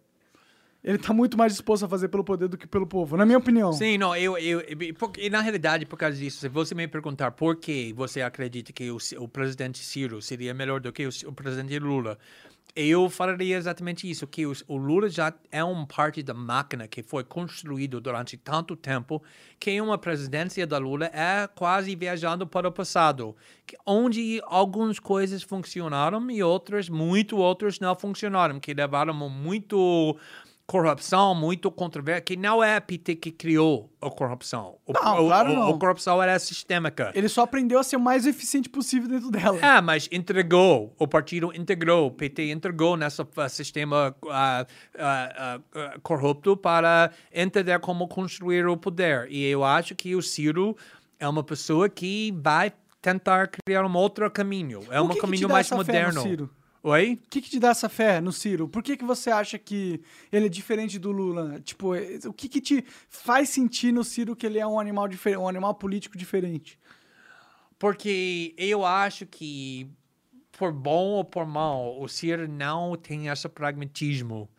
ele 0.84 0.98
tá 0.98 1.14
muito 1.14 1.38
mais 1.38 1.54
disposto 1.54 1.86
a 1.86 1.88
fazer 1.88 2.08
pelo 2.08 2.24
poder 2.24 2.48
do 2.48 2.58
que 2.58 2.66
pelo 2.66 2.88
povo, 2.88 3.16
na 3.16 3.24
minha 3.24 3.38
opinião. 3.38 3.72
Sim, 3.72 4.00
não, 4.00 4.16
eu, 4.16 4.36
eu, 4.40 4.60
eu- 4.62 5.30
na 5.30 5.40
realidade, 5.40 5.86
por 5.86 5.98
causa 6.00 6.18
disso, 6.18 6.40
se 6.40 6.50
você 6.50 6.74
me 6.74 6.88
perguntar 6.88 7.30
por 7.30 7.58
que 7.58 7.94
você 7.94 8.24
acredita 8.24 8.74
que 8.74 8.90
o, 8.90 8.98
o 9.20 9.28
presidente 9.28 9.78
Ciro 9.78 10.20
seria 10.20 10.52
melhor 10.52 10.80
do 10.80 10.92
que 10.92 11.06
o, 11.06 11.10
o 11.28 11.32
presidente 11.32 11.78
Lula, 11.78 12.18
eu 12.76 13.10
falaria 13.10 13.58
exatamente 13.58 14.10
isso, 14.10 14.26
que 14.28 14.46
os- 14.46 14.64
o 14.68 14.78
Lula 14.78 15.10
já 15.10 15.34
é 15.52 15.64
um 15.64 15.86
parte 15.86 16.24
da 16.24 16.34
máquina 16.34 16.88
que 16.88 17.04
foi 17.04 17.24
construído 17.24 18.00
durante 18.00 18.38
tanto 18.38 18.76
tempo 18.76 19.22
que 19.60 19.80
uma 19.82 19.98
presidência 19.98 20.66
da 20.66 20.78
Lula 20.78 21.06
é 21.08 21.48
quase 21.54 21.96
viajando 21.96 22.48
para 22.48 22.68
o 22.68 22.72
passado, 22.72 23.36
onde 23.86 24.42
algumas 24.46 25.00
coisas 25.00 25.44
funcionaram 25.44 26.30
e 26.32 26.42
outras, 26.42 26.90
muito 26.90 27.38
outras 27.38 27.80
não 27.80 27.96
funcionaram, 27.96 28.60
que 28.60 28.74
levaram 28.74 29.14
muito 29.14 30.18
corrupção, 30.72 31.36
muito 31.36 31.70
controvérsia, 31.70 32.22
que 32.22 32.38
não 32.38 32.64
é 32.64 32.78
a 32.78 32.82
PT 32.82 33.16
que 33.18 33.30
criou 33.30 33.92
a 34.02 34.10
corrupção. 34.10 34.78
O, 34.86 34.94
Não, 34.94 35.26
o- 35.26 35.28
claro 35.28 35.52
o- 35.52 35.56
não. 35.56 35.70
A 35.76 35.78
corrupção 35.78 36.24
era 36.24 36.40
sistêmica. 36.40 37.12
Ele 37.14 37.28
só 37.28 37.42
aprendeu 37.42 37.78
a 37.78 37.84
ser 37.84 37.98
o 37.98 38.00
mais 38.00 38.26
eficiente 38.26 38.70
possível 38.70 39.10
dentro 39.10 39.30
dela. 39.30 39.60
É, 39.62 39.82
mas 39.82 40.08
entregou, 40.12 40.96
o 40.98 41.06
partido 41.08 41.52
integrou, 41.54 42.08
o 42.08 42.12
PT 42.12 42.52
entregou 42.52 42.96
nesse 42.96 43.22
ah, 43.36 43.50
sistema 43.50 44.16
ah, 44.30 44.66
ah, 44.98 45.60
corrupto 46.02 46.56
para 46.56 47.12
entender 47.34 47.78
como 47.80 48.08
construir 48.08 48.66
o 48.66 48.78
poder. 48.78 49.28
E 49.30 49.44
eu 49.46 49.64
acho 49.66 49.94
que 49.94 50.16
o 50.16 50.22
Ciro 50.22 50.76
é 51.20 51.28
uma 51.28 51.44
pessoa 51.44 51.90
que 51.90 52.34
vai 52.42 52.72
tentar 53.02 53.48
criar 53.66 53.86
um 53.86 53.94
outro 53.98 54.30
caminho. 54.32 54.80
É 54.90 55.02
O 55.02 55.06
um 55.06 55.08
que 55.10 55.16
que 55.16 55.22
caminho 55.22 55.48
dá 55.48 55.54
mais 55.54 55.70
moderno. 55.72 56.50
Oi? 56.84 57.14
O 57.14 57.30
que, 57.30 57.42
que 57.42 57.50
te 57.50 57.60
dá 57.60 57.70
essa 57.70 57.88
fé 57.88 58.20
no 58.20 58.32
Ciro? 58.32 58.68
Por 58.68 58.82
que, 58.82 58.98
que 58.98 59.04
você 59.06 59.30
acha 59.30 59.58
que 59.60 60.02
ele 60.32 60.48
é 60.48 60.50
diferente 60.50 60.98
do 60.98 61.12
Lula? 61.12 61.60
Tipo, 61.62 61.94
é- 61.96 62.20
o 62.26 62.34
que, 62.34 62.50
que 62.50 62.60
te 62.60 62.84
faz 63.08 63.50
sentir 63.50 63.92
no 63.94 64.04
Ciro 64.04 64.36
que 64.36 64.46
ele 64.48 64.58
é 64.58 64.66
um 64.66 64.80
animal 64.80 65.08
diferente, 65.08 65.40
um 65.40 65.48
animal 65.48 65.76
político 65.76 66.18
diferente? 66.18 66.80
Porque 67.78 68.54
eu 68.58 68.86
acho 68.86 69.26
que, 69.26 69.90
por 70.52 70.72
bom 70.72 71.12
ou 71.18 71.26
por 71.26 71.46
mal, 71.46 72.00
o 72.02 72.08
Ciro 72.08 72.48
não 72.48 72.96
tem 72.96 73.28
esse 73.28 73.48
pragmatismo. 73.50 74.50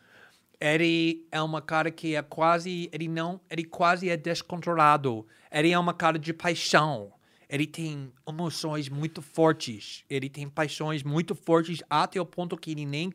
Ele 0.60 1.26
é 1.32 1.42
uma 1.42 1.60
cara 1.60 1.90
que 1.90 2.14
é 2.14 2.22
quase, 2.22 2.88
ele 2.92 3.08
não, 3.08 3.40
ele 3.50 3.64
quase 3.64 4.08
é 4.08 4.16
descontrolado. 4.16 5.26
Ele 5.50 5.72
é 5.72 5.78
uma 5.78 5.94
cara 5.94 6.18
de 6.18 6.32
paixão. 6.32 7.12
Ele 7.52 7.66
tem 7.66 8.10
emoções 8.26 8.88
muito 8.88 9.20
fortes. 9.20 10.04
Ele 10.08 10.30
tem 10.30 10.48
paixões 10.48 11.02
muito 11.02 11.34
fortes 11.34 11.82
até 11.90 12.18
o 12.18 12.24
ponto 12.24 12.56
que 12.56 12.70
ele 12.70 12.86
nem 12.86 13.12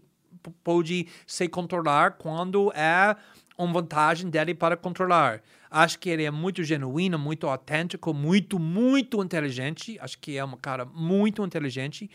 pode 0.63 1.07
se 1.25 1.49
controlar 1.49 2.11
quando 2.11 2.71
é 2.73 3.15
uma 3.57 3.73
vantagem 3.73 4.29
dele 4.29 4.53
para 4.53 4.77
controlar. 4.77 5.41
Acho 5.71 5.97
que 5.97 6.07
ele 6.07 6.23
é 6.23 6.29
muito 6.29 6.63
genuíno, 6.63 7.17
muito 7.17 7.47
autêntico, 7.47 8.13
muito, 8.13 8.59
muito 8.59 9.23
inteligente. 9.23 9.97
Acho 9.99 10.19
que 10.19 10.37
é 10.37 10.45
um 10.45 10.55
cara 10.55 10.85
muito 10.85 11.43
inteligente. 11.43 12.07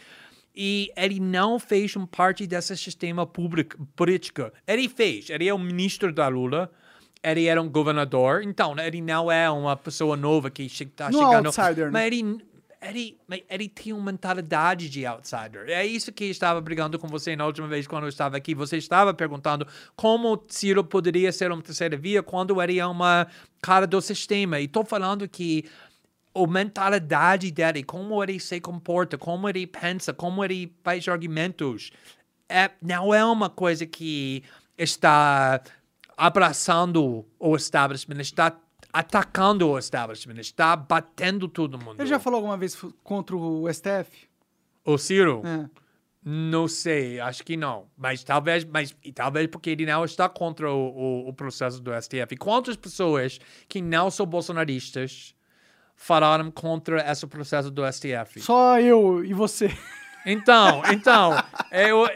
E 0.54 0.92
ele 0.96 1.18
não 1.18 1.58
fez 1.58 1.96
um 1.96 2.06
parte 2.06 2.46
desse 2.46 2.76
sistema 2.76 3.26
público, 3.26 3.84
político. 3.96 4.48
Ele 4.64 4.88
fez. 4.88 5.28
Ele 5.28 5.48
é 5.48 5.52
o 5.52 5.58
ministro 5.58 6.12
da 6.12 6.28
Lula. 6.28 6.70
Ele 7.22 7.46
era 7.46 7.60
um 7.62 7.68
governador. 7.68 8.42
Então, 8.42 8.74
ele 8.78 9.00
não 9.00 9.30
é 9.30 9.48
uma 9.50 9.76
pessoa 9.76 10.16
nova 10.16 10.50
que 10.50 10.64
está 10.64 11.10
Não 11.10 11.20
é 11.22 11.26
chegando. 11.26 11.46
outsider, 11.46 11.84
né? 11.86 11.90
Mas 11.92 12.06
ele, 12.06 12.44
ele, 12.82 13.18
mas 13.28 13.42
ele 13.48 13.68
tem 13.68 13.92
uma 13.92 14.10
mentalidade 14.10 14.88
de 14.88 15.06
outsider. 15.06 15.66
É 15.68 15.86
isso 15.86 16.10
que 16.10 16.24
eu 16.24 16.30
estava 16.30 16.60
brigando 16.60 16.98
com 16.98 17.06
você 17.06 17.36
na 17.36 17.46
última 17.46 17.68
vez 17.68 17.86
quando 17.86 18.04
eu 18.04 18.08
estava 18.08 18.36
aqui. 18.36 18.54
Você 18.54 18.76
estava 18.76 19.14
perguntando 19.14 19.66
como 19.94 20.42
Ciro 20.48 20.82
poderia 20.82 21.30
ser 21.30 21.52
uma 21.52 21.62
terceira 21.62 21.96
via 21.96 22.22
quando 22.22 22.60
ele 22.60 22.78
é 22.78 22.86
uma 22.86 23.28
cara 23.62 23.86
do 23.86 24.00
sistema. 24.00 24.58
E 24.58 24.64
estou 24.64 24.84
falando 24.84 25.28
que 25.28 25.64
a 26.34 26.46
mentalidade 26.46 27.50
dele, 27.52 27.84
como 27.84 28.20
ele 28.22 28.40
se 28.40 28.58
comporta, 28.60 29.16
como 29.16 29.48
ele 29.48 29.66
pensa, 29.66 30.12
como 30.12 30.42
ele 30.44 30.74
faz 30.82 31.06
argumentos, 31.06 31.92
é, 32.48 32.70
não 32.82 33.14
é 33.14 33.24
uma 33.24 33.48
coisa 33.48 33.86
que 33.86 34.42
está 34.76 35.60
abraçando 36.22 37.26
o 37.36 37.56
establishment, 37.56 38.20
está 38.20 38.56
atacando 38.92 39.68
o 39.68 39.76
establishment, 39.76 40.38
está 40.38 40.76
batendo 40.76 41.48
todo 41.48 41.76
mundo. 41.76 41.98
Ele 41.98 42.08
já 42.08 42.20
falou 42.20 42.36
alguma 42.36 42.56
vez 42.56 42.80
contra 43.02 43.34
o 43.34 43.66
STF? 43.72 44.28
O 44.84 44.96
Ciro? 44.96 45.42
É. 45.44 45.68
Não 46.24 46.68
sei, 46.68 47.18
acho 47.18 47.42
que 47.42 47.56
não. 47.56 47.88
Mas 47.96 48.22
talvez, 48.22 48.64
mas 48.64 48.94
talvez 49.12 49.48
porque 49.48 49.70
ele 49.70 49.84
não 49.84 50.04
está 50.04 50.28
contra 50.28 50.70
o, 50.70 51.24
o, 51.24 51.28
o 51.28 51.32
processo 51.32 51.80
do 51.80 51.90
STF. 52.00 52.34
E 52.34 52.36
quantas 52.36 52.76
pessoas 52.76 53.40
que 53.68 53.82
não 53.82 54.08
são 54.08 54.24
bolsonaristas 54.24 55.34
falaram 55.96 56.52
contra 56.52 57.02
esse 57.10 57.26
processo 57.26 57.68
do 57.68 57.82
STF? 57.92 58.40
Só 58.40 58.78
eu 58.78 59.24
e 59.24 59.34
você. 59.34 59.76
Então, 60.24 60.82
então, 60.92 61.36
eu, 61.70 62.06
eu, 62.06 62.10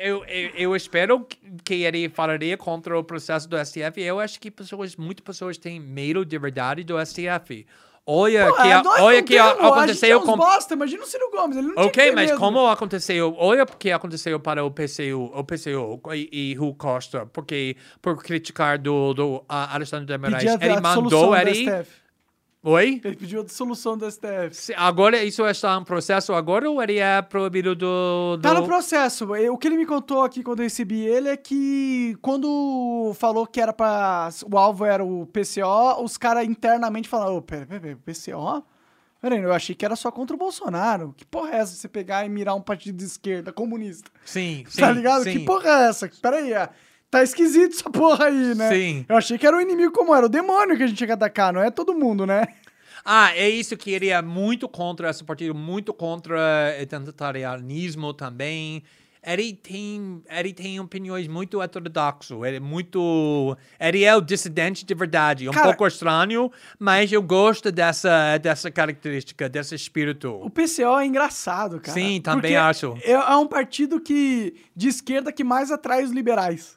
eu, 0.00 0.24
eu, 0.24 0.50
eu 0.54 0.76
espero 0.76 1.26
que 1.64 1.82
ele 1.82 2.08
falaria 2.08 2.56
contra 2.56 2.98
o 2.98 3.04
processo 3.04 3.48
do 3.48 3.56
STF. 3.64 4.00
Eu 4.00 4.18
acho 4.20 4.40
que 4.40 4.50
pessoas, 4.50 4.96
muitas 4.96 5.24
pessoas 5.24 5.58
têm 5.58 5.78
medo 5.78 6.24
de 6.24 6.38
verdade 6.38 6.82
do 6.82 6.94
STF. 7.04 7.66
Olha 8.08 8.46
Pô, 8.46 8.62
que, 8.62 8.68
é, 8.68 8.82
nós 8.82 9.00
olha 9.00 9.22
que 9.22 9.34
temos, 9.34 9.58
é 9.58 9.66
aconteceu 9.66 10.20
com 10.20 10.36
bosta, 10.36 10.74
imagina 10.74 11.02
o 11.02 11.06
Ciro 11.06 11.28
Gomes, 11.28 11.56
ele 11.56 11.66
não 11.66 11.86
Ok, 11.86 12.12
mas 12.12 12.26
mesmo. 12.26 12.38
como 12.38 12.64
aconteceu? 12.68 13.34
Olha 13.36 13.64
o 13.64 13.66
que 13.66 13.90
aconteceu 13.90 14.38
para 14.38 14.64
o 14.64 14.70
PCU, 14.70 15.32
o 15.34 15.42
PCU 15.42 16.00
e, 16.14 16.52
e 16.52 16.54
Rui 16.54 16.72
Costa, 16.78 17.26
porque 17.26 17.76
por 18.00 18.22
criticar 18.22 18.78
do, 18.78 19.12
do 19.12 19.26
uh, 19.38 19.44
Alexandre 19.48 20.06
de 20.06 20.16
Moraes, 20.16 20.44
ele 20.44 20.80
mandou 20.80 21.36
ele. 21.36 21.84
Oi? 22.68 23.00
Ele 23.04 23.14
pediu 23.14 23.42
a 23.42 23.44
dissolução 23.44 23.96
do 23.96 24.10
STF. 24.10 24.50
Se- 24.52 24.74
Agora 24.74 25.22
isso 25.22 25.46
está 25.46 25.78
em 25.80 25.84
processo 25.84 26.32
agora 26.32 26.68
ou 26.68 26.82
ele 26.82 26.98
é 26.98 27.22
proibido 27.22 27.76
do, 27.76 28.36
do... 28.36 28.42
Tá 28.42 28.52
no 28.54 28.66
processo. 28.66 29.24
O 29.52 29.56
que 29.56 29.68
ele 29.68 29.76
me 29.76 29.86
contou 29.86 30.22
aqui 30.22 30.42
quando 30.42 30.58
eu 30.60 30.64
recebi 30.64 31.00
ele 31.06 31.28
é 31.28 31.36
que 31.36 32.16
quando 32.20 33.12
falou 33.14 33.46
que 33.46 33.60
era 33.60 33.72
para 33.72 34.30
o 34.52 34.58
alvo 34.58 34.84
era 34.84 35.04
o 35.04 35.26
PCO, 35.26 36.02
os 36.02 36.16
caras 36.16 36.44
internamente 36.44 37.08
falaram: 37.08 37.36
Ô, 37.36 37.42
pera, 37.42 37.66
pera, 37.66 37.80
pera, 37.80 37.98
PCO? 38.04 38.64
Peraí, 39.20 39.40
eu 39.40 39.52
achei 39.52 39.74
que 39.74 39.84
era 39.84 39.94
só 39.94 40.10
contra 40.10 40.34
o 40.34 40.38
Bolsonaro. 40.38 41.14
Que 41.16 41.24
porra 41.24 41.52
é 41.52 41.56
essa? 41.58 41.72
Você 41.74 41.88
pegar 41.88 42.26
e 42.26 42.28
mirar 42.28 42.54
um 42.56 42.60
partido 42.60 42.96
de 42.98 43.04
esquerda 43.04 43.52
comunista? 43.52 44.10
Sim, 44.24 44.64
sim. 44.68 44.80
tá 44.80 44.90
ligado? 44.90 45.22
Sim. 45.22 45.32
Que 45.32 45.38
porra 45.44 45.68
é 45.68 45.88
essa? 45.88 46.10
Peraí, 46.20 46.52
é, 46.52 46.68
tá 47.18 47.24
esquisito 47.24 47.74
essa 47.74 47.90
porra 47.90 48.26
aí, 48.26 48.54
né? 48.54 48.68
Sim. 48.70 49.06
Eu 49.08 49.16
achei 49.16 49.38
que 49.38 49.46
era 49.46 49.56
o 49.56 49.60
inimigo 49.60 49.92
como 49.92 50.14
era, 50.14 50.26
o 50.26 50.28
demônio 50.28 50.76
que 50.76 50.82
a 50.82 50.86
gente 50.86 50.96
tinha 50.96 51.06
que 51.06 51.12
atacar, 51.12 51.52
não 51.52 51.62
é 51.62 51.70
todo 51.70 51.94
mundo, 51.94 52.26
né? 52.26 52.46
Ah, 53.04 53.30
é 53.36 53.48
isso 53.48 53.76
que 53.76 53.92
ele 53.92 54.08
é 54.08 54.20
muito 54.20 54.68
contra 54.68 55.08
esse 55.08 55.22
partido, 55.22 55.54
muito 55.54 55.94
contra 55.94 56.36
o 56.76 56.86
totalitarianismo 56.86 58.12
também. 58.12 58.82
Ele 59.26 59.52
tem, 59.54 60.22
ele 60.28 60.52
tem 60.52 60.78
opiniões 60.78 61.26
muito 61.26 61.60
heterodoxas. 61.60 62.38
Ele 62.44 62.56
é 62.56 62.60
muito. 62.60 63.56
Ele 63.78 64.04
é 64.04 64.14
o 64.14 64.20
dissidente 64.20 64.84
de 64.84 64.94
verdade. 64.94 65.48
Um 65.48 65.52
Cara- 65.52 65.66
pouco 65.66 65.84
estranho, 65.86 66.50
mas 66.78 67.12
eu 67.12 67.20
gosto 67.20 67.72
dessa, 67.72 68.38
dessa 68.38 68.70
característica, 68.70 69.48
desse 69.48 69.74
espírito. 69.74 70.40
O 70.42 70.48
PCO 70.48 70.98
é 71.00 71.06
engraçado, 71.06 71.80
cara. 71.80 71.92
Sim, 71.92 72.20
também 72.20 72.56
acho. 72.56 72.96
É, 73.02 73.12
é 73.12 73.36
um 73.36 73.48
partido 73.48 74.00
que 74.00 74.54
de 74.76 74.86
esquerda 74.88 75.32
que 75.32 75.42
mais 75.42 75.72
atrai 75.72 76.04
os 76.04 76.12
liberais. 76.12 76.76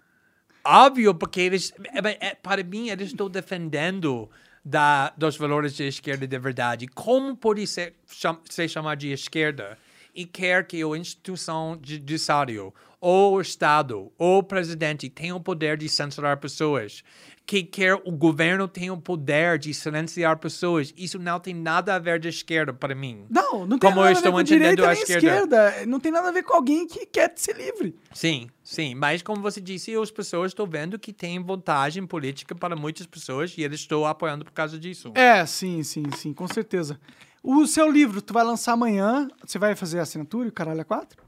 Óbvio, 0.70 1.14
porque 1.16 1.42
eles. 1.42 1.74
é- 1.94 2.28
é- 2.30 2.36
Para 2.36 2.64
mim, 2.64 2.90
eles 2.90 3.08
estão 3.10 3.30
defendendo 3.30 4.30
da, 4.64 5.12
dos 5.18 5.36
valores 5.38 5.74
de 5.76 5.84
esquerda 5.88 6.28
de 6.28 6.38
verdade. 6.40 6.88
Como 6.88 7.36
pode 7.36 7.66
ser, 7.66 7.96
cham, 8.08 8.40
se 8.50 8.68
chamar 8.68 8.96
de 8.96 9.12
esquerda? 9.12 9.78
e 10.16 10.26
quer 10.26 10.66
que 10.66 10.82
a 10.82 10.98
instituição 10.98 11.80
judiciária, 11.82 12.62
ou 13.00 13.36
o 13.36 13.40
Estado, 13.42 14.12
ou 14.18 14.40
o 14.40 14.44
presidente 14.44 15.08
tenha 15.08 15.36
o 15.36 15.40
poder 15.40 15.78
de 15.78 15.88
censurar 15.88 16.38
pessoas, 16.38 17.04
que 17.46 17.64
quer 17.64 17.94
o 18.04 18.12
governo 18.12 18.68
tenha 18.68 18.92
o 18.92 19.00
poder 19.00 19.58
de 19.60 19.74
silenciar 19.74 20.38
pessoas, 20.38 20.94
isso 20.98 21.20
não 21.20 21.40
tem 21.40 21.54
nada 21.54 21.96
a 21.96 22.00
ver 22.00 22.20
de 22.20 22.28
esquerda 22.28 22.74
para 22.74 22.94
mim. 22.96 23.26
Não, 23.30 23.66
não 23.66 23.78
tem 23.80 23.90
Como 23.92 24.02
nada 24.04 24.18
a 24.20 24.22
ver 24.22 24.32
com 24.32 24.44
direita 24.44 24.84
a 24.84 24.94
nem 24.94 25.02
esquerda. 25.04 25.28
esquerda. 25.28 25.86
Não 25.86 26.00
tem 26.00 26.12
nada 26.12 26.28
a 26.30 26.32
ver 26.32 26.44
com 26.44 26.56
alguém 26.56 26.86
que 26.88 27.06
quer 27.06 27.32
ser 27.36 27.56
livre. 27.56 27.96
Sim, 28.12 28.50
sim, 28.70 28.94
mas 28.96 29.22
como 29.22 29.42
você 29.42 29.60
disse, 29.60 29.96
as 29.96 30.12
pessoas 30.12 30.52
estão 30.52 30.66
vendo 30.66 31.00
que 31.00 31.12
tem 31.12 31.42
vantagem 31.44 32.06
política 32.06 32.54
para 32.54 32.76
muitas 32.76 33.06
pessoas 33.06 33.58
e 33.58 33.64
eles 33.64 33.80
estão 33.80 34.06
apoiando 34.06 34.46
por 34.46 34.52
causa 34.52 34.78
disso. 34.78 35.12
É, 35.16 35.46
sim, 35.46 35.82
sim, 35.84 36.04
sim, 36.16 36.34
com 36.34 36.48
certeza. 36.48 37.00
O 37.44 37.66
seu 37.66 37.90
livro, 37.90 38.22
tu 38.22 38.34
vai 38.34 38.44
lançar 38.44 38.74
amanhã. 38.74 39.28
Você 39.46 39.58
vai 39.58 39.76
fazer 39.76 40.00
a 40.00 40.04
assinatura 40.04 40.46
e 40.48 40.50
o 40.50 40.54
caralho 40.54 40.82
é 40.82 40.84
quatro? 40.84 41.22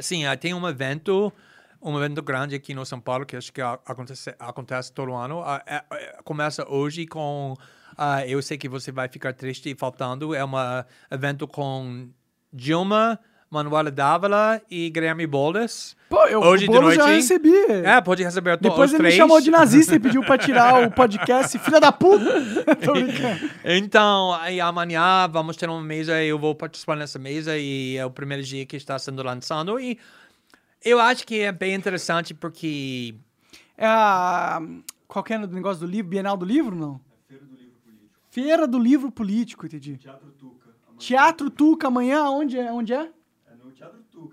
Sim, 0.00 0.26
ah, 0.26 0.36
tem 0.36 0.52
um 0.54 0.68
evento, 0.68 1.32
um 1.80 1.96
evento 1.96 2.22
grande 2.22 2.54
aqui 2.54 2.74
no 2.74 2.84
São 2.84 3.00
Paulo 3.00 3.24
que 3.24 3.36
acho 3.36 3.52
que 3.52 3.60
acontece, 3.60 4.34
acontece 4.38 4.92
todo 4.92 5.14
ano. 5.14 5.40
Ah, 5.42 5.62
é- 5.66 5.84
é- 5.92 6.18
começa 6.24 6.68
hoje 6.68 7.06
com, 7.06 7.54
ah, 7.96 8.26
eu 8.26 8.42
sei 8.42 8.58
que 8.58 8.68
você 8.68 8.90
vai 8.90 9.08
ficar 9.08 9.32
triste 9.34 9.74
faltando, 9.74 10.34
é 10.34 10.44
um 10.44 10.50
evento 11.10 11.46
com 11.46 12.08
Dilma, 12.52 13.18
Manuela 13.50 13.90
Dávila 13.90 14.60
e 14.70 14.90
Guilherme 14.90 15.26
Boldes. 15.26 15.96
Pô, 16.08 16.24
eu 16.26 16.40
Hoje 16.40 16.64
o 16.64 16.68
de 16.68 16.74
bolo 16.74 16.90
já 16.92 17.02
noite. 17.04 17.16
recebi. 17.16 17.54
É, 17.84 18.00
pode 18.00 18.22
receber 18.22 18.56
todos 18.58 18.70
Depois 18.70 18.90
os 18.90 18.94
ele 18.94 19.02
três. 19.02 19.14
me 19.14 19.18
chamou 19.18 19.40
de 19.40 19.50
nazista 19.50 19.94
e 19.94 20.00
pediu 20.00 20.22
pra 20.22 20.36
tirar 20.38 20.86
o 20.86 20.90
podcast. 20.90 21.56
Filha 21.60 21.80
da 21.80 21.90
puta! 21.92 22.24
Tô 22.84 22.92
brincando. 22.92 23.50
Então, 23.64 24.34
aí 24.34 24.60
amanhã 24.60 25.26
vamos 25.28 25.56
ter 25.56 25.68
uma 25.68 25.80
mesa, 25.82 26.22
eu 26.22 26.38
vou 26.38 26.54
participar 26.54 26.96
nessa 26.96 27.18
mesa 27.18 27.56
e 27.56 27.96
é 27.96 28.04
o 28.04 28.10
primeiro 28.10 28.42
dia 28.42 28.64
que 28.66 28.76
está 28.76 28.98
sendo 28.98 29.22
lançado 29.22 29.78
e 29.80 29.98
eu 30.84 31.00
acho 31.00 31.26
que 31.26 31.40
é 31.40 31.50
bem 31.52 31.74
interessante 31.74 32.32
porque 32.34 33.14
É 33.76 33.86
a... 33.86 34.60
Qual 35.06 35.22
que 35.24 35.32
é 35.32 35.38
o 35.38 35.46
negócio 35.46 35.86
do 35.86 35.90
livro? 35.90 36.10
Bienal 36.10 36.36
do 36.36 36.44
livro, 36.44 36.76
não? 36.76 37.00
Feira 37.26 37.44
do 37.46 37.56
Livro 37.56 37.78
Político. 37.82 38.10
Feira 38.30 38.66
do 38.66 38.78
Livro 38.78 39.10
Político, 39.10 39.66
entendi. 39.66 39.96
Teatro 39.96 40.30
Tuca. 40.38 40.66
Amanhã- 40.68 40.98
Teatro 40.98 41.50
Tuca, 41.50 41.86
amanhã, 41.88 42.24
onde 42.30 42.58
é? 42.58 42.70
Onde 42.70 42.92
é? 42.92 43.08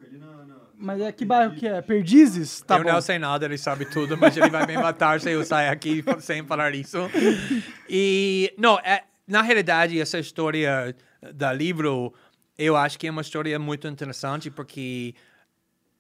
É 0.02 0.07
ali 0.07 0.18
na... 0.18 0.45
na- 0.45 0.56
Mas 0.78 1.02
é 1.02 1.12
que 1.12 1.24
bairro 1.26 1.56
que 1.56 1.68
é? 1.68 1.82
Perdizes? 1.82 2.62
Tá 2.62 2.78
eu 2.78 2.84
bom. 2.84 2.91
não 2.94 3.02
sei 3.02 3.18
nada, 3.20 3.45
ele 3.45 3.57
sabe 3.57 3.86
tudo, 3.86 4.18
mas 4.18 4.36
ele 4.36 4.49
vai 4.49 4.66
me 4.68 4.74
matar 4.76 5.20
se 5.22 5.30
eu 5.32 5.44
sair 5.45 5.70
aqui 5.70 6.03
sem 6.20 6.45
falar 6.45 6.74
isso. 6.76 6.98
E, 7.90 8.53
não, 8.57 8.78
é, 8.80 9.03
na 9.28 9.41
realidade, 9.41 9.99
essa 9.99 10.20
história 10.20 10.95
do 11.34 11.52
livro, 11.53 12.14
eu 12.57 12.76
acho 12.76 12.98
que 12.99 13.07
é 13.07 13.12
uma 13.12 13.22
história 13.22 13.57
muito 13.60 13.88
interessante, 13.88 14.49
porque 14.52 15.14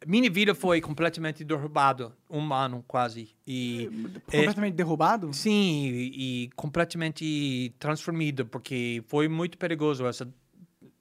minha 0.05 0.29
vida 0.29 0.53
foi 0.53 0.81
completamente 0.81 1.43
derrubada, 1.43 2.11
um 2.29 2.53
ano 2.53 2.83
quase. 2.87 3.29
E, 3.47 3.89
é, 4.31 4.37
Completamente 4.39 4.73
derrubado? 4.75 5.33
sim, 5.33 5.87
e, 5.87 6.43
e 6.45 6.49
completamente 6.55 7.73
transformada, 7.79 8.45
porque 8.45 9.03
foi 9.07 9.27
muito 9.27 9.57
perigoso 9.57 10.05
essa, 10.05 10.27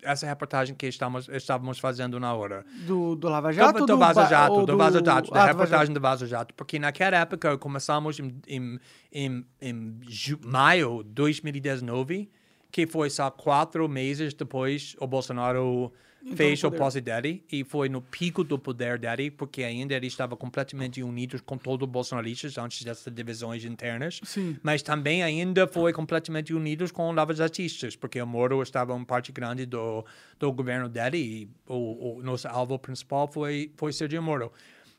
essa 0.05 0.27
reportagem 0.27 0.75
que 0.75 0.87
estamos, 0.87 1.29
estávamos 1.29 1.79
fazendo 1.79 2.21
na 2.21 2.33
hora. 2.35 2.65
Do, 2.87 3.17
do 3.17 3.29
Lava 3.29 3.53
Jato? 3.53 3.81
do, 3.81 3.87
do 3.87 3.99
Vaza 3.99 4.27
Jato, 4.27 4.67
do 4.67 4.77
Vaza 4.77 5.03
Jato, 5.05 5.31
da 5.31 5.43
Ah, 5.43 5.47
do 5.47 5.49
reportagem 5.49 5.95
do 5.95 6.01
Vaza 6.01 6.27
Jato, 6.27 6.55
porque 6.55 6.79
naquela 6.79 7.17
época 7.17 7.57
começamos 7.59 8.21
em, 8.21 8.41
em, 8.47 8.79
em, 9.13 9.47
em 9.61 10.01
maio 10.45 11.03
de 11.03 11.11
2019, 11.11 12.31
que 12.71 12.87
foi 12.87 13.11
só 13.11 13.31
quatro 13.31 13.89
meses 13.89 14.35
depois 14.35 14.95
o 15.01 15.07
Bolsonaro 15.07 15.93
fez 16.35 16.63
no 16.63 16.69
o 16.71 17.01
dele 17.01 17.45
e 17.51 17.65
foi 17.65 17.89
no 17.89 18.01
pico 18.01 18.43
do 18.43 18.59
poder 18.59 18.99
dele, 18.99 19.31
porque 19.31 19.63
ainda 19.63 19.95
ele 19.95 20.07
estava 20.07 20.37
completamente 20.37 21.03
unido 21.03 21.43
com 21.43 21.59
todos 21.59 21.87
os 21.87 21.93
bolsonaristas 21.93 22.57
antes 22.57 22.83
dessas 22.83 23.13
divisões 23.13 23.65
internas. 23.65 24.21
Sim. 24.25 24.57
Mas 24.63 24.83
também 24.83 25.23
ainda 25.23 25.67
foi 25.67 25.93
completamente 25.93 26.55
unidos 26.55 26.91
com 26.91 27.09
os 27.11 27.15
lavajatistas, 27.15 27.95
porque 27.97 28.21
o 28.21 28.27
Moro 28.27 28.63
estava 28.63 28.95
em 28.95 29.05
parte 29.05 29.33
grande 29.33 29.67
do, 29.67 30.05
do 30.39 30.53
governo 30.53 30.89
dele 30.89 31.19
e 31.19 31.49
o, 31.67 32.19
o 32.19 32.23
nosso 32.23 32.49
alvo 32.49 32.79
principal 32.79 33.29
foi, 33.29 33.71
foi 33.77 33.93
Sergio 33.93 34.23
Moro. 34.23 34.51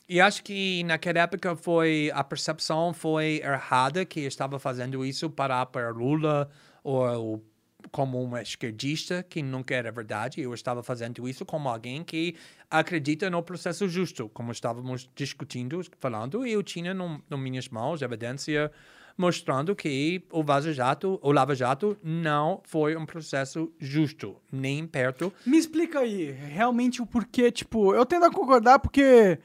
E 0.07 0.22
acho 0.22 0.43
que 0.43 0.84
naquela 0.84 1.22
época 1.22 1.56
foi 1.56 2.11
a 2.14 2.23
percepção 2.23 2.93
foi 2.93 3.41
errada 3.43 4.06
que 4.06 4.19
estava 4.19 4.60
fazendo 4.60 5.03
isso 5.03 5.30
para 5.31 5.61
apoiar 5.61 5.91
Lula 5.91 6.47
ou 6.84 7.43
como 7.91 8.24
um 8.24 8.38
esquerdista, 8.38 9.24
que 9.24 9.41
nunca 9.41 9.76
era 9.76 9.91
verdade. 9.91 10.41
Eu 10.41 10.53
estava 10.53 10.84
fazendo 10.84 11.28
isso 11.28 11.45
como 11.45 11.70
alguém 11.70 12.03
que 12.03 12.36
acredita 12.70 13.30
no 13.30 13.41
processo 13.44 13.88
justo, 13.88 14.30
como 14.30 14.52
estávamos 14.52 15.10
discutindo, 15.16 15.82
falando, 15.99 16.45
e 16.45 16.52
eu 16.52 16.64
tinha 16.64 16.94
no, 16.94 17.22
no 17.30 17.38
minhas 17.38 17.70
mãos 17.70 18.02
evidência 18.02 18.72
mostrando 19.18 19.76
que 19.76 20.24
o 20.32 20.44
Vaza 20.44 20.74
Jato, 20.74 21.20
o 21.22 21.32
Lava 21.32 21.56
Jato, 21.56 21.98
não 22.03 22.62
foi 22.66 22.95
um 22.95 23.06
processo 23.06 23.72
justo, 23.80 24.36
nem 24.52 24.86
perto. 24.86 25.32
Me 25.45 25.57
explica 25.57 25.99
aí, 25.99 26.32
realmente 26.32 27.02
o 27.02 27.06
porquê, 27.06 27.52
tipo, 27.52 27.94
eu 27.94 28.06
tendo 28.06 28.26
a 28.26 28.32
concordar 28.32 28.80
porque 28.80 29.40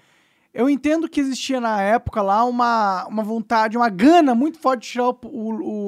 eu 0.53 0.69
entendo 0.69 1.09
que 1.09 1.21
existia 1.21 1.61
na 1.61 1.81
época 1.81 2.21
lá 2.23 2.45
uma, 2.45 3.07
uma 3.07 3.23
vontade, 3.23 3.77
uma 3.77 3.89
gana 3.89 4.35
muito 4.35 4.59
forte 4.59 4.83
de 4.83 4.89
tirar 4.93 5.09
o, 5.09 5.19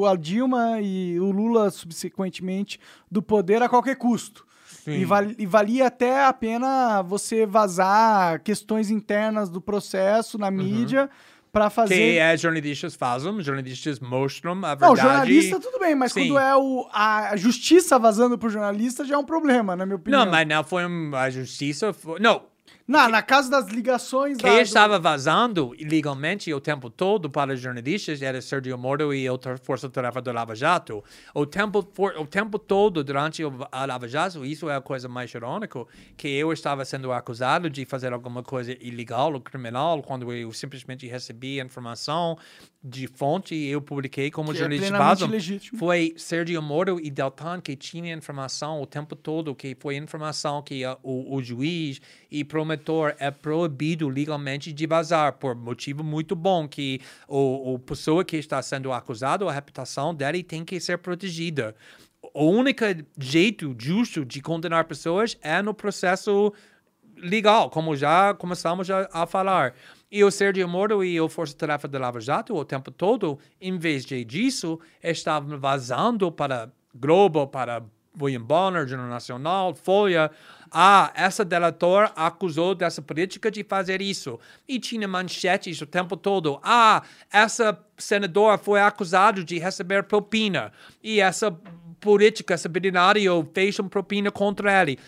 o, 0.01 0.07
a 0.07 0.15
Dilma 0.17 0.81
e 0.81 1.19
o 1.19 1.31
Lula 1.31 1.71
subsequentemente 1.71 2.79
do 3.11 3.23
poder 3.23 3.63
a 3.63 3.69
qualquer 3.69 3.97
custo. 3.97 4.45
E, 4.87 5.05
val- 5.05 5.31
e 5.39 5.47
valia 5.47 5.87
até 5.87 6.25
a 6.25 6.33
pena 6.33 7.03
você 7.03 7.47
vazar 7.47 8.41
questões 8.43 8.91
internas 8.91 9.49
do 9.49 9.61
processo 9.61 10.37
na 10.39 10.51
mídia 10.51 11.09
pra 11.53 11.71
fazer. 11.71 11.95
Que 11.95 12.19
é 12.19 12.37
jornalistas 12.37 12.95
fazem, 12.97 13.41
jornalistas 13.43 14.01
mostram 14.01 14.53
a 14.65 14.75
verdade. 14.75 14.81
Não, 14.83 14.97
jornalista 14.97 15.61
tudo 15.61 15.79
bem, 15.79 15.95
mas 15.95 16.13
Sim. 16.13 16.29
quando 16.29 16.39
é 16.41 16.57
o, 16.57 16.89
a 16.93 17.37
justiça 17.37 17.97
vazando 17.99 18.37
pro 18.37 18.49
jornalista 18.51 19.05
já 19.05 19.15
é 19.15 19.19
um 19.19 19.25
problema, 19.25 19.77
na 19.77 19.87
minha 19.87 19.97
opinião. 19.97 20.25
Não, 20.25 20.33
mas 20.33 20.49
não 20.49 20.65
foi 20.65 20.85
um- 20.85 21.15
a 21.15 21.31
justiça. 21.31 21.93
Foi, 21.93 22.19
não, 22.19 22.43
Na, 22.93 23.09
na 23.09 23.23
casa 23.23 23.51
das 23.51 23.69
ligações 23.69 24.37
da. 24.37 24.43
Quem 24.43 24.59
do- 24.59 24.61
estava 24.61 24.99
vazando 24.99 25.75
ilegalmente 25.79 26.53
o 26.53 26.61
tempo 26.61 26.91
todo 26.91 27.31
para 27.31 27.57
jornalistas 27.57 28.21
era 28.21 28.39
Sergio 28.43 28.77
Moro 28.77 29.15
e 29.15 29.29
outra 29.31 29.57
força-tarefa 29.57 30.21
do 30.21 30.31
Lava 30.31 30.55
Jato. 30.55 31.03
O 31.35 31.47
tempo, 31.47 31.89
for, 31.95 32.15
o 32.19 32.27
tempo 32.27 32.59
todo, 32.59 33.03
durante 33.03 33.43
o, 33.43 33.67
a 33.73 33.87
Lava 33.87 34.07
Jato, 34.07 34.45
isso 34.45 34.69
é 34.69 34.77
a 34.77 34.81
coisa 34.83 35.09
mais 35.09 35.33
irônica, 35.33 35.83
que 36.19 36.29
eu 36.29 36.53
estava 36.53 36.85
sendo 36.85 37.11
acusado 37.13 37.71
de 37.71 37.87
fazer 37.87 38.13
alguma 38.13 38.43
coisa 38.43 38.77
ilegal 38.79 39.33
ou 39.33 39.41
criminal, 39.41 40.03
quando 40.03 40.31
eu 40.31 40.53
simplesmente 40.53 41.07
recebi 41.07 41.59
informação 41.61 42.37
de 42.85 43.07
fonte 43.07 43.55
e 43.55 43.69
eu 43.69 43.81
publiquei 43.81 44.29
como 44.31 44.51
Que 44.51 44.57
é 44.57 44.61
jornalista 44.61 45.27
legítimo. 45.27 45.79
Foi 45.79 46.15
Sergio 46.17 46.61
Moro 46.61 46.99
e 47.01 47.11
Deltan 47.11 47.61
que 47.61 47.77
tinha 47.77 48.13
informação 48.13 48.83
o 48.83 48.87
tempo 48.87 49.15
todo, 49.15 49.55
que 49.55 49.77
foi 49.79 49.97
informação 49.97 50.61
que 50.63 50.83
o, 51.03 51.37
o 51.37 51.43
juiz 51.43 52.01
e 52.29 52.43
promotor 52.83 53.15
é 53.19 53.31
proibido 53.31 54.09
legalmente 54.09 54.73
de 54.73 54.87
vazar, 54.87 55.35
por 55.35 55.55
motivo 55.55 56.03
muito 56.03 56.35
bom, 56.35 56.69
que 56.69 57.01
o, 57.29 57.75
o 57.75 57.79
pessoa 57.79 58.25
que 58.25 58.37
está 58.37 58.61
sendo 58.61 58.93
acusado, 58.93 59.49
a 59.49 59.53
reputação 59.53 60.15
dele 60.15 60.43
tem 60.43 60.65
que 60.65 60.79
ser 60.81 60.99
protegida. 60.99 61.75
O 62.35 62.47
único 62.47 62.85
jeito 63.19 63.75
justo 63.79 64.25
de 64.25 64.41
condenar 64.41 64.85
pessoas 64.85 65.37
é 65.43 65.63
no 65.63 65.73
processo 65.73 66.53
legal, 67.17 67.71
como 67.71 67.97
já 67.97 68.35
começamos 68.35 68.91
a, 68.91 69.09
a 69.13 69.27
falar. 69.27 69.75
E 70.11 70.23
o 70.23 70.31
Sergio 70.31 70.69
Moro 70.69 71.03
e 71.03 71.21
o 71.21 71.29
Força 71.29 71.57
Tarefa 71.57 71.89
da 71.89 71.99
Lava 71.99 72.21
Jato, 72.21 72.55
o 72.55 72.65
tempo 72.65 72.91
todo, 72.91 73.39
em 73.61 73.79
vez 73.79 74.05
de 74.05 74.25
disso, 74.25 74.79
estavam 75.03 75.59
vazando 75.59 76.31
para 76.31 76.71
Globo, 76.95 77.47
para 77.47 77.83
William 78.21 78.43
Bonner, 78.43 78.87
Jornal 78.87 79.09
Nacional, 79.09 79.75
Folha. 79.75 80.31
Ah, 80.73 81.13
essa 81.15 81.45
delator 81.45 82.11
acusou 82.17 82.75
dessa 82.75 83.03
política 83.03 83.51
de 83.51 83.63
fazer 83.63 84.01
isso. 84.01 84.41
E 84.67 84.79
tinha 84.79 85.07
manchetes 85.07 85.81
o 85.81 85.87
tempo 85.87 86.17
todo. 86.17 86.59
Ah, 86.63 87.03
essa 87.31 87.79
senadora 87.99 88.57
foi 88.57 88.81
acusada 88.81 89.45
de 89.45 89.59
receber 89.59 90.05
propina. 90.05 90.73
E 91.03 91.21
essa 91.21 91.51
política, 92.01 92.55
esse 92.55 92.69
bilionário 92.69 93.49
fez 93.53 93.79
uma 93.79 93.89
propina 93.89 94.31
contra 94.31 94.81
ele 94.81 94.99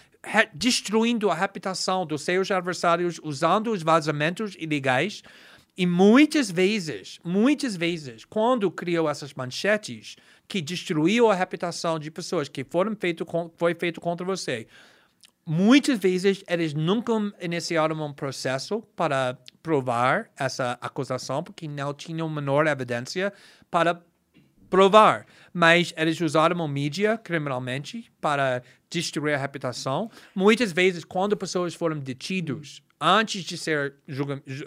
destruindo 0.53 1.31
a 1.31 1.35
reputação 1.35 2.07
dos 2.07 2.23
seus 2.23 2.51
adversários, 2.51 3.21
usando 3.23 3.71
os 3.71 3.83
vazamentos 3.83 4.57
ilegais. 4.59 5.23
E 5.77 5.87
muitas 5.87 6.51
vezes, 6.51 7.19
muitas 7.25 7.77
vezes, 7.77 8.25
quando 8.25 8.71
criou 8.71 9.09
essas 9.09 9.35
manchetes 9.35 10.17
que 10.47 10.61
destruiu 10.61 11.31
a 11.31 11.35
reputação 11.35 11.99
de 11.99 12.11
pessoas 12.11 12.49
que 12.49 12.65
foram 12.65 12.95
feito 12.95 13.27
foi 13.57 13.75
feito 13.75 14.01
contra 14.01 14.25
você, 14.25 14.67
muitas 15.47 15.99
vezes 15.99 16.43
eles 16.49 16.75
nunca 16.75 17.13
iniciaram 17.41 18.05
um 18.05 18.13
processo 18.13 18.83
para 18.97 19.37
provar 19.63 20.31
essa 20.37 20.79
acusação 20.81 21.43
porque 21.43 21.67
não 21.69 21.93
tinham 21.93 22.29
menor 22.29 22.67
evidência 22.67 23.33
para 23.71 24.01
provar. 24.71 25.27
Mas 25.53 25.95
eles 25.97 26.21
usaram 26.21 26.63
a 26.63 26.69
mídia 26.69 27.17
criminalmente 27.17 28.11
para 28.21 28.63
destruir 28.91 29.35
a 29.35 29.39
reputação. 29.39 30.11
Muitas 30.35 30.73
vezes, 30.73 31.05
quando 31.05 31.37
pessoas 31.37 31.75
foram 31.75 31.99
detidos 31.99 32.83
antes 33.01 33.45
de 33.45 33.59
ser 33.59 33.95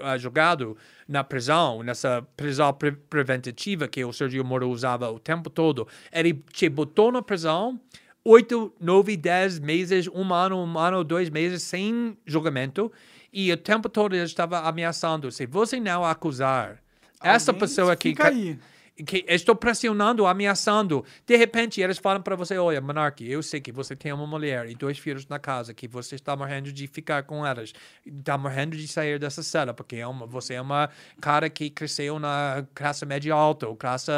ah, 0.02 0.18
julgado 0.18 0.78
na 1.08 1.24
prisão, 1.24 1.82
nessa 1.82 2.22
prisão 2.36 2.74
pre- 2.74 2.92
preventativa 2.92 3.88
que 3.88 4.04
o 4.06 4.14
Sergio 4.14 4.46
Moro 4.46 4.70
usava 4.70 5.10
o 5.12 5.20
tempo 5.20 5.50
todo, 5.50 5.88
ele 6.12 6.34
te 6.54 6.70
botou 6.70 7.12
na 7.12 7.22
prisão 7.22 7.80
oito, 8.28 8.74
nove, 8.80 9.16
dez 9.16 9.58
meses, 9.58 10.08
um 10.08 10.34
ano, 10.34 10.58
um 10.58 10.78
ano, 10.78 11.04
dois 11.04 11.30
meses 11.30 11.64
sem 11.64 12.18
julgamento 12.26 12.92
e 13.32 13.52
o 13.52 13.58
tempo 13.58 13.88
todo 13.88 14.16
ele 14.16 14.26
estava 14.26 14.60
ameaçando. 14.60 15.32
Se 15.32 15.46
você 15.46 15.80
não 15.80 16.04
acusar 16.04 16.82
essa 17.24 17.52
Alguém 17.52 17.62
pessoa 17.62 17.96
que 17.96 18.14
aí. 18.20 18.60
Que 19.06 19.26
estou 19.28 19.56
pressionando, 19.56 20.26
ameaçando. 20.26 21.04
De 21.26 21.36
repente, 21.36 21.82
eles 21.82 21.98
falam 21.98 22.22
para 22.22 22.36
você: 22.36 22.58
Olha, 22.58 22.82
Monark, 22.82 23.28
eu 23.28 23.44
sei 23.44 23.62
que 23.62 23.72
você 23.72 23.96
tem 23.96 24.12
uma 24.12 24.28
mulher 24.28 24.70
e 24.70 24.76
dois 24.76 24.98
filhos 24.98 25.28
na 25.28 25.40
casa, 25.40 25.74
que 25.74 25.88
você 25.88 26.16
está 26.16 26.36
morrendo 26.36 26.72
de 26.72 26.88
ficar 26.88 27.24
com 27.24 27.46
elas, 27.46 27.74
está 28.06 28.38
morrendo 28.38 28.76
de 28.76 28.88
sair 28.88 29.20
dessa 29.20 29.44
cela, 29.44 29.74
porque 29.74 29.98
é 29.98 30.08
uma, 30.08 30.26
você 30.26 30.56
é 30.56 30.62
uma 30.62 30.90
cara 31.22 31.50
que 31.50 31.70
cresceu 31.70 32.20
na 32.20 32.66
classe 32.74 33.06
média 33.06 33.34
alta, 33.34 33.68
ou 33.68 33.76
classe 33.76 34.12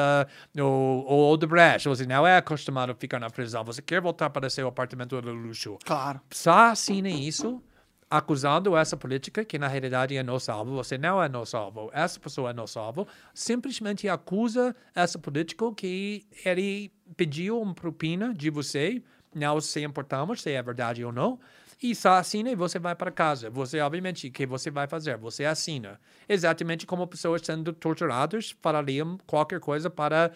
ou, 0.58 1.06
ou 1.06 1.34
Odebrecht, 1.34 1.88
você 1.88 2.06
não 2.06 2.26
é 2.26 2.38
acostumado 2.38 2.92
a 2.92 2.96
ficar 2.96 3.20
na 3.20 3.30
prisão, 3.30 3.64
você 3.64 3.82
quer 3.82 4.02
voltar 4.02 4.30
para 4.30 4.50
seu 4.50 4.68
apartamento 4.68 5.22
de 5.22 5.30
luxo? 5.30 5.78
Claro. 5.86 6.22
só 6.32 6.70
assinem 6.70 7.28
isso 7.28 7.62
acusando 8.10 8.76
essa 8.76 8.98
política 8.98 9.46
que 9.46 9.60
na 9.60 9.68
realidade 9.68 10.18
é 10.18 10.24
não 10.24 10.40
salvo, 10.40 10.72
você 10.72 10.98
não 10.98 11.22
é 11.22 11.30
não 11.30 11.46
salvo, 11.46 11.92
essa 11.94 12.20
pessoa 12.20 12.50
é 12.50 12.54
não 12.54 12.66
salvo, 12.66 13.08
simplesmente 13.34 14.10
acusa 14.10 14.76
essa 14.96 15.20
política 15.20 15.72
que 15.74 16.26
ele 16.44 16.92
pediu 17.16 17.62
uma 17.62 17.74
propina 17.74 18.34
de 18.34 18.50
você, 18.50 19.04
não 19.36 19.62
se 19.62 19.84
importamos 19.84 20.42
se 20.42 20.52
é 20.52 20.62
verdade 20.62 21.06
ou 21.06 21.12
não, 21.12 21.40
e 21.82 21.96
só 21.96 22.14
assina 22.14 22.50
e 22.50 22.56
você 22.56 22.78
vai 22.78 22.94
para 22.94 23.10
casa. 23.10 23.50
Você, 23.50 23.80
obviamente, 23.80 24.28
o 24.28 24.32
que 24.32 24.46
você 24.46 24.70
vai 24.70 24.86
fazer? 24.86 25.16
Você 25.18 25.46
assina. 25.46 26.00
Exatamente 26.28 26.86
como 26.86 27.08
pessoas 27.08 27.42
sendo 27.42 27.72
torturadas 27.72 28.54
farariam 28.62 29.18
qualquer 29.26 29.62
coisa 29.62 29.90
para 29.90 30.32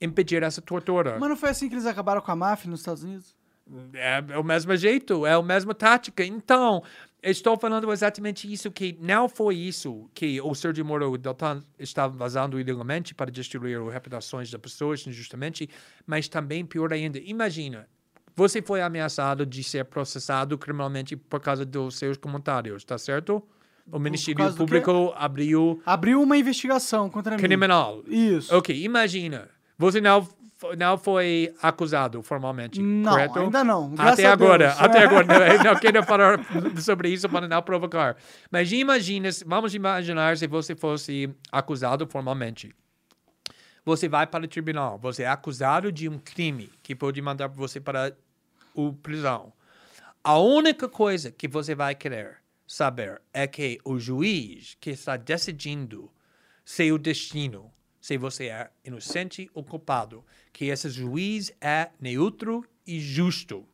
impedir 0.00 0.42
essa 0.42 0.62
tortura. 0.62 1.18
Mas 1.18 1.28
não 1.28 1.36
foi 1.36 1.50
assim 1.50 1.68
que 1.68 1.74
eles 1.74 1.84
acabaram 1.86 2.22
com 2.22 2.30
a 2.30 2.36
máfia 2.36 2.70
nos 2.70 2.80
Estados 2.80 3.02
Unidos? 3.02 3.36
É, 3.94 4.24
é 4.28 4.38
o 4.38 4.44
mesmo 4.44 4.74
jeito, 4.76 5.26
é 5.26 5.32
a 5.32 5.42
mesma 5.42 5.74
tática. 5.74 6.24
Então, 6.24 6.82
estou 7.30 7.58
falando 7.58 7.92
exatamente 7.92 8.50
isso, 8.50 8.70
que 8.70 8.96
não 9.00 9.28
foi 9.28 9.56
isso 9.56 10.08
que 10.14 10.40
o 10.40 10.54
Sergio 10.54 10.84
Moro 10.84 11.16
Deltan 11.18 11.62
estava 11.78 12.16
vazando 12.16 12.58
ilegalmente 12.60 13.14
para 13.14 13.30
destruir 13.30 13.78
as 13.80 13.92
reputações 13.92 14.50
das 14.50 14.60
pessoas 14.60 15.06
injustamente, 15.06 15.68
mas 16.06 16.28
também 16.28 16.64
pior 16.64 16.92
ainda, 16.92 17.18
imagina, 17.18 17.88
você 18.34 18.60
foi 18.60 18.82
ameaçado 18.82 19.46
de 19.46 19.64
ser 19.64 19.84
processado 19.86 20.56
criminalmente 20.58 21.16
por 21.16 21.40
causa 21.40 21.64
dos 21.64 21.96
seus 21.96 22.16
comentários, 22.16 22.84
tá 22.84 22.98
certo? 22.98 23.42
O 23.90 23.98
Ministério? 23.98 24.52
Público 24.54 25.12
abriu 25.16 25.80
Abriu 25.86 26.20
uma 26.20 26.36
investigação 26.36 27.08
contra 27.08 27.36
mim. 27.36 27.42
criminal. 27.42 28.02
Isso. 28.06 28.54
Ok, 28.54 28.76
imagina, 28.82 29.48
você 29.78 30.00
não, 30.00 30.28
não 30.78 30.96
foi 30.96 31.54
acusado 31.62 32.22
formalmente, 32.22 32.80
Não, 32.80 33.10
correto? 33.12 33.38
ainda 33.38 33.62
não, 33.62 33.92
Até 33.98 34.26
agora, 34.26 34.72
até 34.78 35.04
agora. 35.04 35.62
Não, 35.62 35.76
quero 35.78 36.02
falar 36.02 36.38
sobre 36.80 37.10
isso 37.10 37.28
para 37.28 37.46
não 37.46 37.62
provocar. 37.62 38.16
Mas 38.50 38.72
imagina, 38.72 39.30
se- 39.30 39.44
vamos 39.44 39.74
imaginar 39.74 40.36
se 40.36 40.46
você 40.46 40.74
fosse 40.74 41.28
acusado 41.52 42.06
formalmente. 42.06 42.74
Você 43.84 44.08
vai 44.08 44.26
para 44.26 44.44
o 44.44 44.48
tribunal, 44.48 44.98
você 44.98 45.22
é 45.22 45.28
acusado 45.28 45.92
de 45.92 46.08
um 46.08 46.18
crime 46.18 46.70
que 46.82 46.94
pode 46.94 47.20
mandar 47.22 47.46
você 47.48 47.78
para 47.80 48.12
o 48.74 48.92
prisão. 48.92 49.52
A 50.24 50.38
única 50.38 50.88
coisa 50.88 51.30
que 51.30 51.46
você 51.46 51.72
vai 51.74 51.94
querer 51.94 52.38
saber 52.66 53.22
é 53.32 53.46
que 53.46 53.78
o 53.84 53.96
juiz 53.98 54.76
que 54.80 54.90
está 54.90 55.16
decidindo 55.16 56.10
seu 56.64 56.98
destino, 56.98 57.70
se 58.06 58.16
você 58.16 58.44
é 58.44 58.70
inocente 58.84 59.50
ou 59.52 59.64
culpado, 59.64 60.24
que 60.52 60.66
esse 60.66 60.88
juiz 60.90 61.50
é 61.60 61.88
neutro 62.00 62.64
e 62.86 63.00
justo. 63.00 63.66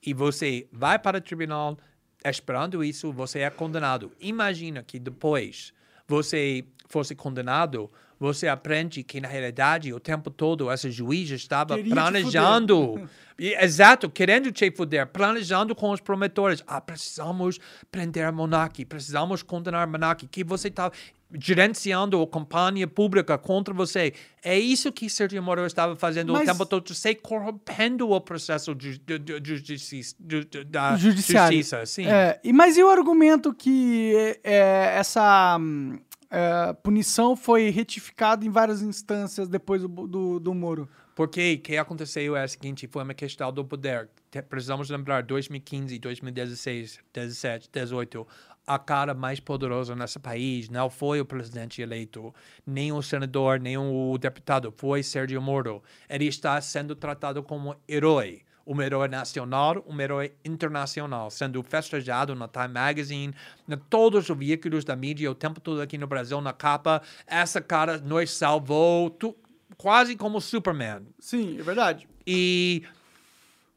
E 0.00 0.14
você 0.14 0.68
vai 0.70 0.96
para 0.96 1.18
o 1.18 1.20
tribunal 1.20 1.76
esperando 2.24 2.84
isso, 2.84 3.12
você 3.12 3.40
é 3.40 3.50
condenado. 3.50 4.12
Imagina 4.20 4.84
que 4.84 5.00
depois 5.00 5.72
você 6.06 6.64
fosse 6.86 7.16
condenado, 7.16 7.90
você 8.16 8.46
aprende 8.46 9.02
que 9.02 9.20
na 9.20 9.26
realidade 9.26 9.92
o 9.92 9.98
tempo 9.98 10.30
todo 10.30 10.70
esse 10.72 10.92
juiz 10.92 11.28
estava 11.30 11.74
Queria 11.74 11.92
planejando. 11.92 13.08
Exato, 13.36 14.08
querendo 14.08 14.52
te 14.52 14.70
fuder, 14.70 15.06
planejando 15.08 15.74
com 15.74 15.90
os 15.90 16.00
promotores. 16.00 16.62
Ah, 16.64 16.80
precisamos 16.80 17.58
prender 17.90 18.32
Monark, 18.32 18.84
precisamos 18.84 19.42
condenar 19.42 19.86
Monark, 19.88 20.28
que 20.28 20.44
você 20.44 20.68
está 20.68 20.92
gerenciando 21.38 22.20
a 22.22 22.26
campanha 22.26 22.86
pública 22.86 23.36
contra 23.36 23.74
você. 23.74 24.14
É 24.42 24.58
isso 24.58 24.90
que 24.90 25.10
Sergio 25.10 25.42
Moro 25.42 25.64
estava 25.66 25.94
fazendo 25.96 26.32
Mas- 26.32 26.42
o 26.48 26.52
tempo 26.52 26.66
todo, 26.66 26.94
se 26.94 27.14
corrompendo 27.16 28.10
o 28.10 28.20
processo 28.20 28.74
de, 28.74 28.98
de, 28.98 29.18
de, 29.18 30.64
da 30.64 30.96
Judiciário. 30.96 31.56
justiça. 31.56 31.84
Sim. 31.86 32.06
É, 32.06 32.40
mas 32.52 32.76
e 32.76 32.82
o 32.82 32.88
argumento 32.88 33.52
que 33.52 34.38
é, 34.42 34.94
essa 34.96 35.58
hum, 35.60 35.98
é, 36.30 36.72
punição 36.82 37.36
foi 37.36 37.70
retificada 37.70 38.44
em 38.44 38.50
várias 38.50 38.82
instâncias 38.82 39.48
depois 39.48 39.82
do, 39.82 39.88
do, 39.88 40.40
do 40.40 40.54
Moro? 40.54 40.88
Porque 41.14 41.54
o 41.54 41.62
que 41.62 41.76
aconteceu 41.76 42.36
é 42.36 42.44
o 42.44 42.48
seguinte, 42.48 42.86
foi 42.86 43.02
uma 43.02 43.12
questão 43.12 43.52
do 43.52 43.64
poder. 43.64 44.08
Precisamos 44.48 44.88
lembrar, 44.88 45.24
2015, 45.24 45.98
2016, 45.98 47.00
17, 47.12 47.68
18, 47.72 48.24
a 48.68 48.78
cara 48.78 49.14
mais 49.14 49.40
poderosa 49.40 49.96
nesse 49.96 50.18
país 50.18 50.68
não 50.68 50.90
foi 50.90 51.20
o 51.20 51.24
presidente 51.24 51.80
eleito, 51.80 52.34
nem 52.66 52.92
o 52.92 53.00
senador, 53.02 53.58
nem 53.58 53.78
o 53.78 54.16
deputado, 54.18 54.72
foi 54.76 55.02
Sergio 55.02 55.40
Moro. 55.40 55.82
Ele 56.08 56.26
está 56.26 56.60
sendo 56.60 56.94
tratado 56.94 57.42
como 57.42 57.74
herói. 57.88 58.42
Um 58.66 58.82
herói 58.82 59.08
nacional, 59.08 59.82
um 59.88 59.98
herói 59.98 60.32
internacional, 60.44 61.30
sendo 61.30 61.62
festejado 61.62 62.34
na 62.34 62.46
Time 62.46 62.68
Magazine, 62.68 63.34
em 63.66 63.76
todos 63.88 64.28
os 64.28 64.36
veículos 64.36 64.84
da 64.84 64.94
mídia, 64.94 65.30
o 65.30 65.34
tempo 65.34 65.58
todo 65.58 65.80
aqui 65.80 65.96
no 65.96 66.06
Brasil, 66.06 66.38
na 66.42 66.52
capa. 66.52 67.00
Essa 67.26 67.62
cara 67.62 67.96
nos 67.96 68.30
salvou, 68.30 69.08
tu- 69.08 69.34
quase 69.78 70.14
como 70.16 70.38
Superman. 70.38 71.06
Sim, 71.18 71.58
é 71.58 71.62
verdade. 71.62 72.06
E 72.26 72.82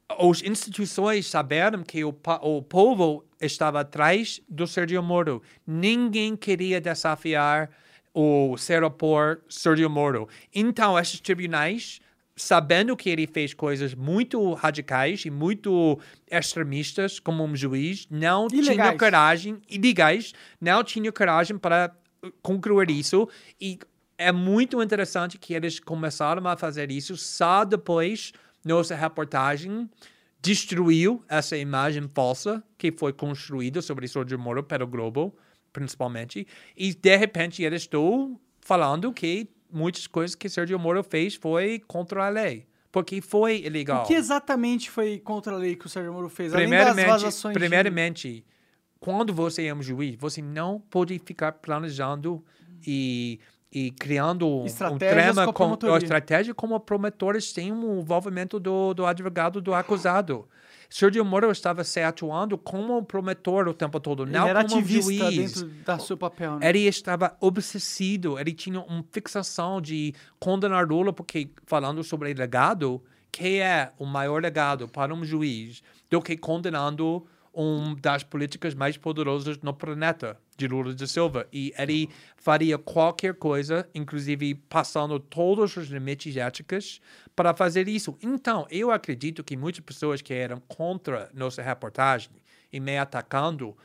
as 0.10 0.44
instituições 0.44 1.26
saberam 1.26 1.84
que 1.84 2.04
o, 2.04 2.14
o 2.42 2.62
povo 2.62 3.24
estava 3.42 3.82
atrás 3.82 4.40
do 4.48 4.68
Sergio 4.68 5.02
Moro. 5.02 5.42
Ninguém 5.66 6.36
queria 6.36 6.80
desafiar 6.80 7.70
o 8.14 8.56
Seropor 8.58 9.40
Sergio 9.50 9.90
Moro. 9.90 10.28
Então, 10.54 10.98
esses 10.98 11.20
tribunais, 11.20 12.00
sabendo 12.36 12.96
que 12.96 13.10
ele 13.10 13.26
fez 13.26 13.54
coisas 13.54 13.94
muito 13.94 14.54
radicais 14.54 15.26
e 15.26 15.30
muito 15.30 16.00
extremistas 16.30 17.20
como 17.20 17.44
um 17.44 17.56
juiz, 17.56 18.08
não 18.10 18.48
tinha 18.48 18.62
Ilegais. 18.62 19.00
coragem, 19.00 19.62
ilegais, 19.70 20.34
não 20.60 20.84
tinha 20.84 21.12
coragem 21.12 21.58
para 21.58 21.94
uh, 22.24 22.32
concluir 22.42 22.92
isso. 22.92 23.28
E 23.60 23.80
é 24.18 24.32
muito 24.32 24.82
interessante 24.82 25.38
que 25.38 25.54
eles 25.54 25.80
começaram 25.80 26.48
a 26.48 26.56
fazer 26.56 26.92
isso 26.92 27.18
só 27.18 27.64
depois 27.64 28.32
nossa 28.64 28.96
reportagem 28.96 29.90
destruiu 30.42 31.24
essa 31.30 31.56
imagem 31.58 32.08
falsa 32.14 32.64
que 32.78 32.92
foi 32.92 33.14
construída 33.14 33.82
sobre 33.82 34.08
Sergio 34.08 34.40
Moro 34.40 34.64
pelo 34.64 34.88
Globo, 34.88 35.36
principalmente, 35.72 36.48
e 36.76 36.94
de 36.94 37.16
repente 37.16 37.64
eles 37.64 37.84
estão 37.84 38.40
falando 38.60 39.12
que 39.14 39.48
muitas 39.72 40.08
coisas 40.08 40.36
que 40.36 40.50
Sergio 40.50 40.78
Moro 40.80 41.04
fez 41.04 41.36
foi 41.36 41.82
contra 41.88 42.26
a 42.26 42.30
lei, 42.30 42.66
porque 42.92 43.22
foi 43.22 43.62
ilegal. 43.64 44.04
O 44.04 44.08
que 44.08 44.14
exatamente 44.16 44.90
foi 44.90 45.20
contra 45.20 45.54
a 45.54 45.58
lei 45.58 45.76
que 45.76 45.86
o 45.86 45.90
Sérgio 45.90 46.12
Moro 46.12 46.28
fez? 46.30 46.52
Primeiramente, 46.52 47.08
vazações 47.08 47.54
de- 47.54 47.60
primeiramente 47.60 48.46
quando 49.00 49.34
você 49.34 49.66
é 49.66 49.74
um 49.74 49.82
juiz, 49.82 50.16
você 50.16 50.42
não 50.42 50.80
pode 50.80 51.18
ficar 51.26 51.54
planejando 51.54 52.44
e, 52.86 53.40
e 53.72 53.92
criando 53.92 54.48
um, 54.48 54.62
um 54.62 54.66
Estratégias 54.66 55.34
trama 55.34 55.44
com 55.46 55.50
a 55.50 55.54
com, 55.54 55.54
promotoria. 55.54 55.96
a 55.96 55.98
estratégia 55.98 56.54
como 56.54 56.80
promotores 56.80 57.54
têm 57.54 57.72
um 57.72 58.00
envolvimento 58.00 58.60
do, 58.60 58.94
do 58.94 59.06
advogado 59.06 59.62
do 59.62 59.74
acusado. 59.74 60.48
Sergio 60.90 61.24
Moro 61.24 61.50
estava 61.50 61.86
se 61.86 62.02
atuando 62.02 62.58
como 62.58 63.02
promotor 63.02 63.70
o 63.70 63.74
tempo 63.74 63.98
todo, 63.98 64.24
Ele 64.24 64.34
não 64.34 64.46
era 64.46 64.66
como 64.66 64.76
ativista 64.76 65.32
juiz. 65.32 65.54
dentro 65.54 65.68
da 65.86 65.98
seu 65.98 66.18
papel, 66.18 66.60
né? 66.60 66.68
Ele 66.68 66.80
estava 66.80 67.38
obsessivo, 67.40 68.38
ele 68.38 68.52
tinha 68.52 68.82
uma 68.82 69.02
fixação 69.10 69.80
de 69.82 70.14
condenar 70.38 70.86
Lula, 70.86 71.14
porque 71.14 71.50
falando 71.66 72.04
sobre 72.04 72.34
legado, 72.34 73.02
que 73.32 73.60
é 73.60 73.94
o 73.98 74.06
maior 74.06 74.42
legado 74.42 74.86
para 74.90 75.14
um 75.14 75.24
juiz 75.24 75.82
do 76.10 76.22
que 76.22 76.36
condenando 76.36 77.26
um 77.54 77.96
das 77.96 78.24
políticas 78.24 78.74
mais 78.74 78.98
poderosas 78.98 79.58
no 79.60 79.74
planeta, 79.74 80.38
de 80.58 80.68
Lula 80.68 80.94
da 80.94 81.08
Silva. 81.08 81.48
E 81.52 81.74
ele 81.78 82.10
faria 82.38 82.78
qualquer 82.78 83.34
coisa, 83.34 83.88
inclusive 83.94 84.56
passando 84.56 85.20
todos 85.20 85.76
os 85.76 85.88
limites 85.88 86.36
éticos, 86.38 87.02
para 87.36 87.54
fazer 87.54 87.88
isso. 87.88 88.18
Então, 88.22 88.66
eu 88.70 88.92
acredito 88.92 89.44
que 89.44 89.58
muitas 89.58 89.82
pessoas 89.82 90.22
que 90.22 90.34
eram 90.34 90.60
contra 90.68 91.30
nossa 91.34 91.62
reportagem 91.62 92.32
e 92.72 92.80
me 92.80 92.98
atacando 92.98 93.76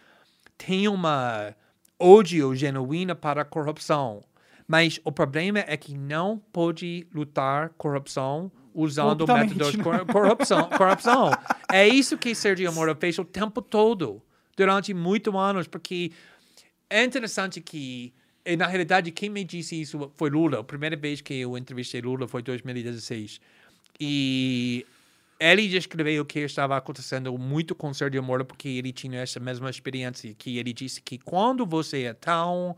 têm 0.56 0.88
uma 0.88 1.54
ódio 1.98 2.54
genuíno 2.54 3.16
para 3.16 3.42
a 3.42 3.44
corrupção. 3.44 4.22
Mas 4.68 5.00
o 5.04 5.12
problema 5.12 5.60
é 5.60 5.76
que 5.76 5.96
não 5.96 6.38
pode 6.38 7.06
lutar 7.14 7.70
corrupção 7.70 8.50
usando 8.76 9.26
métodos 9.26 9.72
de 9.72 9.78
né? 9.78 9.82
cor- 9.82 10.06
corrupção. 10.06 10.68
corrupção. 10.68 11.30
É 11.72 11.88
isso 11.88 12.18
que 12.18 12.34
Sergio 12.34 12.70
Moro 12.72 12.94
fez 12.94 13.18
o 13.18 13.24
tempo 13.24 13.62
todo, 13.62 14.22
durante 14.56 14.92
muitos 14.92 15.34
anos, 15.34 15.66
porque 15.66 16.12
é 16.88 17.02
interessante 17.02 17.60
que, 17.60 18.12
na 18.58 18.66
realidade, 18.66 19.10
quem 19.10 19.30
me 19.30 19.42
disse 19.42 19.80
isso 19.80 20.12
foi 20.14 20.30
Lula. 20.30 20.60
A 20.60 20.64
primeira 20.64 20.94
vez 20.96 21.20
que 21.20 21.34
eu 21.34 21.56
entrevistei 21.56 22.00
Lula 22.02 22.28
foi 22.28 22.42
em 22.42 22.44
2016. 22.44 23.40
E 23.98 24.86
ele 25.40 25.68
descreveu 25.68 26.22
o 26.22 26.26
que 26.26 26.40
estava 26.40 26.76
acontecendo 26.76 27.36
muito 27.36 27.74
com 27.74 27.92
Sergio 27.92 28.22
Moro, 28.22 28.44
porque 28.44 28.68
ele 28.68 28.92
tinha 28.92 29.20
essa 29.20 29.40
mesma 29.40 29.68
experiência, 29.70 30.34
que 30.36 30.58
ele 30.58 30.72
disse 30.72 31.00
que 31.00 31.18
quando 31.18 31.64
você 31.66 32.04
é 32.04 32.12
tão 32.14 32.76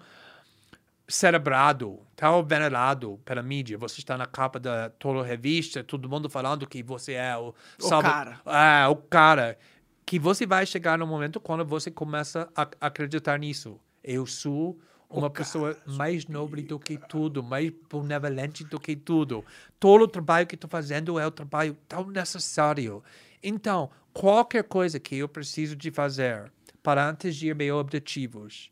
cerebrado, 1.08 2.00
tão 2.14 2.44
venerado 2.44 3.18
pela 3.24 3.42
mídia, 3.42 3.78
você 3.78 4.00
está 4.00 4.18
na 4.18 4.26
capa 4.26 4.60
da 4.60 4.90
toda 4.90 5.22
revista, 5.22 5.82
todo 5.82 6.08
mundo 6.08 6.28
falando 6.28 6.66
que 6.66 6.82
você 6.82 7.14
é 7.14 7.34
o, 7.36 7.54
cara. 8.02 8.40
é, 8.44 8.86
o 8.86 8.96
cara, 8.96 9.58
que 10.04 10.18
você 10.18 10.46
vai 10.46 10.66
chegar 10.66 10.98
no 10.98 11.06
momento 11.06 11.40
quando 11.40 11.64
você 11.64 11.90
começa 11.90 12.48
a 12.54 12.68
acreditar 12.80 13.38
nisso. 13.38 13.80
Eu 14.04 14.26
sou 14.26 14.78
uma 15.08 15.30
pessoa 15.30 15.76
mais 15.86 16.26
nobre 16.26 16.62
do 16.62 16.78
que 16.78 16.98
tudo, 17.08 17.42
mais 17.42 17.72
benevolente 17.90 18.62
do 18.64 18.78
que 18.78 18.94
tudo. 18.94 19.42
Todo 19.80 20.02
o 20.02 20.08
trabalho 20.08 20.46
que 20.46 20.54
estou 20.54 20.68
fazendo 20.68 21.18
é 21.18 21.26
um 21.26 21.30
trabalho 21.30 21.76
tão 21.88 22.06
necessário. 22.06 23.02
Então, 23.42 23.90
qualquer 24.12 24.64
coisa 24.64 25.00
que 25.00 25.16
eu 25.16 25.28
preciso 25.28 25.74
de 25.74 25.90
fazer 25.90 26.52
para 26.82 27.08
atingir 27.08 27.54
meus 27.54 27.80
objetivos, 27.80 28.70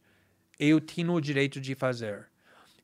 eu 0.58 0.80
tenho 0.80 1.12
o 1.12 1.20
direito 1.20 1.60
de 1.60 1.74
fazer. 1.74 2.26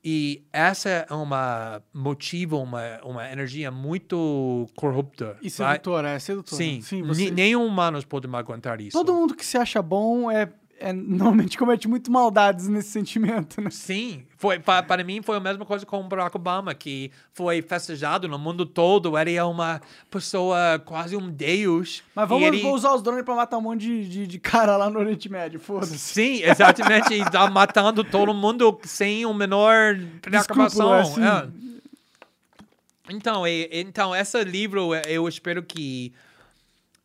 E 0.05 0.43
essa 0.53 0.89
é 1.09 1.15
uma 1.15 1.81
motivo, 1.95 2.59
uma, 2.59 3.01
uma 3.05 3.31
energia 3.31 3.71
muito 3.71 4.69
corrupta. 4.75 5.37
E 5.41 5.49
vai- 5.49 5.75
sedutora, 5.75 6.11
é 6.11 6.19
sedutora. 6.19 6.57
Sim, 6.57 6.81
Sim 6.83 7.03
você... 7.03 7.31
nenhum 7.31 7.65
humano 7.65 8.05
pode 8.05 8.27
me 8.27 8.37
aguentar 8.37 8.81
isso. 8.81 8.99
Todo 8.99 9.15
mundo 9.15 9.37
que 9.37 9.47
se 9.47 9.57
acha 9.57 9.81
bom 9.81 10.29
é, 10.29 10.53
é 10.83 10.93
normalmente 10.93 11.57
comete 11.57 11.87
muito 11.87 12.11
maldades 12.11 12.67
nesse 12.69 12.91
sentimento, 12.91 13.61
né? 13.61 13.71
Sim, 13.71 14.25
foi, 14.37 14.59
pa- 14.59 14.83
para 14.83 15.05
mim 15.05 15.23
foi 15.23 15.37
a 15.37 15.41
mesma 15.41 15.65
coisa 15.65 15.87
com 15.87 16.01
o 16.01 16.05
Barack 16.09 16.35
Obama, 16.37 16.75
que 16.75 17.11
foi 17.33 17.63
festejado 17.63 18.27
no 18.27 18.39
mundo 18.39 18.67
todo. 18.67 19.17
Ele 19.17 19.35
é 19.35 19.45
uma 19.45 19.81
pessoa, 20.11 20.81
quase 20.85 21.17
um 21.17 21.31
deus. 21.31 22.03
Mas 22.15 22.29
vamos 22.29 22.47
ele... 22.49 22.61
vou 22.61 22.75
usar 22.75 22.93
os 22.95 23.03
drones 23.03 23.25
pra 23.25 23.35
matar 23.37 23.59
um 23.59 23.63
monte 23.63 23.81
de, 23.83 24.09
de, 24.09 24.27
de 24.27 24.39
cara 24.39 24.77
lá 24.77 24.91
no 24.91 24.99
Oriente 24.99 25.29
Médio, 25.31 25.61
foda-se. 25.61 25.97
Sim, 25.99 26.43
exatamente. 26.43 27.15
e 27.15 27.25
tá 27.31 27.49
matando 27.51 28.03
todo 28.03 28.35
mundo 28.35 28.79
sem 28.83 29.25
o 29.25 29.33
menor 29.33 29.97
preocupação. 30.21 30.95
É. 30.95 31.01
assim. 31.01 31.21
Então, 33.11 33.47
e- 33.47 33.69
então, 33.73 34.15
esse 34.15 34.43
livro, 34.45 34.95
eu 35.07 35.27
espero 35.29 35.63
que 35.63 36.13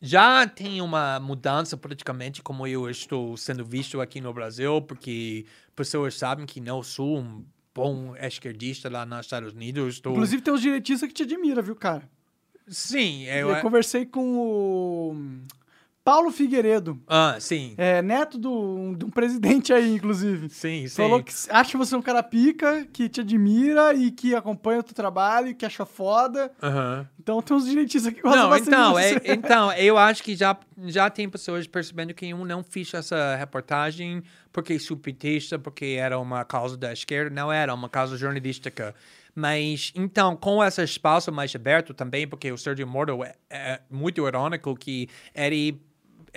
já 0.02 0.48
tem 0.48 0.82
uma 0.82 1.20
mudança 1.20 1.76
politicamente, 1.76 2.42
como 2.42 2.68
eu 2.68 2.90
estou 2.90 3.36
sendo 3.36 3.66
visto 3.66 4.00
aqui 4.00 4.22
no 4.22 4.34
Brasil, 4.34 4.82
porque 4.82 5.46
pessoas 5.76 6.16
sabem 6.18 6.46
que 6.46 6.62
não 6.62 6.84
sou 6.84 7.20
um 7.20 7.46
bom 7.74 8.16
esquerdista 8.16 8.90
lá 8.90 9.06
nos 9.06 9.22
Estados 9.22 9.54
Unidos. 9.54 9.96
Estou... 9.96 10.14
Inclusive 10.14 10.42
tem 10.42 10.54
uns 10.54 10.62
direitistas 10.62 11.08
que 11.08 11.14
te 11.14 11.24
admiram, 11.24 11.64
viu, 11.64 11.76
cara? 11.76 12.10
sim, 12.68 13.24
eu... 13.24 13.50
Eu 13.50 13.62
conversei 13.62 14.06
com 14.06 14.38
o 14.38 15.16
Paulo 16.08 16.32
Figueiredo, 16.32 16.98
Ah, 17.06 17.36
sim, 17.38 17.74
é 17.78 18.02
neto 18.02 18.38
do, 18.38 18.96
de 18.96 19.04
um 19.04 19.10
presidente 19.10 19.74
aí, 19.74 19.94
inclusive. 19.94 20.50
sim, 20.50 20.88
sim. 20.88 20.96
Falou 20.96 21.22
que 21.22 21.34
acha 21.50 21.72
que 21.72 21.76
você 21.76 21.96
é 21.96 21.98
um 21.98 22.02
cara 22.02 22.24
pica, 22.24 22.88
que 22.94 23.10
te 23.10 23.20
admira 23.20 23.94
e 23.94 24.10
que 24.10 24.34
acompanha 24.34 24.80
o 24.80 24.84
teu 24.84 24.96
trabalho, 24.96 25.54
que 25.54 25.66
acha 25.66 25.86
foda. 25.86 26.50
Aham. 26.64 27.06
Então 27.20 27.42
tem 27.42 27.58
uns 27.58 27.66
direitistas 27.66 28.14
que 28.14 28.22
gostam 28.22 28.44
Não, 28.44 28.50
bastante 28.50 28.70
então, 28.70 28.98
é, 28.98 29.12
então, 29.34 29.74
eu 29.74 29.98
acho 29.98 30.24
que 30.24 30.34
já, 30.34 30.58
já 30.86 31.10
tem 31.10 31.28
pessoas 31.28 31.68
percebendo 31.68 32.14
que 32.14 32.30
eu 32.30 32.46
não 32.46 32.64
fiz 32.64 32.94
essa 32.94 33.36
reportagem 33.36 34.24
porque 34.54 34.80
sou 34.80 34.96
petista, 34.96 35.60
porque 35.60 35.98
era 36.00 36.18
uma 36.18 36.46
causa 36.46 36.78
da 36.78 36.94
esquerda. 36.94 37.36
Não 37.36 37.52
era 37.52 37.74
uma 37.74 37.90
causa 37.90 38.16
jornalística. 38.16 38.96
Mas, 39.36 39.92
então, 39.94 40.36
com 40.36 40.64
esse 40.64 40.82
espaço 40.84 41.32
mais 41.32 41.54
aberto 41.54 41.94
também, 41.94 42.26
porque 42.26 42.52
o 42.52 42.58
Sergio 42.58 42.88
Moro 42.88 43.24
é, 43.24 43.36
é 43.52 43.82
muito 43.92 44.26
irônico 44.26 44.74
que 44.76 45.08
ele 45.36 45.80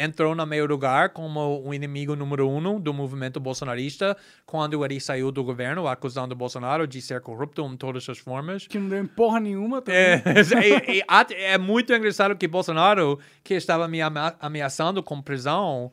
entrou 0.00 0.34
no 0.34 0.46
meu 0.46 0.66
lugar 0.66 1.10
como 1.10 1.62
o 1.62 1.74
inimigo 1.74 2.16
número 2.16 2.48
um 2.48 2.80
do 2.80 2.94
movimento 2.94 3.38
bolsonarista 3.38 4.16
quando 4.46 4.82
ele 4.84 4.98
saiu 5.00 5.30
do 5.30 5.44
governo, 5.44 5.86
acusando 5.86 6.34
o 6.34 6.36
Bolsonaro 6.36 6.86
de 6.86 7.02
ser 7.02 7.20
corrupto 7.20 7.64
em 7.66 7.76
todas 7.76 8.08
as 8.08 8.18
formas. 8.18 8.66
Que 8.66 8.78
não 8.78 8.88
deu 8.88 9.06
porra 9.08 9.38
nenhuma 9.38 9.82
também. 9.82 10.00
É, 10.00 10.22
é 11.52 11.58
muito 11.58 11.92
engraçado 11.92 12.34
que 12.34 12.48
Bolsonaro, 12.48 13.18
que 13.44 13.54
estava 13.54 13.86
me 13.86 14.00
ameaçando 14.40 15.02
com 15.02 15.20
prisão 15.20 15.92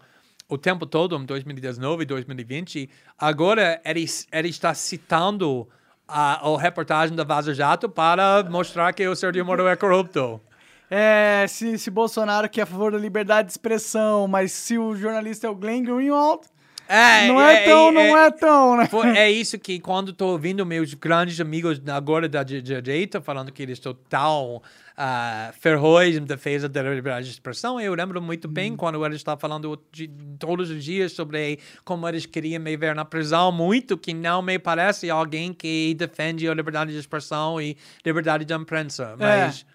o 0.49 0.57
tempo 0.57 0.85
todo, 0.85 1.17
em 1.17 1.25
2019 1.25 2.03
e 2.03 2.05
2020, 2.05 2.89
agora 3.19 3.81
ele, 3.83 4.05
ele 4.31 4.47
está 4.47 4.73
citando 4.73 5.67
a, 6.07 6.47
a 6.47 6.57
reportagem 6.57 7.15
da 7.15 7.25
Vaza 7.25 7.53
Jato 7.53 7.89
para 7.89 8.43
mostrar 8.49 8.93
que 8.93 9.05
o 9.05 9.15
Sergio 9.15 9.45
Moro 9.45 9.67
é 9.67 9.75
corrupto. 9.75 10.39
É, 10.89 11.45
se, 11.47 11.77
se 11.77 11.89
Bolsonaro 11.91 12.47
que 12.49 12.59
é 12.59 12.63
a 12.63 12.65
favor 12.65 12.91
da 12.91 12.97
liberdade 12.97 13.47
de 13.47 13.51
expressão, 13.51 14.27
mas 14.27 14.51
se 14.51 14.77
o 14.77 14.95
jornalista 14.95 15.47
é 15.47 15.49
o 15.49 15.55
Glenn 15.55 15.83
Greenwald, 15.83 16.43
É, 16.87 17.27
não 17.27 17.41
é, 17.41 17.65
tão, 17.65 17.91
não 17.91 18.17
é, 18.17 18.31
tão, 18.31 18.77
né? 18.77 18.87
É 19.17 19.29
isso 19.29 19.59
que 19.59 19.77
quando 19.79 20.11
estou 20.11 20.31
ouvindo 20.31 20.65
meus 20.65 20.93
grandes 20.93 21.37
amigos 21.41 21.81
agora 21.89 22.29
da 22.29 22.43
di- 22.43 22.61
direita 22.61 23.19
falando 23.19 23.51
que 23.51 23.61
eles 23.61 23.77
estão 23.77 23.93
tão 24.07 24.61
ferrões 25.59 26.15
em 26.15 26.23
defesa 26.23 26.67
da 26.67 26.81
liberdade 26.81 27.25
de 27.27 27.33
expressão, 27.33 27.79
eu 27.79 27.93
lembro 27.93 28.21
muito 28.21 28.47
bem 28.47 28.71
Hum. 28.71 28.77
quando 28.77 29.05
eles 29.05 29.17
estavam 29.17 29.39
falando 29.39 29.79
de, 29.91 30.09
todos 30.39 30.69
os 30.71 30.83
dias 30.83 31.11
sobre 31.11 31.59
como 31.83 32.07
eles 32.07 32.25
queriam 32.25 32.61
me 32.61 32.75
ver 32.77 32.95
na 32.95 33.05
prisão, 33.05 33.51
muito 33.51 33.97
que 33.97 34.13
não 34.13 34.41
me 34.41 34.57
parece 34.57 35.09
alguém 35.09 35.53
que 35.53 35.93
defende 35.95 36.47
a 36.47 36.53
liberdade 36.53 36.91
de 36.93 36.97
expressão 36.97 37.61
e 37.61 37.77
liberdade 38.05 38.43
de 38.45 38.53
imprensa, 38.53 39.15
mas 39.19 39.65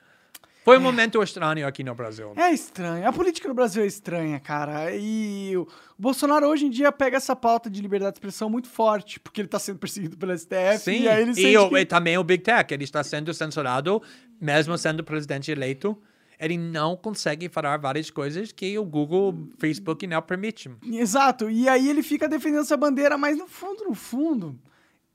foi 0.64 0.78
um 0.78 0.80
momento 0.80 1.22
estranho 1.22 1.66
aqui 1.66 1.82
no 1.82 1.94
Brasil. 1.94 2.32
É 2.36 2.52
estranho. 2.52 3.06
A 3.08 3.12
política 3.12 3.48
no 3.48 3.54
Brasil 3.54 3.82
é 3.82 3.86
estranha, 3.86 4.38
cara. 4.38 4.94
E 4.94 5.56
o 5.56 5.66
Bolsonaro 5.98 6.46
hoje 6.48 6.66
em 6.66 6.70
dia 6.70 6.92
pega 6.92 7.16
essa 7.16 7.34
pauta 7.34 7.68
de 7.68 7.80
liberdade 7.82 8.12
de 8.12 8.18
expressão 8.18 8.48
muito 8.48 8.68
forte, 8.68 9.18
porque 9.20 9.40
ele 9.40 9.48
tá 9.48 9.58
sendo 9.58 9.78
perseguido 9.78 10.16
pelo 10.16 10.36
STF. 10.36 10.78
Sim, 10.78 11.02
e 11.02 11.08
aí 11.08 11.22
ele 11.22 11.34
sente 11.34 11.56
o- 11.58 11.68
que... 11.68 11.78
e 11.78 11.84
também 11.84 12.16
o 12.16 12.24
Big 12.24 12.42
Tech, 12.42 12.72
ele 12.72 12.84
está 12.84 13.02
sendo 13.02 13.32
censurado, 13.34 14.00
mesmo 14.40 14.76
sendo 14.78 15.02
presidente 15.02 15.50
eleito. 15.50 15.96
Ele 16.38 16.58
não 16.58 16.96
consegue 16.96 17.48
falar 17.48 17.76
várias 17.78 18.10
coisas 18.10 18.50
que 18.50 18.76
o 18.76 18.84
Google, 18.84 19.32
Facebook 19.58 20.04
não 20.08 20.20
permite. 20.20 20.68
Exato. 20.92 21.48
E 21.48 21.68
aí 21.68 21.88
ele 21.88 22.02
fica 22.02 22.28
defendendo 22.28 22.62
essa 22.62 22.76
bandeira, 22.76 23.16
mas 23.16 23.38
no 23.38 23.46
fundo, 23.46 23.84
no 23.84 23.94
fundo, 23.94 24.58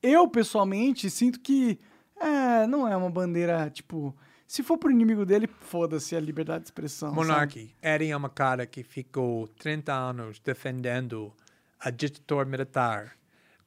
eu 0.01 0.25
pessoalmente 0.29 1.09
sinto 1.09 1.39
que 1.41 1.77
é, 2.19 2.65
não 2.67 2.87
é 2.87 2.95
uma 2.95 3.09
bandeira, 3.09 3.69
tipo, 3.69 4.15
se 4.47 4.63
for 4.63 4.77
pro 4.77 4.89
inimigo 4.89 5.25
dele, 5.25 5.47
foda-se 5.59 6.15
a 6.15 6.19
liberdade 6.19 6.61
de 6.61 6.67
expressão. 6.67 7.13
Monarchy, 7.13 7.75
ele 7.83 8.07
é 8.07 8.15
uma 8.15 8.29
cara 8.29 8.65
que 8.65 8.81
ficou 8.81 9.47
30 9.59 9.93
anos 9.93 10.39
defendendo 10.39 11.33
a 11.79 11.89
ditadura 11.89 12.45
militar 12.45 13.17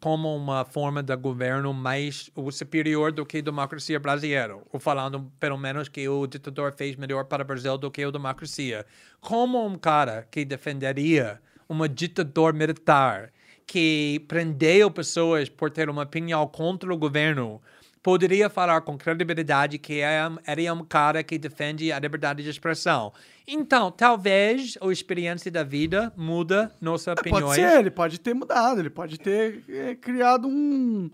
como 0.01 0.35
uma 0.35 0.65
forma 0.65 1.03
de 1.03 1.15
governo 1.15 1.75
mais 1.75 2.31
superior 2.51 3.13
do 3.13 3.27
que 3.27 3.39
a 3.39 3.43
democracia 3.43 4.01
brasileira, 4.01 4.59
ou 4.73 4.81
falando 4.81 5.31
pelo 5.39 5.59
menos 5.59 5.91
que 5.91 6.09
o 6.09 6.27
ditador 6.27 6.73
fez 6.73 6.97
melhor 6.97 7.27
para 7.27 7.43
o 7.43 7.47
Brasil 7.47 7.77
do 7.77 7.91
que 7.91 8.03
a 8.03 8.11
democracia. 8.11 8.87
Como 9.21 9.65
um 9.65 9.77
cara 9.77 10.27
que 10.31 10.43
defenderia 10.47 11.39
uma 11.69 11.87
ditadura 11.87 12.55
militar 12.55 13.31
que 13.67 14.25
prendeu 14.27 14.91
pessoas 14.91 15.51
por 15.51 15.71
ter 15.71 15.91
uma 15.91 16.03
opinião 16.03 16.47
contra 16.47 16.93
o 16.93 16.97
governo 16.97 17.61
poderia 18.03 18.49
falar 18.49 18.81
com 18.81 18.97
credibilidade 18.97 19.79
que 19.79 20.01
é, 20.01 20.21
ele 20.47 20.67
é 20.67 20.73
um 20.73 20.85
cara 20.85 21.23
que 21.23 21.39
defende 21.39 21.93
a 21.93 21.99
liberdade 21.99 22.43
de 22.43 22.51
expressão. 22.51 23.13
Então, 23.47 23.91
talvez 23.91 24.79
a 24.81 24.87
experiência 24.91 25.51
da 25.51 25.63
vida 25.63 26.13
muda 26.17 26.73
nossas 26.81 27.13
opiniões. 27.13 27.45
Pode 27.45 27.55
ser, 27.57 27.79
ele 27.79 27.91
pode 27.91 28.21
ter 28.21 28.35
mudado, 28.35 28.81
ele 28.81 28.91
pode 28.91 29.19
ter 29.19 29.65
é, 29.69 29.95
criado 29.95 30.49
um, 30.49 31.11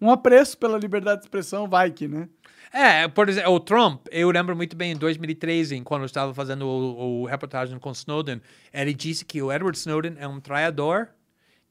um 0.00 0.10
apreço 0.10 0.56
pela 0.56 0.78
liberdade 0.78 1.20
de 1.20 1.26
expressão, 1.26 1.68
vai 1.68 1.90
que, 1.90 2.08
né? 2.08 2.28
É, 2.72 3.06
por 3.06 3.28
exemplo, 3.28 3.52
o 3.52 3.60
Trump, 3.60 4.06
eu 4.10 4.30
lembro 4.30 4.56
muito 4.56 4.74
bem 4.74 4.92
em 4.92 4.96
2013, 4.96 5.78
quando 5.82 6.02
eu 6.02 6.06
estava 6.06 6.32
fazendo 6.32 6.66
o, 6.66 7.22
o 7.22 7.26
reportagem 7.26 7.78
com 7.78 7.90
Snowden, 7.92 8.40
ele 8.72 8.94
disse 8.94 9.26
que 9.26 9.42
o 9.42 9.52
Edward 9.52 9.76
Snowden 9.76 10.14
é 10.18 10.26
um 10.26 10.40
traidor 10.40 11.08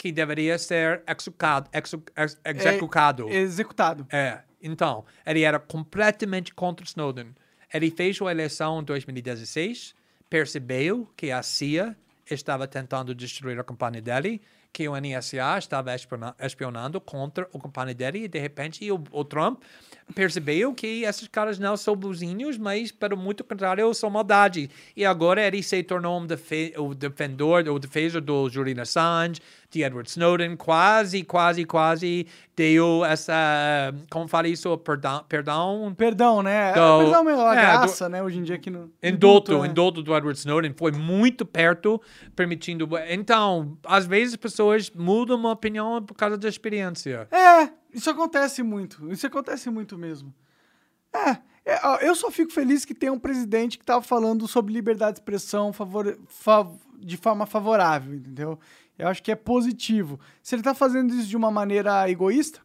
que 0.02 0.11
deveria 0.11 0.57
ser 0.57 1.03
executado. 1.07 1.69
exu- 1.72 2.02
ex- 2.18 2.40
executado. 2.44 3.30
É, 3.30 3.36
executado. 3.36 4.07
É, 4.11 4.40
então, 4.60 5.06
ele 5.23 5.44
era 5.44 5.60
completamente 5.60 6.56
contra 6.56 6.84
Snowden. 6.84 7.36
Ele 7.72 7.91
fez 7.91 8.19
a 8.19 8.32
eleição 8.32 8.82
em 8.82 8.84
2016, 8.84 9.94
percebeu 10.28 11.07
que 11.15 11.30
a 11.30 11.44
CIA 11.44 11.95
estava 12.28 12.65
tentando 12.68 13.14
destruir 13.14 13.60
a 13.60 13.64
companhia 13.64 14.02
dele, 14.02 14.41
que 14.73 14.90
o 14.90 14.95
NSA 14.99 15.60
estava 15.60 15.94
espiona- 15.94 16.36
espionando 16.40 16.99
contra 16.99 17.44
a 17.53 17.60
companhia 17.60 17.94
dele, 17.94 18.23
e 18.23 18.28
de 18.28 18.40
repente 18.40 18.91
o, 18.91 19.03
o 19.11 19.23
Trump 19.23 19.61
percebeu 20.12 20.74
que 20.74 21.04
esses 21.04 21.28
caras 21.28 21.58
não 21.58 21.76
são 21.78 21.96
bonzinhos, 21.96 22.58
mas, 22.58 22.92
pelo 22.92 23.18
muito 23.18 23.44
contrário, 23.44 23.94
são 23.94 24.10
maldade. 24.10 24.70
E 24.96 25.06
agora 25.06 25.46
ele 25.46 25.64
se 25.64 25.82
tornou 25.84 26.20
um 26.20 26.26
defe 26.26 26.74
o 26.78 26.94
defensor, 26.94 27.68
o 27.68 27.80
defensor 27.80 28.22
do 28.22 28.50
Julian 28.50 28.82
Assange, 28.82 29.42
de 29.70 29.84
Edward 29.84 30.10
Snowden, 30.10 30.56
quase, 30.58 31.24
quase, 31.24 31.64
quase 31.66 32.28
deu 32.56 33.06
essa, 33.06 33.94
como 34.10 34.28
fala 34.28 34.48
isso, 34.48 34.78
perdão, 34.80 35.24
perdão 35.28 35.96
Perdão, 35.98 36.44
né? 36.44 36.74
Do- 36.74 37.00
Perdão, 37.00 37.24
meu, 37.24 37.42
a 37.42 37.56
é, 37.56 37.62
graça, 37.62 38.10
né? 38.10 38.22
Hoje 38.22 38.40
em 38.40 38.44
dia 38.44 38.56
aqui 38.56 38.70
no. 38.70 38.92
Indulto, 39.02 39.64
é. 39.64 39.68
indulto 39.68 40.04
do 40.04 40.16
Edward 40.16 40.38
Snowden 40.38 40.74
foi 40.76 40.92
muito 40.92 41.46
perto, 41.46 42.02
permitindo. 42.36 42.90
Então, 43.10 43.78
às 43.86 44.06
vezes 44.06 44.34
as 44.34 44.38
pessoas 44.38 44.92
mudam 44.92 45.38
uma 45.38 45.52
opinião 45.52 46.04
por 46.04 46.16
causa 46.16 46.38
da 46.38 46.50
experiência. 46.50 47.28
É, 47.32 47.70
isso 47.93 48.09
acontece 48.09 48.63
muito. 48.63 49.11
Isso 49.11 49.26
acontece 49.27 49.69
muito 49.69 49.97
mesmo. 49.97 50.34
É, 51.13 51.38
é, 51.65 52.07
eu 52.07 52.15
só 52.15 52.31
fico 52.31 52.51
feliz 52.51 52.85
que 52.85 52.93
tem 52.95 53.09
um 53.09 53.19
presidente 53.19 53.77
que 53.77 53.85
tava 53.85 54.01
falando 54.01 54.47
sobre 54.47 54.73
liberdade 54.73 55.13
de 55.13 55.19
expressão 55.19 55.73
favor, 55.73 56.18
fav- 56.27 56.80
de 56.97 57.18
forma 57.18 57.45
favorável, 57.45 58.15
entendeu? 58.15 58.57
Eu 58.97 59.07
acho 59.07 59.22
que 59.22 59.31
é 59.31 59.35
positivo. 59.35 60.19
Se 60.41 60.55
ele 60.55 60.61
tá 60.63 60.73
fazendo 60.73 61.13
isso 61.13 61.27
de 61.27 61.35
uma 61.35 61.51
maneira 61.51 62.09
egoísta, 62.09 62.61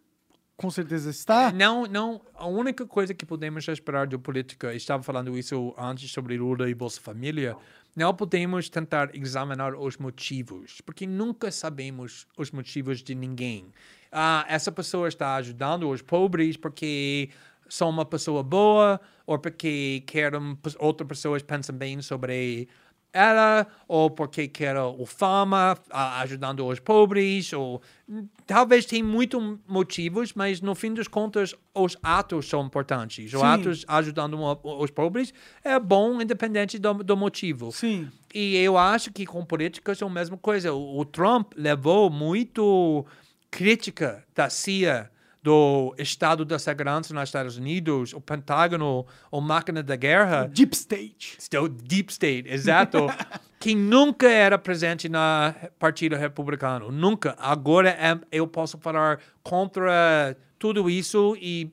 com 0.56 0.70
certeza 0.70 1.10
está. 1.10 1.50
Não, 1.52 1.84
não. 1.86 2.20
A 2.34 2.46
única 2.46 2.86
coisa 2.86 3.12
que 3.12 3.26
podemos 3.26 3.66
esperar 3.68 4.06
do 4.06 4.18
política, 4.18 4.74
estava 4.74 5.02
falando 5.02 5.36
isso 5.36 5.74
antes 5.76 6.10
sobre 6.10 6.36
Lula 6.38 6.68
e 6.70 6.74
Bolsa 6.74 7.00
Família, 7.00 7.56
não 7.94 8.14
podemos 8.14 8.68
tentar 8.68 9.14
examinar 9.14 9.74
os 9.74 9.96
motivos, 9.96 10.80
porque 10.82 11.06
nunca 11.06 11.50
sabemos 11.50 12.26
os 12.38 12.50
motivos 12.50 13.02
de 13.02 13.14
ninguém. 13.14 13.66
Ah, 14.10 14.44
essa 14.48 14.70
pessoa 14.72 15.08
está 15.08 15.36
ajudando 15.36 15.88
os 15.88 16.02
pobres 16.02 16.56
porque 16.56 17.30
são 17.68 17.90
uma 17.90 18.04
pessoa 18.04 18.42
boa 18.42 19.00
ou 19.26 19.38
porque 19.38 20.02
querem 20.06 20.56
outras 20.78 21.08
pessoas 21.08 21.42
pensam 21.42 21.76
bem 21.76 22.00
sobre 22.00 22.68
ela, 23.16 23.66
ou 23.88 24.10
porque 24.10 24.46
quer 24.46 24.76
o 24.76 25.06
fama, 25.06 25.76
ajudando 25.90 26.66
os 26.66 26.78
pobres, 26.78 27.50
ou 27.54 27.80
hum, 28.06 28.28
talvez 28.46 28.84
tem 28.84 29.02
muitos 29.02 29.42
motivos, 29.66 30.34
mas 30.34 30.60
no 30.60 30.74
fim 30.74 30.92
das 30.92 31.08
contas 31.08 31.54
os 31.74 31.96
atos 32.02 32.46
são 32.46 32.66
importantes. 32.66 33.32
Os 33.32 33.40
Sim. 33.40 33.46
atos 33.46 33.84
ajudando 33.88 34.38
os 34.62 34.90
pobres 34.90 35.32
é 35.64 35.80
bom 35.80 36.20
independente 36.20 36.78
do, 36.78 36.92
do 36.92 37.16
motivo. 37.16 37.72
Sim. 37.72 38.10
E 38.34 38.54
eu 38.56 38.76
acho 38.76 39.10
que 39.10 39.24
com 39.24 39.42
políticas 39.42 40.02
é 40.02 40.04
a 40.04 40.10
mesma 40.10 40.36
coisa. 40.36 40.74
O, 40.74 41.00
o 41.00 41.04
Trump 41.06 41.54
levou 41.56 42.10
muito 42.10 43.06
crítica 43.50 44.24
da 44.34 44.48
CIA, 44.50 45.10
do 45.42 45.94
Estado 45.96 46.44
da 46.44 46.58
Segurança 46.58 47.14
nos 47.14 47.22
Estados 47.28 47.56
Unidos, 47.56 48.12
o 48.12 48.20
Pentágono, 48.20 49.06
a 49.30 49.40
máquina 49.40 49.80
da 49.80 49.94
guerra. 49.94 50.48
Deep 50.48 50.74
State. 50.74 51.36
Still 51.40 51.68
Deep 51.68 52.10
State, 52.10 52.48
exato. 52.48 53.06
que 53.60 53.72
nunca 53.74 54.28
era 54.28 54.58
presente 54.58 55.08
na 55.08 55.54
Partido 55.78 56.16
Republicano. 56.16 56.90
Nunca. 56.90 57.36
Agora 57.38 57.90
é- 57.90 58.18
eu 58.32 58.46
posso 58.48 58.76
falar 58.78 59.20
contra 59.42 60.36
tudo 60.58 60.90
isso 60.90 61.36
e, 61.40 61.70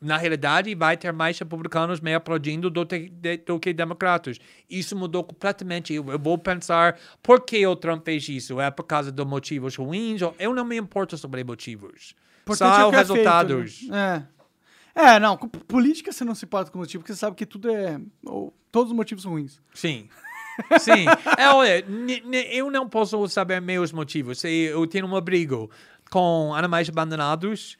na 0.00 0.16
realidade, 0.18 0.74
vai 0.74 0.96
ter 0.96 1.12
mais 1.12 1.38
republicanos 1.38 2.00
me 2.00 2.14
aplaudindo 2.14 2.68
do, 2.68 2.84
te- 2.84 3.08
de- 3.08 3.38
do 3.38 3.58
que 3.58 3.72
democratas. 3.72 4.38
Isso 4.68 4.94
mudou 4.94 5.24
completamente. 5.24 5.92
Eu, 5.94 6.06
eu 6.10 6.18
vou 6.18 6.36
pensar 6.36 6.98
por 7.22 7.40
que 7.40 7.66
o 7.66 7.74
Trump 7.74 8.04
fez 8.04 8.28
isso. 8.28 8.60
É 8.60 8.70
por 8.70 8.84
causa 8.84 9.10
de 9.10 9.24
motivos 9.24 9.74
ruins? 9.76 10.20
Ou, 10.22 10.34
eu 10.38 10.54
não 10.54 10.64
me 10.64 10.76
importo 10.76 11.16
sobre 11.16 11.42
motivos. 11.44 12.14
Importante 12.42 12.76
Só 12.76 12.88
é 12.88 12.92
feito, 12.92 12.96
resultados. 13.14 13.88
né? 13.88 14.26
É. 14.32 14.36
É, 14.98 15.20
não, 15.20 15.36
com 15.36 15.46
política 15.48 16.10
você 16.10 16.24
não 16.24 16.34
se 16.34 16.46
importa 16.46 16.70
com 16.70 16.78
motivo, 16.78 17.02
porque 17.02 17.12
você 17.12 17.18
sabe 17.20 17.36
que 17.36 17.44
tudo 17.44 17.70
é. 17.70 18.00
ou, 18.24 18.54
todos 18.72 18.90
os 18.92 18.96
motivos 18.96 19.24
ruins. 19.24 19.60
Sim. 19.74 20.08
Sim. 20.80 21.04
É, 21.36 21.48
olha, 21.50 21.84
eu 22.50 22.70
não 22.70 22.88
posso 22.88 23.26
saber 23.28 23.60
meus 23.60 23.92
motivos. 23.92 24.38
Se 24.40 24.48
Eu 24.48 24.86
tenho 24.86 25.06
um 25.06 25.14
abrigo 25.14 25.70
com 26.10 26.54
animais 26.54 26.88
abandonados 26.88 27.76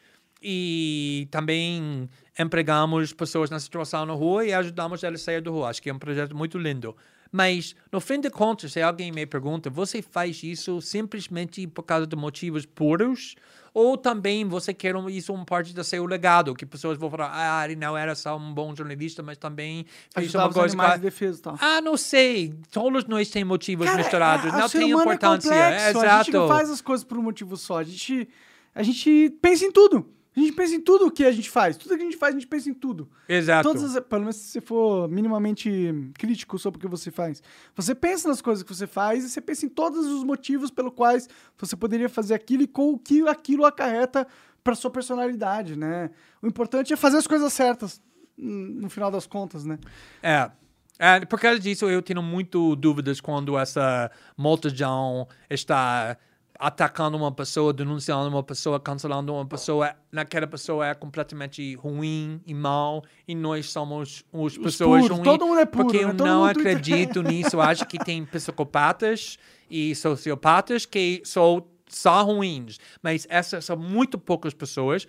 e 0.48 1.26
também 1.28 2.08
empregamos 2.38 3.12
pessoas 3.12 3.50
na 3.50 3.58
situação 3.58 4.06
na 4.06 4.12
rua 4.12 4.46
e 4.46 4.52
ajudamos 4.52 5.02
elas 5.02 5.22
a 5.22 5.24
sair 5.24 5.40
da 5.40 5.50
rua. 5.50 5.68
Acho 5.70 5.82
que 5.82 5.90
é 5.90 5.92
um 5.92 5.98
projeto 5.98 6.36
muito 6.36 6.56
lindo. 6.56 6.96
Mas, 7.32 7.74
no 7.90 8.00
fim 8.00 8.20
de 8.20 8.30
contas, 8.30 8.72
se 8.72 8.80
alguém 8.80 9.10
me 9.10 9.26
pergunta, 9.26 9.68
você 9.68 10.00
faz 10.00 10.44
isso 10.44 10.80
simplesmente 10.80 11.66
por 11.66 11.82
causa 11.82 12.06
de 12.06 12.14
motivos 12.14 12.64
puros? 12.64 13.34
Ou 13.74 13.98
também 13.98 14.44
você 14.46 14.72
quer 14.72 14.94
isso 15.10 15.34
uma 15.34 15.44
parte 15.44 15.74
do 15.74 15.82
seu 15.82 16.06
legado? 16.06 16.54
Que 16.54 16.64
pessoas 16.64 16.96
vão 16.96 17.10
falar, 17.10 17.32
ah, 17.34 17.64
ele 17.64 17.74
não 17.74 17.96
era 17.96 18.14
só 18.14 18.36
um 18.36 18.54
bom 18.54 18.74
jornalista, 18.74 19.22
mas 19.24 19.36
também 19.36 19.84
fez 20.14 20.32
uma 20.34 20.50
coisa... 20.50 20.68
animais 20.68 20.92
que- 20.92 20.98
de 20.98 21.02
defesa 21.02 21.42
ah, 21.60 21.80
não 21.80 21.96
sei. 21.96 22.54
Todos 22.70 23.04
nós 23.06 23.28
temos 23.28 23.48
motivos 23.48 23.86
Cara, 23.86 23.98
misturados. 23.98 24.54
é- 24.54 24.56
não 24.56 24.68
tem 24.68 24.94
humano 24.94 25.12
importância. 25.12 25.52
É 25.52 25.52
complexo. 25.52 25.88
Exato. 25.98 26.06
A 26.06 26.22
gente 26.22 26.32
não 26.32 26.48
faz 26.48 26.70
as 26.70 26.80
coisas 26.80 27.04
por 27.04 27.18
um 27.18 27.22
motivo 27.22 27.56
só. 27.56 27.78
A 27.80 27.84
gente, 27.84 28.28
a 28.74 28.82
gente 28.84 29.36
pensa 29.42 29.64
em 29.66 29.72
tudo. 29.72 30.08
A 30.36 30.40
gente 30.40 30.52
pensa 30.52 30.74
em 30.74 30.80
tudo 30.80 31.10
que 31.10 31.24
a 31.24 31.32
gente 31.32 31.48
faz. 31.48 31.78
Tudo 31.78 31.96
que 31.96 32.02
a 32.02 32.04
gente 32.04 32.16
faz, 32.16 32.34
a 32.34 32.38
gente 32.38 32.46
pensa 32.46 32.68
em 32.68 32.74
tudo. 32.74 33.08
Exato. 33.26 33.66
Todas 33.66 33.96
as, 33.96 34.04
pelo 34.04 34.20
menos 34.20 34.36
se 34.36 34.50
você 34.50 34.60
for 34.60 35.08
minimamente 35.08 35.94
crítico 36.12 36.58
sobre 36.58 36.76
o 36.76 36.80
que 36.80 36.86
você 36.86 37.10
faz. 37.10 37.42
Você 37.74 37.94
pensa 37.94 38.28
nas 38.28 38.42
coisas 38.42 38.62
que 38.62 38.74
você 38.74 38.86
faz 38.86 39.24
e 39.24 39.30
você 39.30 39.40
pensa 39.40 39.64
em 39.64 39.68
todos 39.70 40.04
os 40.06 40.22
motivos 40.22 40.70
pelo 40.70 40.92
quais 40.92 41.26
você 41.56 41.74
poderia 41.74 42.08
fazer 42.08 42.34
aquilo 42.34 42.62
e 42.62 42.66
com 42.66 42.90
o 42.90 42.98
que 42.98 43.26
aquilo 43.26 43.64
acarreta 43.64 44.26
para 44.62 44.74
sua 44.74 44.90
personalidade, 44.90 45.74
né? 45.74 46.10
O 46.42 46.46
importante 46.46 46.92
é 46.92 46.96
fazer 46.96 47.16
as 47.16 47.26
coisas 47.26 47.50
certas 47.52 48.02
hum, 48.38 48.80
no 48.82 48.90
final 48.90 49.10
das 49.10 49.26
contas, 49.26 49.64
né? 49.64 49.78
É. 50.22 50.50
É, 50.98 51.24
por 51.26 51.38
causa 51.38 51.60
disso, 51.60 51.88
eu 51.88 52.00
tenho 52.00 52.22
muito 52.22 52.74
dúvidas 52.74 53.20
quando 53.20 53.58
essa 53.58 54.10
multidão 54.36 55.28
está 55.48 56.16
atacando 56.58 57.16
uma 57.16 57.30
pessoa, 57.32 57.72
denunciando 57.72 58.28
uma 58.28 58.42
pessoa, 58.42 58.78
cancelando 58.80 59.32
uma 59.32 59.46
pessoa. 59.46 59.94
Naquela 60.10 60.46
pessoa 60.46 60.86
é 60.86 60.94
completamente 60.94 61.74
ruim 61.76 62.40
e 62.46 62.54
mal 62.54 63.02
e 63.26 63.34
nós 63.34 63.70
somos 63.70 64.24
as 64.32 64.56
pessoas 64.58 65.02
puros, 65.02 65.08
ruins. 65.18 65.24
todo 65.24 65.46
mundo 65.46 65.60
é 65.60 65.66
puro, 65.66 65.84
Porque 65.84 65.98
né? 65.98 66.04
eu 66.10 66.14
não 66.14 66.44
Twitter- 66.52 66.72
acredito 66.72 67.22
nisso. 67.24 67.60
Acho 67.60 67.86
que 67.86 67.98
tem 67.98 68.24
psicopatas 68.24 69.38
e 69.70 69.94
sociopatas 69.94 70.86
que 70.86 71.20
são 71.24 71.64
só 71.88 72.22
ruins. 72.24 72.78
Mas 73.02 73.26
essas 73.30 73.64
são 73.64 73.76
muito 73.76 74.18
poucas 74.18 74.52
pessoas. 74.54 75.06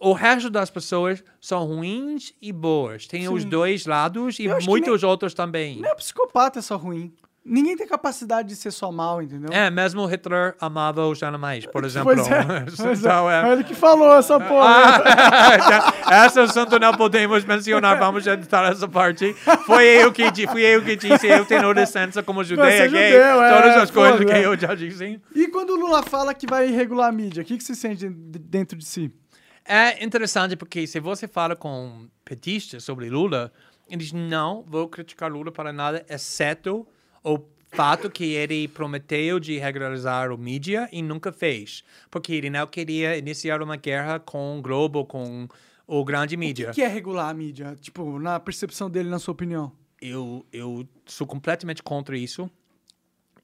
O 0.00 0.12
resto 0.12 0.48
das 0.48 0.70
pessoas 0.70 1.24
são 1.40 1.64
ruins 1.64 2.32
e 2.40 2.52
boas. 2.52 3.06
Tem 3.06 3.28
os 3.28 3.42
Sim. 3.42 3.48
dois 3.48 3.84
lados 3.86 4.38
e 4.38 4.46
muitos 4.64 5.02
outros 5.02 5.34
também. 5.34 5.80
Não 5.80 5.88
é 5.88 5.94
psicopata 5.96 6.60
é 6.60 6.62
só 6.62 6.76
ruim. 6.76 7.12
Ninguém 7.44 7.76
tem 7.76 7.86
capacidade 7.86 8.48
de 8.48 8.56
ser 8.56 8.70
só 8.70 8.92
mal, 8.92 9.22
entendeu? 9.22 9.48
É, 9.50 9.70
mesmo 9.70 10.04
Hitler 10.04 10.54
amava 10.60 11.06
os 11.06 11.22
animais, 11.22 11.64
por 11.64 11.82
exemplo. 11.84 12.14
Pois 12.14 12.28
é. 12.28 12.44
Pois 12.76 12.98
é. 13.04 13.08
Então, 13.08 13.30
é- 13.30 13.48
É 13.48 13.52
ele 13.52 13.64
que 13.64 13.74
falou 13.74 14.12
essa 14.18 14.38
porra. 14.38 15.02
Ah, 16.10 16.26
esse 16.26 16.40
assunto 16.40 16.78
não 16.78 16.92
podemos 16.94 17.44
mencionar, 17.44 17.98
vamos 17.98 18.26
editar 18.26 18.70
essa 18.70 18.88
parte. 18.88 19.34
Foi 19.66 19.84
eu 19.84 20.10
que, 20.12 20.24
fui 20.48 20.62
eu 20.62 20.82
que 20.82 20.96
disse, 20.96 21.26
eu 21.26 21.44
tenho 21.44 21.70
licença 21.72 22.22
como 22.22 22.42
Você 22.42 22.50
judeia, 22.54 22.84
é 22.84 22.88
gay, 22.88 23.12
judeu, 23.12 23.42
é, 23.42 23.60
todas 23.62 23.76
as 23.82 23.90
coisas 23.90 24.24
que 24.24 24.32
é. 24.32 24.46
eu 24.46 24.58
já 24.58 24.74
disse. 24.74 25.20
E 25.34 25.48
quando 25.48 25.70
o 25.70 25.76
Lula 25.76 26.02
fala 26.02 26.32
que 26.34 26.46
vai 26.46 26.66
regular 26.70 27.08
a 27.08 27.12
mídia, 27.12 27.42
o 27.42 27.46
que, 27.46 27.56
que 27.58 27.64
você 27.64 27.74
sente 27.74 28.08
de- 28.08 28.38
dentro 28.38 28.76
de 28.78 28.84
si? 28.86 29.12
É 29.64 30.02
interessante 30.02 30.56
porque 30.56 30.86
se 30.86 30.98
você 30.98 31.28
fala 31.28 31.54
com 31.54 32.08
petistas 32.24 32.84
sobre 32.84 33.10
Lula, 33.10 33.52
eles 33.88 34.12
não 34.12 34.64
vão 34.66 34.88
criticar 34.88 35.30
Lula 35.30 35.52
para 35.52 35.72
nada, 35.74 36.04
exceto 36.08 36.86
o 37.24 37.38
fato 37.70 38.08
que 38.10 38.24
ele 38.32 38.66
prometeu 38.68 39.38
de 39.38 39.58
regularizar 39.58 40.32
o 40.32 40.38
mídia 40.38 40.88
e 40.92 41.02
nunca 41.02 41.30
fez. 41.32 41.84
Porque 42.10 42.32
ele 42.32 42.48
não 42.50 42.66
queria 42.66 43.16
iniciar 43.18 43.60
uma 43.62 43.76
guerra 43.76 44.18
com 44.18 44.58
o 44.58 44.62
Globo, 44.62 45.04
com 45.04 45.46
o 45.86 46.04
grande 46.04 46.36
mídia. 46.36 46.70
O 46.70 46.74
que 46.74 46.82
é 46.82 46.88
regular 46.88 47.28
a 47.28 47.34
mídia? 47.34 47.76
Tipo, 47.80 48.18
na 48.18 48.38
percepção 48.40 48.88
dele, 48.90 49.08
na 49.08 49.18
sua 49.18 49.32
opinião. 49.32 49.72
eu, 50.00 50.46
eu 50.52 50.88
sou 51.06 51.26
completamente 51.26 51.82
contra 51.82 52.16
isso. 52.16 52.50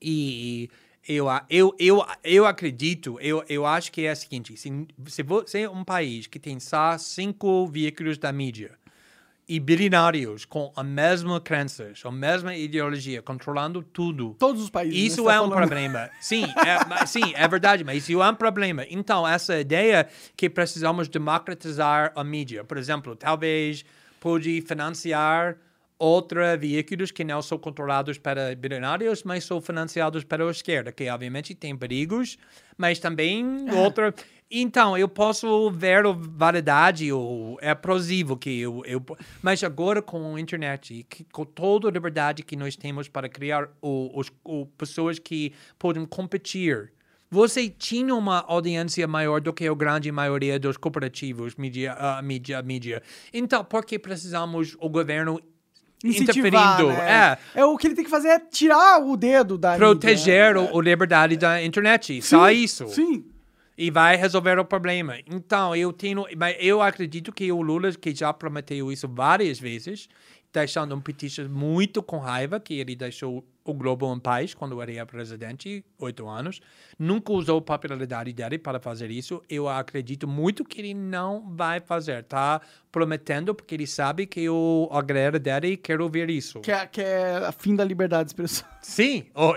E 0.01 0.69
Eu, 1.07 1.29
a- 1.29 1.45
eu, 1.51 1.75
eu, 1.79 2.03
eu 2.23 2.47
acredito, 2.47 3.19
eu, 3.21 3.45
eu 3.49 3.67
acho 3.67 3.93
que 3.93 4.07
é 4.07 4.13
o 4.13 4.17
seguinte: 4.17 4.57
se, 4.57 4.71
se 5.07 5.23
você 5.23 5.61
é 5.63 5.69
um 5.71 5.85
país 5.85 6.27
que 6.27 6.39
tem 6.39 6.59
só 6.59 6.97
cinco 6.97 7.67
veículos 7.67 8.17
da 8.17 8.33
mídia 8.33 8.73
e 9.49 9.61
bilionários 9.61 10.45
com 10.45 10.73
a 10.75 10.83
mesma 10.83 11.41
crenças, 11.41 12.01
a 12.05 12.11
mesma 12.11 12.55
ideologia, 12.57 13.21
controlando 13.21 13.83
tudo, 13.83 14.35
Todos 14.39 14.63
os 14.63 14.71
países. 14.71 14.95
né, 14.99 15.07
isso 15.07 15.17
você 15.23 15.29
tá 15.29 15.35
é 15.35 15.41
um 15.41 15.49
falando. 15.49 15.59
problema. 15.59 16.11
Sim, 16.21 16.45
é, 16.45 17.07
sim, 17.07 17.33
é 17.35 17.47
verdade, 17.47 17.85
mas 17.85 18.09
isso 18.09 18.23
é 18.23 18.31
um 18.31 18.35
problema. 18.35 18.85
Então, 18.89 19.27
essa 19.27 19.59
ideia 19.61 20.09
que 20.37 20.49
precisamos 20.49 21.09
democratizar 21.09 22.13
a 22.17 22.25
mídia, 22.25 22.65
por 22.65 22.79
exemplo, 22.79 23.15
talvez 23.15 23.85
pode 24.19 24.63
financiar 24.63 25.57
outros 25.99 26.59
veículos 26.59 27.11
que 27.11 27.25
não 27.25 27.41
são 27.41 27.59
controlados 27.59 28.19
para 28.19 28.55
bilionários, 28.55 29.23
mas 29.23 29.45
são 29.45 29.61
financiados 29.61 30.25
pela 30.25 30.51
esquerda, 30.51 30.93
que 30.93 31.09
obviamente 31.09 31.55
tem 31.55 31.77
perigos, 31.77 32.37
mas 32.77 32.99
também 32.99 33.71
outra. 33.71 34.15
Então, 34.51 34.97
eu 34.97 35.09
posso 35.09 35.71
ver 35.71 36.05
a 36.07 36.13
validade, 36.13 37.11
ou 37.11 37.59
é 37.61 37.75
plausível 37.75 38.37
que 38.37 38.61
eu, 38.61 38.83
eu. 38.85 39.03
Mas 39.43 39.65
agora 39.65 40.03
com 40.03 40.37
a 40.37 40.41
internet, 40.41 41.05
que- 41.09 41.25
com 41.25 41.45
toda 41.45 41.89
a 41.89 41.91
liberdade 41.91 42.43
que 42.43 42.55
nós 42.55 42.77
temos 42.77 43.09
para 43.09 43.29
criar 43.29 43.69
os, 43.81 44.31
pessoas 44.77 45.19
que 45.19 45.53
podem 45.79 46.05
competir. 46.05 46.93
Você 47.31 47.69
tinha 47.69 48.15
uma 48.15 48.45
audiência 48.47 49.09
maior 49.09 49.41
do 49.41 49.53
que 49.53 49.67
a 49.67 49.75
grande 49.75 50.13
maioria 50.13 50.57
dos 50.59 50.77
cooperativos, 50.77 51.57
mídia, 51.57 51.95
a 51.95 52.23
mídia, 52.23 52.63
mídia. 52.63 53.03
Então, 53.33 53.65
por 53.65 53.85
que 53.85 53.99
precisamos 53.99 54.77
o 54.79 54.89
governo 54.89 55.41
interferindo? 56.05 56.89
né? 56.89 57.39
É, 57.55 57.61
É, 57.61 57.65
o 57.65 57.77
que 57.77 57.87
ele 57.87 57.95
tem 57.95 58.05
que 58.05 58.11
fazer 58.11 58.29
é 58.29 58.39
tirar 58.39 59.01
o 59.03 59.17
dedo 59.17 59.57
da 59.57 59.77
proteger 59.77 60.55
mídia. 60.55 60.71
o, 60.73 60.79
a 60.79 60.83
liberdade 60.83 61.37
da 61.37 61.63
internet. 61.63 62.21
Só 62.23 62.49
Sim, 62.49 62.55
isso. 62.55 62.89
Sim. 62.89 63.25
E 63.77 63.91
vai 63.91 64.17
resolver 64.17 64.59
o 64.59 64.65
problema. 64.65 65.17
Então, 65.27 65.75
eu 65.75 65.93
tenho. 65.93 66.25
Mas 66.37 66.57
eu 66.61 66.81
acredito 66.81 67.33
que 67.33 67.51
o 67.51 67.61
Lula, 67.61 67.91
que 67.93 68.15
já 68.15 68.33
prometeu 68.33 68.93
isso 68.93 69.09
várias 69.09 69.59
vezes, 69.59 70.09
deixando 70.53 70.95
um 70.95 71.01
petista 71.01 71.43
muito 71.49 72.01
com 72.03 72.19
raiva, 72.19 72.61
que 72.61 72.75
ele 72.79 72.95
deixou 72.95 73.45
o 73.65 73.73
Globo 73.73 74.13
em 74.15 74.19
paz 74.19 74.53
quando 74.53 74.81
era 74.81 75.07
presidente, 75.07 75.83
oito 75.99 76.29
anos. 76.29 76.61
Nunca 76.99 77.33
usou 77.33 77.59
a 77.59 77.63
popularidade 77.63 78.33
dele 78.33 78.59
para 78.59 78.79
fazer 78.79 79.11
isso. 79.11 79.43
Eu 79.49 79.69
acredito 79.69 80.29
muito 80.29 80.65
que 80.65 80.81
ele 80.81 80.93
não 80.95 81.55
vai 81.57 81.81
fazer. 81.81 82.23
Tá 82.25 82.61
prometendo, 82.93 83.55
porque 83.55 83.75
ele 83.75 83.87
sabe 83.87 84.27
que 84.27 84.49
o, 84.49 84.89
a 84.93 85.01
galera 85.01 85.39
dele 85.39 85.77
quer 85.77 86.01
ouvir 86.01 86.29
isso. 86.29 86.61
Que 86.61 86.71
é, 86.71 86.87
que 86.87 87.01
é 87.01 87.37
a 87.37 87.53
fim 87.53 87.75
da 87.75 87.85
liberdade 87.85 88.25
de 88.25 88.31
expressão. 88.31 88.69
Sim, 88.83 89.25
oh, 89.35 89.55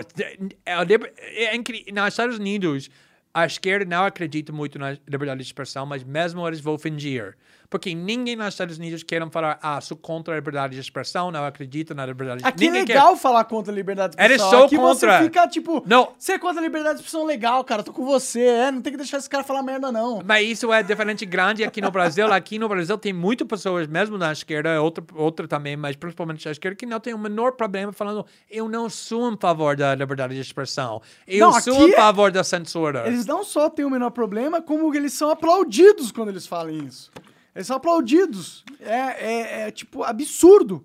é, 0.64 1.44
é 1.44 1.54
incri- 1.54 1.84
nos 1.92 2.08
Estados 2.08 2.38
Unidos, 2.38 2.90
a 3.32 3.44
esquerda 3.44 3.84
não 3.84 4.04
acredita 4.04 4.52
muito 4.52 4.78
na 4.78 4.92
liberdade 5.06 5.38
de 5.38 5.46
expressão, 5.46 5.84
mas 5.84 6.02
mesmo 6.02 6.46
eles 6.48 6.60
vão 6.60 6.78
fingir. 6.78 7.36
Porque 7.70 7.94
ninguém 7.94 8.34
nos 8.34 8.48
Estados 8.48 8.78
Unidos 8.78 9.02
quer 9.02 9.28
falar, 9.30 9.58
ah, 9.62 9.78
sou 9.80 9.94
contra 9.94 10.32
a 10.32 10.36
liberdade 10.38 10.74
de 10.74 10.80
expressão, 10.80 11.30
não 11.30 11.44
acredito 11.44 11.94
na 11.94 12.06
liberdade 12.06 12.40
de 12.42 12.48
Aqui 12.48 12.64
é 12.64 12.66
ninguém 12.70 12.86
quer. 12.86 12.94
legal 12.94 13.14
falar 13.14 13.44
contra 13.44 13.70
a 13.70 13.74
liberdade 13.76 14.16
de 14.16 14.22
expressão. 14.22 14.50
são 14.50 14.64
Aqui 14.64 14.76
contra. 14.76 15.18
você 15.18 15.24
fica 15.24 15.46
tipo, 15.48 15.82
Não. 15.86 16.12
você 16.18 16.32
é 16.32 16.38
contra 16.38 16.60
a 16.60 16.64
liberdade 16.64 16.94
de 16.94 17.00
expressão 17.04 17.26
legal, 17.26 17.62
cara, 17.64 17.82
tô 17.82 17.92
com 17.92 18.06
você. 18.06 18.40
É, 18.40 18.70
não 18.70 18.80
tem 18.80 18.90
que 18.92 18.96
deixar 18.96 19.18
esse 19.18 19.28
cara 19.28 19.44
falar 19.44 19.62
merda, 19.62 19.92
não. 19.92 20.22
Mas 20.24 20.48
isso 20.48 20.72
é 20.72 20.82
diferente 20.82 21.26
grande 21.26 21.62
aqui 21.62 21.80
no 21.82 21.90
Brasil. 21.90 22.26
Aqui 22.32 22.58
no 22.58 22.68
Brasil 22.68 22.96
tem 22.96 23.12
muitas 23.12 23.46
pessoas, 23.46 23.86
mesmo 23.86 24.16
na 24.16 24.32
esquerda, 24.32 24.80
outra, 24.80 25.04
outra 25.14 25.46
também, 25.46 25.76
mas 25.76 25.94
principalmente 25.96 26.44
na 26.46 26.52
esquerda, 26.52 26.74
que 26.76 26.86
não 26.86 26.98
tem 27.00 27.12
o 27.12 27.18
menor 27.18 27.52
problema 27.52 27.92
falando 27.92 28.24
eu 28.50 28.68
não 28.68 28.88
sou 28.88 29.30
em 29.32 29.36
favor 29.36 29.76
da 29.76 29.94
liberdade 29.94 30.34
de 30.34 30.40
expressão. 30.40 31.02
Eu 31.26 31.40
Não, 31.50 31.60
sou 31.60 31.74
aqui 31.74 31.84
em 31.84 31.92
é- 31.92 31.96
favor 31.96 32.30
da 32.32 32.42
censura. 32.44 33.06
Eles 33.06 33.26
não 33.26 33.44
só 33.44 33.68
têm 33.68 33.84
o 33.84 33.90
menor 33.90 34.10
problema, 34.10 34.62
como 34.62 34.94
eles 34.94 35.12
são 35.12 35.30
aplaudidos 35.30 36.10
quando 36.12 36.28
eles 36.30 36.46
falam 36.46 36.70
isso. 36.70 37.10
Eles 37.58 37.66
são 37.66 37.76
aplaudidos. 37.76 38.64
É, 38.78 38.92
é, 38.94 39.60
é, 39.62 39.70
tipo, 39.72 40.04
absurdo. 40.04 40.84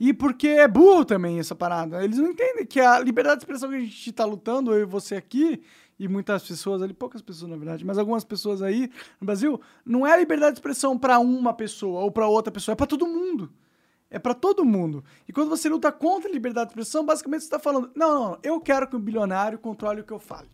E 0.00 0.10
porque 0.10 0.48
é 0.48 0.66
burro 0.66 1.04
também 1.04 1.38
essa 1.38 1.54
parada. 1.54 2.02
Eles 2.02 2.16
não 2.16 2.30
entendem 2.30 2.64
que 2.64 2.80
a 2.80 2.98
liberdade 2.98 3.40
de 3.40 3.42
expressão 3.42 3.68
que 3.68 3.76
a 3.76 3.80
gente 3.80 4.10
tá 4.10 4.24
lutando, 4.24 4.72
eu 4.72 4.80
e 4.80 4.84
você 4.86 5.16
aqui, 5.16 5.62
e 5.98 6.08
muitas 6.08 6.42
pessoas 6.42 6.80
ali, 6.80 6.94
poucas 6.94 7.20
pessoas 7.20 7.50
na 7.50 7.58
verdade, 7.58 7.84
mas 7.84 7.98
algumas 7.98 8.24
pessoas 8.24 8.62
aí 8.62 8.90
no 9.20 9.26
Brasil, 9.26 9.60
não 9.84 10.06
é 10.06 10.18
liberdade 10.18 10.52
de 10.52 10.60
expressão 10.60 10.98
pra 10.98 11.18
uma 11.18 11.52
pessoa 11.52 12.00
ou 12.00 12.10
pra 12.10 12.26
outra 12.26 12.50
pessoa, 12.50 12.72
é 12.72 12.76
pra 12.76 12.86
todo 12.86 13.06
mundo. 13.06 13.52
É 14.10 14.18
pra 14.18 14.32
todo 14.32 14.64
mundo. 14.64 15.04
E 15.28 15.32
quando 15.32 15.50
você 15.50 15.68
luta 15.68 15.92
contra 15.92 16.30
a 16.30 16.32
liberdade 16.32 16.68
de 16.68 16.72
expressão, 16.72 17.04
basicamente 17.04 17.44
você 17.44 17.50
tá 17.50 17.58
falando: 17.58 17.90
não, 17.94 18.30
não, 18.30 18.38
eu 18.42 18.58
quero 18.62 18.88
que 18.88 18.96
o 18.96 18.98
bilionário 18.98 19.58
controle 19.58 20.00
o 20.00 20.04
que 20.04 20.12
eu 20.12 20.18
fale. 20.18 20.48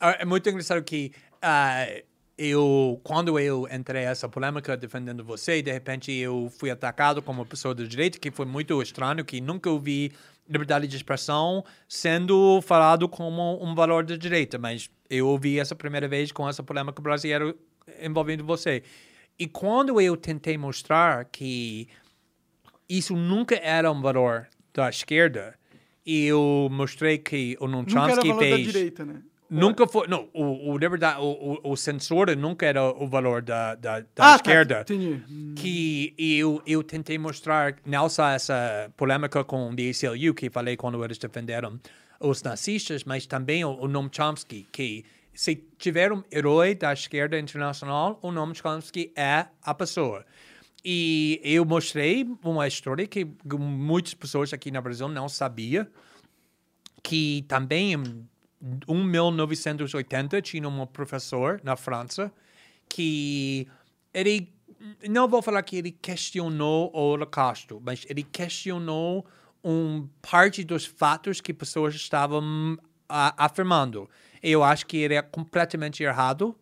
Ah, 0.00 0.12
É 0.12 0.24
muito 0.24 0.48
engraçado 0.48 0.82
que 0.82 1.12
ah, 1.42 1.84
eu, 2.42 2.98
quando 3.04 3.38
eu 3.38 3.68
entrei 3.70 4.06
nessa 4.06 4.26
polêmica 4.26 4.74
defendendo 4.74 5.22
você, 5.22 5.60
de 5.60 5.70
repente 5.70 6.10
eu 6.10 6.50
fui 6.58 6.70
atacado 6.70 7.20
como 7.20 7.44
pessoa 7.44 7.74
do 7.74 7.86
direito, 7.86 8.18
que 8.18 8.30
foi 8.30 8.46
muito 8.46 8.80
estranho, 8.80 9.22
que 9.22 9.42
nunca 9.42 9.68
ouvi 9.68 10.10
liberdade 10.48 10.86
de 10.86 10.96
expressão 10.96 11.62
sendo 11.86 12.62
falado 12.62 13.06
como 13.10 13.62
um 13.62 13.74
valor 13.74 14.06
da 14.06 14.16
direita, 14.16 14.56
mas 14.56 14.88
eu 15.10 15.28
ouvi 15.28 15.60
essa 15.60 15.74
primeira 15.74 16.08
vez 16.08 16.32
com 16.32 16.48
essa 16.48 16.62
polêmica 16.62 17.02
brasileira 17.02 17.54
envolvendo 18.02 18.42
você. 18.42 18.82
E 19.38 19.46
quando 19.46 20.00
eu 20.00 20.16
tentei 20.16 20.56
mostrar 20.56 21.26
que 21.26 21.88
isso 22.88 23.14
nunca 23.14 23.56
era 23.56 23.92
um 23.92 24.00
valor 24.00 24.48
da 24.72 24.88
esquerda, 24.88 25.54
e 26.06 26.24
eu 26.24 26.68
mostrei 26.70 27.18
que 27.18 27.54
o 27.60 27.68
Noam 27.68 27.82
Nunca 27.82 28.00
era 28.00 28.14
Chomsky 28.14 28.28
valor 28.28 28.40
da 28.40 28.56
fez... 28.56 28.66
direita, 28.66 29.04
né? 29.04 29.22
Nunca 29.50 29.86
foi. 29.86 30.06
Não, 30.06 30.28
o, 30.32 30.70
o 30.72 30.78
liberdade, 30.78 31.20
o, 31.20 31.58
o, 31.64 31.72
o 31.72 31.76
censura 31.76 32.36
nunca 32.36 32.64
era 32.66 32.84
o 32.84 33.06
valor 33.08 33.42
da, 33.42 33.74
da, 33.74 34.00
da 34.00 34.06
Ah, 34.16 34.30
tá, 34.30 34.36
esquerda. 34.36 34.80
entendi. 34.82 35.54
Que 35.56 36.14
eu, 36.16 36.62
eu 36.64 36.82
tentei 36.84 37.18
mostrar, 37.18 37.74
não 37.84 38.08
só 38.08 38.28
essa 38.28 38.90
polêmica 38.96 39.42
com 39.42 39.68
o 39.68 39.70
ACLU, 39.72 40.34
que 40.34 40.48
falei 40.48 40.76
quando 40.76 41.04
eles 41.04 41.18
defenderam 41.18 41.80
os 42.20 42.42
nazistas, 42.42 43.02
mas 43.02 43.26
também 43.26 43.64
o, 43.64 43.70
o 43.70 43.88
Noam 43.88 44.08
Chomsky, 44.12 44.68
que 44.70 45.04
se 45.34 45.56
tiver 45.78 46.12
um 46.12 46.22
herói 46.30 46.74
da 46.74 46.92
esquerda 46.92 47.38
internacional, 47.38 48.18
o 48.22 48.30
Noam 48.30 48.54
Chomsky 48.54 49.12
é 49.16 49.46
a 49.62 49.74
pessoa. 49.74 50.24
E 50.84 51.40
eu 51.42 51.64
mostrei 51.64 52.26
uma 52.44 52.66
história 52.68 53.06
que 53.06 53.26
muitas 53.58 54.14
pessoas 54.14 54.52
aqui 54.52 54.70
no 54.70 54.80
Brasil 54.80 55.08
não 55.08 55.28
sabiam, 55.28 55.86
que 57.02 57.44
também 57.48 57.96
1980 58.60 60.42
tinha 60.42 60.68
um 60.68 60.86
professor 60.86 61.60
na 61.64 61.76
França 61.76 62.32
que 62.88 63.66
ele 64.12 64.52
não 65.08 65.28
vou 65.28 65.42
falar 65.42 65.62
que 65.62 65.76
ele 65.76 65.92
questionou 65.92 66.90
o 66.94 66.98
Holocausto, 66.98 67.80
mas 67.84 68.06
ele 68.08 68.22
questionou 68.22 69.26
um 69.62 70.08
parte 70.22 70.64
dos 70.64 70.86
fatos 70.86 71.40
que 71.40 71.52
pessoas 71.52 71.94
estavam 71.94 72.78
a, 73.08 73.44
afirmando. 73.44 74.08
Eu 74.42 74.64
acho 74.64 74.86
que 74.86 74.96
ele 74.96 75.14
é 75.14 75.22
completamente 75.22 76.02
errado. 76.02 76.56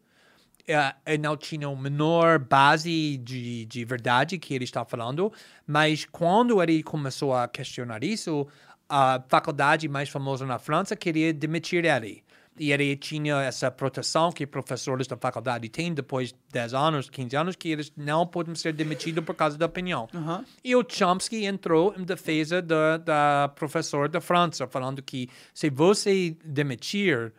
É, 0.66 1.16
não 1.16 1.34
tinha 1.34 1.66
a 1.66 1.74
menor 1.74 2.38
base 2.38 3.16
de, 3.18 3.64
de 3.64 3.84
verdade 3.86 4.36
que 4.36 4.52
ele 4.52 4.64
está 4.64 4.84
falando, 4.84 5.32
mas 5.66 6.04
quando 6.04 6.62
ele 6.62 6.82
começou 6.82 7.34
a 7.34 7.48
questionar 7.48 8.04
isso, 8.04 8.46
a 8.88 9.22
faculdade 9.28 9.88
mais 9.88 10.08
famosa 10.08 10.46
na 10.46 10.58
França 10.58 10.96
queria 10.96 11.32
demitir 11.32 11.84
ele. 11.84 12.22
E 12.58 12.72
ele 12.72 12.96
tinha 12.96 13.40
essa 13.42 13.70
proteção 13.70 14.32
que 14.32 14.46
professores 14.46 15.06
da 15.06 15.16
faculdade 15.16 15.68
têm 15.68 15.94
depois 15.94 16.30
de 16.30 16.34
10 16.52 16.74
anos, 16.74 17.08
15 17.08 17.36
anos, 17.36 17.56
que 17.56 17.68
eles 17.68 17.92
não 17.96 18.26
podem 18.26 18.54
ser 18.54 18.72
demitidos 18.72 19.24
por 19.24 19.34
causa 19.34 19.56
da 19.56 19.66
opinião. 19.66 20.08
Aham. 20.12 20.44
E 20.64 20.74
o 20.74 20.84
Chomsky 20.86 21.44
entrou 21.44 21.94
em 21.96 22.02
defesa 22.02 22.60
da, 22.60 22.96
da 22.96 23.52
professora 23.54 24.08
da 24.08 24.20
França, 24.20 24.66
falando 24.66 25.00
que 25.00 25.28
se 25.54 25.70
você 25.70 26.36
demitir 26.44 27.32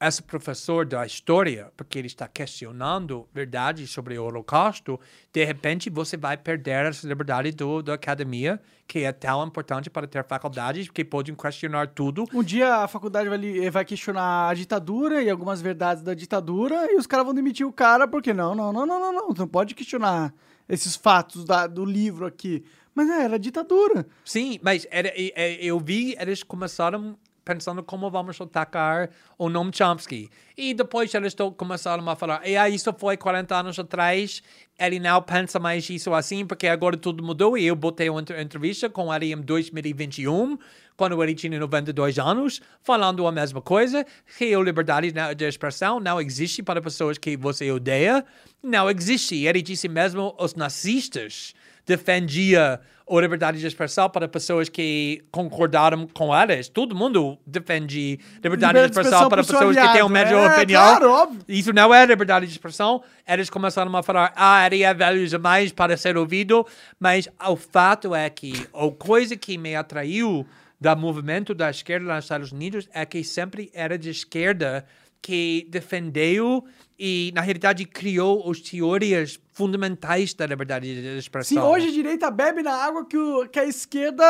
esse 0.00 0.22
professor 0.22 0.86
da 0.86 1.04
história, 1.04 1.70
porque 1.76 1.98
ele 1.98 2.06
está 2.06 2.26
questionando 2.26 3.28
verdade 3.32 3.86
sobre 3.86 4.18
o 4.18 4.24
Holocausto, 4.24 4.98
de 5.32 5.44
repente 5.44 5.90
você 5.90 6.16
vai 6.16 6.36
perder 6.36 6.86
essa 6.86 7.06
liberdade 7.06 7.52
do, 7.52 7.82
da 7.82 7.94
academia, 7.94 8.60
que 8.86 9.00
é 9.00 9.12
tão 9.12 9.46
importante 9.46 9.90
para 9.90 10.06
ter 10.06 10.24
faculdades 10.24 10.88
que 10.88 11.04
podem 11.04 11.34
questionar 11.34 11.88
tudo. 11.88 12.24
Um 12.32 12.42
dia 12.42 12.76
a 12.76 12.88
faculdade 12.88 13.28
vai, 13.28 13.70
vai 13.70 13.84
questionar 13.84 14.48
a 14.48 14.54
ditadura 14.54 15.22
e 15.22 15.28
algumas 15.28 15.60
verdades 15.60 16.02
da 16.02 16.14
ditadura 16.14 16.90
e 16.90 16.96
os 16.96 17.06
caras 17.06 17.26
vão 17.26 17.34
demitir 17.34 17.66
o 17.66 17.72
cara 17.72 18.08
porque 18.08 18.32
não, 18.32 18.54
não, 18.54 18.72
não, 18.72 18.86
não, 18.86 18.98
não, 19.00 19.12
não, 19.12 19.28
não 19.36 19.48
pode 19.48 19.74
questionar 19.74 20.32
esses 20.68 20.96
fatos 20.96 21.44
da- 21.44 21.66
do 21.66 21.84
livro 21.84 22.24
aqui. 22.24 22.64
Mas 22.94 23.10
é, 23.10 23.24
era 23.24 23.38
ditadura. 23.38 24.06
Sim, 24.24 24.58
mas 24.62 24.86
era, 24.90 25.12
e- 25.14 25.30
eu 25.60 25.78
vi 25.78 26.16
eles 26.18 26.42
começaram 26.42 27.10
a 27.10 27.25
pensando 27.46 27.80
como 27.80 28.10
vamos 28.10 28.40
atacar 28.40 29.08
o 29.38 29.48
Noam 29.48 29.70
Chomsky. 29.72 30.28
E 30.58 30.74
depois 30.74 31.14
eles 31.14 31.34
começaram 31.56 32.06
a 32.10 32.16
falar, 32.16 32.46
e 32.46 32.56
aí 32.56 32.74
isso 32.74 32.92
foi 32.98 33.16
40 33.16 33.54
anos 33.54 33.78
atrás, 33.78 34.42
ele 34.76 34.98
não 34.98 35.22
pensa 35.22 35.60
mais 35.60 35.88
isso 35.88 36.12
assim, 36.12 36.44
porque 36.44 36.66
agora 36.66 36.96
tudo 36.96 37.22
mudou, 37.22 37.56
e 37.56 37.64
eu 37.64 37.76
botei 37.76 38.10
uma 38.10 38.20
entre- 38.20 38.42
entrevista 38.42 38.90
com 38.90 39.14
ele 39.14 39.32
em 39.32 39.40
2021, 39.40 40.58
quando 40.96 41.22
ele 41.22 41.36
tinha 41.36 41.56
92 41.56 42.18
anos, 42.18 42.60
falando 42.82 43.24
a 43.24 43.30
mesma 43.30 43.62
coisa, 43.62 44.04
que 44.36 44.52
a 44.52 44.58
liberdade 44.58 45.12
de 45.36 45.44
expressão 45.44 46.00
não 46.00 46.20
existe 46.20 46.64
para 46.64 46.82
pessoas 46.82 47.16
que 47.16 47.36
você 47.36 47.70
odeia, 47.70 48.24
não 48.60 48.90
existe. 48.90 49.44
Ele 49.44 49.62
disse 49.62 49.88
mesmo 49.88 50.34
os 50.36 50.56
nazistas 50.56 51.54
defendia 51.86 52.80
a 53.08 53.20
liberdade 53.20 53.60
de 53.60 53.66
expressão 53.66 54.10
para 54.10 54.26
pessoas 54.26 54.68
que 54.68 55.22
concordaram 55.30 56.08
com 56.08 56.34
eles. 56.34 56.68
Todo 56.68 56.94
mundo 56.94 57.38
defende 57.46 58.18
liberdade 58.42 58.80
de 58.80 58.84
expressão 58.86 59.28
para 59.28 59.42
pessoas 59.44 59.76
que 59.76 59.82
têm 59.82 59.90
aliado. 59.90 60.06
uma 60.06 60.10
mesma 60.10 60.38
É, 60.38 60.56
opinião. 60.56 60.82
claro, 60.82 61.10
óbvio. 61.12 61.40
Isso 61.48 61.72
não 61.72 61.94
é 61.94 62.04
liberdade 62.04 62.46
de 62.46 62.52
expressão. 62.52 63.02
Eles 63.26 63.48
começaram 63.48 63.94
a 63.96 64.02
falar, 64.02 64.32
ah, 64.34 64.66
ele 64.66 64.82
é 64.82 64.92
velho 64.92 65.26
demais 65.28 65.70
para 65.72 65.96
ser 65.96 66.16
ouvido. 66.16 66.66
Mas 66.98 67.28
o 67.48 67.54
fato 67.56 68.14
é 68.14 68.28
que 68.28 68.66
a 68.74 68.90
coisa 68.98 69.36
que 69.36 69.56
me 69.56 69.76
atraiu 69.76 70.44
do 70.80 70.96
movimento 70.96 71.54
da 71.54 71.70
esquerda 71.70 72.12
nos 72.12 72.24
Estados 72.24 72.50
Unidos 72.52 72.88
é 72.92 73.06
que 73.06 73.22
sempre 73.22 73.70
era 73.72 73.96
de 73.96 74.10
esquerda 74.10 74.84
que 75.26 75.66
defendeu 75.68 76.64
e, 76.96 77.32
na 77.34 77.40
realidade, 77.40 77.84
criou 77.84 78.48
as 78.48 78.60
teorias 78.60 79.40
fundamentais 79.52 80.32
da 80.32 80.46
liberdade 80.46 81.02
de 81.02 81.18
expressão. 81.18 81.60
Sim, 81.60 81.68
hoje 81.68 81.88
a 81.88 81.90
direita 81.90 82.30
bebe 82.30 82.62
na 82.62 82.72
água 82.72 83.04
que, 83.04 83.18
o, 83.18 83.48
que 83.48 83.58
a 83.58 83.64
esquerda 83.64 84.24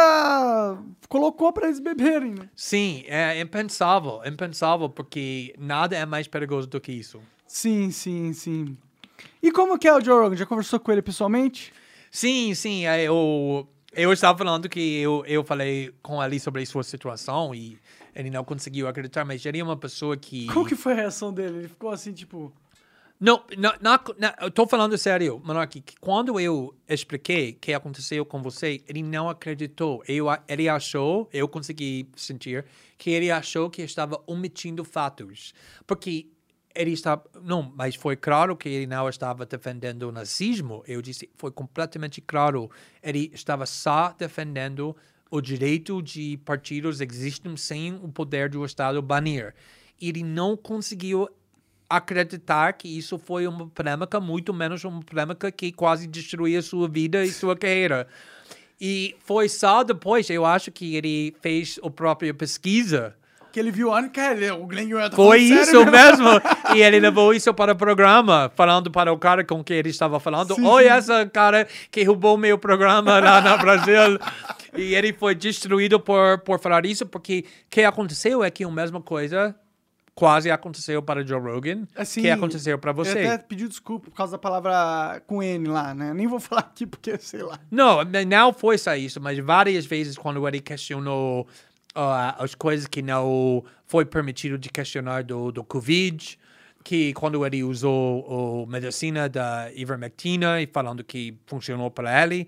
colocou 1.07 1.53
pra 1.53 1.67
eles 1.67 1.81
beberem, 1.81 2.31
né? 2.31 2.49
Sim, 2.57 3.05
é 3.09 3.39
impensável, 3.39 4.23
impensável, 4.25 4.89
porque 4.89 5.55
nada 5.59 5.95
é 5.95 6.07
mais 6.07 6.27
perigoso 6.27 6.67
do 6.67 6.81
que 6.81 6.93
isso. 6.93 7.21
Sim, 7.47 7.91
sim, 7.91 8.33
sim. 8.33 8.75
E 9.43 9.53
como 9.53 9.79
que 9.79 9.87
é 9.87 9.95
o 9.95 10.03
Joe 10.03 10.19
Rogan? 10.19 10.37
Já 10.37 10.47
conversou 10.47 10.81
com 10.81 10.91
ele 10.91 11.03
pessoalmente? 11.03 11.75
Sim, 12.11 12.55
sim, 12.55 12.87
é, 12.87 13.03
eu, 13.03 13.69
eu 13.93 14.11
estava 14.15 14.39
falando 14.39 14.67
que 14.67 14.81
eu, 14.99 15.23
eu 15.27 15.45
falei 15.45 15.93
com 16.01 16.25
ele 16.25 16.41
sobre 16.41 16.65
sua 16.65 16.83
situação 16.83 17.55
e 17.55 17.79
ele 18.17 18.31
não 18.31 18.43
conseguiu 18.43 18.89
acreditar, 18.89 19.25
mas 19.25 19.45
ele 19.45 19.61
é 19.61 19.63
uma 19.63 19.77
pessoa 19.77 20.17
que... 20.17 20.47
Como 20.47 20.67
que 20.67 20.75
foi 20.75 20.95
a 20.95 20.97
reação 20.97 21.33
dele? 21.33 21.59
Ele 21.59 21.69
ficou 21.69 21.91
assim, 21.91 22.13
tipo... 22.13 22.51
Não, 23.21 23.43
não, 23.57 23.73
não, 23.81 23.99
não, 24.19 24.33
eu 24.43 24.51
tô 24.51 24.67
falando 24.67 24.97
sério, 24.99 25.41
Monark, 25.43 25.81
que 25.81 25.97
quando 25.99 26.39
eu 26.39 26.75
expliquei 26.87 27.53
o 27.53 27.55
que 27.57 27.73
aconteceu 27.73 28.27
com 28.27 28.43
você, 28.43 28.83
ele 28.87 29.03
não 29.03 29.29
acreditou. 29.29 30.03
Eu, 30.07 30.27
ele 30.47 30.69
achou, 30.69 31.27
eu 31.33 31.49
consegui 31.49 32.11
sentir, 32.15 32.67
que 32.99 33.11
ele 33.11 33.31
achou 33.31 33.71
que 33.71 33.81
estava 33.81 34.23
omitindo 34.27 34.85
fatos. 34.85 35.55
Porque 35.87 36.31
ele 36.75 36.91
estava. 36.93 37.25
Não, 37.43 37.73
mas 37.75 37.95
foi 37.95 38.17
claro 38.17 38.55
que 38.55 38.69
ele 38.69 38.87
não 38.87 39.09
estava 39.09 39.47
defendendo 39.47 40.03
o 40.03 40.13
nazismo. 40.13 40.83
Eu 40.87 41.01
disse, 41.01 41.31
foi 41.37 41.51
completamente 41.51 42.21
claro. 42.21 42.71
Ele 43.03 43.31
estava 43.33 43.65
só 43.65 44.15
defendendo 44.19 44.95
o 45.31 45.41
direito 45.41 46.01
de 46.03 46.39
partidos 46.45 47.01
existem 47.01 47.57
sem 47.57 47.95
o 47.95 48.09
poder 48.09 48.49
do 48.49 48.65
Estado 48.65 49.01
banir. 49.03 49.55
Ele 50.01 50.23
não 50.23 50.57
conseguiu 50.57 51.29
acreditar 51.89 52.73
que 52.73 52.89
isso 52.89 53.19
foi 53.19 53.47
uma 53.47 53.67
polêmica, 53.69 54.21
muito 54.21 54.53
menos 54.53 54.85
uma 54.85 55.03
polêmica 55.03 55.51
que 55.51 55.73
quase 55.73 56.07
destruía 56.07 56.61
sua 56.61 56.89
vida 56.89 57.25
e 57.25 57.33
sua 57.33 57.57
carreira. 57.57 58.09
E 58.81 59.17
foi 59.21 59.49
só 59.49 59.83
depois, 59.83 60.29
eu 60.29 60.45
acho 60.45 60.71
que 60.71 60.97
ele 60.97 61.35
fez 61.41 61.79
a 61.83 61.91
própria 61.91 62.35
pesquisa. 62.35 63.17
Ele 63.59 63.71
viu, 63.71 63.89
olha, 63.91 64.09
cara, 64.09 64.35
ele- 64.35 64.51
o 64.51 64.67
Glenn 64.67 64.91
tá 65.11 65.17
Foi 65.17 65.39
isso 65.41 65.65
sério 65.67 65.91
mesmo. 65.91 66.29
e 66.75 66.83
ele 66.83 67.01
levou 67.01 67.33
isso 67.35 67.53
para 67.55 67.73
o 67.73 67.77
programa, 67.77 68.51
falando 68.55 68.91
para 68.91 69.13
o 69.13 69.19
cara 69.19 69.45
com 69.45 69.63
quem 69.65 69.79
ele 69.79 69.91
estava 69.91 70.19
falando. 70.21 70.55
Sim, 70.55 70.65
Oi, 70.67 70.87
essa 70.87 71.27
cara 71.27 71.67
que 71.91 72.03
roubou 72.05 72.37
meu 72.37 72.59
programa 72.59 73.19
lá 73.19 73.41
no 73.41 73.59
Brasil. 73.63 74.19
e 74.77 74.95
ele 74.95 75.13
foi 75.13 75.35
destruído 75.35 75.99
por, 76.01 76.39
por 76.41 76.59
falar 76.59 76.85
isso, 76.87 77.07
porque 77.07 77.45
o 77.67 77.71
que 77.71 77.83
aconteceu 77.83 78.43
é 78.45 78.51
que 78.51 78.65
a 78.65 78.71
mesma 78.71 79.01
coisa 79.01 79.55
quase 80.15 80.51
aconteceu 80.51 81.03
para 81.03 81.23
Joe 81.27 81.39
Rogan, 81.39 81.87
Assim, 81.95 82.23
que 82.23 82.31
aconteceu 82.31 82.79
para 82.79 82.91
você. 82.91 83.19
Ele 83.19 83.29
até 83.29 83.39
pediu 83.45 83.69
desculpa 83.69 84.09
por 84.11 84.17
causa 84.17 84.33
da 84.33 84.39
palavra 84.39 85.23
com 85.27 85.43
N 85.43 85.69
lá, 85.69 85.93
né? 85.93 86.15
Nem 86.15 86.27
vou 86.27 86.41
falar 86.41 86.63
aqui 86.63 86.87
porque, 86.87 87.19
sei 87.19 87.43
lá. 87.43 87.59
Não, 87.71 87.99
não 88.27 88.51
foi 88.53 88.79
só 88.79 88.97
isso, 88.97 89.21
mas 89.21 89.39
várias 89.39 89.85
vezes 89.85 90.17
quando 90.17 90.49
ele 90.49 90.59
questionou 90.61 91.47
ah, 91.97 92.37
as 92.39 92.55
coisas 92.55 92.87
que 92.87 93.03
não 93.03 93.65
foi 93.87 94.05
permitido 94.05 94.59
de 94.59 94.69
questionar 94.69 95.25
do, 95.25 95.51
do 95.51 95.65
Covid, 95.65 96.39
que 96.85 97.13
quando 97.15 97.45
ele 97.45 97.65
usou 97.65 98.65
a 98.65 98.71
medicina 98.71 99.29
da 99.29 99.71
ivermectina 99.75 100.61
e 100.61 100.67
falando 100.67 101.03
que 101.03 101.37
funcionou 101.47 101.91
para 101.91 102.23
ele, 102.23 102.47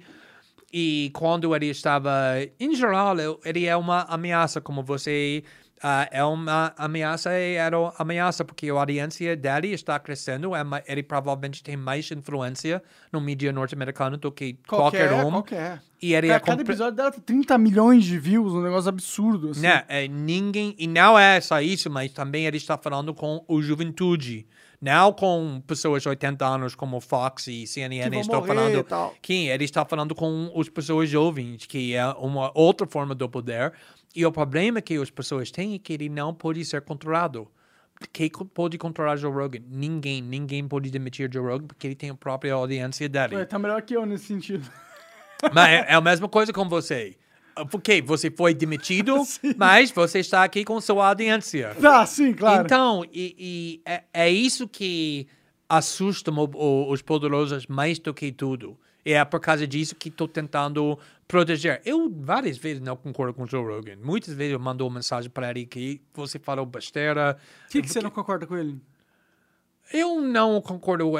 e 0.73 1.11
quando 1.15 1.57
ele 1.57 1.67
estava, 1.67 2.13
em 2.61 2.75
geral, 2.75 3.17
ele 3.45 3.65
é 3.67 3.75
uma 3.75 4.03
ameaça, 4.03 4.61
como 4.61 4.83
você 4.83 5.43
ah, 5.83 6.09
é 6.11 6.25
uma 6.25 6.73
ameaça 6.77 7.39
e 7.39 7.55
era 7.55 7.79
uma 7.79 7.95
ameaça, 7.99 8.45
porque 8.45 8.69
a 8.69 8.73
audiência 8.73 9.37
dele 9.37 9.73
está 9.73 9.99
crescendo, 9.99 10.55
é 10.55 10.63
ele 10.87 11.03
provavelmente 11.03 11.63
tem 11.63 11.77
mais 11.77 12.11
influência 12.11 12.83
no 13.13 13.21
mídia 13.21 13.53
norte-americano 13.53 14.17
do 14.17 14.33
que 14.33 14.59
qualquer, 14.67 15.13
um. 15.13 15.31
Qualquer. 15.31 15.83
E 16.01 16.15
ele 16.15 16.29
Cara, 16.29 16.39
é 16.39 16.41
cada 16.41 16.63
episódio 16.63 16.95
dela 16.95 17.11
tem 17.11 17.21
30 17.21 17.59
milhões 17.59 18.05
de 18.05 18.19
views, 18.19 18.53
um 18.53 18.63
negócio 18.63 18.89
absurdo. 18.89 19.51
Assim. 19.51 19.63
Né, 19.63 19.85
é, 19.89 20.07
ninguém. 20.07 20.75
E 20.79 20.87
não 20.87 21.19
é 21.19 21.41
só 21.41 21.61
isso, 21.61 21.91
mas 21.91 22.13
também 22.13 22.47
ele 22.47 22.57
está 22.57 22.79
falando 22.79 23.13
com 23.13 23.45
o 23.49 23.61
juventude. 23.61 24.47
Não 24.81 25.13
com 25.13 25.61
pessoas 25.67 26.03
de 26.03 26.09
80 26.09 26.47
anos 26.47 26.75
como 26.77 27.01
Fox 27.01 27.49
e 27.49 27.67
CNN. 27.67 28.09
Morrer 28.25 28.47
falando. 28.47 28.87
Que 29.21 29.49
ele 29.49 29.65
está 29.65 29.85
falando 29.85 30.15
com 30.15 30.53
as 30.57 30.69
pessoas 30.69 31.11
jovens, 31.11 31.67
que 31.67 31.95
é 31.95 32.07
uma 32.11 32.53
outra 32.55 32.87
forma 32.87 33.13
do 33.13 33.29
poder. 33.29 33.73
E 34.15 34.25
o 34.25 34.33
problema 34.33 34.81
que 34.81 34.97
as 34.97 35.11
pessoas 35.11 35.51
têm 35.51 35.75
é 35.75 35.79
que 35.79 35.93
ele 35.93 36.09
não 36.09 36.35
pode 36.35 36.65
ser 36.65 36.81
controlado. 36.83 37.49
Quem 38.13 38.31
pode 38.31 38.79
controlar 38.79 39.17
Joe 39.17 39.33
Rogan? 39.33 39.61
Ninguém. 39.69 40.23
Ninguém 40.23 40.67
pode 40.67 40.91
demitir 40.91 41.31
Joe 41.33 41.45
Rogan 41.45 41.67
porque 41.67 41.87
ele 41.87 41.95
tem 41.95 42.11
a 42.11 42.15
própria 42.15 42.55
audiência 42.55 43.09
dele. 43.09 43.37
Ué, 43.37 43.45
Tá 43.45 43.59
melhor 43.59 43.83
que 43.83 43.95
eu 43.95 44.07
nesse 44.07 44.27
sentido. 44.27 44.69
Mas 45.53 45.69
é, 45.69 45.87
é 45.89 45.95
a 45.95 46.01
mesma 46.01 46.29
coisa 46.29 46.53
com 46.53 46.69
você. 46.69 47.17
Porque 47.71 48.01
você 48.01 48.31
foi 48.31 48.55
demitido, 48.55 49.17
mas 49.57 49.91
você 49.91 50.21
está 50.21 50.45
aqui 50.45 50.65
com 50.65 50.81
sua 50.81 51.09
audiência. 51.09 51.75
Tá, 51.81 52.07
sim, 52.07 52.33
claro. 52.33 52.65
Então, 52.65 53.05
e, 53.13 53.35
e 53.37 53.83
é, 53.85 54.05
é 54.13 54.31
isso 54.31 54.69
que 54.69 55.27
assusta 55.69 56.31
os 56.31 57.03
poderosos 57.03 57.67
mais 57.67 57.99
do 57.99 58.15
que 58.15 58.31
tudo. 58.31 58.79
E 59.05 59.13
é 59.13 59.25
por 59.25 59.41
causa 59.41 59.67
disso 59.67 59.95
que 59.97 60.09
estou 60.09 60.29
tentando 60.29 60.99
proteger. 61.29 61.83
Eu 61.85 62.11
várias 62.11 62.57
vezes 62.57 62.83
não 62.83 62.97
concordo 62.97 63.35
com 63.35 63.43
o 63.43 63.47
Joe 63.47 63.63
Rogan. 63.63 63.97
Muitas 64.03 64.35
vezes 64.35 64.55
eu 64.55 64.59
mando 64.59 64.85
uma 64.87 64.95
mensagem 64.95 65.31
para 65.31 65.51
ele 65.51 65.67
que 65.67 66.01
você 66.15 66.39
falou 66.39 66.65
besteira. 66.65 67.35
Por 67.35 67.71
que, 67.71 67.83
que 67.83 67.89
você 67.89 68.01
não 68.01 68.11
concorda 68.11 68.47
com 68.47 68.57
ele? 68.57 68.81
Eu 69.93 70.21
não 70.21 70.61
concordo 70.61 71.11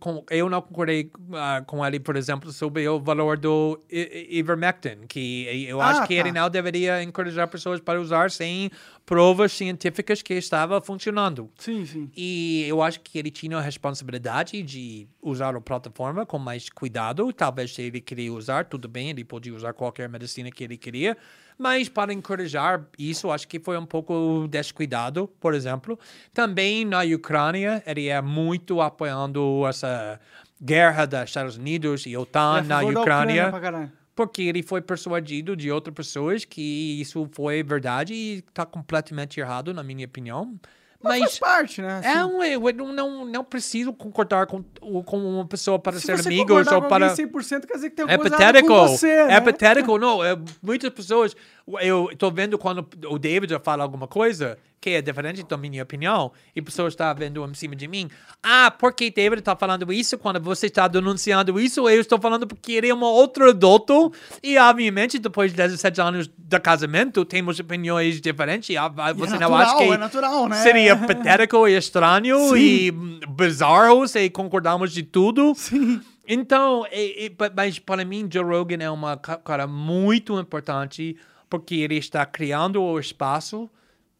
com 0.00 0.24
eu 0.30 0.48
não 0.48 0.62
concordei 0.62 1.10
ah, 1.34 1.62
com 1.66 1.84
ele, 1.84 2.00
por 2.00 2.16
exemplo, 2.16 2.50
sobre 2.52 2.88
o 2.88 2.98
valor 2.98 3.36
do 3.36 3.78
ivermectin, 3.90 5.06
que 5.06 5.66
eu 5.68 5.80
Ah, 5.80 5.88
acho 5.90 6.02
que 6.06 6.14
tá. 6.14 6.20
ele 6.20 6.32
não 6.32 6.48
deveria 6.48 7.02
encorajar 7.02 7.46
pessoas 7.48 7.80
para 7.80 8.00
usar 8.00 8.30
sem 8.30 8.70
provas 9.04 9.52
científicas 9.52 10.22
que 10.22 10.32
estava 10.34 10.80
funcionando. 10.80 11.50
Sim, 11.58 11.84
sim. 11.84 12.10
E 12.16 12.64
eu 12.66 12.82
acho 12.82 13.00
que 13.00 13.18
ele 13.18 13.30
tinha 13.30 13.58
a 13.58 13.60
responsabilidade 13.60 14.62
de 14.62 15.06
usar 15.20 15.54
a 15.54 15.60
plataforma 15.60 16.24
com 16.24 16.38
mais 16.38 16.70
cuidado. 16.70 17.30
Talvez 17.32 17.74
se 17.74 17.82
ele 17.82 18.00
queria 18.00 18.32
usar, 18.32 18.64
tudo 18.64 18.88
bem, 18.88 19.10
ele 19.10 19.24
podia 19.24 19.54
usar 19.54 19.74
qualquer 19.74 20.08
medicina 20.08 20.50
que 20.50 20.64
ele 20.64 20.78
queria. 20.78 21.16
Mas 21.58 21.88
para 21.88 22.12
encorajar 22.12 22.84
isso, 22.98 23.30
acho 23.30 23.46
que 23.46 23.60
foi 23.60 23.78
um 23.78 23.86
pouco 23.86 24.46
descuidado, 24.50 25.28
por 25.40 25.54
exemplo. 25.54 25.98
Também 26.32 26.84
na 26.84 27.02
Ucrânia, 27.02 27.82
ele 27.86 28.08
é 28.08 28.20
muito 28.20 28.80
apoiando 28.80 29.66
essa 29.66 30.20
guerra 30.60 31.06
dos 31.06 31.22
Estados 31.24 31.56
Unidos 31.56 32.06
e 32.06 32.16
OTAN 32.16 32.58
É 32.58 32.62
na 32.62 32.82
Ucrânia. 32.82 33.52
caralho. 33.52 33.92
Porque 34.16 34.42
ele 34.42 34.62
foi 34.62 34.80
persuadido 34.80 35.56
de 35.56 35.70
outras 35.72 35.94
pessoas 35.94 36.44
que 36.44 37.00
isso 37.00 37.28
foi 37.32 37.62
verdade 37.64 38.14
e 38.14 38.38
está 38.38 38.64
completamente 38.64 39.40
errado, 39.40 39.74
na 39.74 39.82
minha 39.82 40.06
opinião. 40.06 40.56
Mas, 41.04 41.20
Mas, 41.20 41.38
parte, 41.38 41.82
né? 41.82 42.00
é 42.02 42.08
assim. 42.08 42.32
um, 42.34 42.42
eu 42.42 42.72
não, 42.92 43.24
não, 43.26 43.44
preciso 43.44 43.92
concordar 43.92 44.46
com, 44.46 44.62
com 45.04 45.18
uma 45.18 45.46
pessoa 45.46 45.78
para 45.78 45.92
Se 45.98 46.06
ser 46.06 46.16
você 46.16 46.28
amigos 46.28 46.66
ou 46.66 46.82
para. 46.82 47.10
alguém 47.10 47.26
100% 47.26 47.66
quer 47.66 47.74
dizer 47.74 47.90
que 47.90 47.96
tem 47.96 48.06
É 48.08 48.12
alguma 48.14 48.30
coisa 48.30 48.42
errada 48.42 48.58
patético. 48.62 48.88
você, 48.88 49.08
É 49.10 49.26
né? 49.26 49.40
patético. 49.40 49.98
Não, 49.98 50.24
é, 50.24 50.36
muitas 50.62 50.90
pessoas. 50.90 51.36
Eu 51.80 52.10
tô 52.18 52.30
vendo 52.30 52.58
quando 52.58 52.86
o 53.08 53.18
David 53.18 53.58
fala 53.62 53.82
alguma 53.82 54.06
coisa 54.06 54.58
que 54.80 54.90
é 54.90 55.00
diferente 55.00 55.42
da 55.42 55.56
minha 55.56 55.82
opinião 55.82 56.30
e 56.54 56.60
pessoas 56.60 56.92
estão 56.92 57.14
vendo 57.14 57.42
em 57.42 57.54
cima 57.54 57.74
de 57.74 57.88
mim. 57.88 58.10
Ah, 58.42 58.70
porque 58.70 59.10
David 59.10 59.38
está 59.38 59.56
falando 59.56 59.90
isso 59.90 60.18
quando 60.18 60.38
você 60.38 60.66
está 60.66 60.86
denunciando 60.86 61.58
isso? 61.58 61.88
Eu 61.88 62.02
estou 62.02 62.20
falando 62.20 62.46
porque 62.46 62.72
ele 62.72 62.88
é 62.90 62.94
um 62.94 63.00
outro 63.02 63.48
adulto 63.48 64.12
e, 64.42 64.58
obviamente, 64.58 65.18
depois 65.18 65.52
de 65.52 65.56
17 65.56 66.00
anos 66.02 66.30
de 66.36 66.60
casamento, 66.60 67.24
temos 67.24 67.58
opiniões 67.58 68.20
diferentes. 68.20 68.76
Ah, 68.76 68.88
Você 69.14 69.38
não 69.38 69.48
natural, 69.48 69.54
acha 69.62 69.76
que 69.78 69.84
é 69.84 69.96
natural, 69.96 70.48
né? 70.50 70.56
seria 70.56 70.94
patético 70.98 71.66
e 71.66 71.78
estranho 71.78 72.38
Sim. 72.50 72.56
e 72.58 72.90
bizarro 73.26 74.06
se 74.06 74.28
concordamos 74.28 74.92
de 74.92 75.02
tudo? 75.02 75.54
Sim. 75.56 75.98
Então, 76.28 76.84
é- 76.90 77.24
é- 77.26 77.30
pa- 77.30 77.50
mas 77.56 77.78
para 77.78 78.04
mim, 78.04 78.28
Joe 78.30 78.44
Rogan 78.44 78.82
é 78.82 78.90
uma 78.90 79.16
ca- 79.16 79.38
cara 79.38 79.66
muito 79.66 80.38
importante 80.38 81.16
porque 81.54 81.76
ele 81.76 81.96
está 81.96 82.26
criando 82.26 82.82
o 82.82 82.98
espaço 82.98 83.70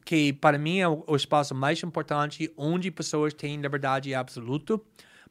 que 0.05 0.33
para 0.35 0.57
mim 0.57 0.79
é 0.79 0.87
o, 0.87 1.17
espaço 1.17 1.53
mais 1.53 1.83
importante 1.83 2.49
onde 2.57 2.93
pessoas 2.93 3.35
têm 3.35 3.61
liberdade 3.61 4.15
absoluta 4.15 4.81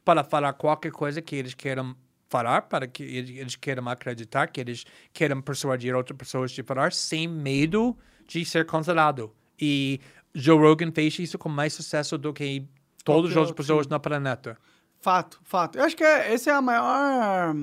para 0.04 0.22
falar 0.22 0.52
qualquer 0.52 0.92
coisa 0.92 1.22
que 1.22 1.34
eles 1.34 1.54
queiram 1.54 1.96
falar, 2.28 2.64
para 2.64 2.88
que 2.88 3.04
eles, 3.04 3.56
queiram 3.56 3.88
acreditar, 3.88 4.48
que 4.48 4.60
eles 4.60 4.84
queiram 5.14 5.42
persuadir 5.42 5.96
outras 5.96 6.18
pessoas 6.18 6.52
de 6.52 6.62
falar 6.62 6.92
sem 6.92 7.26
medo 7.26 7.98
de 8.28 8.44
ser 8.44 8.66
cancelado. 8.66 9.34
E 9.58 10.02
Joe 10.36 10.58
Rogan 10.58 10.92
fez 10.92 11.18
isso 11.20 11.38
com 11.38 11.48
mais 11.48 11.72
sucesso 11.74 12.18
do 12.18 12.34
que 12.34 12.68
todas 13.06 13.32
as 13.32 13.38
outro, 13.38 13.56
pessoas 13.56 13.86
sim. 13.86 13.94
no 13.94 14.00
planeta. 14.02 14.58
Fato, 15.00 15.40
fato. 15.46 15.78
Eu 15.78 15.86
acho 15.86 15.96
que 15.96 16.04
é, 16.04 16.34
esse 16.34 16.50
é 16.50 16.54
a 16.54 16.62
maior. 16.62 17.56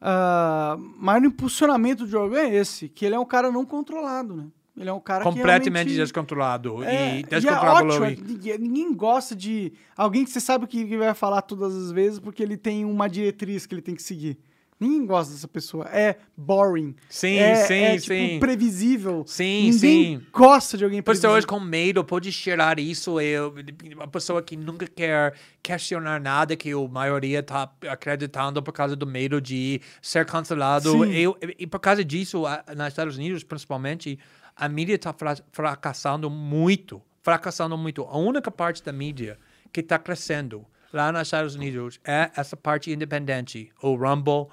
Ah, 0.00 0.76
maior 0.96 1.24
impulsionamento 1.24 2.04
do 2.04 2.10
jogo 2.10 2.36
é 2.36 2.48
esse, 2.54 2.88
que 2.88 3.04
ele 3.04 3.14
é 3.14 3.18
um 3.18 3.24
cara 3.26 3.50
não 3.50 3.66
controlado, 3.66 4.34
né? 4.36 4.46
Ele 4.76 4.88
é 4.88 4.92
um 4.92 5.00
cara 5.00 5.24
completamente 5.24 5.94
descontrolado 5.94 6.82
É, 6.82 7.16
e 7.16 7.20
e 7.20 7.20
é 7.20 7.22
descontrolado. 7.24 7.86
ótimo, 7.88 8.26
ninguém, 8.26 8.58
ninguém 8.58 8.94
gosta 8.94 9.36
de 9.36 9.72
alguém 9.94 10.24
que 10.24 10.30
você 10.30 10.40
sabe 10.40 10.64
o 10.64 10.68
que 10.68 10.96
vai 10.96 11.12
falar 11.12 11.42
todas 11.42 11.76
as 11.76 11.92
vezes 11.92 12.18
porque 12.18 12.42
ele 12.42 12.56
tem 12.56 12.84
uma 12.86 13.06
diretriz 13.08 13.66
que 13.66 13.74
ele 13.74 13.82
tem 13.82 13.94
que 13.94 14.02
seguir. 14.02 14.38
Ninguém 14.80 15.04
gosta 15.04 15.34
dessa 15.34 15.46
pessoa. 15.46 15.84
É 15.92 16.16
boring. 16.34 16.96
Sim, 17.10 17.36
é, 17.36 17.54
sim, 17.66 17.74
é, 17.74 17.98
tipo, 17.98 18.14
sim. 18.14 18.40
previsível. 18.40 19.24
Sim, 19.26 19.70
Ninguém 19.70 20.18
sim. 20.18 20.26
gosta 20.32 20.78
de 20.78 20.84
alguém 20.84 21.02
Pessoas 21.02 21.44
previsível. 21.44 21.48
com 21.48 21.60
medo 21.60 22.02
pode 22.02 22.32
cheirar 22.32 22.78
isso. 22.78 23.20
Eu, 23.20 23.54
uma 23.94 24.08
pessoa 24.08 24.42
que 24.42 24.56
nunca 24.56 24.86
quer 24.86 25.34
questionar 25.62 26.18
nada 26.18 26.56
que 26.56 26.72
a 26.72 26.88
maioria 26.88 27.40
está 27.40 27.70
acreditando 27.90 28.62
por 28.62 28.72
causa 28.72 28.96
do 28.96 29.06
medo 29.06 29.38
de 29.38 29.82
ser 30.00 30.24
cancelado. 30.24 31.04
Eu, 31.04 31.36
e 31.58 31.66
por 31.66 31.78
causa 31.78 32.02
disso, 32.02 32.44
nos 32.74 32.86
Estados 32.88 33.18
Unidos, 33.18 33.44
principalmente, 33.44 34.18
a 34.56 34.66
mídia 34.66 34.94
está 34.94 35.14
fracassando 35.52 36.30
muito. 36.30 37.02
Fracassando 37.22 37.76
muito. 37.76 38.02
A 38.04 38.16
única 38.16 38.50
parte 38.50 38.82
da 38.82 38.92
mídia 38.92 39.38
que 39.70 39.80
está 39.80 39.98
crescendo 39.98 40.66
lá 40.92 41.12
nos 41.12 41.22
Estados 41.22 41.54
Unidos 41.54 42.00
é 42.04 42.30
essa 42.34 42.56
parte 42.56 42.90
independente. 42.90 43.70
O 43.82 43.94
Rumble, 43.94 44.48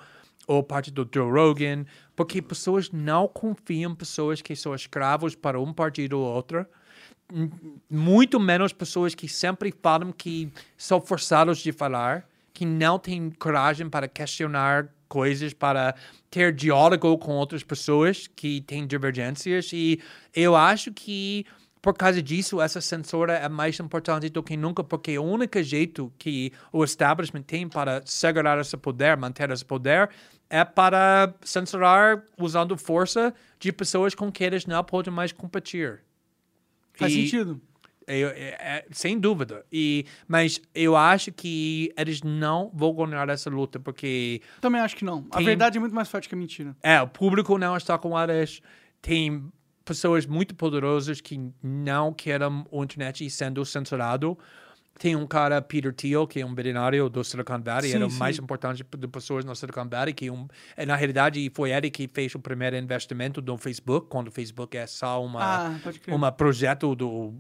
ou 0.48 0.64
parte 0.64 0.90
do 0.90 1.08
Joe 1.14 1.30
Rogan, 1.30 1.86
porque 2.16 2.42
pessoas 2.42 2.90
não 2.90 3.28
confiam 3.28 3.92
em 3.92 3.96
pessoas 3.96 4.42
que 4.42 4.56
são 4.56 4.74
escravos 4.74 5.36
para 5.36 5.60
um 5.60 5.74
partido 5.74 6.18
ou 6.18 6.26
outro. 6.26 6.66
M- 7.32 7.52
Muito 7.90 8.40
menos 8.40 8.72
pessoas 8.72 9.14
que 9.14 9.28
sempre 9.28 9.74
falam 9.84 10.12
que 10.14 10.52
são 10.78 11.02
forçados 11.02 11.60
de 11.60 11.74
falar, 11.74 12.28
que 12.54 12.66
não 12.66 12.98
têm 12.98 13.30
coragem 13.30 13.90
para 13.90 14.08
questionar 14.08 14.88
coisas, 15.10 15.54
para 15.54 15.94
ter 16.32 16.54
diálogo 16.54 17.18
com 17.18 17.34
outras 17.34 17.64
pessoas 17.64 18.28
que 18.28 18.62
têm 18.62 18.88
divergências. 18.88 19.72
E 19.74 20.02
eu 20.34 20.56
acho 20.56 20.92
que 20.94 21.46
por 21.80 21.94
causa 21.94 22.22
disso, 22.22 22.60
essa 22.60 22.82
censura 22.82 23.34
é 23.34 23.48
mais 23.48 23.80
importante 23.80 24.30
do 24.30 24.44
que 24.44 24.58
nunca, 24.58 24.84
porque 24.84 25.18
o 25.18 25.24
único 25.24 25.62
jeito 25.64 26.12
que 26.18 26.52
o 26.74 26.84
establishment 26.84 27.44
tem 27.44 27.70
para 27.70 28.02
segurar 28.04 28.60
esse 28.60 28.76
poder, 28.76 29.16
manter 29.16 29.50
esse 29.52 29.64
poder, 29.64 30.10
é 30.50 30.64
para 30.64 31.34
censurar 31.42 32.24
usando 32.38 32.78
força 32.78 33.34
de 33.60 33.72
pessoas 33.72 34.16
com 34.16 34.32
quem 34.32 34.48
eles 34.48 34.66
não 34.66 34.84
podem 34.84 35.14
mais 35.14 35.32
competir. 35.32 36.02
Faz 36.94 37.12
E- 37.14 37.24
sentido. 37.24 37.62
eu- 38.08 38.30
é- 38.30 38.58
é- 38.60 38.86
sem 38.92 39.20
dúvida. 39.20 39.66
E, 39.72 40.06
mas 40.28 40.62
eu 40.74 40.96
acho 40.96 41.32
que 41.32 41.92
eles 41.98 42.22
não 42.24 42.72
vão 42.74 42.94
ganhar 42.94 43.28
essa 43.30 43.50
luta, 43.50 43.80
porque 43.80 44.42
Também 44.62 44.82
acho 44.82 44.96
que 44.96 45.04
não. 45.06 45.28
A 45.32 45.38
Tem- 45.38 45.46
verdade 45.46 45.78
é 45.78 45.80
muito 45.80 45.94
mais 45.96 46.08
forte 46.10 46.28
que 46.30 46.36
a 46.36 46.38
mentira. 46.38 46.76
é, 46.82 47.02
o 47.02 47.08
público 47.08 47.58
não 47.58 47.76
está 47.76 47.98
com 47.98 48.18
eles. 48.20 48.62
Tem 49.02 49.44
pessoas 49.86 50.26
muito 50.26 50.54
poderosas 50.56 51.22
que 51.22 51.40
não 51.64 52.14
querem 52.14 52.48
a 52.48 52.84
internet 52.84 53.30
sendo 53.30 53.64
censurado. 53.66 54.38
Tem 55.00 55.16
um 55.16 55.28
cara, 55.28 55.62
Peter 55.62 55.94
Thiel, 55.94 56.26
que 56.26 56.40
é 56.42 56.46
um 56.46 56.54
bilionário 56.54 57.08
do 57.10 57.24
Silicon 57.24 57.62
Valley, 57.62 57.90
Sim, 57.92 57.96
era 57.98 58.08
o 58.08 58.10
sim. 58.10 58.18
mais 58.18 58.38
importante 58.40 58.84
de 58.98 59.08
pessoas 59.08 59.46
no 59.46 59.56
Silicon 59.56 59.88
Valley, 59.88 60.14
que 60.14 60.32
um, 60.32 60.48
eh, 60.76 60.86
na 60.86 60.96
realidade 60.96 61.52
foi 61.54 61.72
ele 61.72 61.90
que 61.92 62.08
fez 62.12 62.34
o 62.34 62.40
primeiro 62.40 62.76
investimento 62.76 63.40
do 63.42 63.58
Facebook, 63.58 64.08
quando 64.10 64.30
o 64.30 64.32
Facebook 64.32 64.76
é 64.76 64.88
só 64.88 65.24
uma 65.24 65.40
Ah, 65.68 65.80
pode 65.84 66.00
crer. 66.00 66.16
um 66.16 66.32
projeto 66.32 66.96
do 66.96 67.34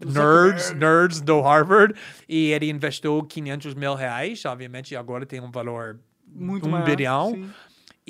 Do 0.00 0.12
nerds, 0.12 0.72
nerds 0.74 1.20
do 1.22 1.40
Harvard, 1.40 1.94
e 2.28 2.50
ele 2.52 2.68
investiu 2.70 3.22
500 3.24 3.74
mil 3.74 3.94
reais, 3.94 4.44
obviamente 4.44 4.94
agora 4.94 5.24
tem 5.24 5.40
um 5.40 5.50
valor 5.50 5.98
Muito 6.26 6.66
um 6.66 6.70
maior, 6.70 6.84
bilhão. 6.84 7.32
sim. 7.34 7.50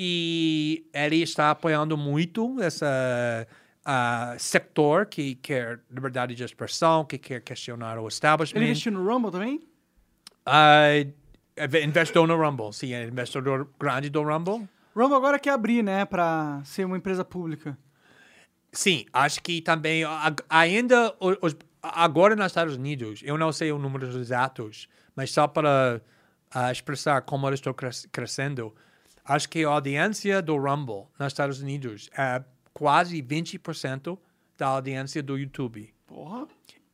E 0.01 0.87
ele 0.95 1.17
está 1.23 1.51
apoiando 1.51 1.97
muito 1.97 2.61
essa 2.63 3.47
ah, 3.91 4.35
sector 4.39 5.07
que 5.07 5.35
quer 5.37 5.81
liberdade 5.91 6.35
de 6.35 6.45
expressão, 6.45 7.07
que 7.07 7.17
quer 7.17 7.41
questionar 7.41 7.97
o 7.97 8.03
Ele 8.03 8.09
establishment. 8.09 8.63
investiu 8.63 8.93
no 8.93 9.03
Rumble 9.03 9.31
também? 9.31 9.67
Ah, 10.45 10.89
investiu 11.83 12.27
no 12.27 12.37
Rumble, 12.37 12.71
sim, 12.73 12.93
é 12.93 13.05
investidor 13.07 13.69
grande 13.81 14.11
do 14.11 14.23
Rumble. 14.23 14.69
Rumble 14.95 15.17
agora 15.17 15.39
quer 15.39 15.51
abrir, 15.53 15.83
né, 15.83 16.05
pra 16.05 16.61
ser 16.65 16.85
uma 16.85 16.97
empresa 16.99 17.25
pública. 17.25 17.79
Sim, 18.73 19.07
acho 19.13 19.43
que 19.43 19.63
também 19.63 20.03
ainda 20.51 21.15
os- 21.19 21.57
agora 21.83 22.37
nos 22.37 22.47
Estados 22.47 22.77
Unidos, 22.77 23.23
eu 23.25 23.39
não 23.39 23.51
sei 23.53 23.73
os 23.73 23.81
números 23.81 24.15
exatos, 24.15 24.87
mas 25.17 25.31
só 25.31 25.47
para 25.49 26.03
ah, 26.51 26.71
expressar 26.71 27.23
como 27.23 27.47
eles 27.49 27.59
estão 27.59 27.73
cres- 27.73 28.07
crescendo, 28.13 28.75
acho 29.25 29.49
que 29.49 29.65
a 29.65 29.69
audiência 29.69 30.41
do 30.43 30.57
Rumble 30.57 31.07
nos 31.19 31.29
Estados 31.29 31.61
Unidos 31.63 32.11
é 32.17 32.43
quase 32.79 33.21
20% 33.21 34.17
da 34.57 34.69
audiência 34.69 35.21
do 35.21 35.37
YouTube. 35.37 35.93
Porra. 36.07 36.47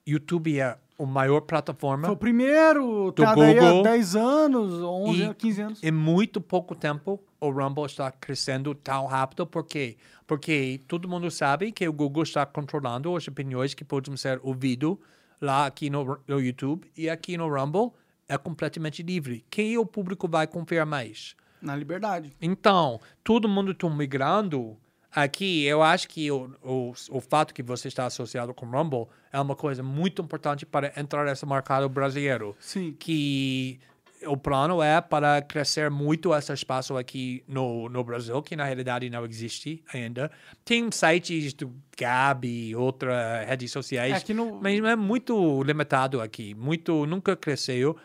YouTube 0.06 0.59
é 0.59 0.78
a 0.98 1.06
maior 1.06 1.43
plataforma 1.43 2.06
Foi 2.06 2.15
o 2.15 2.19
primeiro, 2.19 3.12
Do 3.15 3.23
tá 3.23 3.35
daí 3.35 3.59
há 3.59 3.61
Google. 3.62 3.82
10 3.82 4.16
anos, 4.16 4.82
11, 4.82 5.23
E- 5.24 5.35
15 5.35 5.61
anos. 5.61 5.82
Em 5.82 5.90
muito 5.90 6.40
pouco 6.40 6.74
tempo, 6.74 7.23
o 7.39 7.51
Rumble 7.51 7.85
está 7.85 8.11
crescendo 8.11 8.74
tão 8.74 9.05
rápido. 9.06 9.47
Por 9.47 9.65
quê? 9.66 9.97
Porque 10.27 10.81
todo 10.89 11.06
mundo 11.09 11.31
sabe 11.31 11.70
que 11.70 11.86
o 11.86 11.93
Google 11.93 12.23
está 12.23 12.47
controlando 12.47 13.15
as 13.15 13.28
opiniões 13.28 13.74
que 13.74 13.85
podem 13.85 14.16
ser 14.16 14.40
ouvidas 14.43 14.97
lá 15.39 15.66
aqui 15.66 15.90
no, 15.90 16.19
no 16.27 16.40
YouTube 16.40 16.90
e 16.97 17.11
aqui 17.11 17.36
no 17.36 17.47
Rumble 17.48 17.93
é 18.27 18.39
completamente 18.39 19.02
livre. 19.02 19.44
Quem 19.51 19.77
o 19.77 19.85
público 19.85 20.27
vai 20.27 20.47
confiar 20.47 20.86
mais? 20.86 21.36
Na 21.61 21.77
liberdade. 21.77 22.35
Então, 22.40 23.01
todo 23.23 23.48
mundo 23.48 23.73
está 23.73 23.89
migrando 23.90 24.77
aqui. 25.15 25.65
Eu 25.65 25.82
acho 25.82 26.09
que 26.09 26.31
o, 26.31 26.51
o, 26.62 26.93
o 27.11 27.20
fato 27.20 27.55
que 27.55 27.62
você 27.62 27.89
está 27.89 28.07
associado 28.07 28.53
com 28.53 28.66
o 28.66 28.70
Rumble 28.70 29.07
é 29.32 29.41
uma 29.41 29.55
coisa 29.57 29.82
muito 29.82 30.23
importante 30.23 30.65
para 30.66 30.93
entrar 30.99 31.24
nesse 31.24 31.47
mercado 31.47 31.89
brasileiro 31.89 32.57
Sim. 32.61 32.95
que 32.99 33.78
o 34.27 34.36
plano 34.39 34.82
é 34.82 35.01
para 35.03 35.43
crescer 35.43 35.91
muito 35.91 36.35
esse 36.35 36.51
espaço 36.53 36.97
aqui 36.97 37.45
no, 37.47 37.89
no 37.91 38.03
Brasil, 38.03 38.41
que 38.43 38.57
na 38.57 38.65
realidade 38.65 39.11
não 39.11 39.24
existe 39.27 39.82
ainda. 39.93 40.31
Tem 40.65 40.91
sites 40.91 41.53
do 41.53 41.70
Gab 41.99 42.47
e 42.49 42.74
outras 42.74 43.47
redes 43.47 43.70
sociais, 43.70 44.24
É, 44.28 44.32
no- 44.32 44.59
mas 44.62 44.82
é 44.82 44.97
muito 44.97 45.62
limitado 45.62 46.23
aqui, 46.23 46.55
muito 46.55 47.05
nunca 47.07 47.36
cresceu. 47.36 47.97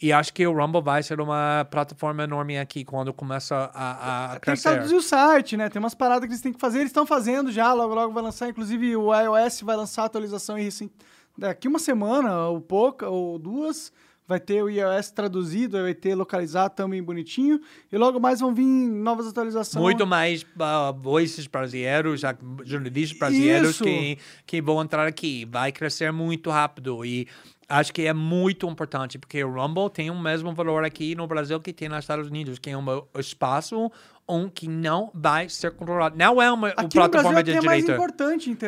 E 0.00 0.12
acho 0.12 0.32
que 0.32 0.46
o 0.46 0.52
Rumble 0.52 0.80
vai 0.80 1.02
ser 1.02 1.20
uma 1.20 1.66
plataforma 1.68 2.22
enorme 2.22 2.56
aqui 2.56 2.84
quando 2.84 3.12
começa 3.12 3.70
a, 3.74 4.34
a 4.34 4.40
Tem 4.40 4.54
que 4.54 4.62
traduzir 4.62 4.94
o 4.94 5.02
site, 5.02 5.56
né? 5.56 5.68
Tem 5.68 5.80
umas 5.80 5.94
paradas 5.94 6.26
que 6.26 6.32
eles 6.32 6.40
têm 6.40 6.52
que 6.52 6.60
fazer. 6.60 6.78
Eles 6.78 6.90
estão 6.90 7.04
fazendo 7.04 7.50
já, 7.50 7.72
logo, 7.72 7.94
logo 7.94 8.12
vai 8.12 8.22
lançar. 8.22 8.48
Inclusive, 8.48 8.94
o 8.96 9.12
iOS 9.12 9.62
vai 9.62 9.76
lançar 9.76 10.02
a 10.02 10.06
atualização 10.06 10.56
em 10.56 10.62
recen- 10.62 10.90
daqui 11.36 11.66
uma 11.66 11.80
semana, 11.80 12.46
ou 12.46 12.60
pouca, 12.60 13.08
ou 13.08 13.38
duas. 13.38 13.92
Vai 14.26 14.38
ter 14.38 14.62
o 14.62 14.68
iOS 14.68 15.10
traduzido, 15.10 15.80
vai 15.82 15.94
ter 15.94 16.14
localizado 16.14 16.74
também 16.74 17.02
bonitinho. 17.02 17.58
E 17.90 17.96
logo 17.96 18.20
mais 18.20 18.40
vão 18.40 18.54
vir 18.54 18.66
novas 18.66 19.26
atualizações. 19.26 19.82
Muito 19.82 20.06
mais 20.06 20.42
uh, 20.42 20.92
voices 20.96 21.46
brasileiros, 21.46 22.20
jornalistas 22.62 23.18
brasileiros 23.18 23.70
Isso. 23.70 23.84
que, 23.84 24.18
que 24.46 24.60
vão 24.60 24.82
entrar 24.82 25.06
aqui. 25.08 25.46
Vai 25.46 25.72
crescer 25.72 26.12
muito 26.12 26.50
rápido. 26.50 27.04
E 27.06 27.26
Acho 27.68 27.92
que 27.92 28.02
é 28.06 28.14
muito 28.14 28.66
importante, 28.66 29.18
porque 29.18 29.44
o 29.44 29.52
Rumble 29.52 29.90
tem 29.90 30.08
o 30.10 30.18
mesmo 30.18 30.54
valor 30.54 30.84
aqui 30.84 31.14
no 31.14 31.26
Brasil 31.26 31.60
que 31.60 31.72
tem 31.72 31.88
nos 31.88 31.98
Estados 31.98 32.28
Unidos, 32.28 32.58
que 32.58 32.70
é 32.70 32.76
um 32.78 32.84
espaço 33.18 33.90
um 34.26 34.48
que 34.48 34.68
não 34.68 35.10
vai 35.14 35.48
ser 35.48 35.70
controlado. 35.72 36.16
Não 36.16 36.40
é 36.40 36.50
uma, 36.52 36.68
Aqui 36.68 36.96
plataforma 36.96 37.42
Brasil 37.42 37.44
de 37.44 37.50
até 37.58 37.58
é 37.58 37.66
mais 37.66 37.82
direita. 37.84 37.92
importante, 38.02 38.58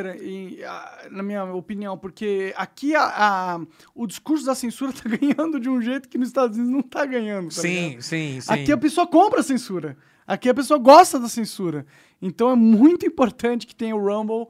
na 1.11 1.23
minha 1.23 1.45
opinião, 1.45 1.99
porque 1.99 2.53
aqui 2.57 2.95
a, 2.95 3.03
a- 3.05 3.61
o 3.95 4.07
discurso 4.07 4.45
da 4.47 4.55
censura 4.55 4.93
tá 4.97 5.03
ganhando 5.09 5.61
de 5.61 5.69
um 5.69 5.81
jeito 5.81 6.09
que 6.09 6.17
nos 6.19 6.29
Estados 6.29 6.57
Unidos 6.57 6.75
não 6.75 6.83
tá 6.83 7.05
ganhando. 7.05 7.49
tá 7.55 7.61
Sim, 7.61 7.69
ligado? 7.89 8.03
sim, 8.03 8.41
sim. 8.41 8.53
Aqui 8.53 8.73
a 8.73 8.77
pessoa 8.79 9.07
compra 9.07 9.41
a 9.41 9.43
censura. 9.43 9.97
Aqui 10.27 10.49
a 10.49 10.55
pessoa 10.55 10.79
gosta 10.79 11.19
da 11.19 11.29
censura. 11.29 11.85
Então 12.23 12.51
é 12.51 12.55
muito 12.55 13.05
importante 13.05 13.67
que 13.67 13.75
tenha 13.75 13.95
o 13.97 13.99
Rumble 14.03 14.47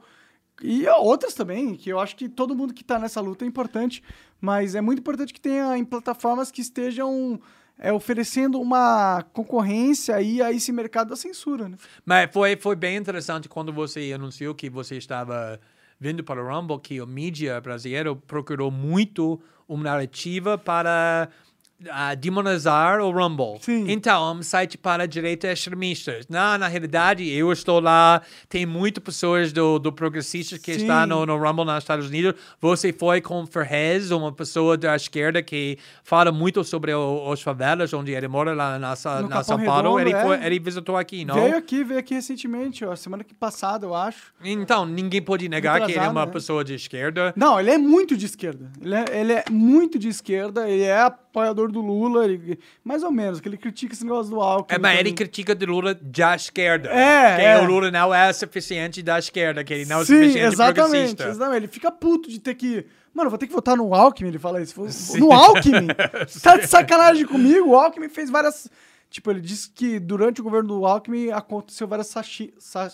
e 0.61 0.87
outras 0.87 1.33
também, 1.33 1.75
que 1.75 1.89
eu 1.89 1.99
acho 1.99 2.15
que 2.15 2.29
todo 2.29 2.55
mundo 2.55 2.73
que 2.73 2.83
tá 2.83 2.99
nessa 2.99 3.19
luta 3.19 3.43
é 3.43 3.47
importante, 3.47 4.03
mas 4.41 4.75
é 4.75 4.81
muito 4.81 4.99
importante 4.99 5.33
que 5.33 5.39
tenha 5.39 5.77
em 5.77 5.85
plataformas 5.85 6.51
que 6.51 6.59
estejam 6.59 7.39
é, 7.77 7.93
oferecendo 7.93 8.59
uma 8.59 9.23
concorrência 9.31 10.15
aí 10.15 10.41
a 10.41 10.51
esse 10.51 10.71
mercado 10.71 11.09
da 11.09 11.15
censura, 11.15 11.69
né? 11.69 11.77
Mas 12.05 12.29
foi, 12.31 12.57
foi 12.57 12.75
bem 12.75 12.97
interessante 12.97 13.47
quando 13.47 13.71
você 13.71 14.11
anunciou 14.13 14.53
que 14.53 14.69
você 14.69 14.97
estava 14.97 15.59
vindo 15.99 16.23
para 16.23 16.43
o 16.43 16.47
Rumble, 16.47 16.79
que 16.79 16.99
a 16.99 17.05
mídia 17.05 17.61
brasileira 17.61 18.15
procurou 18.15 18.71
muito 18.71 19.39
uma 19.67 19.83
narrativa 19.83 20.57
para 20.57 21.29
ah, 21.89 22.13
demonizar 22.15 22.99
o 23.01 23.11
Rumble. 23.11 23.57
Sim. 23.61 23.85
Então, 23.89 24.33
um 24.35 24.43
site 24.43 24.77
para 24.77 25.07
direita 25.07 25.51
extremistas. 25.51 26.25
Na, 26.29 26.57
na 26.57 26.67
realidade, 26.67 27.27
eu 27.29 27.51
estou 27.51 27.79
lá, 27.79 28.21
tem 28.49 28.65
muitas 28.65 29.03
pessoas 29.03 29.51
do, 29.51 29.79
do 29.79 29.91
progressistas 29.91 30.59
que 30.59 30.73
Sim. 30.73 30.81
estão 30.81 31.05
no, 31.07 31.25
no 31.25 31.37
Rumble 31.37 31.65
nos 31.65 31.77
Estados 31.77 32.07
Unidos. 32.07 32.33
Você 32.59 32.91
foi 32.93 33.21
com 33.21 33.45
Ferrez, 33.45 34.11
uma 34.11 34.31
pessoa 34.31 34.77
da 34.77 34.95
esquerda 34.95 35.41
que 35.41 35.77
fala 36.03 36.31
muito 36.31 36.63
sobre 36.63 36.93
o, 36.93 37.29
os 37.29 37.41
favelas, 37.41 37.93
onde 37.93 38.11
ele 38.11 38.27
mora 38.27 38.53
lá 38.53 38.77
na, 38.77 38.89
na 38.89 38.95
Capão 38.95 39.43
São 39.43 39.63
Paulo. 39.63 39.95
Redondo, 39.95 40.15
Ele, 40.17 40.25
foi- 40.25 40.37
é. 40.37 40.45
ele 40.47 40.59
visitou 40.59 40.97
aqui, 40.97 41.25
não? 41.25 41.35
Veio 41.35 41.57
aqui, 41.57 41.83
veio 41.83 41.99
aqui 41.99 42.13
recentemente, 42.13 42.83
ó, 42.85 42.95
semana 42.95 43.23
que 43.23 43.33
passada, 43.33 43.85
eu 43.85 43.95
acho. 43.95 44.33
Então, 44.43 44.85
ninguém 44.85 45.21
pode 45.21 45.47
negar 45.49 45.85
que 45.85 45.91
ele 45.91 45.99
é 45.99 46.09
uma 46.09 46.25
né? 46.25 46.31
pessoa 46.31 46.63
de 46.63 46.73
esquerda. 46.75 47.33
Não, 47.35 47.59
ele 47.59 47.71
é 47.71 47.77
muito 47.77 48.15
de 48.17 48.25
esquerda. 48.25 48.71
Ele 48.81 48.95
é, 48.95 49.05
ele 49.11 49.33
é 49.33 49.43
muito 49.49 49.97
de 49.97 50.07
esquerda, 50.09 50.69
ele 50.69 50.83
é 50.83 50.99
apoiador 51.01 51.70
do 51.71 51.81
Lula, 51.81 52.25
ele- 52.25 52.59
mais 52.83 53.03
ou 53.03 53.11
menos, 53.11 53.39
que 53.39 53.47
ele 53.47 53.57
critica 53.57 53.93
esse 53.93 54.03
negócio 54.03 54.29
do 54.31 54.41
álcool. 54.41 54.73
É, 54.73 54.77
mas 54.77 54.99
ele 54.99 55.13
critica 55.13 55.53
de 55.55 55.65
Lula 55.65 55.93
da 55.93 56.35
esquerda. 56.35 56.89
É, 56.89 57.35
que 57.37 57.41
é. 57.43 57.61
o 57.61 57.65
Lula 57.65 57.89
não 57.91 58.13
é 58.13 58.31
suficiente 58.33 59.01
da 59.01 59.17
esquerda, 59.19 59.63
que 59.63 59.73
ele 59.73 59.85
não 59.85 60.01
é 60.01 60.05
Sim, 60.05 60.13
suficiente 60.21 60.39
exatamente, 60.53 60.75
progressista. 60.89 61.27
exatamente. 61.29 61.57
Ele 61.57 61.67
fica 61.67 61.91
puto 61.91 62.29
de 62.29 62.39
ter 62.39 62.55
que. 62.55 62.85
Mano, 63.13 63.29
vou 63.29 63.37
ter 63.37 63.47
que 63.47 63.53
votar 63.53 63.75
no 63.75 63.93
Alckmin, 63.93 64.29
ele 64.29 64.39
fala 64.39 64.61
isso. 64.61 64.81
No 65.17 65.31
Alckmin? 65.33 65.87
tá 66.41 66.57
de 66.57 66.67
sacanagem 66.67 67.25
comigo? 67.25 67.69
O 67.69 67.75
Alckmin 67.75 68.07
fez 68.09 68.29
várias. 68.29 68.69
Tipo, 69.09 69.31
ele 69.31 69.41
disse 69.41 69.69
que 69.69 69.99
durante 69.99 70.39
o 70.39 70.43
governo 70.43 70.69
do 70.69 70.85
Alckmin 70.85 71.31
aconteceu 71.31 71.85
várias 71.87 72.07
sachi- 72.07 72.53
sa- 72.57 72.93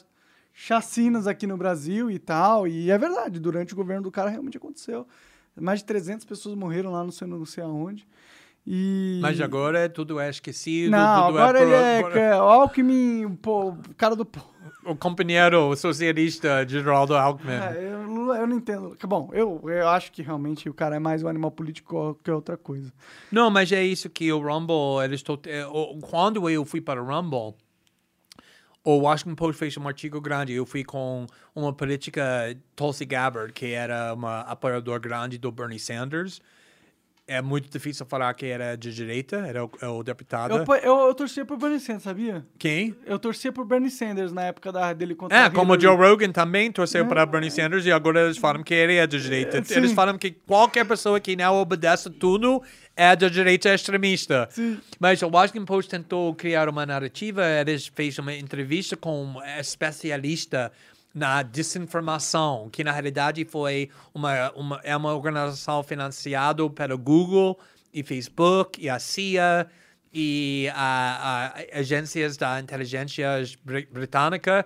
chacinas 0.52 1.28
aqui 1.28 1.46
no 1.46 1.56
Brasil 1.58 2.10
e 2.10 2.18
tal. 2.18 2.68
E 2.68 2.90
é 2.90 2.98
verdade, 2.98 3.40
durante 3.40 3.74
o 3.74 3.76
governo 3.76 4.02
do 4.04 4.12
cara 4.12 4.30
realmente 4.30 4.58
aconteceu. 4.58 5.06
Mais 5.60 5.80
de 5.80 5.86
300 5.86 6.26
pessoas 6.26 6.56
morreram 6.56 6.92
lá, 6.92 7.04
não 7.04 7.12
sei, 7.12 7.28
não 7.28 7.46
sei 7.46 7.64
aonde. 7.64 8.08
E... 8.70 9.20
Mas 9.22 9.40
agora 9.40 9.88
tudo 9.88 10.20
é 10.20 10.30
esquecido. 10.30 10.92
Não, 10.92 11.28
tudo 11.28 11.40
agora 11.40 11.60
é 11.60 11.62
ele 11.62 11.72
pro- 11.72 11.80
é, 11.80 12.02
pro- 12.02 12.12
que 12.12 12.20
é 12.20 12.32
Alckmin, 12.34 13.30
pô, 13.42 13.70
o 13.70 13.96
cara 13.96 14.14
do. 14.14 14.28
O 14.84 14.96
companheiro 14.96 15.74
socialista 15.78 16.68
Geraldo 16.68 17.16
Alckmin. 17.16 17.54
É, 17.54 17.78
eu, 17.94 18.34
eu 18.36 18.46
não 18.48 18.58
entendo. 18.58 18.98
Bom, 19.04 19.30
eu, 19.32 19.62
eu 19.70 19.88
acho 19.88 20.12
que 20.12 20.22
realmente 20.22 20.70
o 20.70 20.74
cara 20.74 20.98
é 20.98 21.00
mais 21.00 21.24
um 21.24 21.30
animal 21.30 21.50
político 21.52 22.20
que 22.22 22.30
outra 22.30 22.58
coisa. 22.58 22.92
Não, 23.32 23.50
mas 23.50 23.72
é 23.72 23.82
isso 23.82 24.10
que 24.10 24.32
o 24.34 24.40
Rumble, 24.40 25.02
eles 25.04 25.24
é, 25.46 25.66
Quando 26.10 26.50
eu 26.50 26.66
fui 26.66 26.82
para 26.82 27.02
o 27.02 27.06
Rumble, 27.06 27.56
o 28.84 28.98
Washington 29.00 29.36
Post 29.36 29.58
fez 29.60 29.78
um 29.78 29.88
artigo 29.88 30.20
grande. 30.20 30.54
Eu 30.54 30.66
fui 30.66 30.84
com 30.84 31.26
uma 31.56 31.72
política, 31.72 32.54
Tulsi 32.76 33.06
Gabbard, 33.06 33.54
que 33.54 33.72
era 33.72 34.14
uma 34.14 34.42
apoiadora 34.42 35.00
grande 35.00 35.38
do 35.38 35.52
Bernie 35.54 35.80
Sanders. 35.80 36.42
É 37.30 37.42
muito 37.42 37.70
difícil 37.70 38.06
falar 38.06 38.34
que 38.36 38.46
era 38.46 38.78
de 38.78 38.94
direita, 38.94 39.36
era 39.46 39.66
o, 39.66 39.72
é 39.82 39.88
o 39.88 40.02
deputado. 40.02 40.56
Eu, 40.56 40.76
eu, 40.76 41.08
eu 41.08 41.14
torcia 41.14 41.44
por 41.44 41.58
Bernie 41.58 41.78
Sanders, 41.78 42.04
sabia? 42.04 42.46
Quem? 42.58 42.96
Eu 43.06 43.20
torcia 43.20 43.52
por 43.52 43.66
Bernie 43.66 43.92
Sanders 43.92 44.32
na 44.32 44.44
época 44.44 44.72
da, 44.72 44.94
dele 44.94 45.14
contra 45.14 45.38
É, 45.38 45.44
a 45.44 45.50
como 45.50 45.74
o. 45.74 45.80
Joe 45.80 45.94
Rogan 45.98 46.32
também 46.32 46.72
torceu 46.72 47.06
para 47.06 47.26
Bernie 47.26 47.52
Sanders 47.52 47.86
e 47.86 47.92
agora 47.92 48.22
eles 48.22 48.38
falam 48.38 48.64
que 48.64 48.74
ele 48.74 48.96
é 48.96 49.06
de 49.06 49.22
direita. 49.22 49.58
É, 49.58 49.64
sim. 49.64 49.74
Eles 49.76 49.92
falam 49.92 50.18
que 50.18 50.32
qualquer 50.32 50.86
pessoa 50.88 51.20
que 51.20 51.36
não 51.36 51.56
obedece 51.58 52.10
tudo 52.10 52.64
é 52.96 53.14
de 53.14 53.30
direita 53.30 53.74
extremista. 53.74 54.48
Sim. 54.50 54.80
Mas 54.98 55.22
o 55.22 55.28
Washington 55.28 55.66
Post 55.66 55.92
tentou 55.92 56.34
criar 56.34 56.70
uma 56.70 56.86
narrativa, 56.86 57.46
eles 57.46 57.92
fez 57.94 58.18
uma 58.20 58.34
entrevista 58.34 58.96
com 58.96 59.26
um 59.26 59.44
especialista 59.60 60.72
na 61.18 61.42
desinformação, 61.42 62.70
que 62.72 62.84
na 62.84 62.92
realidade 62.92 63.44
foi 63.44 63.90
uma, 64.14 64.52
uma, 64.52 64.80
é 64.84 64.96
uma 64.96 65.16
organização 65.16 65.82
financiada 65.82 66.70
pelo 66.70 66.96
Google 66.96 67.60
e 67.92 68.04
Facebook 68.04 68.80
e 68.80 68.88
a 68.88 69.00
CIA 69.00 69.68
e 70.14 70.70
a, 70.76 71.54
a 71.74 71.80
agências 71.80 72.38
da 72.38 72.60
inteligência 72.60 73.28
br- 73.66 73.88
britânica, 73.92 74.64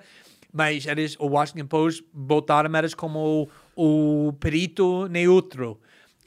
mas 0.52 0.86
eles, 0.86 1.16
o 1.18 1.28
Washington 1.28 1.68
Post 1.68 2.06
botaram 2.14 2.78
eles 2.78 2.94
como 2.94 3.50
o 3.74 4.34
perito 4.38 5.08
neutro. 5.08 5.80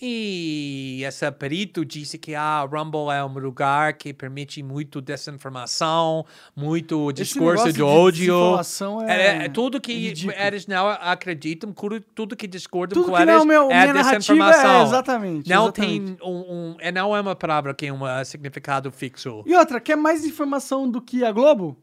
E 0.06 1.02
esse 1.02 1.30
perito 1.32 1.82
disse 1.82 2.18
que 2.18 2.34
a 2.34 2.60
Rumble 2.60 3.08
é 3.10 3.24
um 3.24 3.32
lugar 3.38 3.94
que 3.94 4.12
permite 4.12 4.62
muito 4.62 5.00
desinformação, 5.00 6.26
muito 6.54 7.10
discurso 7.10 7.72
de 7.72 7.82
ódio. 7.82 8.26
desinformação 8.26 9.02
é- 9.08 9.46
é 9.46 9.48
tudo 9.48 9.80
que 9.80 9.92
é 9.92 9.94
ridículo. 10.10 10.36
eles 10.38 10.66
não 10.66 10.88
acreditam, 10.90 11.74
tudo, 12.14 12.36
que 12.36 12.46
discordam 12.46 12.94
Tudo 13.02 13.10
com 13.10 13.16
que 13.16 13.22
eles 13.22 13.34
não 13.34 13.42
é 13.42 13.46
meu- 13.46 13.70
é 13.70 13.80
minha 13.82 13.94
narrativa 13.94 14.18
desinformação. 14.18 14.80
é 14.80 14.82
exatamente, 14.82 15.48
Não 15.48 15.62
exatamente. 15.64 16.16
tem 16.16 16.28
um, 16.28 16.36
um- 16.36 16.76
é, 16.80 16.92
não 16.92 17.16
é 17.16 17.20
uma 17.22 17.34
palavra 17.34 17.72
que 17.72 17.86
tem 17.86 17.90
um 17.92 18.02
uh, 18.04 18.24
significado 18.26 18.92
fixo. 18.92 19.42
E 19.46 19.54
outra, 19.54 19.80
quer 19.80 19.96
mais 19.96 20.22
informação 20.26 20.86
do 20.90 21.00
que 21.00 21.24
a 21.24 21.32
Globo? 21.32 21.78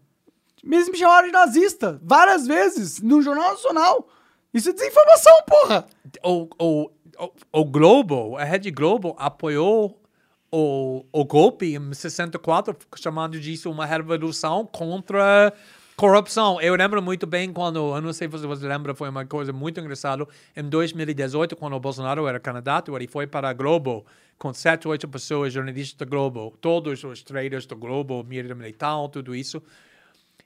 Mesmo 0.63 0.91
me 0.91 0.97
chamaram 0.99 1.25
de 1.25 1.33
nazista 1.33 1.99
várias 2.03 2.45
vezes 2.45 3.01
no 3.01 3.19
Jornal 3.21 3.49
Nacional. 3.51 4.07
Isso 4.53 4.69
é 4.69 4.73
desinformação, 4.73 5.33
porra! 5.47 5.85
o, 6.25 6.47
o, 6.59 6.91
o, 7.17 7.61
o 7.61 7.65
Globo, 7.65 8.37
a 8.37 8.43
Rede 8.43 8.71
Globo 8.71 9.15
apoiou 9.17 10.01
o, 10.51 11.05
o 11.11 11.25
golpe 11.25 11.75
em 11.75 11.93
64, 11.93 12.75
chamando 12.97 13.39
disso 13.39 13.71
uma 13.71 13.85
revolução 13.85 14.65
contra 14.65 15.53
corrupção. 15.95 16.59
Eu 16.59 16.75
lembro 16.75 17.01
muito 17.01 17.25
bem 17.25 17.53
quando, 17.53 17.95
eu 17.95 18.01
não 18.01 18.11
sei 18.11 18.27
se 18.29 18.37
você 18.45 18.67
lembra, 18.67 18.93
foi 18.93 19.09
uma 19.09 19.25
coisa 19.25 19.53
muito 19.53 19.79
engraçada. 19.79 20.27
Em 20.55 20.63
2018, 20.63 21.55
quando 21.55 21.75
o 21.75 21.79
Bolsonaro 21.79 22.27
era 22.27 22.39
candidato, 22.39 22.95
ele 22.95 23.07
foi 23.07 23.27
para 23.27 23.49
a 23.49 23.53
Globo 23.53 24.05
com 24.37 24.53
sete, 24.53 24.87
oito 24.87 25.07
pessoas, 25.07 25.53
jornalistas 25.53 25.95
da 25.95 26.05
Globo, 26.05 26.57
todos 26.59 27.03
os 27.03 27.21
traders 27.21 27.65
do 27.65 27.75
Globo, 27.75 28.23
Miriam 28.23 28.55
Leitão, 28.55 29.07
tudo 29.07 29.35
isso. 29.35 29.61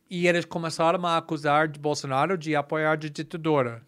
E 0.09 0.27
eles 0.27 0.45
começaram 0.45 1.03
a 1.05 1.17
acusar 1.17 1.67
de 1.67 1.79
Bolsonaro 1.79 2.37
de 2.37 2.55
apoiar 2.55 2.91
a 2.91 2.95
ditadura. 2.95 3.81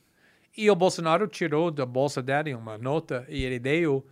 E 0.58 0.72
o 0.72 0.76
Bolsonaro 0.76 1.28
tirou 1.28 1.70
da 1.70 1.86
bolsa 1.86 2.20
dele 2.22 2.56
uma 2.56 2.78
nota 2.80 3.26
e 3.30 3.44
ele 3.44 3.60
deu. 3.60 4.04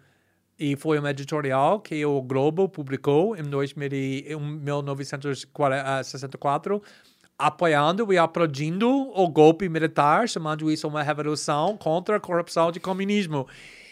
E 0.58 0.76
foi 0.76 1.00
um 1.00 1.08
editorial 1.08 1.80
que 1.80 2.06
o 2.06 2.22
Globo 2.22 2.70
publicou 2.70 3.36
em 3.36 3.44
2000 3.44 3.90
e- 3.92 4.28
em 4.32 4.40
1964, 4.40 6.82
apoiando 7.38 8.14
e 8.14 8.18
aplaudindo 8.18 8.90
o 8.90 9.28
golpe 9.28 9.68
militar, 9.68 10.30
chamando 10.30 10.72
isso 10.72 10.88
uma 10.88 11.04
revolução 11.04 11.76
contra 11.76 12.16
a 12.18 12.20
corrupção 12.20 12.72
de 12.72 12.80
comunismo. 12.80 13.48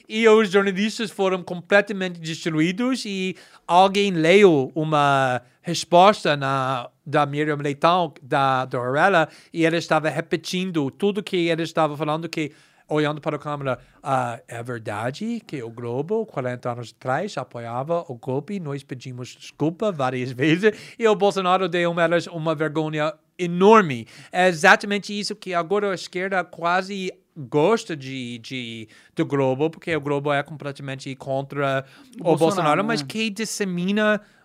E 0.07 0.27
os 0.29 0.49
jornalistas 0.49 1.09
foram 1.09 1.41
completamente 1.41 2.19
destruídos 2.19 3.03
e 3.03 3.35
alguém 3.67 4.11
leu 4.11 4.71
uma 4.75 5.41
resposta 5.61 6.37
na, 6.37 6.89
da 7.05 7.25
Miriam 7.25 7.57
Leitão, 7.57 8.13
da, 8.21 8.65
da 8.65 8.79
Orella, 8.79 9.29
e 9.51 9.65
ela 9.65 9.77
estava 9.77 10.09
repetindo 10.09 10.89
tudo 10.91 11.23
que 11.23 11.47
ele 11.47 11.63
estava 11.63 11.97
falando, 11.97 12.29
que 12.29 12.51
olhando 12.87 13.21
para 13.21 13.37
a 13.37 13.39
câmera, 13.39 13.79
ah, 14.01 14.39
é 14.47 14.61
verdade 14.61 15.41
que 15.45 15.61
o 15.63 15.69
Globo, 15.69 16.25
40 16.25 16.71
anos 16.71 16.95
atrás, 16.95 17.37
apoiava 17.37 18.05
o 18.07 18.15
golpe, 18.15 18.59
nós 18.59 18.83
pedimos 18.83 19.29
desculpa 19.29 19.91
várias 19.91 20.31
vezes, 20.33 20.71
e 20.97 21.07
o 21.07 21.15
Bolsonaro 21.15 21.67
deu 21.67 21.97
elas 21.99 22.27
uma 22.27 22.53
vergonha 22.53 23.13
enorme. 23.37 24.07
É 24.31 24.47
exatamente 24.47 25.17
isso 25.17 25.35
que 25.35 25.53
agora 25.53 25.91
a 25.91 25.95
esquerda 25.95 26.43
quase 26.43 27.11
gosta 27.35 27.95
de, 27.95 28.37
de 28.39 28.87
do 29.15 29.25
Globo, 29.25 29.69
porque 29.69 29.95
o 29.95 30.01
Globo 30.01 30.31
é 30.31 30.43
completamente 30.43 31.15
contra 31.15 31.83
o, 32.19 32.23
Bolsonaro, 32.23 32.37
Bolsonaro, 32.37 32.83
mas 32.83 33.01
né? 33.01 33.07
quem 33.09 33.31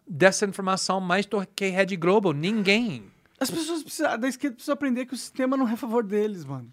dissemina 0.08 0.50
desinformação 0.52 1.00
mais 1.00 1.26
do 1.26 1.44
que 1.54 1.66
a 1.66 1.70
Rede 1.70 1.96
Globo? 1.96 2.32
Ninguém. 2.32 3.04
As 3.40 3.50
pessoas 3.50 3.82
precisam, 3.82 4.18
da 4.18 4.28
esquerda 4.28 4.54
precisam 4.56 4.72
aprender 4.72 5.06
que 5.06 5.14
o 5.14 5.16
sistema 5.16 5.56
não 5.56 5.68
é 5.68 5.72
a 5.72 5.76
favor 5.76 6.02
deles, 6.02 6.44
mano. 6.44 6.68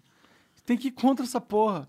Tem 0.64 0.76
que 0.76 0.88
ir 0.88 0.92
contra 0.92 1.24
essa 1.24 1.40
porra. 1.40 1.88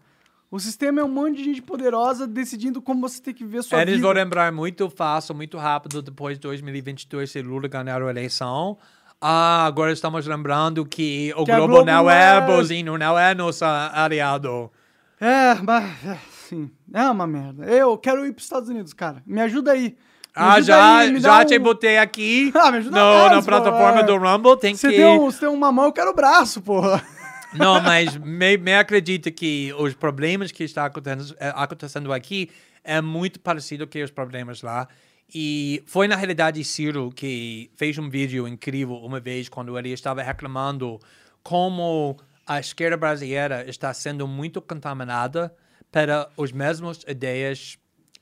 O 0.52 0.60
sistema 0.60 1.02
é 1.02 1.04
um 1.04 1.10
monte 1.10 1.38
de 1.38 1.44
gente 1.44 1.62
poderosa 1.62 2.26
decidindo 2.28 2.82
como 2.82 3.02
você 3.02 3.22
tem 3.22 3.34
que 3.34 3.44
ver 3.44 3.64
sua 3.64 3.82
Eles 3.82 3.96
vida. 3.96 4.06
vão 4.08 4.16
lembrar 4.16 4.52
muito 4.52 4.90
fácil, 4.90 5.34
muito 5.36 5.58
rápido, 5.58 6.02
depois 6.02 6.38
de 6.38 6.42
2022, 6.42 7.30
se 7.32 7.42
Lula 7.42 7.68
ganhar 7.68 8.02
a 8.02 8.10
eleição. 8.10 8.78
Ah, 9.20 9.66
agora 9.66 9.92
estamos 9.92 10.26
lembrando 10.28 10.86
que 10.86 11.34
o 11.36 11.44
Que 11.44 11.52
Globo, 11.52 11.68
Globo 11.74 11.86
não 11.86 12.10
é 12.10 12.38
é- 12.38 12.42
bonzinho, 12.42 12.98
não 12.98 13.18
é 13.18 13.34
nosso 13.34 13.66
aliado. 13.66 14.72
É, 15.20 15.56
mas, 15.56 16.06
é, 16.06 16.18
sim, 16.48 16.70
é 16.94 17.10
uma 17.10 17.26
merda. 17.26 17.66
Eu 17.66 17.98
quero 17.98 18.26
ir 18.26 18.32
pros 18.32 18.46
Estados 18.46 18.70
Unidos, 18.70 18.94
cara. 18.94 19.24
Me 19.26 19.42
ajuda 19.42 19.72
aí. 19.72 19.98
Ah, 20.38 20.62
já, 20.62 20.98
aí, 21.00 21.20
já 21.20 21.40
dá 21.40 21.46
te 21.46 21.58
um- 21.58 21.62
botei 21.64 21.98
aqui 21.98 22.52
Ah, 22.56 22.72
me 22.72 22.78
ajuda 22.78 23.00
no, 23.00 23.14
mais, 23.20 23.32
na 23.32 23.42
plataforma 23.42 24.00
é. 24.00 24.04
do 24.04 24.18
Rumble. 24.18 24.58
Tem 24.60 24.76
Você 24.76 24.90
que... 24.90 24.96
tem, 24.96 25.06
um, 25.06 25.20
você 25.20 25.40
tem 25.40 25.50
uma 25.50 25.72
mão, 25.72 25.86
eu 25.86 25.92
quero 25.92 26.12
o 26.12 26.14
braço, 26.14 26.62
porra. 26.62 27.04
Não, 27.54 27.82
mas 27.82 28.16
me, 28.18 28.58
me 28.58 28.76
acredita 28.76 29.32
que 29.32 29.74
os 29.78 29.94
problemas 29.94 30.52
que 30.52 30.64
está 30.64 30.86
acontecendo, 30.86 31.36
eh, 31.40 31.54
acontecendo 31.56 32.14
aqui 32.14 32.50
é 32.84 33.02
muito 33.02 33.40
parecido 33.40 33.88
com 33.88 34.04
os 34.04 34.12
problemas 34.12 34.62
lá. 34.62 34.88
E 35.34 35.84
foi, 35.86 36.08
na 36.08 36.16
realidade, 36.16 36.64
Ciro 36.64 37.10
que 37.14 37.70
fez 37.76 37.98
um 37.98 38.10
vídeo 38.10 38.48
incrível 38.48 38.96
uma 38.98 39.20
vez 39.20 39.50
quando 39.50 39.78
ele 39.78 39.92
estava 39.92 40.22
reclamando 40.22 41.00
como 41.44 42.18
a 42.46 42.60
esquerda 42.60 42.96
brasileira 42.96 43.66
está 43.70 43.94
sendo 43.94 44.28
muito 44.28 44.62
contaminada 44.62 45.54
para 45.92 46.30
as 46.42 46.52
mesmas 46.52 47.02
ideias 47.08 47.78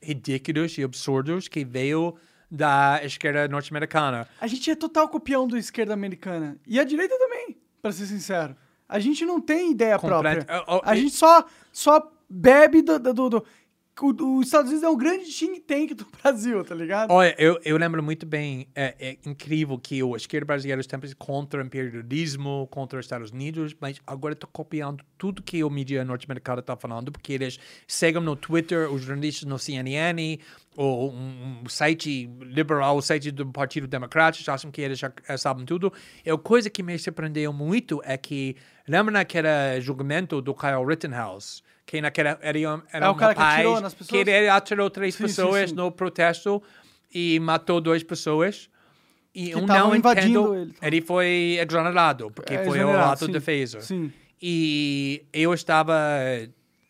ridículas 0.06 0.76
e 0.78 0.82
absurdas 0.84 1.48
que 1.48 1.64
veio 1.64 2.14
da 2.50 3.00
esquerda 3.02 3.48
norte-americana. 3.48 4.28
A 4.40 4.46
gente 4.46 4.70
é 4.70 4.76
total 4.76 5.08
copião 5.08 5.46
do 5.48 5.56
esquerda 5.58 5.92
americana. 5.94 6.56
E 6.66 6.78
a 6.78 6.84
direita 6.84 7.18
também, 7.18 7.56
pra 7.82 7.90
ser 7.92 8.06
sincero. 8.06 8.56
A 8.88 9.00
gente 9.00 9.24
não 9.26 9.40
tem 9.40 9.72
ideia 9.72 9.98
Completo- 9.98 10.46
própria. 10.46 10.64
Oh, 10.68 10.76
oh, 10.76 10.80
A 10.84 10.94
e- 10.96 11.00
gente 11.00 11.14
só, 11.14 11.44
só 11.72 12.12
bebe 12.30 12.82
do, 12.82 12.98
do, 13.00 13.28
do- 13.30 13.44
os 14.04 14.46
Estados 14.46 14.70
Unidos 14.70 14.82
é 14.82 14.88
um 14.90 14.96
grande 14.96 15.24
think 15.32 15.60
tank 15.60 15.94
do 15.94 16.06
Brasil, 16.22 16.62
tá 16.62 16.74
ligado? 16.74 17.10
Olha, 17.10 17.34
eu, 17.38 17.58
eu 17.64 17.78
lembro 17.78 18.02
muito 18.02 18.26
bem, 18.26 18.68
é, 18.74 18.94
é 18.98 19.16
incrível 19.24 19.78
que 19.78 20.02
o 20.02 20.14
esquerda 20.14 20.44
brasileira 20.44 20.82
sempre 20.82 21.14
contra 21.14 21.62
o 21.62 21.64
imperialismo, 21.64 22.68
contra 22.70 22.98
os 22.98 23.06
Estados 23.06 23.30
Unidos, 23.30 23.74
mas 23.80 23.98
agora 24.06 24.34
está 24.34 24.46
copiando 24.46 25.02
tudo 25.16 25.42
que 25.42 25.64
o 25.64 25.70
mídia 25.70 26.04
norte-americano 26.04 26.60
está 26.60 26.76
falando, 26.76 27.10
porque 27.10 27.32
eles 27.32 27.58
seguem 27.88 28.22
no 28.22 28.36
Twitter, 28.36 28.92
os 28.92 29.02
jornalistas 29.02 29.48
no 29.48 29.58
CNN, 29.58 30.38
ou 30.76 31.10
um, 31.10 31.62
um 31.64 31.68
site 31.68 32.30
liberal, 32.40 32.98
o 32.98 33.02
site 33.02 33.30
do 33.30 33.46
Partido 33.46 33.86
Democrático, 33.86 34.50
acham 34.50 34.70
que 34.70 34.82
eles 34.82 34.98
já 34.98 35.10
sabem 35.38 35.64
tudo. 35.64 35.90
E 36.24 36.30
a 36.30 36.36
coisa 36.36 36.68
que 36.68 36.82
me 36.82 36.98
surpreendeu 36.98 37.52
muito 37.52 38.02
é 38.04 38.18
que, 38.18 38.56
lembra 38.86 39.12
naquele 39.12 39.80
julgamento 39.80 40.42
do 40.42 40.54
Kyle 40.54 40.84
Rittenhouse? 40.86 41.62
Que 41.86 42.00
naquela, 42.00 42.36
era, 42.42 42.58
um- 42.74 42.82
era 42.92 43.06
É 43.06 43.08
um 43.08 43.14
cara 43.14 43.32
que 43.34 43.40
rapaz 43.40 43.84
atirou 43.84 44.06
que 44.08 44.16
ele 44.30 44.48
atirou 44.48 44.90
três 44.90 45.14
Sim, 45.14 45.18
sim, 45.18 45.24
pessoas 45.28 45.70
sim. 45.70 45.76
no 45.76 45.92
protesto 45.92 46.60
e 47.14 47.38
matou 47.38 47.80
duas 47.80 48.02
pessoas. 48.02 48.68
E 49.32 49.50
eu 49.50 49.64
tavam 49.66 49.90
não 49.90 49.96
invadindo 49.96 50.54
entendo. 50.56 50.74
ele. 50.82 51.00
foi 51.00 51.58
exonerado, 51.60 52.30
porque 52.32 52.54
É, 52.54 52.64
foi 52.64 52.82
o 52.82 52.90
ato 52.98 53.20
de 53.20 53.26
sim. 53.26 53.32
defesa. 53.32 53.80
Sim. 53.82 54.12
E 54.42 55.24
eu 55.32 55.54
estava 55.54 55.94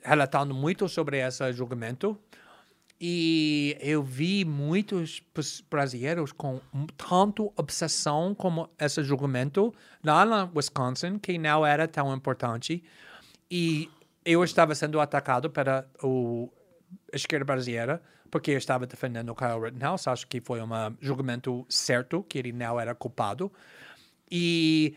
relatando 0.03 0.55
muito 0.55 0.89
sobre 0.89 1.19
esse 1.19 1.53
julgamento. 1.53 2.19
E 2.99 3.77
eu 3.81 4.03
vi 4.03 4.43
muitos 4.45 5.23
brasileiros 5.71 6.33
com 6.33 6.61
um- 6.73 6.87
tanto 6.97 7.53
obsessão 7.55 8.35
como 8.35 8.71
esse 8.81 9.03
julgamento 9.03 9.75
lá 10.03 10.25
na 10.25 10.49
Wisconsin, 10.55 11.19
que 11.19 11.37
não 11.37 11.67
era 11.67 11.87
tão 11.87 12.15
importante. 12.15 12.83
E 13.51 13.91
eu 14.27 14.43
estava 14.43 14.75
sendo 14.75 15.01
atacado 15.01 15.49
pela 15.49 15.89
o 16.03 16.51
esquerda 17.13 17.45
brasileira, 17.45 18.03
porque 18.31 18.51
eu 18.51 18.59
estava 18.59 18.87
defendendo 18.87 19.31
o 19.31 19.35
Kyle 19.35 19.61
Rittenhouse. 19.61 20.09
Acho 20.09 20.27
que 20.27 20.41
foi 20.41 20.61
um 20.61 20.69
julgamento 21.01 21.65
certo, 21.69 22.25
que 22.29 22.37
ele 22.37 22.53
não 22.53 22.79
era 22.79 22.95
culpado. 22.95 23.51
E 24.29 24.97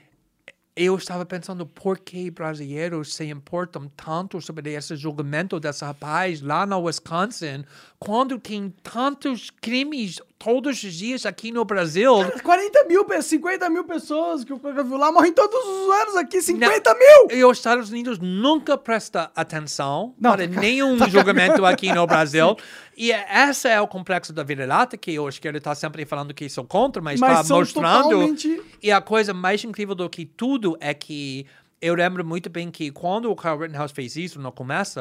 eu 0.75 0.95
estava 0.95 1.25
pensando 1.25 1.65
por 1.65 1.99
que 1.99 2.31
brasileiros 2.31 3.13
se 3.13 3.25
importam 3.25 3.87
tanto 3.95 4.41
sobre 4.41 4.73
esse 4.73 4.95
julgamento 4.95 5.59
desse 5.59 5.85
rapaz 5.85 6.41
lá 6.41 6.65
na 6.65 6.77
Wisconsin, 6.77 7.63
quando 7.99 8.39
tem 8.39 8.73
tantos 8.81 9.51
crimes 9.51 10.19
todos 10.39 10.81
os 10.81 10.93
dias 10.93 11.25
aqui 11.25 11.51
no 11.51 11.65
Brasil. 11.65 12.13
40 12.41 12.85
mil, 12.85 13.03
pe- 13.03 13.21
50 13.21 13.69
mil 13.69 13.83
pessoas 13.83 14.45
que 14.45 14.53
o 14.53 14.57
Coca 14.57 14.81
viu 14.83 14.95
lá 14.97 15.11
morrem 15.11 15.33
todos 15.33 15.53
os 15.53 15.91
anos 15.93 16.15
aqui, 16.15 16.41
50 16.41 16.95
mil! 16.95 17.37
E 17.37 17.43
os 17.43 17.57
Estados 17.57 17.89
Unidos 17.89 18.17
nunca 18.19 18.77
presta 18.77 19.29
atenção 19.35 20.15
Não, 20.17 20.31
para 20.31 20.47
tá- 20.47 20.59
nenhum 20.61 20.97
julgamento 21.09 21.65
aqui 21.65 21.91
no 21.93 22.07
Brasil. 22.07 22.55
E 22.95 23.11
esse 23.11 23.67
é 23.67 23.79
o 23.81 23.87
complexo 23.87 24.31
da 24.31 24.41
vira-lata, 24.41 24.95
que 24.97 25.19
o 25.19 25.27
esquerda 25.27 25.57
está 25.57 25.75
sempre 25.75 26.05
falando 26.05 26.33
que 26.33 26.47
sou 26.49 26.63
contra, 26.63 27.01
mas 27.01 27.15
está 27.21 27.43
são 27.43 27.59
mostrando. 27.59 28.03
totalmente- 28.03 28.61
E 28.81 28.91
a 28.91 29.01
coisa 29.01 29.33
mais 29.33 29.61
incrível 29.65 29.93
do 29.93 30.09
que 30.09 30.25
tudo 30.25 30.77
é 30.79 30.93
que 30.93 31.45
eu 31.81 31.95
lembro 31.95 32.23
muito 32.25 32.49
bem 32.49 32.71
que 32.71 32.91
quando 32.91 33.29
o 33.29 33.35
Kyle 33.35 33.57
Rittenhouse 33.57 33.93
fez 33.93 34.15
isso 34.15 34.39
no 34.39 34.51
começo, 34.53 34.99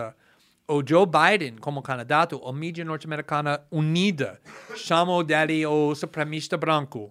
o 0.69 0.83
Joe 0.87 1.07
Biden, 1.07 1.57
como 1.57 1.81
candidato, 1.81 2.41
a 2.47 2.53
mídia 2.53 2.85
norte-americana 2.85 3.63
unida 3.71 4.39
chamou 4.77 5.25
dele 5.25 5.65
o 5.65 5.95
supremista 5.95 6.59
branco, 6.59 7.11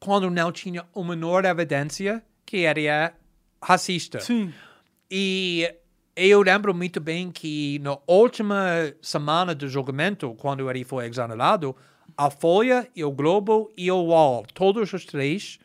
quando 0.00 0.28
não 0.28 0.50
tinha 0.50 0.84
a 0.94 1.02
menor 1.02 1.44
evidência 1.44 2.22
que 2.44 2.58
ele 2.58 2.86
é 2.86 3.12
racista. 3.62 4.18
Sim. 4.18 4.52
E 5.08 5.72
eu 6.16 6.42
lembro 6.42 6.74
muito 6.74 7.00
bem 7.00 7.30
que 7.30 7.78
na 7.78 7.96
última 8.04 8.92
semana 9.00 9.54
do 9.54 9.68
julgamento, 9.68 10.34
quando 10.34 10.68
ele 10.68 10.82
foi 10.82 11.06
exonerado, 11.06 11.76
a 12.16 12.30
Folha 12.30 12.88
e 12.96 13.04
o 13.04 13.12
Globo 13.12 13.70
e 13.76 13.90
o 13.92 13.96
UOL, 13.96 14.44
todos 14.52 14.92
os 14.92 15.04
três, 15.04 15.60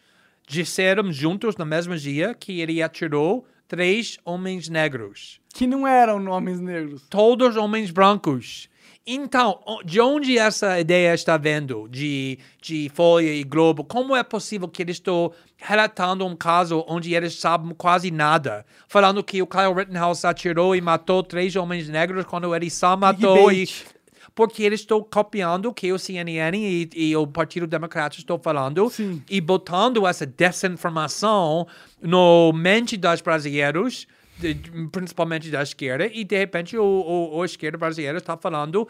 disseram 0.48 1.12
juntos 1.12 1.58
no 1.58 1.66
mesmo 1.66 1.98
dia 1.98 2.36
que 2.36 2.62
ele 2.62 2.84
atirou 2.84 3.48
três 3.74 4.20
homens 4.24 4.70
negros. 4.70 5.40
Que 5.52 5.66
não 5.66 5.88
eram 5.88 6.20
nomes 6.20 6.60
negros. 6.60 7.02
Todos 7.10 7.58
homens 7.58 7.90
brancos. 7.90 8.70
Então, 9.06 9.60
de 9.84 10.00
onde 10.00 10.38
essa 10.38 10.80
ideia 10.80 11.12
está 11.12 11.38
vindo 11.38 11.88
de, 11.90 12.38
de 12.62 12.91
Folha 12.94 13.34
e 13.34 13.44
Globo? 13.44 13.84
Como 13.84 14.16
é 14.16 14.22
possível 14.22 14.68
que 14.68 14.84
eles 14.84 14.98
estão 14.98 15.32
relatando 15.58 16.24
um 16.24 16.36
caso 16.36 16.86
onde 16.88 17.16
eles 17.16 17.34
sabem 17.34 17.74
quase 17.74 18.12
nada? 18.12 18.64
Falando 18.88 19.24
que 19.24 19.41
o 19.41 19.48
Kyle 19.48 19.74
Rittenhouse 19.76 20.28
atirou 20.28 20.76
e 20.76 20.80
matou 20.80 21.24
três 21.24 21.56
homens 21.56 21.90
negros 21.90 22.26
quando 22.26 22.54
ele 22.56 22.70
só 22.70 22.95
matou 22.95 23.52
e... 23.52 23.68
Porque 24.36 24.64
eles 24.64 24.80
estão 24.80 25.04
copiando 25.04 25.68
o 25.68 25.74
que 25.74 25.92
o 25.92 26.00
CNN 26.00 26.58
e, 26.58 26.90
e 26.96 27.16
o 27.16 27.28
Partido 27.28 27.68
Democrático 27.68 28.22
estão 28.22 28.40
falando 28.40 28.90
Sim. 28.90 29.22
e 29.30 29.40
botando 29.40 30.08
essa 30.08 30.26
desinformação 30.26 31.68
no 32.02 32.52
mente 32.52 32.98
dos 32.98 33.22
brasileiros, 33.22 34.08
principalmente 34.92 35.52
da 35.52 35.62
esquerda, 35.62 36.08
e 36.08 36.24
de 36.24 36.38
repente 36.38 36.76
o, 36.76 36.84
o, 36.84 37.38
o 37.38 37.46
esquerda 37.46 37.78
brasileira 37.78 38.18
está 38.18 38.36
falando, 38.36 38.88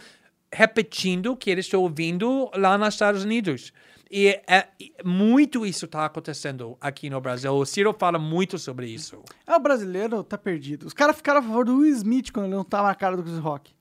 repetindo 0.52 1.34
o 1.34 1.38
que 1.38 1.50
eles 1.50 1.66
estão 1.66 1.82
ouvindo 1.82 2.50
lá 2.56 2.78
nos 2.78 2.94
Estados 2.94 3.24
Unidos. 3.24 3.74
E 4.16 4.28
é, 4.48 4.68
muito 5.04 5.66
isso 5.66 5.86
está 5.86 6.06
acontecendo 6.06 6.78
aqui 6.80 7.10
no 7.10 7.20
Brasil. 7.20 7.52
O 7.52 7.66
Ciro 7.66 7.96
fala 7.98 8.20
muito 8.20 8.60
sobre 8.60 8.86
isso. 8.86 9.24
É, 9.48 9.56
o 9.56 9.60
brasileiro 9.60 10.24
tá 10.24 10.38
perdido. 10.38 10.86
Os 10.86 10.94
caras 10.94 11.16
ficaram 11.16 11.40
a 11.40 11.42
favor 11.42 11.66
do 11.66 11.80
Will 11.80 11.96
Smith 11.96 12.32
quando 12.32 12.46
ele 12.46 12.54
não 12.54 12.64
tava 12.64 12.90
na 12.90 12.96
cara 12.96 13.18
do 13.18 13.24
Chris 13.24 13.40
Rock. 13.40 13.73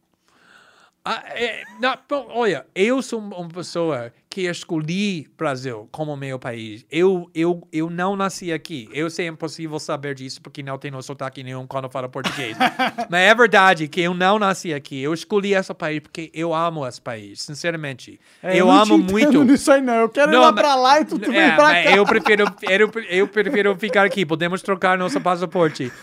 Ah, 1.05 1.23
é, 1.27 1.65
não, 1.81 1.99
bom, 2.09 2.27
olha, 2.31 2.65
eu 2.75 3.03
sou 3.03 3.19
uma 3.19 3.49
pessoa 3.49 4.13
que 4.33 4.43
escolhi 4.49 5.29
Brasil 5.37 5.87
como 5.93 6.17
meu 6.17 6.39
país. 6.39 6.87
Eu, 6.91 7.31
eu, 7.35 7.69
eu 7.71 7.91
não 7.91 8.17
nasci 8.17 8.51
aqui. 8.51 8.89
Eu 8.93 9.11
sei 9.11 9.27
é 9.27 9.29
impossível 9.29 9.79
saber 9.79 10.15
disso 10.15 10.41
porque 10.41 10.63
não 10.63 10.79
tenho 10.79 11.01
sotaque 11.03 11.43
nenhum 11.43 11.67
quando 11.67 11.91
falo 11.91 12.09
português. 12.09 12.57
Mas 13.11 13.21
é 13.21 13.35
verdade 13.35 13.89
que 13.89 14.01
eu 14.01 14.15
não 14.15 14.39
nasci 14.39 14.73
aqui. 14.73 15.03
Eu 15.03 15.13
escolhi 15.13 15.53
esse 15.55 15.73
país 15.75 16.01
porque 16.01 16.31
eu 16.33 16.55
amo 16.55 16.87
esse 16.87 17.01
país, 17.01 17.43
sinceramente. 17.43 18.19
É, 18.43 18.57
eu 18.59 18.67
não 18.67 18.73
amo 18.81 18.97
muito. 18.99 19.45
nisso 19.45 19.71
aí, 19.71 19.83
não. 19.83 19.95
Eu 19.97 20.09
quero 20.09 20.31
ir 20.31 20.35
Não, 20.35 20.41
lá 20.41 20.51
mas- 20.53 20.61
pra 20.63 20.75
lá 20.77 21.01
e 21.01 21.05
tu, 21.05 21.19
tu 21.19 21.31
É, 21.31 21.49
vem 21.49 21.55
pra 21.57 21.69
cá. 21.71 21.83
eu 21.97 22.07
prefiro, 22.07 22.45
eu, 22.63 22.91
eu 23.11 23.29
prefiro 23.29 23.77
ficar 23.77 24.07
aqui. 24.07 24.25
Podemos 24.25 24.63
trocar 24.63 24.97
nosso 24.97 25.21
passaporte. 25.21 25.93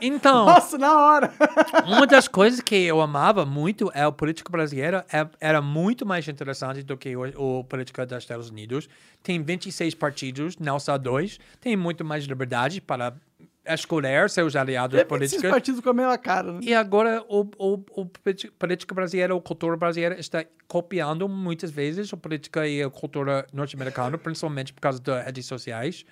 Então, 0.00 0.46
Nossa, 0.46 0.78
na 0.78 0.94
hora. 0.98 1.32
uma 1.86 2.06
das 2.06 2.28
coisas 2.28 2.60
que 2.60 2.74
eu 2.74 3.00
amava 3.00 3.44
muito 3.44 3.90
é 3.94 4.06
o 4.06 4.12
político 4.12 4.50
brasileiro 4.52 5.02
é- 5.12 5.26
era 5.40 5.60
muito 5.62 6.04
mais 6.06 6.26
interessante 6.28 6.82
do 6.82 6.96
que 6.96 7.16
o, 7.16 7.58
o 7.60 7.64
político 7.66 8.04
dos 8.06 8.18
Estados 8.18 8.50
Unidos. 8.50 8.88
Tem 9.22 9.42
26 9.42 9.94
partidos, 9.94 10.56
não 10.58 10.78
só 10.78 10.96
dois. 10.96 11.38
Tem 11.60 11.76
muito 11.76 12.04
mais 12.04 12.24
liberdade 12.24 12.80
para 12.80 13.14
escolher 13.74 14.30
seus 14.30 14.54
aliados 14.54 14.98
É 14.98 15.02
26 15.04 15.08
políticos. 15.08 15.50
partidos 15.50 15.80
com 15.80 15.90
a 15.90 15.94
mesma 15.94 16.18
cara, 16.18 16.52
né? 16.52 16.60
E 16.62 16.74
agora 16.74 17.24
o, 17.28 17.40
o, 17.58 17.84
o 17.90 18.06
político 18.58 18.94
brasileiro, 18.94 19.36
a 19.36 19.40
cultura 19.40 19.76
brasileira 19.76 20.18
está 20.18 20.44
copiando 20.68 21.28
muitas 21.28 21.70
vezes 21.70 22.12
a 22.12 22.16
política 22.16 22.66
e 22.66 22.82
a 22.82 22.90
cultura 22.90 23.46
norte-americana, 23.52 24.16
principalmente 24.18 24.72
por 24.72 24.80
causa 24.80 25.00
das 25.00 25.24
redes 25.24 25.46
sociais, 25.46 26.04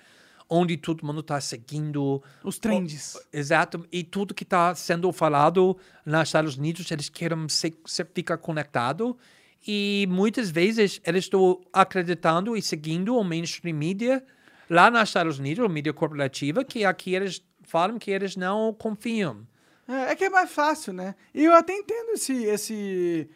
onde 0.49 0.77
todo 0.77 1.05
mundo 1.05 1.21
está 1.21 1.39
seguindo 1.39 2.21
Os 2.43 2.59
trends. 2.59 3.17
Exato, 3.31 3.85
e 3.91 4.03
tudo 4.03 4.33
que 4.33 4.43
está 4.43 4.75
sendo 4.75 5.11
falado 5.11 5.77
nos 6.05 6.27
Estados 6.27 6.57
Unidos, 6.57 6.89
eles 6.91 7.09
querem 7.09 7.47
se, 7.49 7.73
se 7.85 8.05
ficar 8.05 8.37
conectado 8.37 9.17
e 9.67 10.05
muitas 10.09 10.49
vezes 10.49 11.01
eles 11.05 11.25
estão 11.25 11.59
acreditando 11.73 12.55
e 12.55 12.61
seguindo 12.61 13.15
o 13.17 13.23
mainstream 13.23 13.75
media 13.75 14.23
lá 14.69 14.89
nos 14.91 15.03
Estados 15.09 15.39
Unidos, 15.39 15.65
a 15.65 15.69
mídia 15.69 15.93
corporativa, 15.93 16.63
que 16.63 16.85
aqui 16.85 17.13
eles 17.15 17.43
falam 17.63 17.97
que 17.97 18.11
eles 18.11 18.35
não 18.35 18.73
confiam. 18.73 19.45
É, 19.87 20.11
é 20.11 20.15
que 20.15 20.25
é 20.25 20.29
mais 20.29 20.51
fácil, 20.51 20.93
né? 20.93 21.15
E 21.33 21.43
eu 21.45 21.53
até 21.53 21.73
entendo 21.73 22.11
esse, 22.13 22.43
esse 22.45 23.29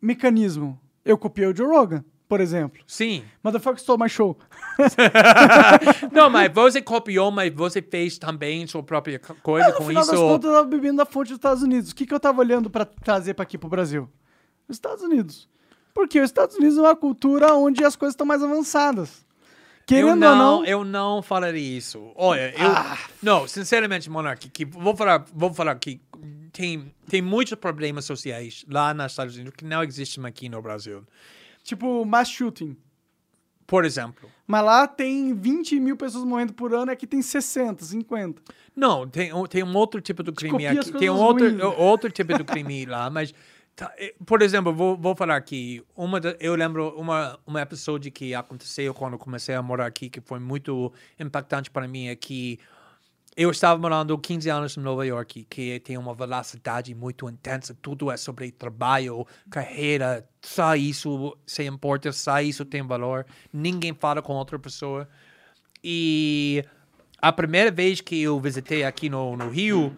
mecanismo. 0.00 0.78
Eu 1.04 1.16
copiei 1.16 1.46
o 1.48 1.56
Joe 1.56 1.66
Rogan, 1.66 2.04
por 2.28 2.40
exemplo. 2.40 2.82
Sim. 2.86 3.24
Motherfucker 3.42 3.80
stole 3.80 4.02
my 4.02 4.08
show. 4.08 4.38
não, 6.12 6.28
mas 6.30 6.52
você 6.52 6.80
copiou, 6.82 7.30
mas 7.30 7.52
você 7.52 7.80
fez 7.82 8.18
também 8.18 8.66
sua 8.66 8.82
própria 8.82 9.18
co- 9.18 9.34
coisa 9.42 9.68
no 9.70 9.74
com 9.76 9.86
final 9.86 10.02
isso. 10.02 10.12
das 10.12 10.20
contas, 10.20 10.50
eu 10.50 10.56
tava 10.56 10.68
bebendo 10.68 10.98
da 10.98 11.06
fonte 11.06 11.28
dos 11.28 11.36
Estados 11.38 11.62
Unidos. 11.62 11.90
O 11.90 11.94
que, 11.94 12.06
que 12.06 12.14
eu 12.14 12.20
tava 12.20 12.40
olhando 12.40 12.68
pra 12.70 12.84
trazer 12.84 13.34
pra 13.34 13.42
aqui 13.42 13.56
pro 13.58 13.68
Brasil? 13.68 14.08
Os 14.70 14.76
Estados 14.76 15.02
Unidos. 15.04 15.48
Porque 15.92 16.20
os 16.20 16.26
Estados 16.26 16.56
Unidos 16.56 16.78
é 16.78 16.80
uma 16.82 16.96
cultura 16.96 17.52
onde 17.54 17.84
as 17.84 17.96
coisas 17.96 18.12
estão 18.14 18.26
mais 18.26 18.42
avançadas. 18.42 19.24
Querendo 19.86 20.10
eu 20.10 20.16
não, 20.16 20.28
ou 20.30 20.36
não, 20.60 20.64
eu 20.64 20.84
não 20.84 21.22
falaria 21.22 21.76
isso. 21.78 22.12
Olha, 22.14 22.54
eu 22.56 22.70
não, 23.20 23.48
sinceramente, 23.48 24.08
Monark, 24.08 24.48
que 24.50 24.64
vou 24.64 24.94
falar, 24.96 25.24
vou 25.34 25.52
falar 25.52 25.74
que 25.76 26.00
tem 26.52 26.92
tem 27.08 27.20
muitos 27.20 27.54
problemas 27.54 28.04
sociais 28.04 28.64
lá 28.68 28.94
nos 28.94 29.06
Estados 29.12 29.34
Unidos 29.34 29.54
que 29.56 29.64
não 29.64 29.82
existem 29.82 30.24
aqui 30.26 30.48
no 30.48 30.62
Brasil. 30.62 31.04
tipo, 31.64 32.04
mass 32.04 32.28
shooting. 32.28 32.76
Por 33.66 33.84
exemplo, 33.84 34.28
Mas 34.48 34.64
lá 34.64 34.86
tem 34.88 35.32
20 35.32 35.78
mil 35.78 35.96
pessoas 35.96 36.24
morrendo 36.24 36.52
por 36.52 36.74
ano 36.74 36.90
e 36.90 36.94
aqui 36.94 37.06
tem 37.06 37.22
60, 37.22 37.84
50. 37.84 38.42
não, 38.74 39.06
tem 39.08 39.32
um- 39.32 39.46
tem 39.46 39.62
um 39.62 39.76
outro 39.76 40.00
tipo 40.00 40.22
de 40.24 40.32
crime 40.32 40.66
aqui, 40.66 40.90
tem 40.92 41.08
um 41.10 41.16
outro 41.16 41.48
ruins. 41.48 41.62
outro 41.78 42.10
tipo 42.10 42.36
de 42.36 42.42
crime 42.44 42.84
lá, 42.86 43.08
mas 43.10 43.32
por 44.26 44.42
exemplo, 44.42 44.72
vou, 44.72 44.96
vou 44.96 45.14
falar 45.14 45.36
aqui, 45.36 45.82
uma 45.96 46.20
eu 46.38 46.54
lembro 46.54 46.94
uma 46.96 47.38
uma 47.46 47.60
episódio 47.60 48.10
que 48.12 48.34
aconteceu 48.34 48.92
quando 48.94 49.18
comecei 49.18 49.54
a 49.54 49.62
morar 49.62 49.86
aqui 49.86 50.10
que 50.10 50.20
foi 50.20 50.38
muito 50.38 50.92
impactante 51.18 51.70
para 51.70 51.86
mim 51.88 52.08
é 52.08 52.16
que 52.16 52.58
eu 53.36 53.50
estava 53.50 53.80
morando 53.80 54.18
15 54.18 54.50
anos 54.50 54.76
em 54.76 54.80
Nova 54.80 55.06
York, 55.06 55.46
que 55.48 55.80
tem 55.80 55.96
uma 55.96 56.14
velocidade 56.14 56.94
muito 56.94 57.28
intensa, 57.28 57.76
tudo 57.80 58.10
é 58.10 58.16
sobre 58.16 58.50
trabalho, 58.50 59.26
carreira, 59.48 60.28
só 60.42 60.74
isso 60.74 61.36
se 61.46 61.64
importa, 61.64 62.12
só 62.12 62.40
isso 62.40 62.64
tem 62.64 62.82
valor, 62.86 63.24
ninguém 63.52 63.94
fala 63.94 64.20
com 64.20 64.34
outra 64.34 64.58
pessoa. 64.58 65.08
E 65.82 66.64
a 67.22 67.32
primeira 67.32 67.70
vez 67.70 68.00
que 68.00 68.20
eu 68.20 68.38
visitei 68.40 68.84
aqui 68.84 69.08
no, 69.08 69.36
no 69.36 69.48
Rio, 69.48 69.96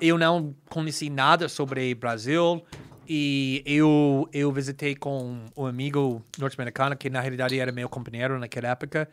eu 0.00 0.18
não 0.18 0.54
conheci 0.68 1.08
nada 1.08 1.48
sobre 1.48 1.94
Brasil. 1.94 2.62
E 3.08 3.62
eu, 3.66 4.28
eu 4.32 4.50
visitei 4.52 4.94
com 4.94 5.46
um 5.56 5.66
amigo 5.66 6.22
norte-americano, 6.38 6.96
que 6.96 7.10
na 7.10 7.20
realidade 7.20 7.58
era 7.58 7.70
meu 7.70 7.88
companheiro 7.88 8.38
naquela 8.38 8.68
época. 8.68 9.08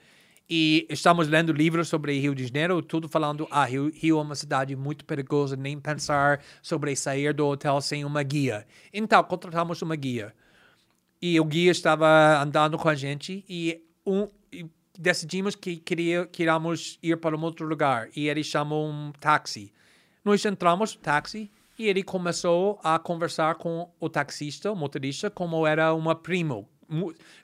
E 0.49 0.85
estamos 0.89 1.27
lendo 1.27 1.53
livros 1.53 1.87
sobre 1.87 2.19
Rio 2.19 2.35
de 2.35 2.45
Janeiro, 2.45 2.81
tudo 2.81 3.07
falando, 3.07 3.47
ah, 3.49 3.63
Rio, 3.63 3.89
Rio 3.95 4.19
é 4.19 4.21
uma 4.21 4.35
cidade 4.35 4.75
muito 4.75 5.05
perigosa, 5.05 5.55
nem 5.55 5.79
pensar 5.79 6.41
sobre 6.61 6.95
sair 6.95 7.33
do 7.33 7.47
hotel 7.47 7.79
sem 7.79 8.03
uma 8.03 8.21
guia. 8.21 8.65
Então, 8.93 9.23
contratamos 9.23 9.81
uma 9.81 9.95
guia. 9.95 10.33
E 11.21 11.39
o 11.39 11.45
guia 11.45 11.71
estava 11.71 12.41
andando 12.41 12.77
com 12.77 12.89
a 12.89 12.95
gente 12.95 13.45
e, 13.47 13.81
um, 14.05 14.27
e 14.51 14.65
decidimos 14.97 15.55
que 15.55 15.77
queria, 15.77 16.25
queríamos 16.25 16.99
ir 17.01 17.15
para 17.17 17.37
um 17.37 17.41
outro 17.41 17.65
lugar. 17.65 18.09
E 18.15 18.27
ele 18.27 18.43
chamou 18.43 18.89
um 18.89 19.13
táxi. 19.19 19.71
Nós 20.25 20.43
entramos 20.43 20.95
no 20.95 21.01
táxi 21.01 21.49
e 21.81 21.87
ele 21.87 22.03
começou 22.03 22.79
a 22.83 22.99
conversar 22.99 23.55
com 23.55 23.89
o 23.99 24.07
taxista, 24.07 24.71
o 24.71 24.75
motorista, 24.75 25.31
como 25.31 25.65
era 25.65 25.93
uma 25.95 26.13
primo. 26.13 26.69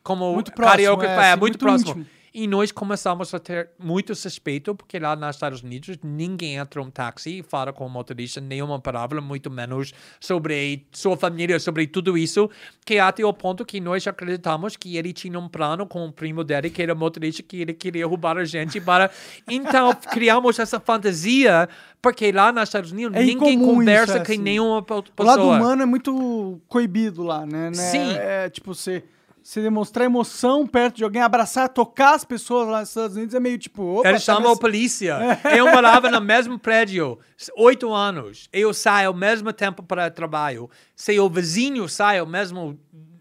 Como 0.03 0.33
Muito 0.33 0.51
próximo, 0.51 0.71
carioca 0.71 1.05
é, 1.05 1.15
fala, 1.15 1.21
assim, 1.21 1.39
muito, 1.39 1.41
muito 1.41 1.57
próximo. 1.57 1.91
íntimo. 1.91 2.16
E 2.39 2.45
nós 2.45 2.71
começamos 2.71 3.33
a 3.33 3.39
ter 3.39 3.71
muito 3.79 4.13
suspeito, 4.13 4.75
porque 4.75 4.99
lá 4.99 5.15
nos 5.15 5.35
Estados 5.35 5.63
Unidos 5.63 5.97
ninguém 6.03 6.57
entra 6.57 6.79
um 6.79 6.87
táxi 6.91 7.39
e 7.39 7.41
fala 7.41 7.73
com 7.73 7.83
o 7.83 7.89
motorista 7.89 8.39
nenhuma 8.39 8.79
palavra, 8.79 9.19
muito 9.19 9.49
menos 9.49 9.91
sobre 10.19 10.85
sua 10.91 11.17
família, 11.17 11.59
sobre 11.59 11.87
tudo 11.87 12.15
isso, 12.15 12.47
que 12.85 12.99
até 12.99 13.25
o 13.25 13.33
ponto 13.33 13.65
que 13.65 13.79
nós 13.81 14.05
acreditamos 14.05 14.75
que 14.77 14.97
ele 14.97 15.13
tinha 15.13 15.39
um 15.39 15.49
plano 15.49 15.87
com 15.87 16.05
o 16.05 16.11
primo 16.11 16.43
dele, 16.43 16.69
que 16.69 16.79
era 16.79 16.93
motorista, 16.93 17.41
que 17.41 17.59
ele 17.61 17.73
queria 17.73 18.05
roubar 18.05 18.37
a 18.37 18.45
gente 18.45 18.79
para... 18.79 19.09
Então, 19.49 19.91
criamos 20.13 20.59
essa 20.59 20.79
fantasia, 20.79 21.67
porque 21.99 22.31
lá 22.31 22.51
nos 22.51 22.69
Estados 22.69 22.91
Unidos 22.91 23.17
É 23.17 23.23
ninguém 23.23 23.57
conversa 23.59 24.13
isso, 24.13 24.21
é, 24.21 24.25
com 24.25 24.31
assim. 24.33 24.41
nenhuma 24.43 24.83
pe- 24.83 24.93
O 24.93 25.01
pessoa. 25.01 25.35
lado 25.35 25.41
humano 25.49 25.81
é 25.81 25.85
muito 25.87 26.61
coibido 26.67 27.23
lá, 27.23 27.47
né? 27.47 27.71
né? 27.71 27.73
Sim. 27.73 28.11
É 28.15 28.47
tipo, 28.47 28.75
você, 28.75 29.03
você 29.47 29.61
demonstrar 29.61 30.03
emoção 30.03 30.67
perto 30.67 30.97
de 30.97 31.05
alguém, 31.05 31.21
abraçar, 31.21 31.69
tocar 31.69 32.15
as 32.15 32.25
pessoas 32.25 32.67
lá 32.67 32.79
nos 32.81 32.89
Estados 32.89 33.15
Unidos 33.15 33.33
é 33.33 33.39
meio 33.39 33.57
tipo. 33.57 33.99
Opa, 33.99 34.09
Ele 34.09 34.17
tá 34.17 34.19
chamou 34.19 34.51
a 34.51 34.57
polícia. 34.57 35.17
Eu 35.55 35.71
morava 35.71 36.11
no 36.11 36.19
mesmo 36.19 36.59
prédio, 36.59 37.17
oito 37.55 37.93
anos. 37.93 38.49
Eu 38.51 38.73
saio 38.73 39.07
ao 39.07 39.13
mesmo 39.13 39.53
tempo 39.53 39.81
para 39.81 40.11
trabalho. 40.11 40.69
Se 40.93 41.17
o 41.17 41.29
vizinho 41.29 41.87
sai 41.87 42.19
ao 42.19 42.25
mesmo 42.25 42.77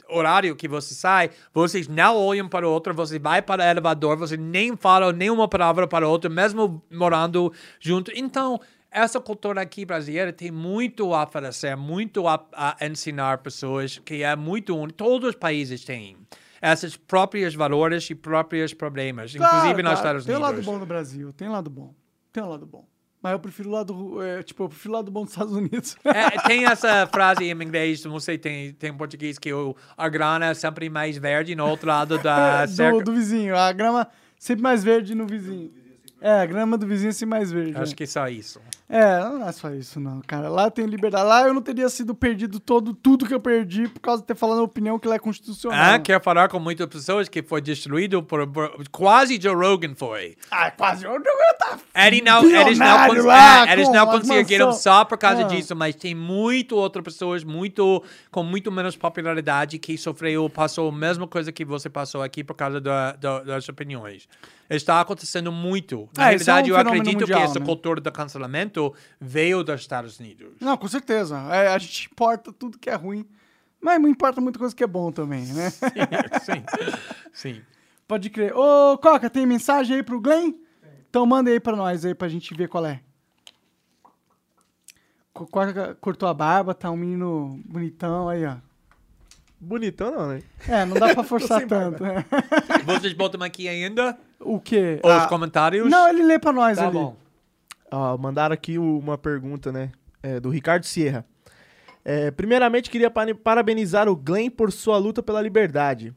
horário 0.08 0.56
que 0.56 0.66
você 0.66 0.94
sai, 0.94 1.30
vocês 1.54 1.86
não 1.86 2.16
olham 2.16 2.48
para 2.48 2.66
o 2.66 2.72
outro, 2.72 2.92
você 2.92 3.20
vai 3.20 3.40
para 3.40 3.62
o 3.62 3.66
elevador, 3.66 4.16
você 4.16 4.36
nem 4.36 4.76
fala 4.76 5.12
nenhuma 5.12 5.46
palavra 5.46 5.86
para 5.86 6.08
o 6.08 6.10
outro, 6.10 6.28
mesmo 6.28 6.82
morando 6.90 7.52
junto. 7.78 8.10
Então, 8.16 8.60
essa 8.96 9.20
cultura 9.20 9.60
aqui 9.60 9.84
brasileira 9.84 10.32
tem 10.32 10.50
muito 10.50 11.12
a 11.12 11.22
oferecer, 11.24 11.76
muito 11.76 12.26
a, 12.26 12.42
a 12.52 12.76
ensinar 12.86 13.38
pessoas, 13.38 13.98
que 13.98 14.22
é 14.22 14.34
muito 14.34 14.74
único. 14.74 14.94
Todos 14.94 15.28
os 15.28 15.34
países 15.36 15.84
têm 15.84 16.16
esses 16.62 16.96
próprios 16.96 17.54
valores 17.54 18.08
e 18.08 18.14
próprios 18.14 18.72
problemas, 18.72 19.36
Claro, 19.36 19.56
inclusive 19.56 19.82
nos. 19.82 19.92
Estados 19.98 20.24
Tem 20.24 20.34
Unidos. 20.34 20.50
lado 20.56 20.64
bom 20.64 20.78
no 20.78 20.86
Brasil, 20.86 21.30
tem 21.34 21.46
lado 21.48 21.68
bom. 21.68 21.94
Tem 22.32 22.42
lado 22.42 22.64
bom. 22.64 22.86
Mas 23.22 23.32
eu 23.32 23.38
prefiro 23.38 23.68
o 23.68 23.72
lado. 23.72 24.22
é, 24.22 24.42
tipo, 24.42 24.62
eu 24.64 24.68
prefiro 24.68 24.94
lado 24.94 25.10
bom 25.10 25.24
dos 25.24 25.32
Estados 25.32 25.52
Unidos. 25.52 25.96
É, 26.04 26.30
tem 26.46 26.64
essa 26.64 27.06
frase 27.08 27.44
em 27.44 27.50
inglês, 27.50 28.02
não 28.04 28.18
sei, 28.18 28.38
tem, 28.38 28.72
tem 28.72 28.90
em 28.90 28.96
português, 28.96 29.38
que 29.38 29.52
o, 29.52 29.76
a 29.96 30.08
grana 30.08 30.46
é 30.46 30.54
sempre 30.54 30.88
mais 30.88 31.18
verde 31.18 31.54
no 31.54 31.66
outro 31.68 31.86
lado 31.88 32.18
da 32.18 32.64
do, 32.66 32.72
cerca. 32.72 33.04
do 33.04 33.12
vizinho. 33.12 33.54
A 33.56 33.72
grama 33.72 34.08
sempre 34.38 34.62
mais 34.62 34.82
verde 34.82 35.14
no 35.14 35.26
vizinho. 35.26 35.70
É, 36.20 36.40
a 36.40 36.46
grama 36.46 36.78
do 36.78 36.86
vizinho 36.86 37.10
é 37.10 37.12
sempre 37.12 37.38
mais 37.38 37.52
verde. 37.52 37.76
Acho 37.76 37.90
né? 37.90 37.96
que 37.96 38.04
é 38.04 38.06
só 38.06 38.26
isso. 38.28 38.58
É, 38.88 39.18
não 39.20 39.46
é 39.46 39.52
só 39.52 39.70
isso, 39.70 40.00
não, 40.00 40.20
cara. 40.22 40.48
Lá 40.48 40.70
tenho 40.70 40.88
liberdade. 40.88 41.26
Lá 41.28 41.42
eu 41.46 41.52
não 41.52 41.60
teria 41.60 41.88
sido 41.88 42.14
perdido 42.14 42.58
todo, 42.58 42.94
tudo 42.94 43.26
que 43.26 43.34
eu 43.34 43.40
perdi 43.40 43.86
por 43.88 44.00
causa 44.00 44.22
de 44.22 44.26
ter 44.28 44.34
falado 44.36 44.60
a 44.60 44.62
opinião 44.62 44.98
que 44.98 45.06
lá 45.06 45.16
é 45.16 45.18
constitucional. 45.18 45.94
Ah, 45.94 45.98
quer 45.98 46.22
falar 46.22 46.48
com 46.48 46.58
muitas 46.58 46.86
pessoas 46.86 47.28
que 47.28 47.42
foi 47.42 47.60
destruído 47.60 48.22
por, 48.22 48.46
por- 48.46 48.88
quase 48.90 49.38
Joe 49.40 49.54
Rogan 49.54 49.94
foi. 49.94 50.36
Ah, 50.50 50.70
quase. 50.70 51.04
Eu, 51.04 51.12
eu 51.14 51.22
tá 51.58 51.78
Ele 52.06 52.22
não, 52.22 52.42
eles 52.48 52.78
não, 52.78 53.06
cons- 53.08 53.24
lá, 53.24 53.68
é, 53.68 53.72
eles 53.72 53.88
não 53.90 54.06
conseguiram 54.06 54.72
só 54.72 55.04
por 55.04 55.18
causa 55.18 55.42
Ah. 55.42 55.48
disso, 55.48 55.76
mas 55.76 55.94
tem 55.96 56.14
muito 56.14 56.76
outras 56.76 57.04
pessoas 57.04 57.44
muito 57.44 58.02
com 58.30 58.42
muito 58.42 58.72
menos 58.72 58.96
popularidade 58.96 59.78
que 59.78 59.98
sofreu, 59.98 60.48
passou 60.48 60.88
a 60.88 60.92
mesma 60.92 61.26
coisa 61.26 61.50
que 61.52 61.64
você 61.64 61.90
passou 61.90 62.22
aqui 62.22 62.42
por 62.42 62.54
causa 62.54 62.80
da, 62.80 63.12
da- 63.12 63.42
das 63.42 63.68
opiniões. 63.68 64.28
Está 64.68 65.00
acontecendo 65.00 65.52
muito. 65.52 66.08
Na 66.16 66.24
É, 66.24 66.26
é 66.26 66.28
realidade, 66.30 66.70
um 66.72 66.74
eu 66.74 66.80
acredito 66.80 67.20
mundial, 67.20 67.40
que 67.40 67.44
essa 67.46 67.58
né? 67.60 67.64
cultura 67.66 68.00
do 68.00 68.10
cancelamento 68.12 68.92
veio 69.20 69.62
dos 69.62 69.80
Estados 69.80 70.18
Unidos. 70.18 70.54
Não, 70.60 70.76
com 70.76 70.88
certeza. 70.88 71.38
É, 71.52 71.68
a 71.68 71.78
gente 71.78 72.08
importa 72.10 72.52
tudo 72.52 72.76
que 72.78 72.90
é 72.90 72.94
ruim, 72.94 73.24
mas 73.80 74.00
não 74.00 74.08
importa 74.08 74.40
muita 74.40 74.58
coisa 74.58 74.74
que 74.74 74.82
é 74.82 74.86
bom 74.86 75.12
também, 75.12 75.46
né? 75.46 75.70
Sim. 76.42 76.64
Sim. 77.32 77.62
Pode 78.08 78.28
crer. 78.30 78.56
Ô, 78.56 78.98
Coca, 78.98 79.28
tem 79.30 79.46
mensagem 79.46 79.96
aí 79.96 80.02
pro 80.02 80.20
Glenn? 80.20 80.52
Então 81.08 81.24
manda 81.26 81.50
aí 81.50 81.60
pra 81.60 81.76
nós 81.76 82.04
aí 82.04 82.14
pra 82.14 82.28
gente 82.28 82.52
ver 82.54 82.68
qual 82.68 82.84
é. 82.86 83.00
Co- 85.32 85.46
Coca 85.46 85.96
cortou 86.00 86.28
a 86.28 86.34
barba, 86.34 86.74
tá 86.74 86.90
um 86.90 86.96
menino 86.96 87.60
bonitão 87.64 88.28
aí, 88.28 88.44
ó. 88.46 88.56
Bonitão 89.58 90.10
não, 90.10 90.28
né? 90.28 90.42
É, 90.68 90.84
não 90.84 90.96
dá 90.98 91.14
pra 91.14 91.24
forçar 91.24 91.66
tanto. 91.66 92.02
né? 92.02 92.24
Vocês 92.84 93.12
botam 93.12 93.42
aqui 93.42 93.68
ainda 93.68 94.18
O 94.40 94.60
quê? 94.60 95.00
os 95.02 95.10
Ah, 95.10 95.26
comentários? 95.28 95.88
Não, 95.90 96.08
ele 96.08 96.22
lê 96.22 96.38
pra 96.38 96.52
nós 96.52 96.76
Tá 96.78 96.84
ali. 96.88 96.92
bom. 96.94 97.16
Ó, 97.90 98.16
mandaram 98.18 98.52
aqui 98.54 98.78
uma 98.78 99.16
pergunta, 99.16 99.70
né? 99.72 99.90
é, 100.22 100.40
do 100.40 100.50
Ricardo 100.50 100.84
Sierra. 100.84 101.24
É, 102.04 102.30
primeiramente, 102.32 102.90
queria 102.90 103.08
pa- 103.10 103.22
parabenizar 103.44 104.08
o 104.08 104.16
Glenn 104.16 104.50
por 104.50 104.72
sua 104.72 104.96
luta 104.98 105.22
pela 105.22 105.40
liberdade. 105.40 106.12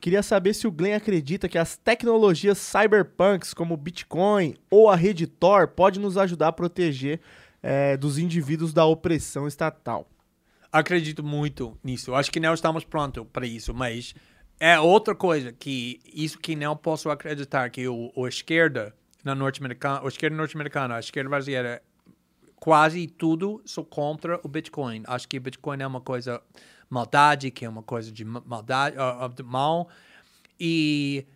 Queria 0.00 0.20
saber 0.22 0.52
se 0.52 0.66
o 0.66 0.72
Glenn 0.72 0.96
acredita 0.96 1.48
que 1.48 1.56
as 1.56 1.76
tecnologias 1.76 2.58
cyberpunks, 2.58 3.54
como 3.54 3.74
o 3.74 3.76
Bitcoin 3.76 4.56
ou 4.68 4.90
a 4.90 4.96
rede 4.96 5.28
Tor, 5.28 5.68
pode 5.68 6.00
nos 6.00 6.18
ajudar 6.18 6.48
a 6.48 6.52
proteger 6.52 7.20
é, 7.62 7.96
dos 7.96 8.18
indivíduos 8.18 8.72
da 8.72 8.84
opressão 8.84 9.46
estatal. 9.46 10.08
Acredito 10.72 11.22
muito 11.22 11.78
nisso. 11.84 12.14
Acho 12.16 12.32
que 12.32 12.40
não 12.40 12.54
estamos 12.54 12.82
prontos 12.82 13.24
para 13.32 13.46
isso, 13.46 13.72
mas 13.72 14.12
é 14.64 14.78
outra 14.78 15.12
coisa 15.12 15.52
que 15.52 15.98
isso 16.14 16.38
que 16.38 16.54
não 16.54 16.76
posso 16.76 17.10
acreditar 17.10 17.68
que 17.68 17.88
o, 17.88 18.12
o 18.14 18.28
esquerda 18.28 18.94
na 19.24 19.34
norte-americana, 19.34 20.00
a 20.04 20.06
esquerda 20.06 20.36
norte-americana, 20.36 20.94
a 20.94 21.00
esquerda 21.00 21.28
brasileira, 21.28 21.82
quase 22.54 23.08
tudo 23.08 23.60
sou 23.64 23.84
contra 23.84 24.38
o 24.44 24.46
Bitcoin. 24.48 25.02
Acho 25.08 25.26
que 25.26 25.36
o 25.36 25.40
Bitcoin 25.40 25.82
é 25.82 25.86
uma 25.86 26.00
coisa 26.00 26.40
maldade, 26.88 27.50
que 27.50 27.64
é 27.64 27.68
uma 27.68 27.82
coisa 27.82 28.12
de 28.12 28.24
ma- 28.24 28.40
maldade, 28.46 28.94
de 29.34 29.42
mal. 29.42 29.88
E 30.60 31.26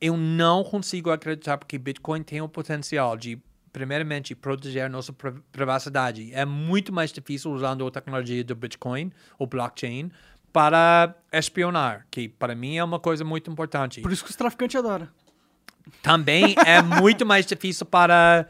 eu 0.00 0.16
não 0.16 0.64
consigo 0.64 1.10
acreditar 1.10 1.58
porque 1.58 1.76
Bitcoin 1.76 2.22
tem 2.22 2.40
o 2.40 2.48
potencial 2.48 3.14
de, 3.14 3.38
primeiramente, 3.74 4.34
proteger 4.34 4.88
nossa 4.88 5.12
pri- 5.12 5.42
privacidade. 5.52 6.32
É 6.32 6.46
muito 6.46 6.94
mais 6.94 7.12
difícil 7.12 7.52
usando 7.52 7.86
a 7.86 7.90
tecnologia 7.90 8.42
do 8.42 8.54
Bitcoin, 8.54 9.12
o 9.38 9.46
blockchain, 9.46 10.10
para 10.52 11.14
espionar, 11.32 12.06
que 12.10 12.28
para 12.28 12.54
mim 12.54 12.76
é 12.76 12.84
uma 12.84 12.98
coisa 12.98 13.24
muito 13.24 13.50
importante. 13.50 14.00
Por 14.00 14.12
isso 14.12 14.24
que 14.24 14.30
os 14.30 14.36
traficantes 14.36 14.76
adoram. 14.76 15.08
Também 16.02 16.54
é 16.66 16.80
muito 17.00 17.24
mais 17.24 17.46
difícil 17.46 17.86
para 17.86 18.46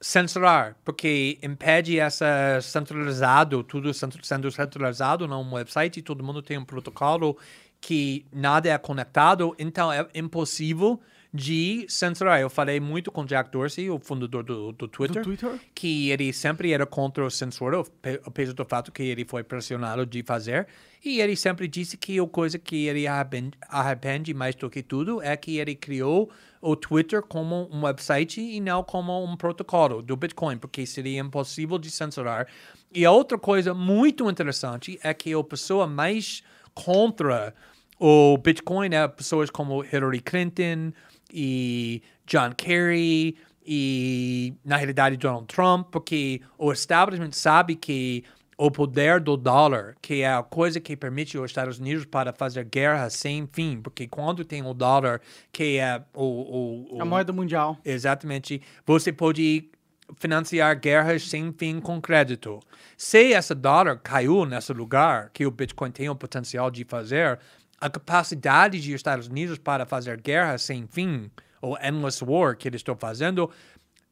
censurar, 0.00 0.76
porque 0.84 1.38
impede 1.42 1.98
essa 1.98 2.58
centralizado, 2.60 3.62
tudo 3.62 3.92
sendo 3.94 4.50
centralizado 4.50 5.28
num 5.28 5.52
website, 5.54 6.00
e 6.00 6.02
todo 6.02 6.24
mundo 6.24 6.42
tem 6.42 6.58
um 6.58 6.64
protocolo 6.64 7.38
que 7.80 8.26
nada 8.32 8.68
é 8.68 8.78
conectado, 8.78 9.54
então 9.58 9.92
é 9.92 10.06
impossível 10.14 11.00
de 11.34 11.86
censurar. 11.88 12.40
Eu 12.40 12.50
falei 12.50 12.78
muito 12.78 13.10
com 13.10 13.24
Jack 13.24 13.50
Dorsey, 13.50 13.88
o 13.88 13.98
fundador 13.98 14.42
do, 14.42 14.72
do 14.72 14.86
Twitter, 14.86 15.22
Do 15.22 15.36
Twitter? 15.36 15.58
que 15.74 16.10
ele 16.10 16.32
sempre 16.32 16.72
era 16.72 16.84
contra 16.84 17.24
o 17.24 17.30
censura, 17.30 17.82
apesar 18.24 18.52
do 18.52 18.64
fato 18.64 18.92
que 18.92 19.02
ele 19.02 19.24
foi 19.24 19.42
pressionado 19.42 20.04
de 20.04 20.22
fazer. 20.22 20.66
E 21.04 21.20
ele 21.20 21.34
sempre 21.34 21.66
disse 21.66 21.96
que 21.96 22.18
a 22.20 22.26
coisa 22.26 22.58
que 22.58 22.86
ele 22.86 23.06
arrepen- 23.06 23.50
arrepende 23.68 24.34
mais 24.34 24.54
do 24.54 24.68
que 24.68 24.82
tudo 24.82 25.22
é 25.22 25.36
que 25.36 25.56
ele 25.58 25.74
criou 25.74 26.30
o 26.60 26.76
Twitter 26.76 27.22
como 27.22 27.68
um 27.72 27.82
website 27.84 28.40
e 28.40 28.60
não 28.60 28.84
como 28.84 29.24
um 29.24 29.36
protocolo 29.36 30.00
do 30.02 30.14
Bitcoin, 30.16 30.58
porque 30.58 30.84
seria 30.86 31.20
impossível 31.20 31.78
de 31.78 31.90
censurar. 31.90 32.46
E 32.94 33.04
a 33.06 33.10
outra 33.10 33.38
coisa 33.38 33.72
muito 33.74 34.30
interessante 34.30 34.98
é 35.02 35.12
que 35.14 35.32
a 35.32 35.42
pessoa 35.42 35.86
mais 35.86 36.42
contra 36.74 37.54
o 37.98 38.36
Bitcoin 38.36 38.94
é 38.94 39.08
pessoas 39.08 39.48
como 39.50 39.82
Hillary 39.84 40.20
Clinton 40.20 40.92
e 41.32 42.02
John 42.26 42.52
Kerry 42.56 43.36
e, 43.64 44.54
na 44.64 44.76
realidade, 44.76 45.16
Donald 45.16 45.46
Trump, 45.46 45.88
porque 45.90 46.40
o 46.58 46.72
establishment 46.72 47.32
sabe 47.32 47.76
que 47.76 48.24
o 48.58 48.70
poder 48.70 49.18
do 49.18 49.36
dólar, 49.36 49.96
que 50.00 50.22
é 50.22 50.32
a 50.32 50.42
coisa 50.42 50.78
que 50.78 50.96
permite 50.96 51.36
os 51.38 51.50
Estados 51.50 51.78
Unidos 51.78 52.04
para 52.04 52.32
fazer 52.32 52.64
guerra 52.64 53.10
sem 53.10 53.48
fim, 53.52 53.80
porque 53.80 54.06
quando 54.06 54.44
tem 54.44 54.64
o 54.64 54.74
dólar, 54.74 55.20
que 55.52 55.78
é 55.78 56.02
o... 56.14 56.24
o, 56.24 56.96
o 56.96 57.02
A 57.02 57.04
moeda 57.04 57.32
mundial. 57.32 57.78
Exatamente. 57.84 58.62
Você 58.86 59.12
pode 59.12 59.68
financiar 60.16 60.78
guerras 60.78 61.28
sem 61.28 61.52
fim 61.52 61.80
com 61.80 62.00
crédito. 62.00 62.60
Se 62.96 63.32
esse 63.32 63.54
dólar 63.54 63.98
caiu 63.98 64.44
nesse 64.44 64.72
lugar 64.72 65.30
que 65.32 65.46
o 65.46 65.50
Bitcoin 65.50 65.90
tem 65.90 66.08
o 66.08 66.14
potencial 66.14 66.70
de 66.70 66.84
fazer, 66.84 67.38
a 67.82 67.90
capacidade 67.90 68.80
de 68.80 68.92
Estados 68.94 69.26
Unidos 69.26 69.58
para 69.58 69.84
fazer 69.84 70.20
guerra 70.20 70.56
sem 70.56 70.86
fim, 70.86 71.30
ou 71.60 71.76
endless 71.82 72.24
war 72.24 72.56
que 72.56 72.68
eles 72.68 72.78
estão 72.80 72.96
fazendo, 72.96 73.50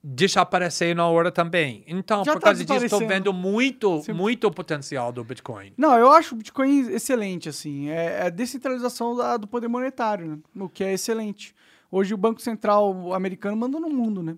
desaparecer 0.03 0.95
na 0.97 1.07
hora 1.07 1.31
também. 1.31 1.85
Então, 1.87 2.25
Já 2.25 2.33
por 2.33 2.41
tá 2.41 2.47
causa 2.47 2.65
disso, 2.65 2.85
estou 2.85 3.07
vendo 3.07 3.33
muito, 3.33 4.01
Sim. 4.03 4.13
muito 4.13 4.51
potencial 4.51 5.13
do 5.13 5.23
Bitcoin. 5.23 5.73
Não, 5.77 5.97
eu 5.97 6.11
acho 6.11 6.35
o 6.35 6.39
Bitcoin 6.39 6.91
excelente, 6.91 7.49
assim. 7.49 7.91
É 7.91 8.21
é 8.21 8.23
a 8.27 8.31
descentralização 8.31 9.15
da- 9.15 9.37
do 9.37 9.47
poder 9.47 9.69
monetário, 9.69 10.27
né? 10.27 10.39
O 10.65 10.69
que 10.69 10.83
é 10.83 10.93
excelente. 10.93 11.55
Hoje 11.91 12.15
o 12.15 12.17
Banco 12.17 12.41
Central 12.41 13.13
americano 13.13 13.57
manda 13.57 13.79
no 13.79 13.91
mundo, 13.91 14.23
né? 14.23 14.37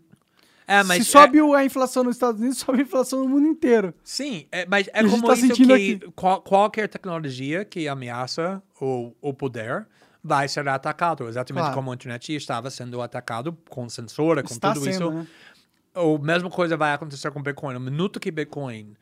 É, 0.66 0.82
mas 0.84 1.04
Se 1.06 1.10
sobe 1.12 1.40
o- 1.40 1.54
a 1.54 1.64
inflação 1.64 2.04
nos 2.04 2.16
Estados 2.16 2.40
Unidos, 2.40 2.58
sobe 2.60 2.78
a 2.78 2.82
inflação 2.82 3.20
no 3.24 3.28
mundo 3.28 3.46
inteiro. 3.46 3.92
Sim, 4.04 4.46
é, 4.52 4.64
mas 4.66 4.88
é 4.92 5.02
como 5.02 5.26
tá 5.26 5.34
isso 5.34 5.52
que 5.54 5.72
aqui. 5.72 6.00
qual- 6.14 6.40
qualquer 6.40 6.88
tecnologia 6.88 7.64
que 7.64 7.88
ameaça 7.88 8.62
o, 8.80 9.12
o 9.20 9.34
poder 9.34 9.86
vai 10.22 10.46
ser 10.48 10.68
atacado, 10.68 11.28
exatamente 11.28 11.62
Claro. 11.64 11.74
como 11.74 11.90
a 11.90 11.94
internet 11.94 12.34
estava 12.34 12.70
sendo 12.70 13.02
atacado 13.02 13.56
com 13.68 13.88
censura, 13.88 14.42
com 14.42 14.52
Está 14.52 14.72
tudo 14.72 14.84
sendo, 14.84 14.94
isso. 15.08 15.10
né? 15.10 15.26
A 15.94 16.18
mesma 16.24 16.48
coisa 16.48 16.76
vai 16.76 16.94
acontecer 16.94 17.30
com 17.32 17.42
Bitcoin. 17.42 17.74
No 17.74 17.80
minuto 17.80 18.18
que 18.20 18.30
Bitcoin 18.30 18.94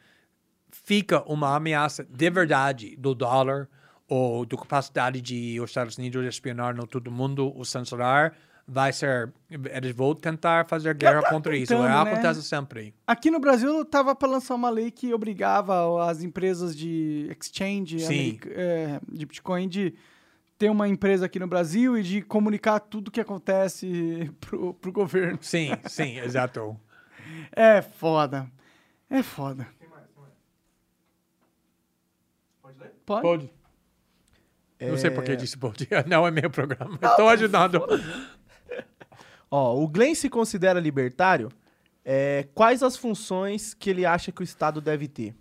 fica 0.73 1.23
uma 1.31 1.55
ameaça 1.55 2.05
de 2.05 2.31
verdade 2.31 2.97
do 2.97 3.15
dólar 3.15 3.69
ou 4.09 4.45
da 4.45 4.57
capacidade 4.57 5.21
de 5.21 5.61
os 5.61 5.71
Estados 5.71 5.97
Unidos 5.99 6.27
espionar 6.27 6.75
no 6.75 6.87
todo 6.87 7.11
mundo, 7.11 7.53
o 7.57 7.65
censurar, 7.65 8.33
vai 8.73 8.93
ser... 8.93 9.33
Eles 9.51 9.93
vão 9.95 10.15
tentar 10.15 10.65
fazer 10.69 10.95
guerra 10.95 11.23
tá 11.23 11.31
contra 11.31 11.57
isso. 11.57 11.73
tentando, 11.73 11.87
É, 11.87 12.05
né? 12.05 12.13
Acontece 12.13 12.43
sempre. 12.45 12.95
Aqui 13.07 13.31
no 13.31 13.41
Brasil, 13.41 13.85
tava 13.85 14.15
para 14.15 14.29
lançar 14.29 14.55
uma 14.55 14.71
lei 14.71 14.91
que 14.93 15.13
obrigava 15.13 16.09
as 16.09 16.23
empresas 16.23 16.77
de 16.77 17.29
exchange 17.31 18.05
america- 18.05 18.49
é, 18.53 19.01
de 19.11 19.27
Bitcoin 19.27 19.69
de 19.69 19.95
ter 20.57 20.71
uma 20.71 20.87
empresa 20.87 21.27
aqui 21.27 21.39
no 21.41 21.47
Brasil 21.49 21.99
e 21.99 22.03
de 22.03 22.23
comunicar 22.23 22.79
tudo 22.81 23.11
que 23.11 23.21
acontece 23.21 24.31
pro, 24.41 24.75
pro 24.75 24.93
governo. 24.93 25.39
Sim, 25.43 25.71
sim, 25.87 26.19
exato. 26.19 26.79
É 27.53 27.81
foda. 27.81 28.51
É 29.09 29.23
foda. 29.23 29.67
Pode? 33.07 33.23
Pode. 33.23 33.51
Não 34.81 34.97
sei 34.97 35.11
por 35.11 35.23
que 35.25 35.33
É, 35.33 35.37
disse 35.37 35.57
pode. 35.59 35.89
Não 36.09 36.27
é 36.27 36.31
meu 36.31 36.51
programa. 36.51 36.99
Estou 37.03 37.29
ajudando. 37.29 37.83
Ó, 39.51 39.77
o 39.83 39.89
Glenn 39.89 40.15
se 40.15 40.29
considera 40.29 40.79
libertário? 40.81 41.51
É, 42.05 42.49
quais 42.55 42.83
as 42.83 42.97
funções 42.97 43.75
que 43.75 43.91
ele 43.91 44.07
acha 44.07 44.33
que 44.33 44.41
o 44.41 44.45
Estado 44.45 44.81
deve 44.81 45.07
ter? 45.09 45.35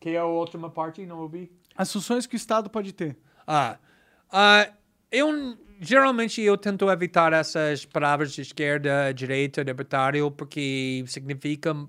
Que 0.00 0.10
é 0.10 0.18
a 0.18 0.24
última 0.26 0.68
parte? 0.68 1.06
Não 1.06 1.20
ouvi. 1.20 1.50
As 1.76 1.92
funções 1.92 2.26
que 2.26 2.34
o 2.34 2.36
Estado 2.36 2.68
pode 2.68 2.92
ter. 2.92 3.16
Ah, 3.46 3.78
ah, 4.30 4.68
eu 5.10 5.56
geralmente 5.80 6.40
eu 6.40 6.56
tento 6.56 6.88
evitar 6.90 7.32
essas 7.32 7.84
palavras 7.84 8.32
de 8.32 8.42
esquerda, 8.42 9.12
direita, 9.12 9.62
libertário, 9.62 10.30
porque 10.30 11.04
significa 11.06 11.72
hum, 11.72 11.88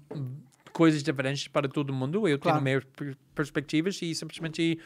coisas 0.71 1.03
diferentes 1.03 1.47
para 1.47 1.67
todo 1.67 1.93
mundo. 1.93 2.27
Eu 2.27 2.39
Claro. 2.39 2.57
tenho 2.57 2.63
minhas 2.63 2.83
per- 2.85 3.17
perspectivas 3.33 4.01
e 4.01 4.13
simplesmente 4.15 4.79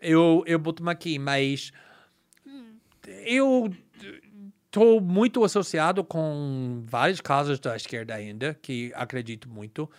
eu 0.00 0.42
eu 0.46 0.58
boto 0.58 0.88
aqui, 0.88 1.18
mas 1.18 1.72
eu 3.24 3.72
estou 4.66 5.00
muito 5.00 5.42
associado 5.42 6.04
com 6.04 6.82
vários 6.86 7.20
casos 7.20 7.58
da 7.58 7.74
esquerda 7.76 8.14
ainda, 8.14 8.54
que 8.60 8.92
acredito 8.94 9.48
muito. 9.48 9.90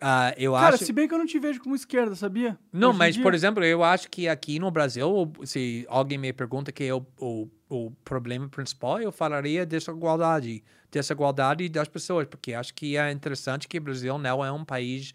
Ah, 0.00 0.34
eu 0.36 0.52
Cara, 0.52 0.74
acho... 0.74 0.84
se 0.84 0.92
bem 0.92 1.06
que 1.06 1.14
eu 1.14 1.18
não 1.18 1.26
te 1.26 1.38
vejo 1.38 1.60
como 1.60 1.74
esquerda, 1.74 2.14
sabia? 2.14 2.58
Não, 2.72 2.90
Hoje 2.90 2.98
mas, 2.98 3.16
por 3.16 3.32
exemplo, 3.32 3.64
eu 3.64 3.82
acho 3.82 4.10
que 4.10 4.28
aqui 4.28 4.58
no 4.58 4.70
Brasil, 4.70 5.32
se 5.44 5.86
alguém 5.88 6.18
me 6.18 6.32
pergunta 6.32 6.72
que 6.72 6.84
é 6.84 6.94
o, 6.94 7.06
o, 7.18 7.48
o 7.68 7.90
problema 8.04 8.48
principal, 8.48 9.00
eu 9.00 9.12
falaria 9.12 9.64
desigualdade. 9.64 10.64
Desigualdade 10.90 11.68
das 11.68 11.88
pessoas, 11.88 12.26
porque 12.26 12.52
acho 12.54 12.74
que 12.74 12.96
é 12.96 13.10
interessante 13.10 13.68
que 13.68 13.78
o 13.78 13.80
Brasil 13.80 14.18
não 14.18 14.44
é 14.44 14.50
um 14.50 14.64
país 14.64 15.14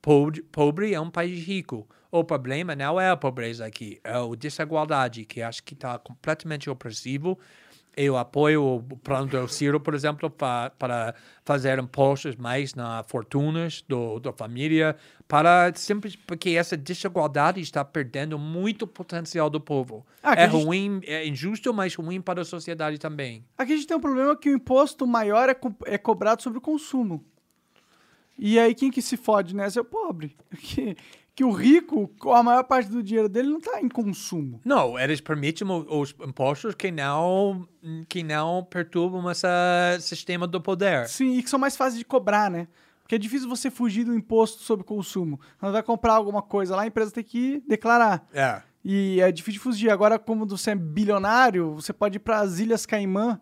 pobre, 0.00 0.42
pobre 0.42 0.94
é 0.94 1.00
um 1.00 1.10
país 1.10 1.44
rico. 1.44 1.88
O 2.10 2.22
problema 2.24 2.76
não 2.76 3.00
é 3.00 3.10
a 3.10 3.16
pobreza 3.16 3.66
aqui, 3.66 4.00
é 4.04 4.12
a 4.12 4.36
desigualdade, 4.36 5.24
que 5.24 5.40
acho 5.42 5.62
que 5.62 5.74
está 5.74 5.98
completamente 5.98 6.68
opressivo. 6.68 7.38
Eu 7.94 8.16
apoio 8.16 8.64
o 8.64 8.82
plano 8.98 9.26
do 9.26 9.46
Ciro, 9.48 9.78
por 9.78 9.92
exemplo, 9.94 10.30
pa, 10.30 10.70
para 10.78 11.14
fazer 11.44 11.78
impostos 11.78 12.36
mais 12.36 12.74
na 12.74 13.02
fortunas 13.02 13.84
do, 13.86 14.18
da 14.18 14.32
família, 14.32 14.96
para 15.28 15.70
simples 15.74 16.16
porque 16.16 16.50
essa 16.50 16.74
desigualdade 16.74 17.60
está 17.60 17.84
perdendo 17.84 18.38
muito 18.38 18.86
potencial 18.86 19.50
do 19.50 19.60
povo. 19.60 20.06
Ah, 20.22 20.32
é 20.34 20.48
gente- 20.48 20.64
ruim, 20.64 21.00
é 21.04 21.26
injusto, 21.28 21.74
mas 21.74 21.94
ruim 21.94 22.18
para 22.20 22.40
a 22.40 22.44
sociedade 22.46 22.96
também. 22.98 23.44
Aqui 23.58 23.74
a 23.74 23.76
gente 23.76 23.86
tem 23.86 23.96
um 23.96 24.00
problema 24.00 24.34
que 24.36 24.48
o 24.48 24.54
imposto 24.56 25.06
maior 25.06 25.50
é, 25.50 25.54
co- 25.54 25.74
é 25.84 25.98
cobrado 25.98 26.42
sobre 26.42 26.58
o 26.58 26.62
consumo. 26.62 27.22
E 28.38 28.58
aí 28.58 28.74
quem 28.74 28.90
que 28.90 29.02
se 29.02 29.16
fode 29.18 29.54
nessa 29.54 29.78
é 29.80 29.82
o 29.82 29.84
pobre. 29.84 30.34
Que, 30.58 30.96
que 31.34 31.44
o 31.44 31.50
rico, 31.50 32.10
a 32.30 32.42
maior 32.42 32.64
parte 32.64 32.90
do 32.90 33.02
dinheiro 33.02 33.28
dele 33.28 33.48
não 33.48 33.60
tá 33.60 33.80
em 33.80 33.88
consumo. 33.88 34.60
Não, 34.64 34.98
eles 34.98 35.20
permitem 35.20 35.66
os 35.88 36.14
impostos 36.26 36.74
que 36.74 36.90
não 36.90 37.66
que 38.08 38.22
não 38.22 38.62
perturbam 38.62 39.30
esse 39.30 39.48
sistema 40.00 40.46
do 40.46 40.60
poder. 40.60 41.08
Sim, 41.08 41.38
e 41.38 41.42
que 41.42 41.48
são 41.48 41.58
mais 41.58 41.76
fáceis 41.76 41.98
de 41.98 42.04
cobrar, 42.04 42.50
né? 42.50 42.68
Porque 43.02 43.14
é 43.14 43.18
difícil 43.18 43.48
você 43.48 43.70
fugir 43.70 44.04
do 44.04 44.14
imposto 44.14 44.62
sobre 44.62 44.84
consumo. 44.84 45.40
Quando 45.58 45.72
vai 45.72 45.82
comprar 45.82 46.14
alguma 46.14 46.42
coisa 46.42 46.76
lá, 46.76 46.82
a 46.82 46.86
empresa 46.86 47.10
tem 47.10 47.24
que 47.24 47.62
declarar. 47.66 48.28
É. 48.32 48.62
E 48.84 49.20
é 49.20 49.30
difícil 49.32 49.54
de 49.54 49.64
fugir. 49.64 49.90
Agora, 49.90 50.18
como 50.18 50.46
você 50.46 50.70
é 50.70 50.74
bilionário, 50.74 51.74
você 51.74 51.92
pode 51.92 52.16
ir 52.16 52.20
para 52.20 52.40
as 52.40 52.58
Ilhas 52.58 52.86
Caimã 52.86 53.40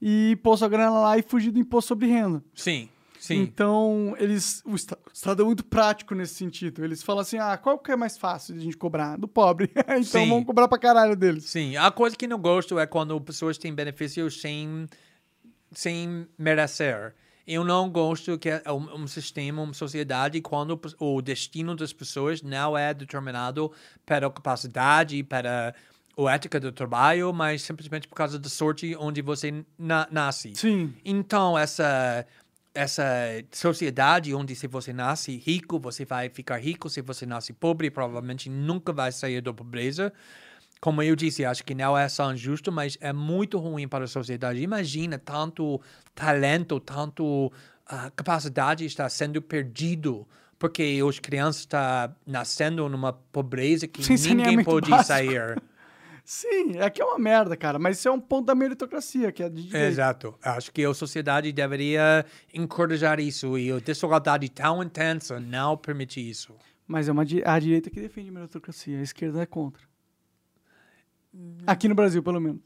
e 0.00 0.38
pôr 0.42 0.56
sua 0.56 0.68
grana 0.68 0.98
lá 0.98 1.18
e 1.18 1.22
fugir 1.22 1.50
do 1.50 1.58
imposto 1.58 1.88
sobre 1.88 2.06
renda. 2.06 2.42
Sim, 2.54 2.88
sim. 3.20 3.36
Então, 3.42 4.14
eles, 4.18 4.62
o, 4.64 4.74
esta- 4.74 4.98
o 5.06 5.12
Estado 5.12 5.42
é 5.42 5.44
muito 5.44 5.64
prático 5.64 6.14
nesse 6.14 6.34
sentido. 6.34 6.84
Eles 6.84 7.02
falam 7.02 7.20
assim: 7.22 7.38
ah, 7.38 7.56
qual 7.56 7.78
que 7.78 7.92
é 7.92 7.96
mais 7.96 8.16
fácil 8.18 8.54
de 8.54 8.60
a 8.60 8.62
gente 8.64 8.76
cobrar? 8.76 9.16
Do 9.16 9.28
pobre. 9.28 9.70
então 9.88 10.02
Sim. 10.04 10.28
vamos 10.28 10.44
cobrar 10.46 10.66
pra 10.68 10.78
caralho 10.78 11.14
deles. 11.14 11.44
Sim, 11.44 11.76
a 11.76 11.90
coisa 11.90 12.16
que 12.16 12.26
não 12.26 12.38
gosto 12.38 12.78
é 12.78 12.86
quando 12.86 13.20
pessoas 13.20 13.56
têm 13.58 13.72
benefícios 13.74 14.40
sem, 14.40 14.86
sem 15.72 16.26
merecer. 16.38 17.14
Eu 17.46 17.64
não 17.64 17.90
gosto 17.90 18.38
que 18.38 18.48
é 18.48 18.62
um, 18.70 19.02
um 19.02 19.06
sistema, 19.06 19.62
uma 19.62 19.74
sociedade, 19.74 20.40
quando 20.40 20.80
o 20.98 21.20
destino 21.20 21.74
das 21.74 21.92
pessoas 21.92 22.42
não 22.42 22.76
é 22.78 22.94
determinado 22.94 23.72
pela 24.06 24.30
capacidade, 24.30 25.22
pela 25.24 25.74
a 26.18 26.34
ética 26.34 26.60
do 26.60 26.70
trabalho, 26.70 27.32
mas 27.32 27.62
simplesmente 27.62 28.06
por 28.06 28.14
causa 28.14 28.38
da 28.38 28.48
sorte 28.48 28.94
onde 29.00 29.22
você 29.22 29.64
na- 29.78 30.06
nasce. 30.10 30.54
Sim. 30.54 30.92
Então, 31.02 31.58
essa, 31.58 32.26
essa 32.74 33.04
sociedade 33.52 34.34
onde 34.34 34.54
se 34.54 34.66
você 34.66 34.92
nasce 34.92 35.36
rico, 35.36 35.78
você 35.78 36.04
vai 36.04 36.28
ficar 36.28 36.58
rico. 36.58 36.88
Se 36.88 37.00
você 37.02 37.26
nasce 37.26 37.52
pobre, 37.52 37.90
provavelmente 37.90 38.48
nunca 38.48 38.92
vai 38.92 39.12
sair 39.12 39.40
da 39.40 39.52
pobreza. 39.52 40.12
Como 40.80 41.02
eu 41.02 41.14
disse, 41.14 41.44
acho 41.44 41.62
que 41.64 41.74
não 41.74 41.96
é 41.96 42.08
só 42.08 42.32
injusto, 42.32 42.72
mas 42.72 42.96
é 43.00 43.12
muito 43.12 43.58
ruim 43.58 43.86
para 43.86 44.04
a 44.04 44.08
sociedade. 44.08 44.60
Imagina 44.62 45.18
tanto 45.18 45.80
talento, 46.14 46.80
tanto 46.80 47.52
ah, 47.86 48.10
capacidade 48.16 48.84
está 48.86 49.08
sendo 49.08 49.42
perdido 49.42 50.26
porque 50.58 51.02
os 51.02 51.18
crianças 51.18 51.62
estão 51.62 52.14
nascendo 52.26 52.86
numa 52.88 53.12
pobreza 53.12 53.88
que 53.88 54.02
Sem 54.02 54.16
ninguém 54.16 54.36
saneamento 54.44 54.70
pode 54.70 54.90
básico. 54.90 55.08
sair. 55.08 55.60
Sim, 56.32 56.78
é 56.78 56.88
que 56.88 57.02
é 57.02 57.04
uma 57.04 57.18
merda, 57.18 57.56
cara. 57.56 57.76
Mas 57.76 57.98
isso 57.98 58.06
é 58.06 58.12
um 58.12 58.20
ponto 58.20 58.46
da 58.46 58.54
meritocracia, 58.54 59.32
que 59.32 59.42
é 59.42 59.48
de 59.48 59.64
direito. 59.64 59.84
Exato. 59.84 60.38
Acho 60.40 60.70
que 60.70 60.84
a 60.84 60.94
sociedade 60.94 61.50
deveria 61.50 62.24
encorajar 62.54 63.18
isso 63.18 63.58
e 63.58 63.72
a 63.72 63.80
desigualdade 63.80 64.48
tão 64.48 64.80
intensa 64.80 65.40
não 65.40 65.76
permite 65.76 66.20
isso. 66.20 66.54
Mas 66.86 67.08
é 67.08 67.12
uma, 67.12 67.22
a 67.22 67.58
direita 67.58 67.90
que 67.90 68.00
defende 68.00 68.28
a 68.28 68.32
meritocracia, 68.32 69.00
a 69.00 69.02
esquerda 69.02 69.42
é 69.42 69.46
contra. 69.46 69.82
Aqui 71.66 71.88
no 71.88 71.96
Brasil, 71.96 72.22
pelo 72.22 72.40
menos. 72.40 72.62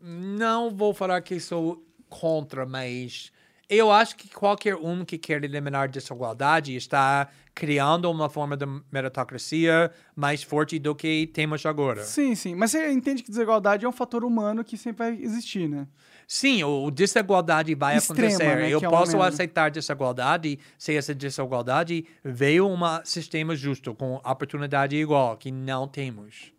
Não 0.00 0.68
vou 0.68 0.92
falar 0.92 1.20
que 1.20 1.38
sou 1.38 1.86
contra, 2.08 2.66
mas 2.66 3.30
eu 3.76 3.90
acho 3.90 4.16
que 4.16 4.28
qualquer 4.28 4.76
um 4.76 5.04
que 5.04 5.16
quer 5.16 5.42
eliminar 5.42 5.88
desigualdade 5.88 6.76
está 6.76 7.28
criando 7.54 8.10
uma 8.10 8.28
forma 8.28 8.56
de 8.56 8.64
meritocracia 8.90 9.90
mais 10.14 10.42
forte 10.42 10.78
do 10.78 10.94
que 10.94 11.26
temos 11.28 11.64
agora. 11.64 12.02
Sim, 12.02 12.34
sim. 12.34 12.54
Mas 12.54 12.70
você 12.70 12.90
entende 12.90 13.22
que 13.22 13.30
desigualdade 13.30 13.84
é 13.84 13.88
um 13.88 13.92
fator 13.92 14.24
humano 14.24 14.62
que 14.64 14.76
sempre 14.76 15.06
vai 15.10 15.22
existir, 15.22 15.68
né? 15.68 15.86
Sim, 16.26 16.62
o, 16.64 16.84
o 16.84 16.90
desigualdade 16.90 17.74
vai 17.74 17.96
Extrema, 17.96 18.28
acontecer. 18.28 18.56
né, 18.56 18.70
Eu 18.70 18.78
é 18.78 18.88
posso 18.88 19.20
aceitar 19.20 19.70
desigualdade 19.70 20.58
se 20.78 20.94
essa 20.94 21.14
desigualdade 21.14 22.04
veio 22.24 22.66
um 22.66 22.78
sistema 23.04 23.54
justo, 23.54 23.94
com 23.94 24.14
oportunidade 24.16 24.96
igual, 24.96 25.36
que 25.36 25.50
não 25.50 25.86
temos. 25.86 26.52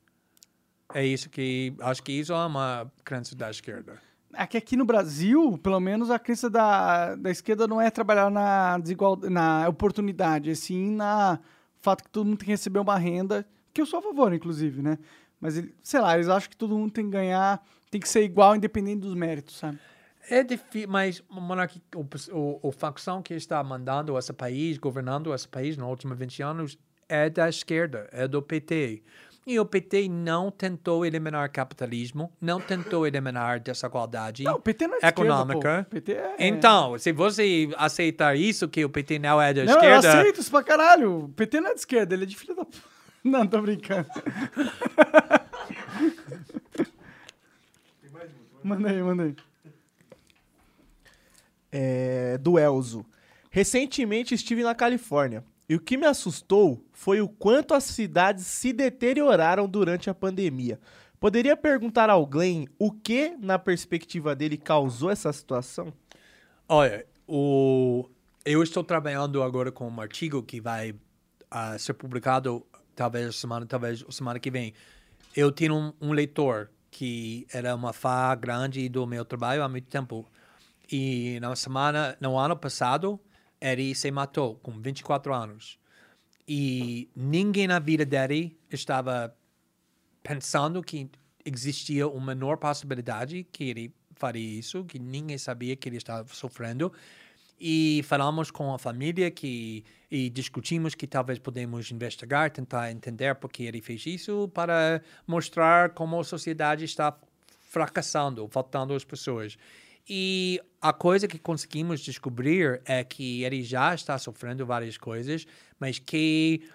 É 0.93 1.05
isso 1.05 1.29
que... 1.29 1.73
Acho 1.79 2.03
que 2.03 2.11
isso 2.11 2.33
é 2.33 2.45
uma 2.45 2.91
crença 3.03 3.35
da 3.35 3.49
esquerda. 3.49 3.99
É 4.35 4.47
que 4.47 4.57
aqui 4.57 4.75
no 4.75 4.85
Brasil, 4.85 5.57
pelo 5.59 5.79
menos, 5.79 6.09
a 6.09 6.17
crença 6.17 6.49
da, 6.49 7.15
da 7.15 7.29
esquerda 7.29 7.67
não 7.67 7.79
é 7.79 7.89
trabalhar 7.91 8.29
na 8.29 8.77
desigualdade, 8.79 9.33
na 9.33 9.67
oportunidade, 9.67 10.49
e 10.49 10.55
sim 10.55 10.91
na 10.91 11.39
fato 11.83 12.03
que 12.03 12.09
todo 12.09 12.25
mundo 12.25 12.37
tem 12.37 12.45
que 12.45 12.51
receber 12.51 12.79
uma 12.79 12.97
renda, 12.97 13.45
que 13.73 13.81
eu 13.81 13.85
sou 13.85 13.99
a 13.99 14.01
favor, 14.01 14.33
inclusive, 14.33 14.81
né? 14.81 14.97
Mas, 15.39 15.61
sei 15.83 15.99
lá, 15.99 16.15
eles 16.15 16.29
acham 16.29 16.49
que 16.49 16.55
todo 16.55 16.77
mundo 16.77 16.91
tem 16.91 17.03
que 17.03 17.11
ganhar, 17.11 17.61
tem 17.91 17.99
que 17.99 18.07
ser 18.07 18.23
igual, 18.23 18.55
independente 18.55 19.01
dos 19.01 19.13
méritos, 19.13 19.57
sabe? 19.57 19.77
É 20.29 20.41
difícil, 20.41 20.87
mas 20.87 21.21
monarquia, 21.29 21.81
o, 21.93 22.05
o, 22.31 22.69
o 22.69 22.71
facção 22.71 23.21
que 23.21 23.33
está 23.33 23.61
mandando 23.61 24.17
esse 24.17 24.31
país, 24.31 24.77
governando 24.77 25.33
esse 25.33 25.47
país 25.47 25.75
nos 25.75 25.89
últimos 25.89 26.17
20 26.17 26.41
anos, 26.41 26.77
é 27.09 27.29
da 27.29 27.49
esquerda, 27.49 28.07
é 28.11 28.25
do 28.25 28.41
PT. 28.41 29.03
E 29.45 29.59
o 29.59 29.65
PT 29.65 30.07
não 30.07 30.49
tentou 30.49 31.05
eliminar 31.05 31.49
capitalismo, 31.51 32.31
não 32.39 32.61
tentou 32.61 33.05
eliminar 33.05 33.59
desigualdade 33.59 34.43
Não, 34.43 34.55
o 34.55 34.59
PT 34.59 34.87
não 34.87 34.97
é 35.01 35.07
econômica. 35.09 35.57
esquerda, 35.57 35.83
pô. 35.83 35.89
PT 35.89 36.11
é... 36.13 36.35
Então, 36.47 36.97
se 36.97 37.11
você 37.11 37.69
aceitar 37.77 38.37
isso, 38.37 38.69
que 38.69 38.85
o 38.85 38.89
PT 38.89 39.19
não 39.19 39.41
é 39.41 39.53
da 39.53 39.65
Não, 39.65 39.73
esquerda, 39.73 40.07
eu 40.07 40.19
aceito 40.19 40.39
isso 40.39 40.49
pra 40.49 40.63
caralho. 40.63 41.25
O 41.25 41.29
PT 41.29 41.59
não 41.59 41.71
é 41.71 41.73
de 41.73 41.79
esquerda, 41.81 42.15
ele 42.15 42.23
é 42.23 42.25
de 42.27 42.35
filho 42.37 42.55
da... 42.55 42.65
Não, 43.23 43.45
tô 43.47 43.61
brincando. 43.61 44.07
manda 48.63 48.89
aí, 48.89 49.01
manda 49.01 49.23
aí. 49.23 49.35
é, 51.71 52.37
do 52.37 52.57
Elzo. 52.59 53.05
Recentemente 53.49 54.33
estive 54.33 54.63
na 54.63 54.73
Califórnia 54.75 55.43
e 55.73 55.75
o 55.75 55.79
que 55.79 55.97
me 55.97 56.05
assustou 56.05 56.85
foi 56.91 57.19
o 57.19 57.27
quanto 57.27 57.73
as 57.73 57.85
cidades 57.85 58.45
se 58.45 58.71
deterioraram 58.71 59.67
durante 59.67 60.07
a 60.07 60.13
pandemia. 60.13 60.79
Poderia 61.19 61.57
perguntar 61.57 62.11
ao 62.11 62.27
Glenn 62.27 62.67
o 62.77 62.91
que, 62.91 63.35
na 63.39 63.57
perspectiva 63.57 64.35
dele, 64.35 64.55
causou 64.55 65.09
essa 65.09 65.33
situação? 65.33 65.91
Olha, 66.69 67.07
o... 67.27 68.07
eu 68.45 68.61
estou 68.61 68.83
trabalhando 68.83 69.41
agora 69.41 69.71
com 69.71 69.89
um 69.89 69.99
artigo 69.99 70.43
que 70.43 70.61
vai 70.61 70.93
ah, 71.49 71.75
ser 71.79 71.95
publicado 71.95 72.63
talvez 72.95 73.35
semana, 73.35 73.65
talvez 73.65 74.05
semana 74.11 74.39
que 74.39 74.51
vem. 74.51 74.75
Eu 75.35 75.51
tinha 75.51 75.73
um, 75.73 75.91
um 75.99 76.11
leitor 76.11 76.69
que 76.91 77.47
era 77.51 77.73
uma 77.73 77.93
fã 77.93 78.37
grande 78.39 78.87
do 78.89 79.07
meu 79.07 79.25
trabalho 79.25 79.63
há 79.63 79.67
muito 79.67 79.87
tempo. 79.87 80.23
E 80.91 81.39
na 81.41 81.55
semana, 81.55 82.15
no 82.21 82.37
ano 82.37 82.55
passado, 82.55 83.19
ele 83.71 83.95
se 83.95 84.11
matou 84.11 84.55
com 84.55 84.71
24 84.73 85.33
anos. 85.33 85.79
E 86.45 87.09
ninguém 87.15 87.67
na 87.67 87.79
vida 87.79 88.05
dele 88.05 88.57
estava 88.69 89.33
pensando 90.21 90.83
que 90.83 91.09
existia 91.45 92.07
uma 92.07 92.35
menor 92.35 92.57
possibilidade 92.57 93.45
que 93.51 93.69
ele 93.69 93.95
faria 94.15 94.59
isso, 94.59 94.83
que 94.83 94.99
ninguém 94.99 95.37
sabia 95.37 95.75
que 95.75 95.87
ele 95.87 95.97
estava 95.97 96.27
sofrendo. 96.33 96.91
E 97.59 98.01
falamos 98.03 98.51
com 98.51 98.73
a 98.73 98.77
família 98.77 99.31
que 99.31 99.85
e 100.11 100.29
discutimos 100.29 100.93
que 100.93 101.07
talvez 101.07 101.39
podemos 101.39 101.89
investigar, 101.89 102.51
tentar 102.51 102.91
entender 102.91 103.33
por 103.35 103.49
que 103.49 103.63
ele 103.63 103.81
fez 103.81 104.05
isso, 104.05 104.49
para 104.53 105.01
mostrar 105.25 105.91
como 105.91 106.19
a 106.19 106.23
sociedade 106.23 106.83
está 106.83 107.17
fracassando, 107.69 108.47
faltando 108.49 108.93
as 108.93 109.05
pessoas. 109.05 109.57
E 110.07 110.61
a 110.83 110.91
coisa 110.91 111.29
que 111.29 111.39
conseguimos 111.39 112.01
descobrir 112.01 112.81
é 112.83 113.05
que 113.05 113.41
ele 113.41 113.63
já 113.63 113.95
está 113.95 114.17
sofrendo 114.17 114.65
várias 114.65 114.97
coisas, 114.97 115.47
mas 115.79 115.97
que 115.97 116.69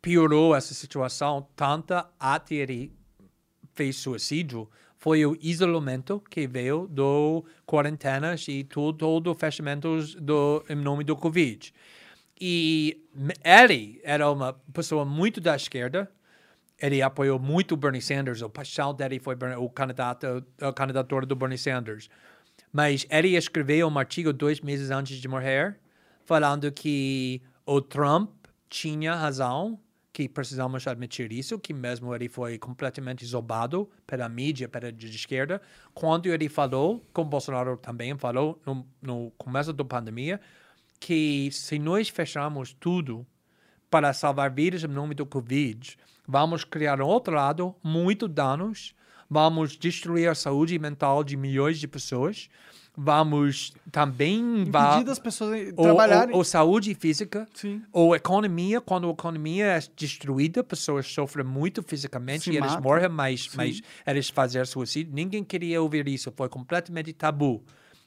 piorou 0.00 0.56
essa 0.56 0.72
situação 0.72 1.46
tanto 1.54 1.92
até 2.18 2.54
ele 2.54 2.90
fez 3.74 3.96
suicídio 3.96 4.66
foi 4.96 5.26
o 5.26 5.36
isolamento 5.42 6.22
que 6.30 6.46
veio 6.46 6.86
do 6.88 7.44
quarentenas 7.66 8.48
e 8.48 8.64
todo 8.64 9.34
fechamentos 9.34 10.14
do, 10.14 10.64
em 10.66 10.76
nome 10.76 11.04
do 11.04 11.14
Covid. 11.14 11.70
E 12.40 13.06
ele 13.44 14.00
era 14.02 14.30
uma 14.30 14.54
pessoa 14.72 15.04
muito 15.04 15.38
da 15.38 15.54
esquerda, 15.54 16.10
ele 16.80 17.02
apoiou 17.02 17.38
muito 17.38 17.72
o 17.72 17.76
Bernie 17.76 18.00
Sanders, 18.00 18.40
o 18.40 18.48
paixão 18.48 18.94
dele 18.94 19.20
foi 19.20 19.36
o 19.58 19.68
candidato, 19.68 20.42
a 20.62 20.72
candidatura 20.72 21.26
do 21.26 21.36
Bernie 21.36 21.58
Sanders. 21.58 22.08
Mas 22.74 23.06
ele 23.08 23.36
escreveu 23.36 23.86
um 23.86 23.96
artigo 23.96 24.32
dois 24.32 24.60
meses 24.60 24.90
antes 24.90 25.18
de 25.18 25.28
morrer, 25.28 25.78
falando 26.24 26.72
que 26.72 27.40
o 27.64 27.80
Trump 27.80 28.32
tinha 28.68 29.14
razão, 29.14 29.78
que 30.12 30.28
precisamos 30.28 30.84
admitir 30.88 31.32
isso, 31.32 31.56
que 31.56 31.72
mesmo 31.72 32.12
ele 32.12 32.28
foi 32.28 32.58
completamente 32.58 33.24
zombado 33.24 33.88
pela 34.04 34.28
mídia, 34.28 34.68
pela 34.68 34.88
esquerda, 34.88 35.62
quando 35.94 36.26
ele 36.26 36.48
falou, 36.48 37.00
como 37.12 37.30
Bolsonaro 37.30 37.76
também 37.76 38.18
falou 38.18 38.60
no, 38.66 38.84
no 39.00 39.30
começo 39.38 39.72
da 39.72 39.84
pandemia, 39.84 40.40
que 40.98 41.50
se 41.52 41.78
nós 41.78 42.08
fecharmos 42.08 42.72
tudo 42.72 43.24
para 43.88 44.12
salvar 44.12 44.50
vidas 44.50 44.82
em 44.82 44.88
nome 44.88 45.14
do 45.14 45.24
Covid, 45.24 45.96
vamos 46.26 46.64
criar 46.64 47.00
outro 47.00 47.34
lado, 47.34 47.72
muito 47.84 48.26
danos, 48.26 48.96
vamos 49.34 49.76
destruir 49.76 50.28
a 50.28 50.34
saúde 50.34 50.78
mental 50.78 51.24
de 51.24 51.36
milhões 51.36 51.80
de 51.80 51.88
pessoas, 51.88 52.48
vamos 52.96 53.72
também... 53.90 54.64
va- 54.70 54.90
Impedir 54.92 55.04
das 55.06 55.18
pessoas 55.18 55.72
ou, 55.76 55.82
trabalharem. 55.84 56.32
ou, 56.32 56.38
ou 56.38 56.44
saúde 56.44 56.94
física, 56.94 57.48
Sim. 57.52 57.82
ou 57.92 58.14
economia, 58.14 58.80
quando 58.80 59.08
a 59.08 59.10
economia 59.10 59.64
é 59.66 59.80
destruída, 59.96 60.62
pessoas 60.62 61.06
sofrem 61.12 61.44
muito 61.44 61.82
fisicamente 61.82 62.44
Se 62.44 62.50
e 62.52 62.56
eles 62.56 62.68
matam. 62.70 62.82
morrem, 62.84 63.08
mas, 63.08 63.48
mas 63.56 63.80
eles 64.06 64.28
fazem 64.30 64.64
suicídio. 64.64 65.12
Ninguém 65.12 65.42
queria 65.42 65.82
ouvir 65.82 66.06
isso, 66.06 66.32
foi 66.36 66.48
completamente 66.48 67.12
tabu 67.12 67.60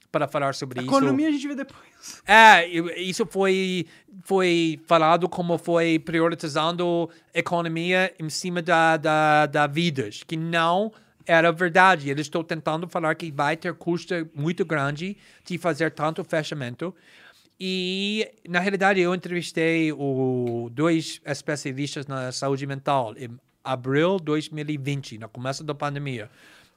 para 0.10 0.26
falar 0.30 0.56
sobre 0.56 0.80
A 0.80 0.84
isso. 0.84 0.90
economia 0.90 1.28
a 1.28 1.32
gente 1.32 1.48
vê 1.50 1.56
depois. 1.56 1.82
É, 2.26 2.66
isso 3.02 3.26
foi, 3.26 3.86
foi 4.24 4.80
falado 4.88 5.28
como 5.28 5.58
foi 5.58 6.00
priorizando 6.00 7.10
economia 7.34 8.14
em 8.18 8.30
cima 8.30 8.62
da, 8.62 8.96
da, 8.96 9.46
da 9.46 9.68
vidas, 9.68 10.24
que 10.26 10.38
não 10.38 10.90
era 11.28 11.52
verdade. 11.52 12.10
Eles 12.10 12.26
estão 12.28 12.44
tentando 12.44 12.88
falar 12.88 13.14
que 13.16 13.32
vai 13.32 13.58
ter 13.58 13.74
custo 13.74 14.14
muito 14.34 14.66
grande 14.66 15.18
de 15.46 15.58
fazer 15.58 15.92
tanto 15.92 16.24
fechamento. 16.24 16.96
E, 17.60 18.30
na 18.48 18.60
realidade, 18.60 19.00
eu 19.02 19.14
entrevistei 19.14 19.92
o, 19.92 20.70
dois 20.72 21.20
especialistas 21.26 22.06
na 22.06 22.32
saúde 22.32 22.66
mental 22.66 23.14
em 23.18 23.38
abril 23.64 24.18
de 24.18 24.26
2020, 24.26 25.18
no 25.18 25.28
começo 25.28 25.64
da 25.64 25.74
pandemia. 25.74 26.30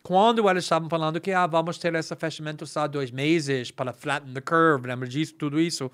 quando 0.02 0.48
eles 0.48 0.64
estavam 0.64 0.88
falando 0.88 1.20
que 1.20 1.30
ah, 1.30 1.46
vamos 1.46 1.78
ter 1.78 1.94
esse 1.94 2.16
fechamento 2.16 2.66
só 2.66 2.88
dois 2.88 3.10
meses 3.10 3.70
para 3.70 3.92
flatten 3.92 4.32
the 4.32 4.40
curve, 4.40 4.88
lembra 4.88 5.06
disso, 5.06 5.34
tudo 5.34 5.60
isso, 5.60 5.90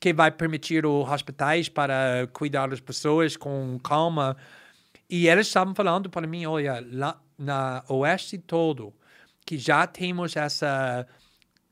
que 0.00 0.12
vai 0.12 0.30
permitir 0.30 0.84
os 0.84 1.08
hospitais 1.08 1.68
para 1.68 2.28
cuidar 2.32 2.68
das 2.68 2.80
pessoas 2.80 3.36
com 3.36 3.78
calma. 3.82 4.36
E 5.08 5.28
eles 5.28 5.46
estavam 5.46 5.74
falando 5.74 6.08
para 6.08 6.26
mim, 6.26 6.46
olha, 6.46 6.84
lá 6.90 7.20
na 7.38 7.84
oeste 7.88 8.38
todo, 8.38 8.92
que 9.44 9.58
já 9.58 9.86
temos 9.86 10.36
essa 10.36 11.06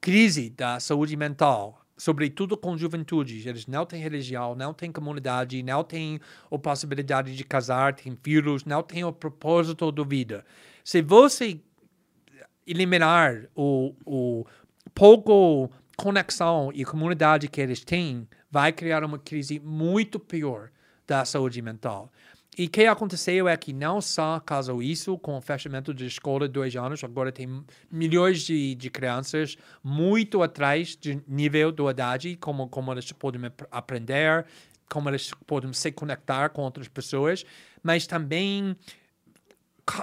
crise 0.00 0.50
da 0.50 0.80
saúde 0.80 1.16
mental, 1.16 1.80
sobretudo 1.96 2.56
com 2.56 2.76
juventude. 2.76 3.48
Eles 3.48 3.66
não 3.66 3.86
têm 3.86 4.02
religião, 4.02 4.54
não 4.54 4.74
têm 4.74 4.92
comunidade, 4.92 5.62
não 5.62 5.84
têm 5.84 6.20
a 6.50 6.58
possibilidade 6.58 7.34
de 7.36 7.44
casar, 7.44 7.94
têm 7.94 8.18
filhos, 8.22 8.64
não 8.64 8.82
têm 8.82 9.04
o 9.04 9.12
propósito 9.12 9.90
da 9.90 10.02
vida. 10.02 10.44
Se 10.84 11.00
você 11.00 11.60
eliminar 12.66 13.44
o, 13.54 13.94
o 14.04 14.44
pouco 14.94 15.70
conexão 15.96 16.70
e 16.74 16.84
comunidade 16.84 17.48
que 17.48 17.60
eles 17.60 17.84
têm, 17.84 18.28
vai 18.50 18.72
criar 18.72 19.04
uma 19.04 19.18
crise 19.18 19.60
muito 19.60 20.18
pior 20.18 20.70
da 21.06 21.24
saúde 21.24 21.60
mental. 21.62 22.12
E 22.56 22.66
o 22.66 22.70
que 22.70 22.84
aconteceu 22.84 23.48
é 23.48 23.56
que 23.56 23.72
não 23.72 23.98
só 24.00 24.38
causou 24.38 24.82
isso 24.82 25.16
com 25.16 25.38
o 25.38 25.40
fechamento 25.40 25.94
de 25.94 26.04
escola 26.04 26.46
de 26.46 26.52
dois 26.52 26.76
anos, 26.76 27.02
agora 27.02 27.32
tem 27.32 27.64
milhões 27.90 28.42
de, 28.42 28.74
de 28.74 28.90
crianças 28.90 29.56
muito 29.82 30.42
atrás 30.42 30.94
de 30.94 31.22
nível 31.26 31.72
da 31.72 31.90
idade, 31.90 32.36
como, 32.36 32.68
como 32.68 32.92
eles 32.92 33.10
podem 33.12 33.46
ap- 33.46 33.66
aprender, 33.70 34.44
como 34.86 35.08
eles 35.08 35.30
podem 35.46 35.72
se 35.72 35.90
conectar 35.92 36.50
com 36.50 36.60
outras 36.60 36.88
pessoas, 36.88 37.42
mas 37.82 38.06
também 38.06 38.76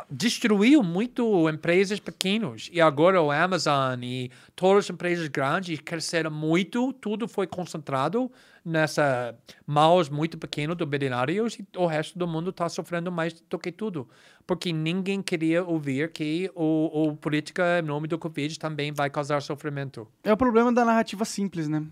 destruiu 0.09 0.81
muito 0.81 1.47
empresas 1.47 1.99
pequenas. 1.99 2.67
E 2.73 2.81
agora 2.81 3.21
o 3.21 3.29
Amazon 3.31 4.03
e 4.03 4.31
todas 4.55 4.85
as 4.85 4.89
empresas 4.89 5.27
grandes 5.27 5.79
cresceram 5.79 6.31
muito, 6.31 6.91
tudo 6.93 7.27
foi 7.27 7.45
concentrado 7.45 8.31
nessa 8.63 9.35
mãos 9.65 10.09
muito 10.09 10.37
pequeno 10.37 10.75
do 10.75 10.85
bilionários 10.85 11.59
e 11.59 11.67
o 11.75 11.85
resto 11.85 12.17
do 12.17 12.27
mundo 12.27 12.49
está 12.49 12.67
sofrendo 12.69 13.11
mais 13.11 13.33
do 13.33 13.59
que 13.59 13.71
tudo. 13.71 14.07
Porque 14.45 14.71
ninguém 14.73 15.21
queria 15.21 15.63
ouvir 15.63 16.11
que 16.11 16.51
o, 16.55 17.09
o 17.09 17.15
política 17.15 17.79
em 17.79 17.83
nome 17.83 18.07
do 18.07 18.17
Covid 18.17 18.57
também 18.57 18.91
vai 18.91 19.09
causar 19.09 19.41
sofrimento. 19.41 20.07
É 20.23 20.33
o 20.33 20.37
problema 20.37 20.71
da 20.71 20.83
narrativa 20.83 21.25
simples, 21.25 21.67
né? 21.67 21.85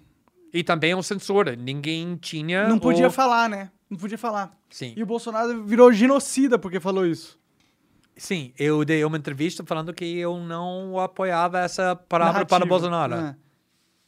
E 0.53 0.63
também 0.63 0.95
o 0.95 1.03
censura. 1.03 1.55
Ninguém 1.55 2.15
tinha. 2.15 2.67
Não 2.67 2.79
podia 2.79 3.07
o... 3.07 3.11
falar, 3.11 3.49
né? 3.49 3.69
Não 3.89 3.97
podia 3.97 4.17
falar. 4.17 4.57
Sim. 4.69 4.93
E 4.95 5.03
o 5.03 5.05
Bolsonaro 5.05 5.63
virou 5.63 5.91
genocida 5.91 6.57
porque 6.57 6.79
falou 6.79 7.05
isso. 7.05 7.39
Sim, 8.17 8.51
eu 8.57 8.83
dei 8.83 9.05
uma 9.05 9.17
entrevista 9.17 9.63
falando 9.63 9.93
que 9.93 10.17
eu 10.17 10.37
não 10.37 10.99
apoiava 10.99 11.59
essa 11.59 11.95
palavra 11.95 12.45
para 12.45 12.59
Narrativa. 12.59 12.65
Bolsonaro. 12.65 13.13
É. 13.13 13.35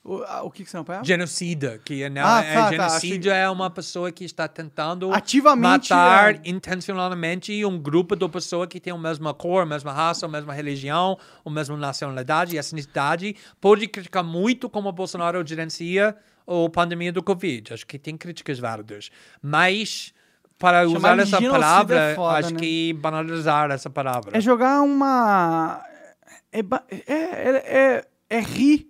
O, 0.04 0.24
o 0.46 0.52
que, 0.52 0.64
que 0.64 0.70
você? 0.72 0.78
Genocida, 1.04 1.80
que 1.84 2.04
é, 2.04 2.10
não, 2.10 2.26
Ah, 2.26 2.42
é 2.42 2.54
tá, 2.54 2.64
tá, 2.64 2.70
genocídio 2.72 3.32
é 3.32 3.50
uma 3.50 3.70
pessoa 3.70 4.12
que 4.12 4.24
está 4.24 4.48
tentando 4.48 5.14
Ativamente, 5.14 5.92
matar 5.92 6.36
é. 6.36 6.42
intencionalmente 6.46 7.66
um 7.66 7.78
grupo 7.78 8.16
de 8.16 8.28
pessoas 8.30 8.68
que 8.70 8.80
tem 8.80 8.94
a 8.94 8.98
mesma 8.98 9.34
cor, 9.34 9.64
a 9.64 9.66
mesma 9.66 9.92
raça, 9.92 10.26
a 10.26 10.30
mesma 10.30 10.54
religião, 10.54 11.18
a 11.46 11.50
mesma 11.50 11.76
nacionalidade 11.76 12.56
e 12.56 12.60
etnicidade. 12.60 13.36
Pode 13.60 13.88
criticar 13.88 14.24
muito 14.24 14.70
como 14.70 14.88
o 14.88 14.92
Bolsonaro 14.92 15.46
gerencia 15.46 16.16
a 16.48 16.70
pandemia 16.70 17.12
do 17.12 17.22
Covid. 17.22 17.74
Acho 17.74 17.86
que 17.86 18.00
tem 18.00 18.18
críticas 18.18 18.58
válidas. 18.58 19.12
Mas 19.42 20.14
para 20.58 20.84
Chamar 20.84 20.98
usar 20.98 21.20
essa 21.20 21.40
genocida 21.40 21.52
palavra, 21.52 22.00
é 22.00 22.16
foda, 22.16 22.38
acho 22.38 22.54
né? 22.54 22.60
que 22.60 22.94
banalizar 22.94 23.72
essa 23.72 23.90
palavra. 23.90 24.38
É 24.38 24.42
jogar 24.42 24.82
uma. 24.82 25.82
É, 26.52 26.60
é, 26.60 26.66
é, 27.08 27.78
é, 27.78 28.06
é 28.30 28.40
rir. 28.42 28.89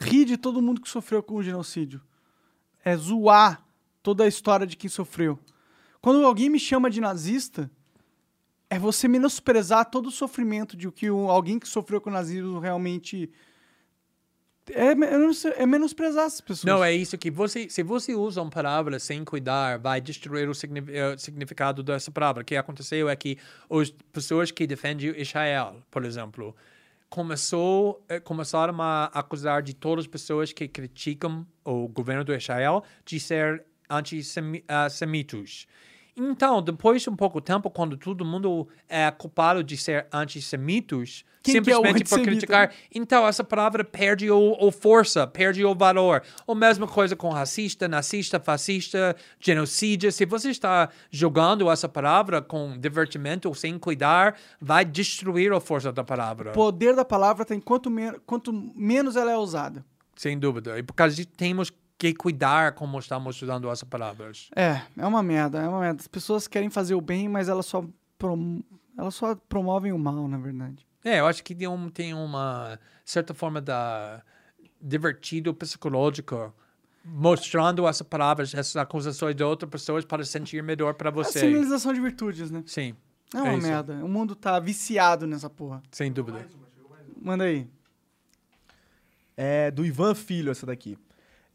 Rir 0.00 0.24
de 0.24 0.36
todo 0.36 0.62
mundo 0.62 0.80
que 0.80 0.88
sofreu 0.88 1.22
com 1.22 1.34
o 1.34 1.42
genocídio. 1.42 2.00
É 2.84 2.96
zoar 2.96 3.64
toda 4.02 4.24
a 4.24 4.28
história 4.28 4.66
de 4.66 4.76
quem 4.76 4.88
sofreu. 4.88 5.38
Quando 6.00 6.24
alguém 6.24 6.48
me 6.48 6.58
chama 6.58 6.88
de 6.88 7.00
nazista, 7.00 7.70
é 8.70 8.78
você 8.78 9.08
menosprezar 9.08 9.90
todo 9.90 10.06
o 10.06 10.10
sofrimento 10.10 10.76
de 10.76 10.90
que 10.90 11.08
alguém 11.08 11.58
que 11.58 11.66
sofreu 11.66 12.00
com 12.00 12.10
o 12.10 12.12
nazismo 12.12 12.58
realmente. 12.58 13.30
É, 14.70 14.90
é 15.62 15.66
menosprezar 15.66 16.26
essas 16.26 16.42
pessoas. 16.42 16.64
Não, 16.64 16.84
é 16.84 16.92
isso 16.92 17.16
que 17.16 17.30
você, 17.30 17.70
se 17.70 17.82
você 17.82 18.14
usa 18.14 18.42
uma 18.42 18.50
palavra 18.50 18.98
sem 18.98 19.24
cuidar, 19.24 19.78
vai 19.78 19.98
destruir 19.98 20.46
o 20.46 20.52
eh, 20.52 21.16
significado 21.16 21.82
dessa 21.82 22.10
palavra. 22.10 22.42
O 22.42 22.44
que 22.44 22.54
aconteceu 22.54 23.08
é 23.08 23.16
que 23.16 23.38
as 23.70 23.90
pessoas 24.12 24.50
que 24.50 24.66
defendem 24.66 25.18
Israel, 25.18 25.82
por 25.90 26.04
exemplo, 26.04 26.54
começou, 27.08 28.04
eh, 28.08 28.20
começaram 28.20 28.80
a 28.80 29.04
acusar 29.06 29.62
de 29.62 29.74
todas 29.74 30.04
as 30.04 30.08
pessoas 30.08 30.52
que 30.52 30.68
criticam 30.68 31.46
o 31.64 31.88
governo 31.88 32.24
do 32.24 32.34
Israel 32.34 32.84
de 33.04 33.18
ser 33.18 33.64
antissemitas. 33.88 35.66
Então, 36.18 36.60
depois 36.60 37.02
de 37.02 37.08
um 37.08 37.14
pouco 37.14 37.40
tempo, 37.40 37.70
quando 37.70 37.96
todo 37.96 38.24
mundo 38.24 38.68
é 38.88 39.08
culpado 39.10 39.62
de 39.62 39.76
ser 39.76 40.06
antissemitas, 40.12 41.24
Quem 41.42 41.54
que 41.54 41.58
é 41.58 41.62
simplesmente 41.62 42.04
por 42.04 42.18
antissemita, 42.18 42.30
criticar, 42.30 42.74
então 42.92 43.26
essa 43.26 43.44
palavra 43.44 43.84
perde 43.84 44.28
o, 44.28 44.56
o 44.58 44.72
força, 44.72 45.26
perde 45.26 45.64
o 45.64 45.74
valor. 45.74 46.22
A 46.46 46.54
mesma 46.54 46.88
coisa 46.88 47.14
com 47.14 47.28
racista, 47.28 47.86
nazista, 47.86 48.40
fascista, 48.40 49.14
genocídio. 49.38 50.10
Se 50.10 50.26
você 50.26 50.50
está 50.50 50.88
jogando 51.10 51.70
essa 51.70 51.88
palavra 51.88 52.42
com 52.42 52.76
divertimento, 52.76 53.54
sem 53.54 53.78
cuidar, 53.78 54.36
vai 54.60 54.84
destruir 54.84 55.52
a 55.52 55.60
força 55.60 55.92
da 55.92 56.02
palavra. 56.02 56.50
O 56.50 56.54
poder 56.54 56.96
da 56.96 57.04
palavra 57.04 57.44
tem 57.44 57.60
quanto, 57.60 57.88
men 57.88 58.14
quanto 58.26 58.52
menos 58.52 59.14
ela 59.14 59.30
é 59.30 59.36
usada. 59.36 59.84
Sem 60.16 60.36
dúvida. 60.36 60.76
E 60.76 60.82
por 60.82 60.94
causa 60.94 61.14
disso, 61.14 61.28
temos 61.36 61.72
que 61.98 62.14
cuidar 62.14 62.72
como 62.74 62.98
estamos 62.98 63.42
usando 63.42 63.68
essas 63.68 63.82
palavras. 63.84 64.48
É, 64.54 64.80
é 64.96 65.06
uma 65.06 65.22
merda, 65.22 65.58
é 65.60 65.68
uma 65.68 65.80
merda. 65.80 66.00
As 66.00 66.06
pessoas 66.08 66.46
querem 66.46 66.70
fazer 66.70 66.94
o 66.94 67.00
bem, 67.00 67.28
mas 67.28 67.48
elas 67.48 67.66
só, 67.66 67.84
prom 68.16 68.60
elas 68.96 69.14
só 69.14 69.34
promovem 69.34 69.92
o 69.92 69.98
mal, 69.98 70.26
na 70.28 70.38
verdade. 70.38 70.86
É, 71.04 71.20
eu 71.20 71.26
acho 71.26 71.42
que 71.42 71.54
tem, 71.54 71.66
um, 71.68 71.88
tem 71.88 72.14
uma 72.14 72.78
certa 73.04 73.32
forma 73.34 73.60
da 73.60 74.22
divertido 74.80 75.52
psicológico 75.54 76.54
mostrando 77.04 77.86
essas 77.88 78.06
palavras, 78.06 78.52
essas 78.54 78.76
acusações 78.76 79.34
de 79.34 79.42
outras 79.42 79.70
pessoas 79.70 80.04
para 80.04 80.24
sentir 80.24 80.62
melhor 80.62 80.94
para 80.94 81.08
É 81.08 81.12
a 81.12 81.14
você. 81.14 81.40
sinalização 81.40 81.92
de 81.94 82.00
virtudes, 82.00 82.50
né? 82.50 82.62
Sim, 82.66 82.94
É 83.34 83.38
uma 83.40 83.52
É 83.52 83.56
merda. 83.56 83.94
O 84.04 84.08
mundo 84.08 84.34
tá 84.36 84.58
viciado 84.60 85.26
nessa 85.26 85.48
porra. 85.48 85.82
sem 85.90 86.12
dúvida. 86.12 86.46
Manda 87.20 87.44
aí. 87.44 87.66
É 89.36 89.70
do 89.70 89.84
Ivan 89.86 90.14
Filho 90.14 90.50
essa 90.50 90.66
daqui. 90.66 90.98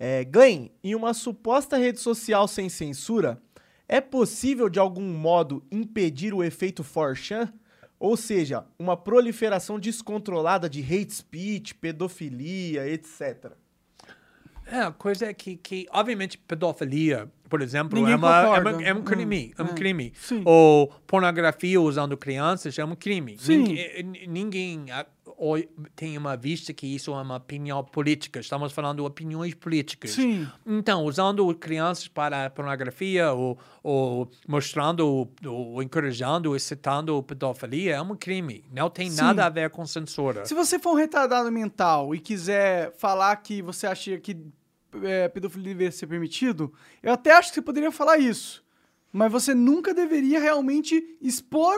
É, 0.05 0.25
Glenn, 0.25 0.67
em 0.84 0.95
uma 0.95 1.13
suposta 1.13 1.77
rede 1.77 1.97
social 1.97 2.45
sem 2.45 2.67
censura, 2.67 3.41
é 3.88 4.01
possível 4.01 4.67
de 4.67 4.77
algum 4.77 5.07
modo 5.13 5.63
impedir 5.71 6.34
o 6.34 6.43
efeito 6.43 6.84
4chan? 6.84 7.53
Ou 7.97 8.17
seja, 8.17 8.65
uma 8.77 8.97
proliferação 8.97 9.80
descontrolada 9.80 10.69
de 10.69 10.81
hate 10.81 11.13
speech, 11.13 11.73
pedofilia, 11.75 12.85
etc. 12.85 13.53
É, 14.65 14.80
a 14.81 14.91
coisa 14.91 15.27
é 15.27 15.34
que, 15.34 15.55
que 15.55 15.88
obviamente, 15.89 16.38
pedofilia, 16.38 17.31
por 17.49 17.61
exemplo, 17.61 18.05
é, 18.05 18.13
uma, 18.15 18.55
é, 18.57 18.59
uma- 18.59 18.84
é 18.84 18.93
um 18.93 19.03
crime. 19.03 19.53
É 19.57 19.61
um 19.61 19.67
Hum, 19.67 19.69
é. 19.69 19.73
crime. 19.73 20.13
Sim. 20.17 20.41
Ou 20.43 20.88
pornografia 21.07 21.80
usando 21.80 22.17
crianças 22.17 22.77
é 22.77 22.84
um 22.84 22.93
crime. 22.95 23.38
Sim. 23.39 23.77
Ninguém, 24.27 24.85
tem 25.95 26.17
uma 26.17 26.35
vista 26.37 26.73
que 26.73 26.87
isso 26.87 27.11
é 27.11 27.21
uma 27.21 27.37
opinião 27.37 27.83
política. 27.83 28.39
Estamos 28.39 28.71
falando 28.71 28.97
de 28.97 29.03
opiniões 29.03 29.53
políticas. 29.53 30.11
Sim. 30.11 30.47
Então, 30.65 31.03
usando 31.03 31.53
crianças 31.55 32.07
para 32.07 32.49
pornografia 32.49 33.31
ou, 33.31 33.57
ou 33.81 34.29
mostrando, 34.47 35.05
ou, 35.07 35.33
ou 35.45 35.83
encorajando, 35.83 36.55
excitando 36.55 37.21
pedofilia 37.23 37.95
é 37.95 38.01
um 38.01 38.15
crime. 38.15 38.63
Não 38.71 38.89
tem 38.89 39.09
Sim. 39.09 39.17
nada 39.17 39.45
a 39.45 39.49
ver 39.49 39.69
com 39.69 39.85
censura. 39.85 40.45
Se 40.45 40.53
você 40.53 40.79
for 40.79 40.93
um 40.93 40.97
retardado 40.97 41.51
mental 41.51 42.15
e 42.15 42.19
quiser 42.19 42.93
falar 42.97 43.35
que 43.37 43.61
você 43.61 43.87
acha 43.87 44.17
que 44.19 44.37
é, 45.01 45.27
pedofilia 45.27 45.69
deveria 45.69 45.91
ser 45.91 46.07
permitido, 46.07 46.73
eu 47.01 47.13
até 47.13 47.31
acho 47.31 47.49
que 47.49 47.55
você 47.55 47.61
poderia 47.61 47.91
falar 47.91 48.17
isso. 48.17 48.63
Mas 49.11 49.31
você 49.31 49.53
nunca 49.53 49.93
deveria 49.93 50.39
realmente 50.39 51.17
expor 51.21 51.75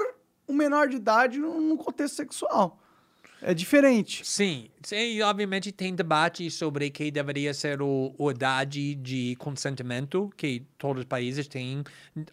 um 0.48 0.54
menor 0.54 0.88
de 0.88 0.98
idade 0.98 1.40
num 1.40 1.76
contexto 1.76 2.16
sexual. 2.16 2.80
É 3.48 3.54
diferente. 3.54 4.26
Sim, 4.26 4.70
Sim, 4.86 5.20
obviamente 5.24 5.72
tem 5.72 5.96
debate 5.96 6.52
sobre 6.52 6.92
que 6.92 7.10
deveria 7.10 7.56
ser 7.56 7.82
o, 7.82 8.14
o 8.20 8.30
idade 8.30 8.94
de 8.94 9.36
consentimento, 9.38 10.32
que 10.38 10.62
todos 10.78 11.00
os 11.00 11.06
países 11.08 11.48
têm 11.48 11.84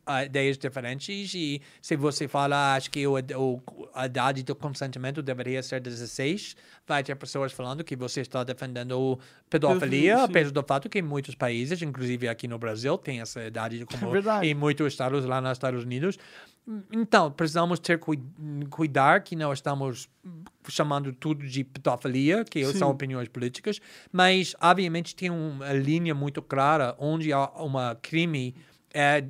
ah, 0.04 0.22
ideias 0.22 0.58
diferentes, 0.58 1.32
e 1.32 1.62
se 1.80 1.96
você 1.96 2.28
fala, 2.28 2.74
acho 2.74 2.90
que 2.90 3.06
o, 3.06 3.14
o, 3.14 3.88
a 3.94 4.04
idade 4.04 4.42
do 4.42 4.54
consentimento 4.54 5.22
deveria 5.22 5.62
ser 5.62 5.80
16, 5.80 6.54
vai 6.86 7.02
ter 7.02 7.14
pessoas 7.16 7.52
falando 7.52 7.82
que 7.82 7.96
você 7.96 8.20
está 8.20 8.44
defendendo 8.44 9.18
pedofilia, 9.48 10.24
apesar 10.24 10.50
do 10.50 10.62
fato 10.62 10.90
que 10.90 10.98
em 10.98 11.02
muitos 11.02 11.34
países, 11.34 11.80
inclusive 11.80 12.28
aqui 12.28 12.46
no 12.46 12.58
Brasil, 12.58 12.98
tem 12.98 13.22
essa 13.22 13.42
idade 13.42 13.78
de 13.78 13.86
como 13.86 14.14
É 14.14 14.46
em 14.46 14.54
muitos 14.54 14.92
estados 14.92 15.24
lá 15.24 15.40
nos 15.40 15.52
Estados 15.52 15.84
Unidos. 15.84 16.18
Então, 16.92 17.30
precisamos 17.30 17.80
ter 17.80 17.98
cui 17.98 18.22
cuidar 18.70 19.22
que 19.22 19.34
não 19.34 19.52
estamos 19.52 20.08
chamando 20.68 21.12
tudo 21.12 21.44
de 21.44 21.64
pedofilia, 21.64 22.41
que 22.44 22.64
Sim. 22.64 22.78
são 22.78 22.90
opiniões 22.90 23.28
políticas, 23.28 23.80
mas 24.10 24.54
obviamente 24.60 25.14
tem 25.14 25.30
uma 25.30 25.72
linha 25.72 26.14
muito 26.14 26.40
clara 26.42 26.94
onde 26.98 27.32
há 27.32 27.46
uma 27.62 27.94
crime 27.96 28.54
é 28.94 29.24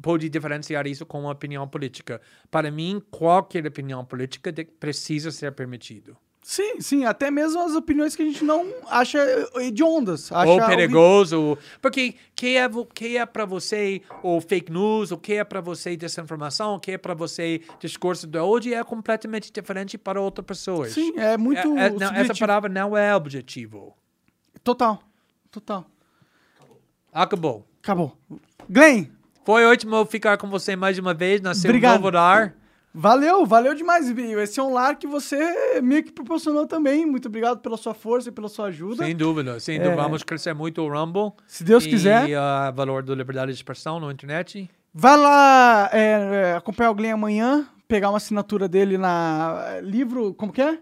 pode 0.00 0.28
diferenciar 0.28 0.86
isso 0.86 1.04
com 1.04 1.20
uma 1.20 1.32
opinião 1.32 1.66
política. 1.66 2.20
Para 2.50 2.70
mim, 2.70 3.02
qualquer 3.10 3.66
opinião 3.66 4.04
política 4.04 4.52
precisa 4.78 5.30
ser 5.30 5.52
permitido. 5.52 6.16
Sim, 6.50 6.80
sim, 6.80 7.04
até 7.04 7.30
mesmo 7.30 7.60
as 7.62 7.74
opiniões 7.74 8.16
que 8.16 8.22
a 8.22 8.24
gente 8.24 8.42
não 8.42 8.66
acha 8.88 9.18
hediondas. 9.56 10.32
Acha 10.32 10.50
ou 10.50 10.66
perigoso, 10.66 11.58
porque 11.82 12.14
que 12.34 12.56
é 12.56 12.66
que 12.94 13.18
é 13.18 13.26
para 13.26 13.44
você 13.44 14.00
o 14.22 14.40
fake 14.40 14.72
news, 14.72 15.12
o 15.12 15.18
que 15.18 15.34
é 15.34 15.44
para 15.44 15.60
você 15.60 15.94
desinformação, 15.94 16.76
o 16.76 16.80
que 16.80 16.92
é 16.92 16.96
para 16.96 17.12
você 17.12 17.60
discurso 17.78 18.26
de 18.26 18.38
hoje 18.38 18.72
é 18.72 18.82
completamente 18.82 19.52
diferente 19.52 19.98
para 19.98 20.22
outras 20.22 20.46
pessoas. 20.46 20.92
Sim, 20.94 21.12
é 21.18 21.36
muito 21.36 21.76
É- 21.76 21.88
é- 21.88 21.90
não, 21.90 22.14
essa 22.14 22.34
palavra 22.34 22.70
não 22.70 22.96
é 22.96 23.14
objetivo. 23.14 23.94
Total, 24.64 25.02
total. 25.50 25.84
Acabou. 27.12 27.66
Acabou. 27.82 28.16
Glenn, 28.70 29.04
Foi 29.44 29.66
ótimo 29.66 30.04
ficar 30.06 30.38
com 30.38 30.48
você 30.48 30.76
mais 30.76 30.98
uma 30.98 31.12
vez 31.12 31.42
na 31.42 31.52
Obrigado. 31.52 31.96
novo 32.00 32.10
lar. 32.10 32.54
Valeu, 32.94 33.44
valeu 33.46 33.74
demais, 33.74 34.10
Vinho. 34.10 34.40
Esse 34.40 34.58
é 34.58 34.62
um 34.62 34.72
lar 34.72 34.96
que 34.96 35.06
você 35.06 35.80
meio 35.80 36.02
que 36.04 36.12
proporcionou 36.12 36.66
também. 36.66 37.04
Muito 37.06 37.28
obrigado 37.28 37.60
pela 37.60 37.76
sua 37.76 37.94
força 37.94 38.28
e 38.28 38.32
pela 38.32 38.48
sua 38.48 38.66
ajuda. 38.66 39.04
Sem 39.04 39.14
dúvida, 39.16 39.60
sem 39.60 39.76
É. 39.76 39.82
dúvida. 39.82 40.02
Vamos 40.02 40.22
crescer 40.22 40.54
muito 40.54 40.80
o 40.82 40.88
Rumble. 40.88 41.32
Se 41.46 41.62
Deus 41.64 41.84
e, 41.84 41.88
quiser. 41.90 42.26
o 42.70 42.72
valor 42.74 43.02
da 43.02 43.14
liberdade 43.14 43.52
de 43.52 43.56
expressão 43.56 44.00
na 44.00 44.12
internet. 44.12 44.68
Vai 44.92 45.16
lá 45.16 45.90
é, 45.92 46.00
é, 46.52 46.56
acompanhar 46.56 46.90
o 46.90 46.94
Glenn 46.94 47.12
amanhã, 47.14 47.68
pegar 47.86 48.08
uma 48.10 48.16
assinatura 48.16 48.66
dele 48.66 48.96
na 48.98 49.64
é, 49.68 49.80
livro. 49.80 50.34
Como 50.34 50.52
que 50.52 50.62
é? 50.62 50.78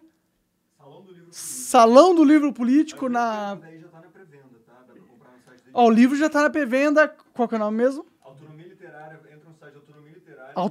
Salão 0.78 1.02
do 1.02 1.12
livro. 1.12 1.28
Salão 1.32 2.14
do 2.14 2.24
Livro 2.24 2.52
Político 2.52 3.08
na. 3.08 3.56
Daí 3.56 3.80
já 3.80 3.88
tá 3.88 4.00
na 4.00 4.08
pré-venda, 4.08 4.58
tá? 4.64 4.72
Dá 4.86 4.94
pra 4.94 5.02
comprar 5.02 5.32
no 5.32 5.42
site 5.44 5.58
dele. 5.64 5.70
Ó, 5.74 5.86
o 5.86 5.90
livro 5.90 6.16
já 6.16 6.30
tá 6.30 6.42
na 6.42 6.50
pré-venda. 6.50 7.14
Qual 7.34 7.48
que 7.48 7.54
é 7.54 7.58
o 7.58 7.60
nome 7.60 7.76
mesmo? 7.76 8.06
Autonomia 8.24 8.68
Literária, 8.68 9.20
entra 9.34 9.48
no 9.50 9.54
site 9.56 9.74
Autonomia 9.76 10.12
Literária, 10.14 10.52
Au- 10.54 10.70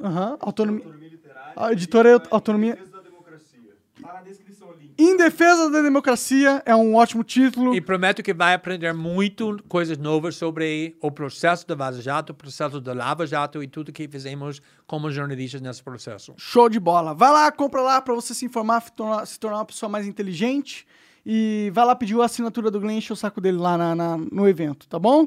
Aham, 0.00 0.36
autonomia. 0.40 0.84
Autonomia 0.84 1.08
Literária. 1.08 1.52
A 1.56 1.72
editora 1.72 2.10
é 2.10 2.20
Autonomia- 2.30 2.74
Defesa 2.76 2.92
da 2.96 3.02
Democracia. 3.02 3.60
Tá 4.02 4.12
na 4.12 4.20
descrição 4.20 4.68
o 4.68 4.72
link. 4.74 4.92
Em 4.98 5.16
Defesa 5.16 5.70
da 5.70 5.80
Democracia 5.82 6.62
é 6.66 6.74
um 6.76 6.94
ótimo 6.94 7.24
título. 7.24 7.74
E 7.74 7.80
prometo 7.80 8.22
que 8.22 8.34
vai 8.34 8.52
aprender 8.54 8.92
muito 8.92 9.58
coisas 9.68 9.96
novas 9.96 10.36
sobre 10.36 10.96
o 11.00 11.10
processo 11.10 11.66
da 11.66 11.74
Vaza 11.74 12.02
Jato, 12.02 12.32
o 12.32 12.34
processo 12.34 12.80
da 12.80 12.92
Lava 12.92 13.26
Jato 13.26 13.62
e 13.62 13.66
tudo 13.68 13.90
que 13.92 14.06
fizemos 14.06 14.60
como 14.86 15.10
jornalistas 15.10 15.60
nesse 15.62 15.82
processo. 15.82 16.34
Show 16.36 16.68
de 16.68 16.78
bola. 16.78 17.14
Vai 17.14 17.30
lá, 17.32 17.50
compra 17.50 17.80
lá 17.80 18.00
pra 18.02 18.14
você 18.14 18.34
se 18.34 18.44
informar, 18.44 18.82
se 18.82 18.92
tornar, 18.92 19.26
se 19.26 19.40
tornar 19.40 19.58
uma 19.58 19.64
pessoa 19.64 19.88
mais 19.88 20.06
inteligente. 20.06 20.86
E 21.24 21.70
vai 21.74 21.84
lá 21.84 21.96
pedir 21.96 22.20
a 22.20 22.24
assinatura 22.24 22.70
do 22.70 22.78
Glenn, 22.78 22.98
enche 22.98 23.12
o 23.12 23.16
saco 23.16 23.40
dele 23.40 23.56
lá 23.58 23.76
na- 23.76 23.94
na- 23.96 24.16
no 24.18 24.46
evento, 24.46 24.86
tá 24.86 24.98
bom? 24.98 25.26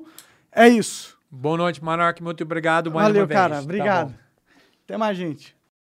É 0.52 0.68
isso. 0.70 1.18
Boa 1.30 1.58
noite, 1.58 1.84
Monark. 1.84 2.24
Muito 2.24 2.44
obrigado. 2.44 2.90
mais 2.92 3.08
Valeu, 3.08 3.22
uma 3.24 3.28
vez. 3.28 3.40
cara. 3.40 3.56
Tá 3.56 3.62
Obrigado. 3.62 4.08
bom. 4.10 4.14
Até 4.90 4.98
mais, 4.98 5.16
gente. 5.16 5.59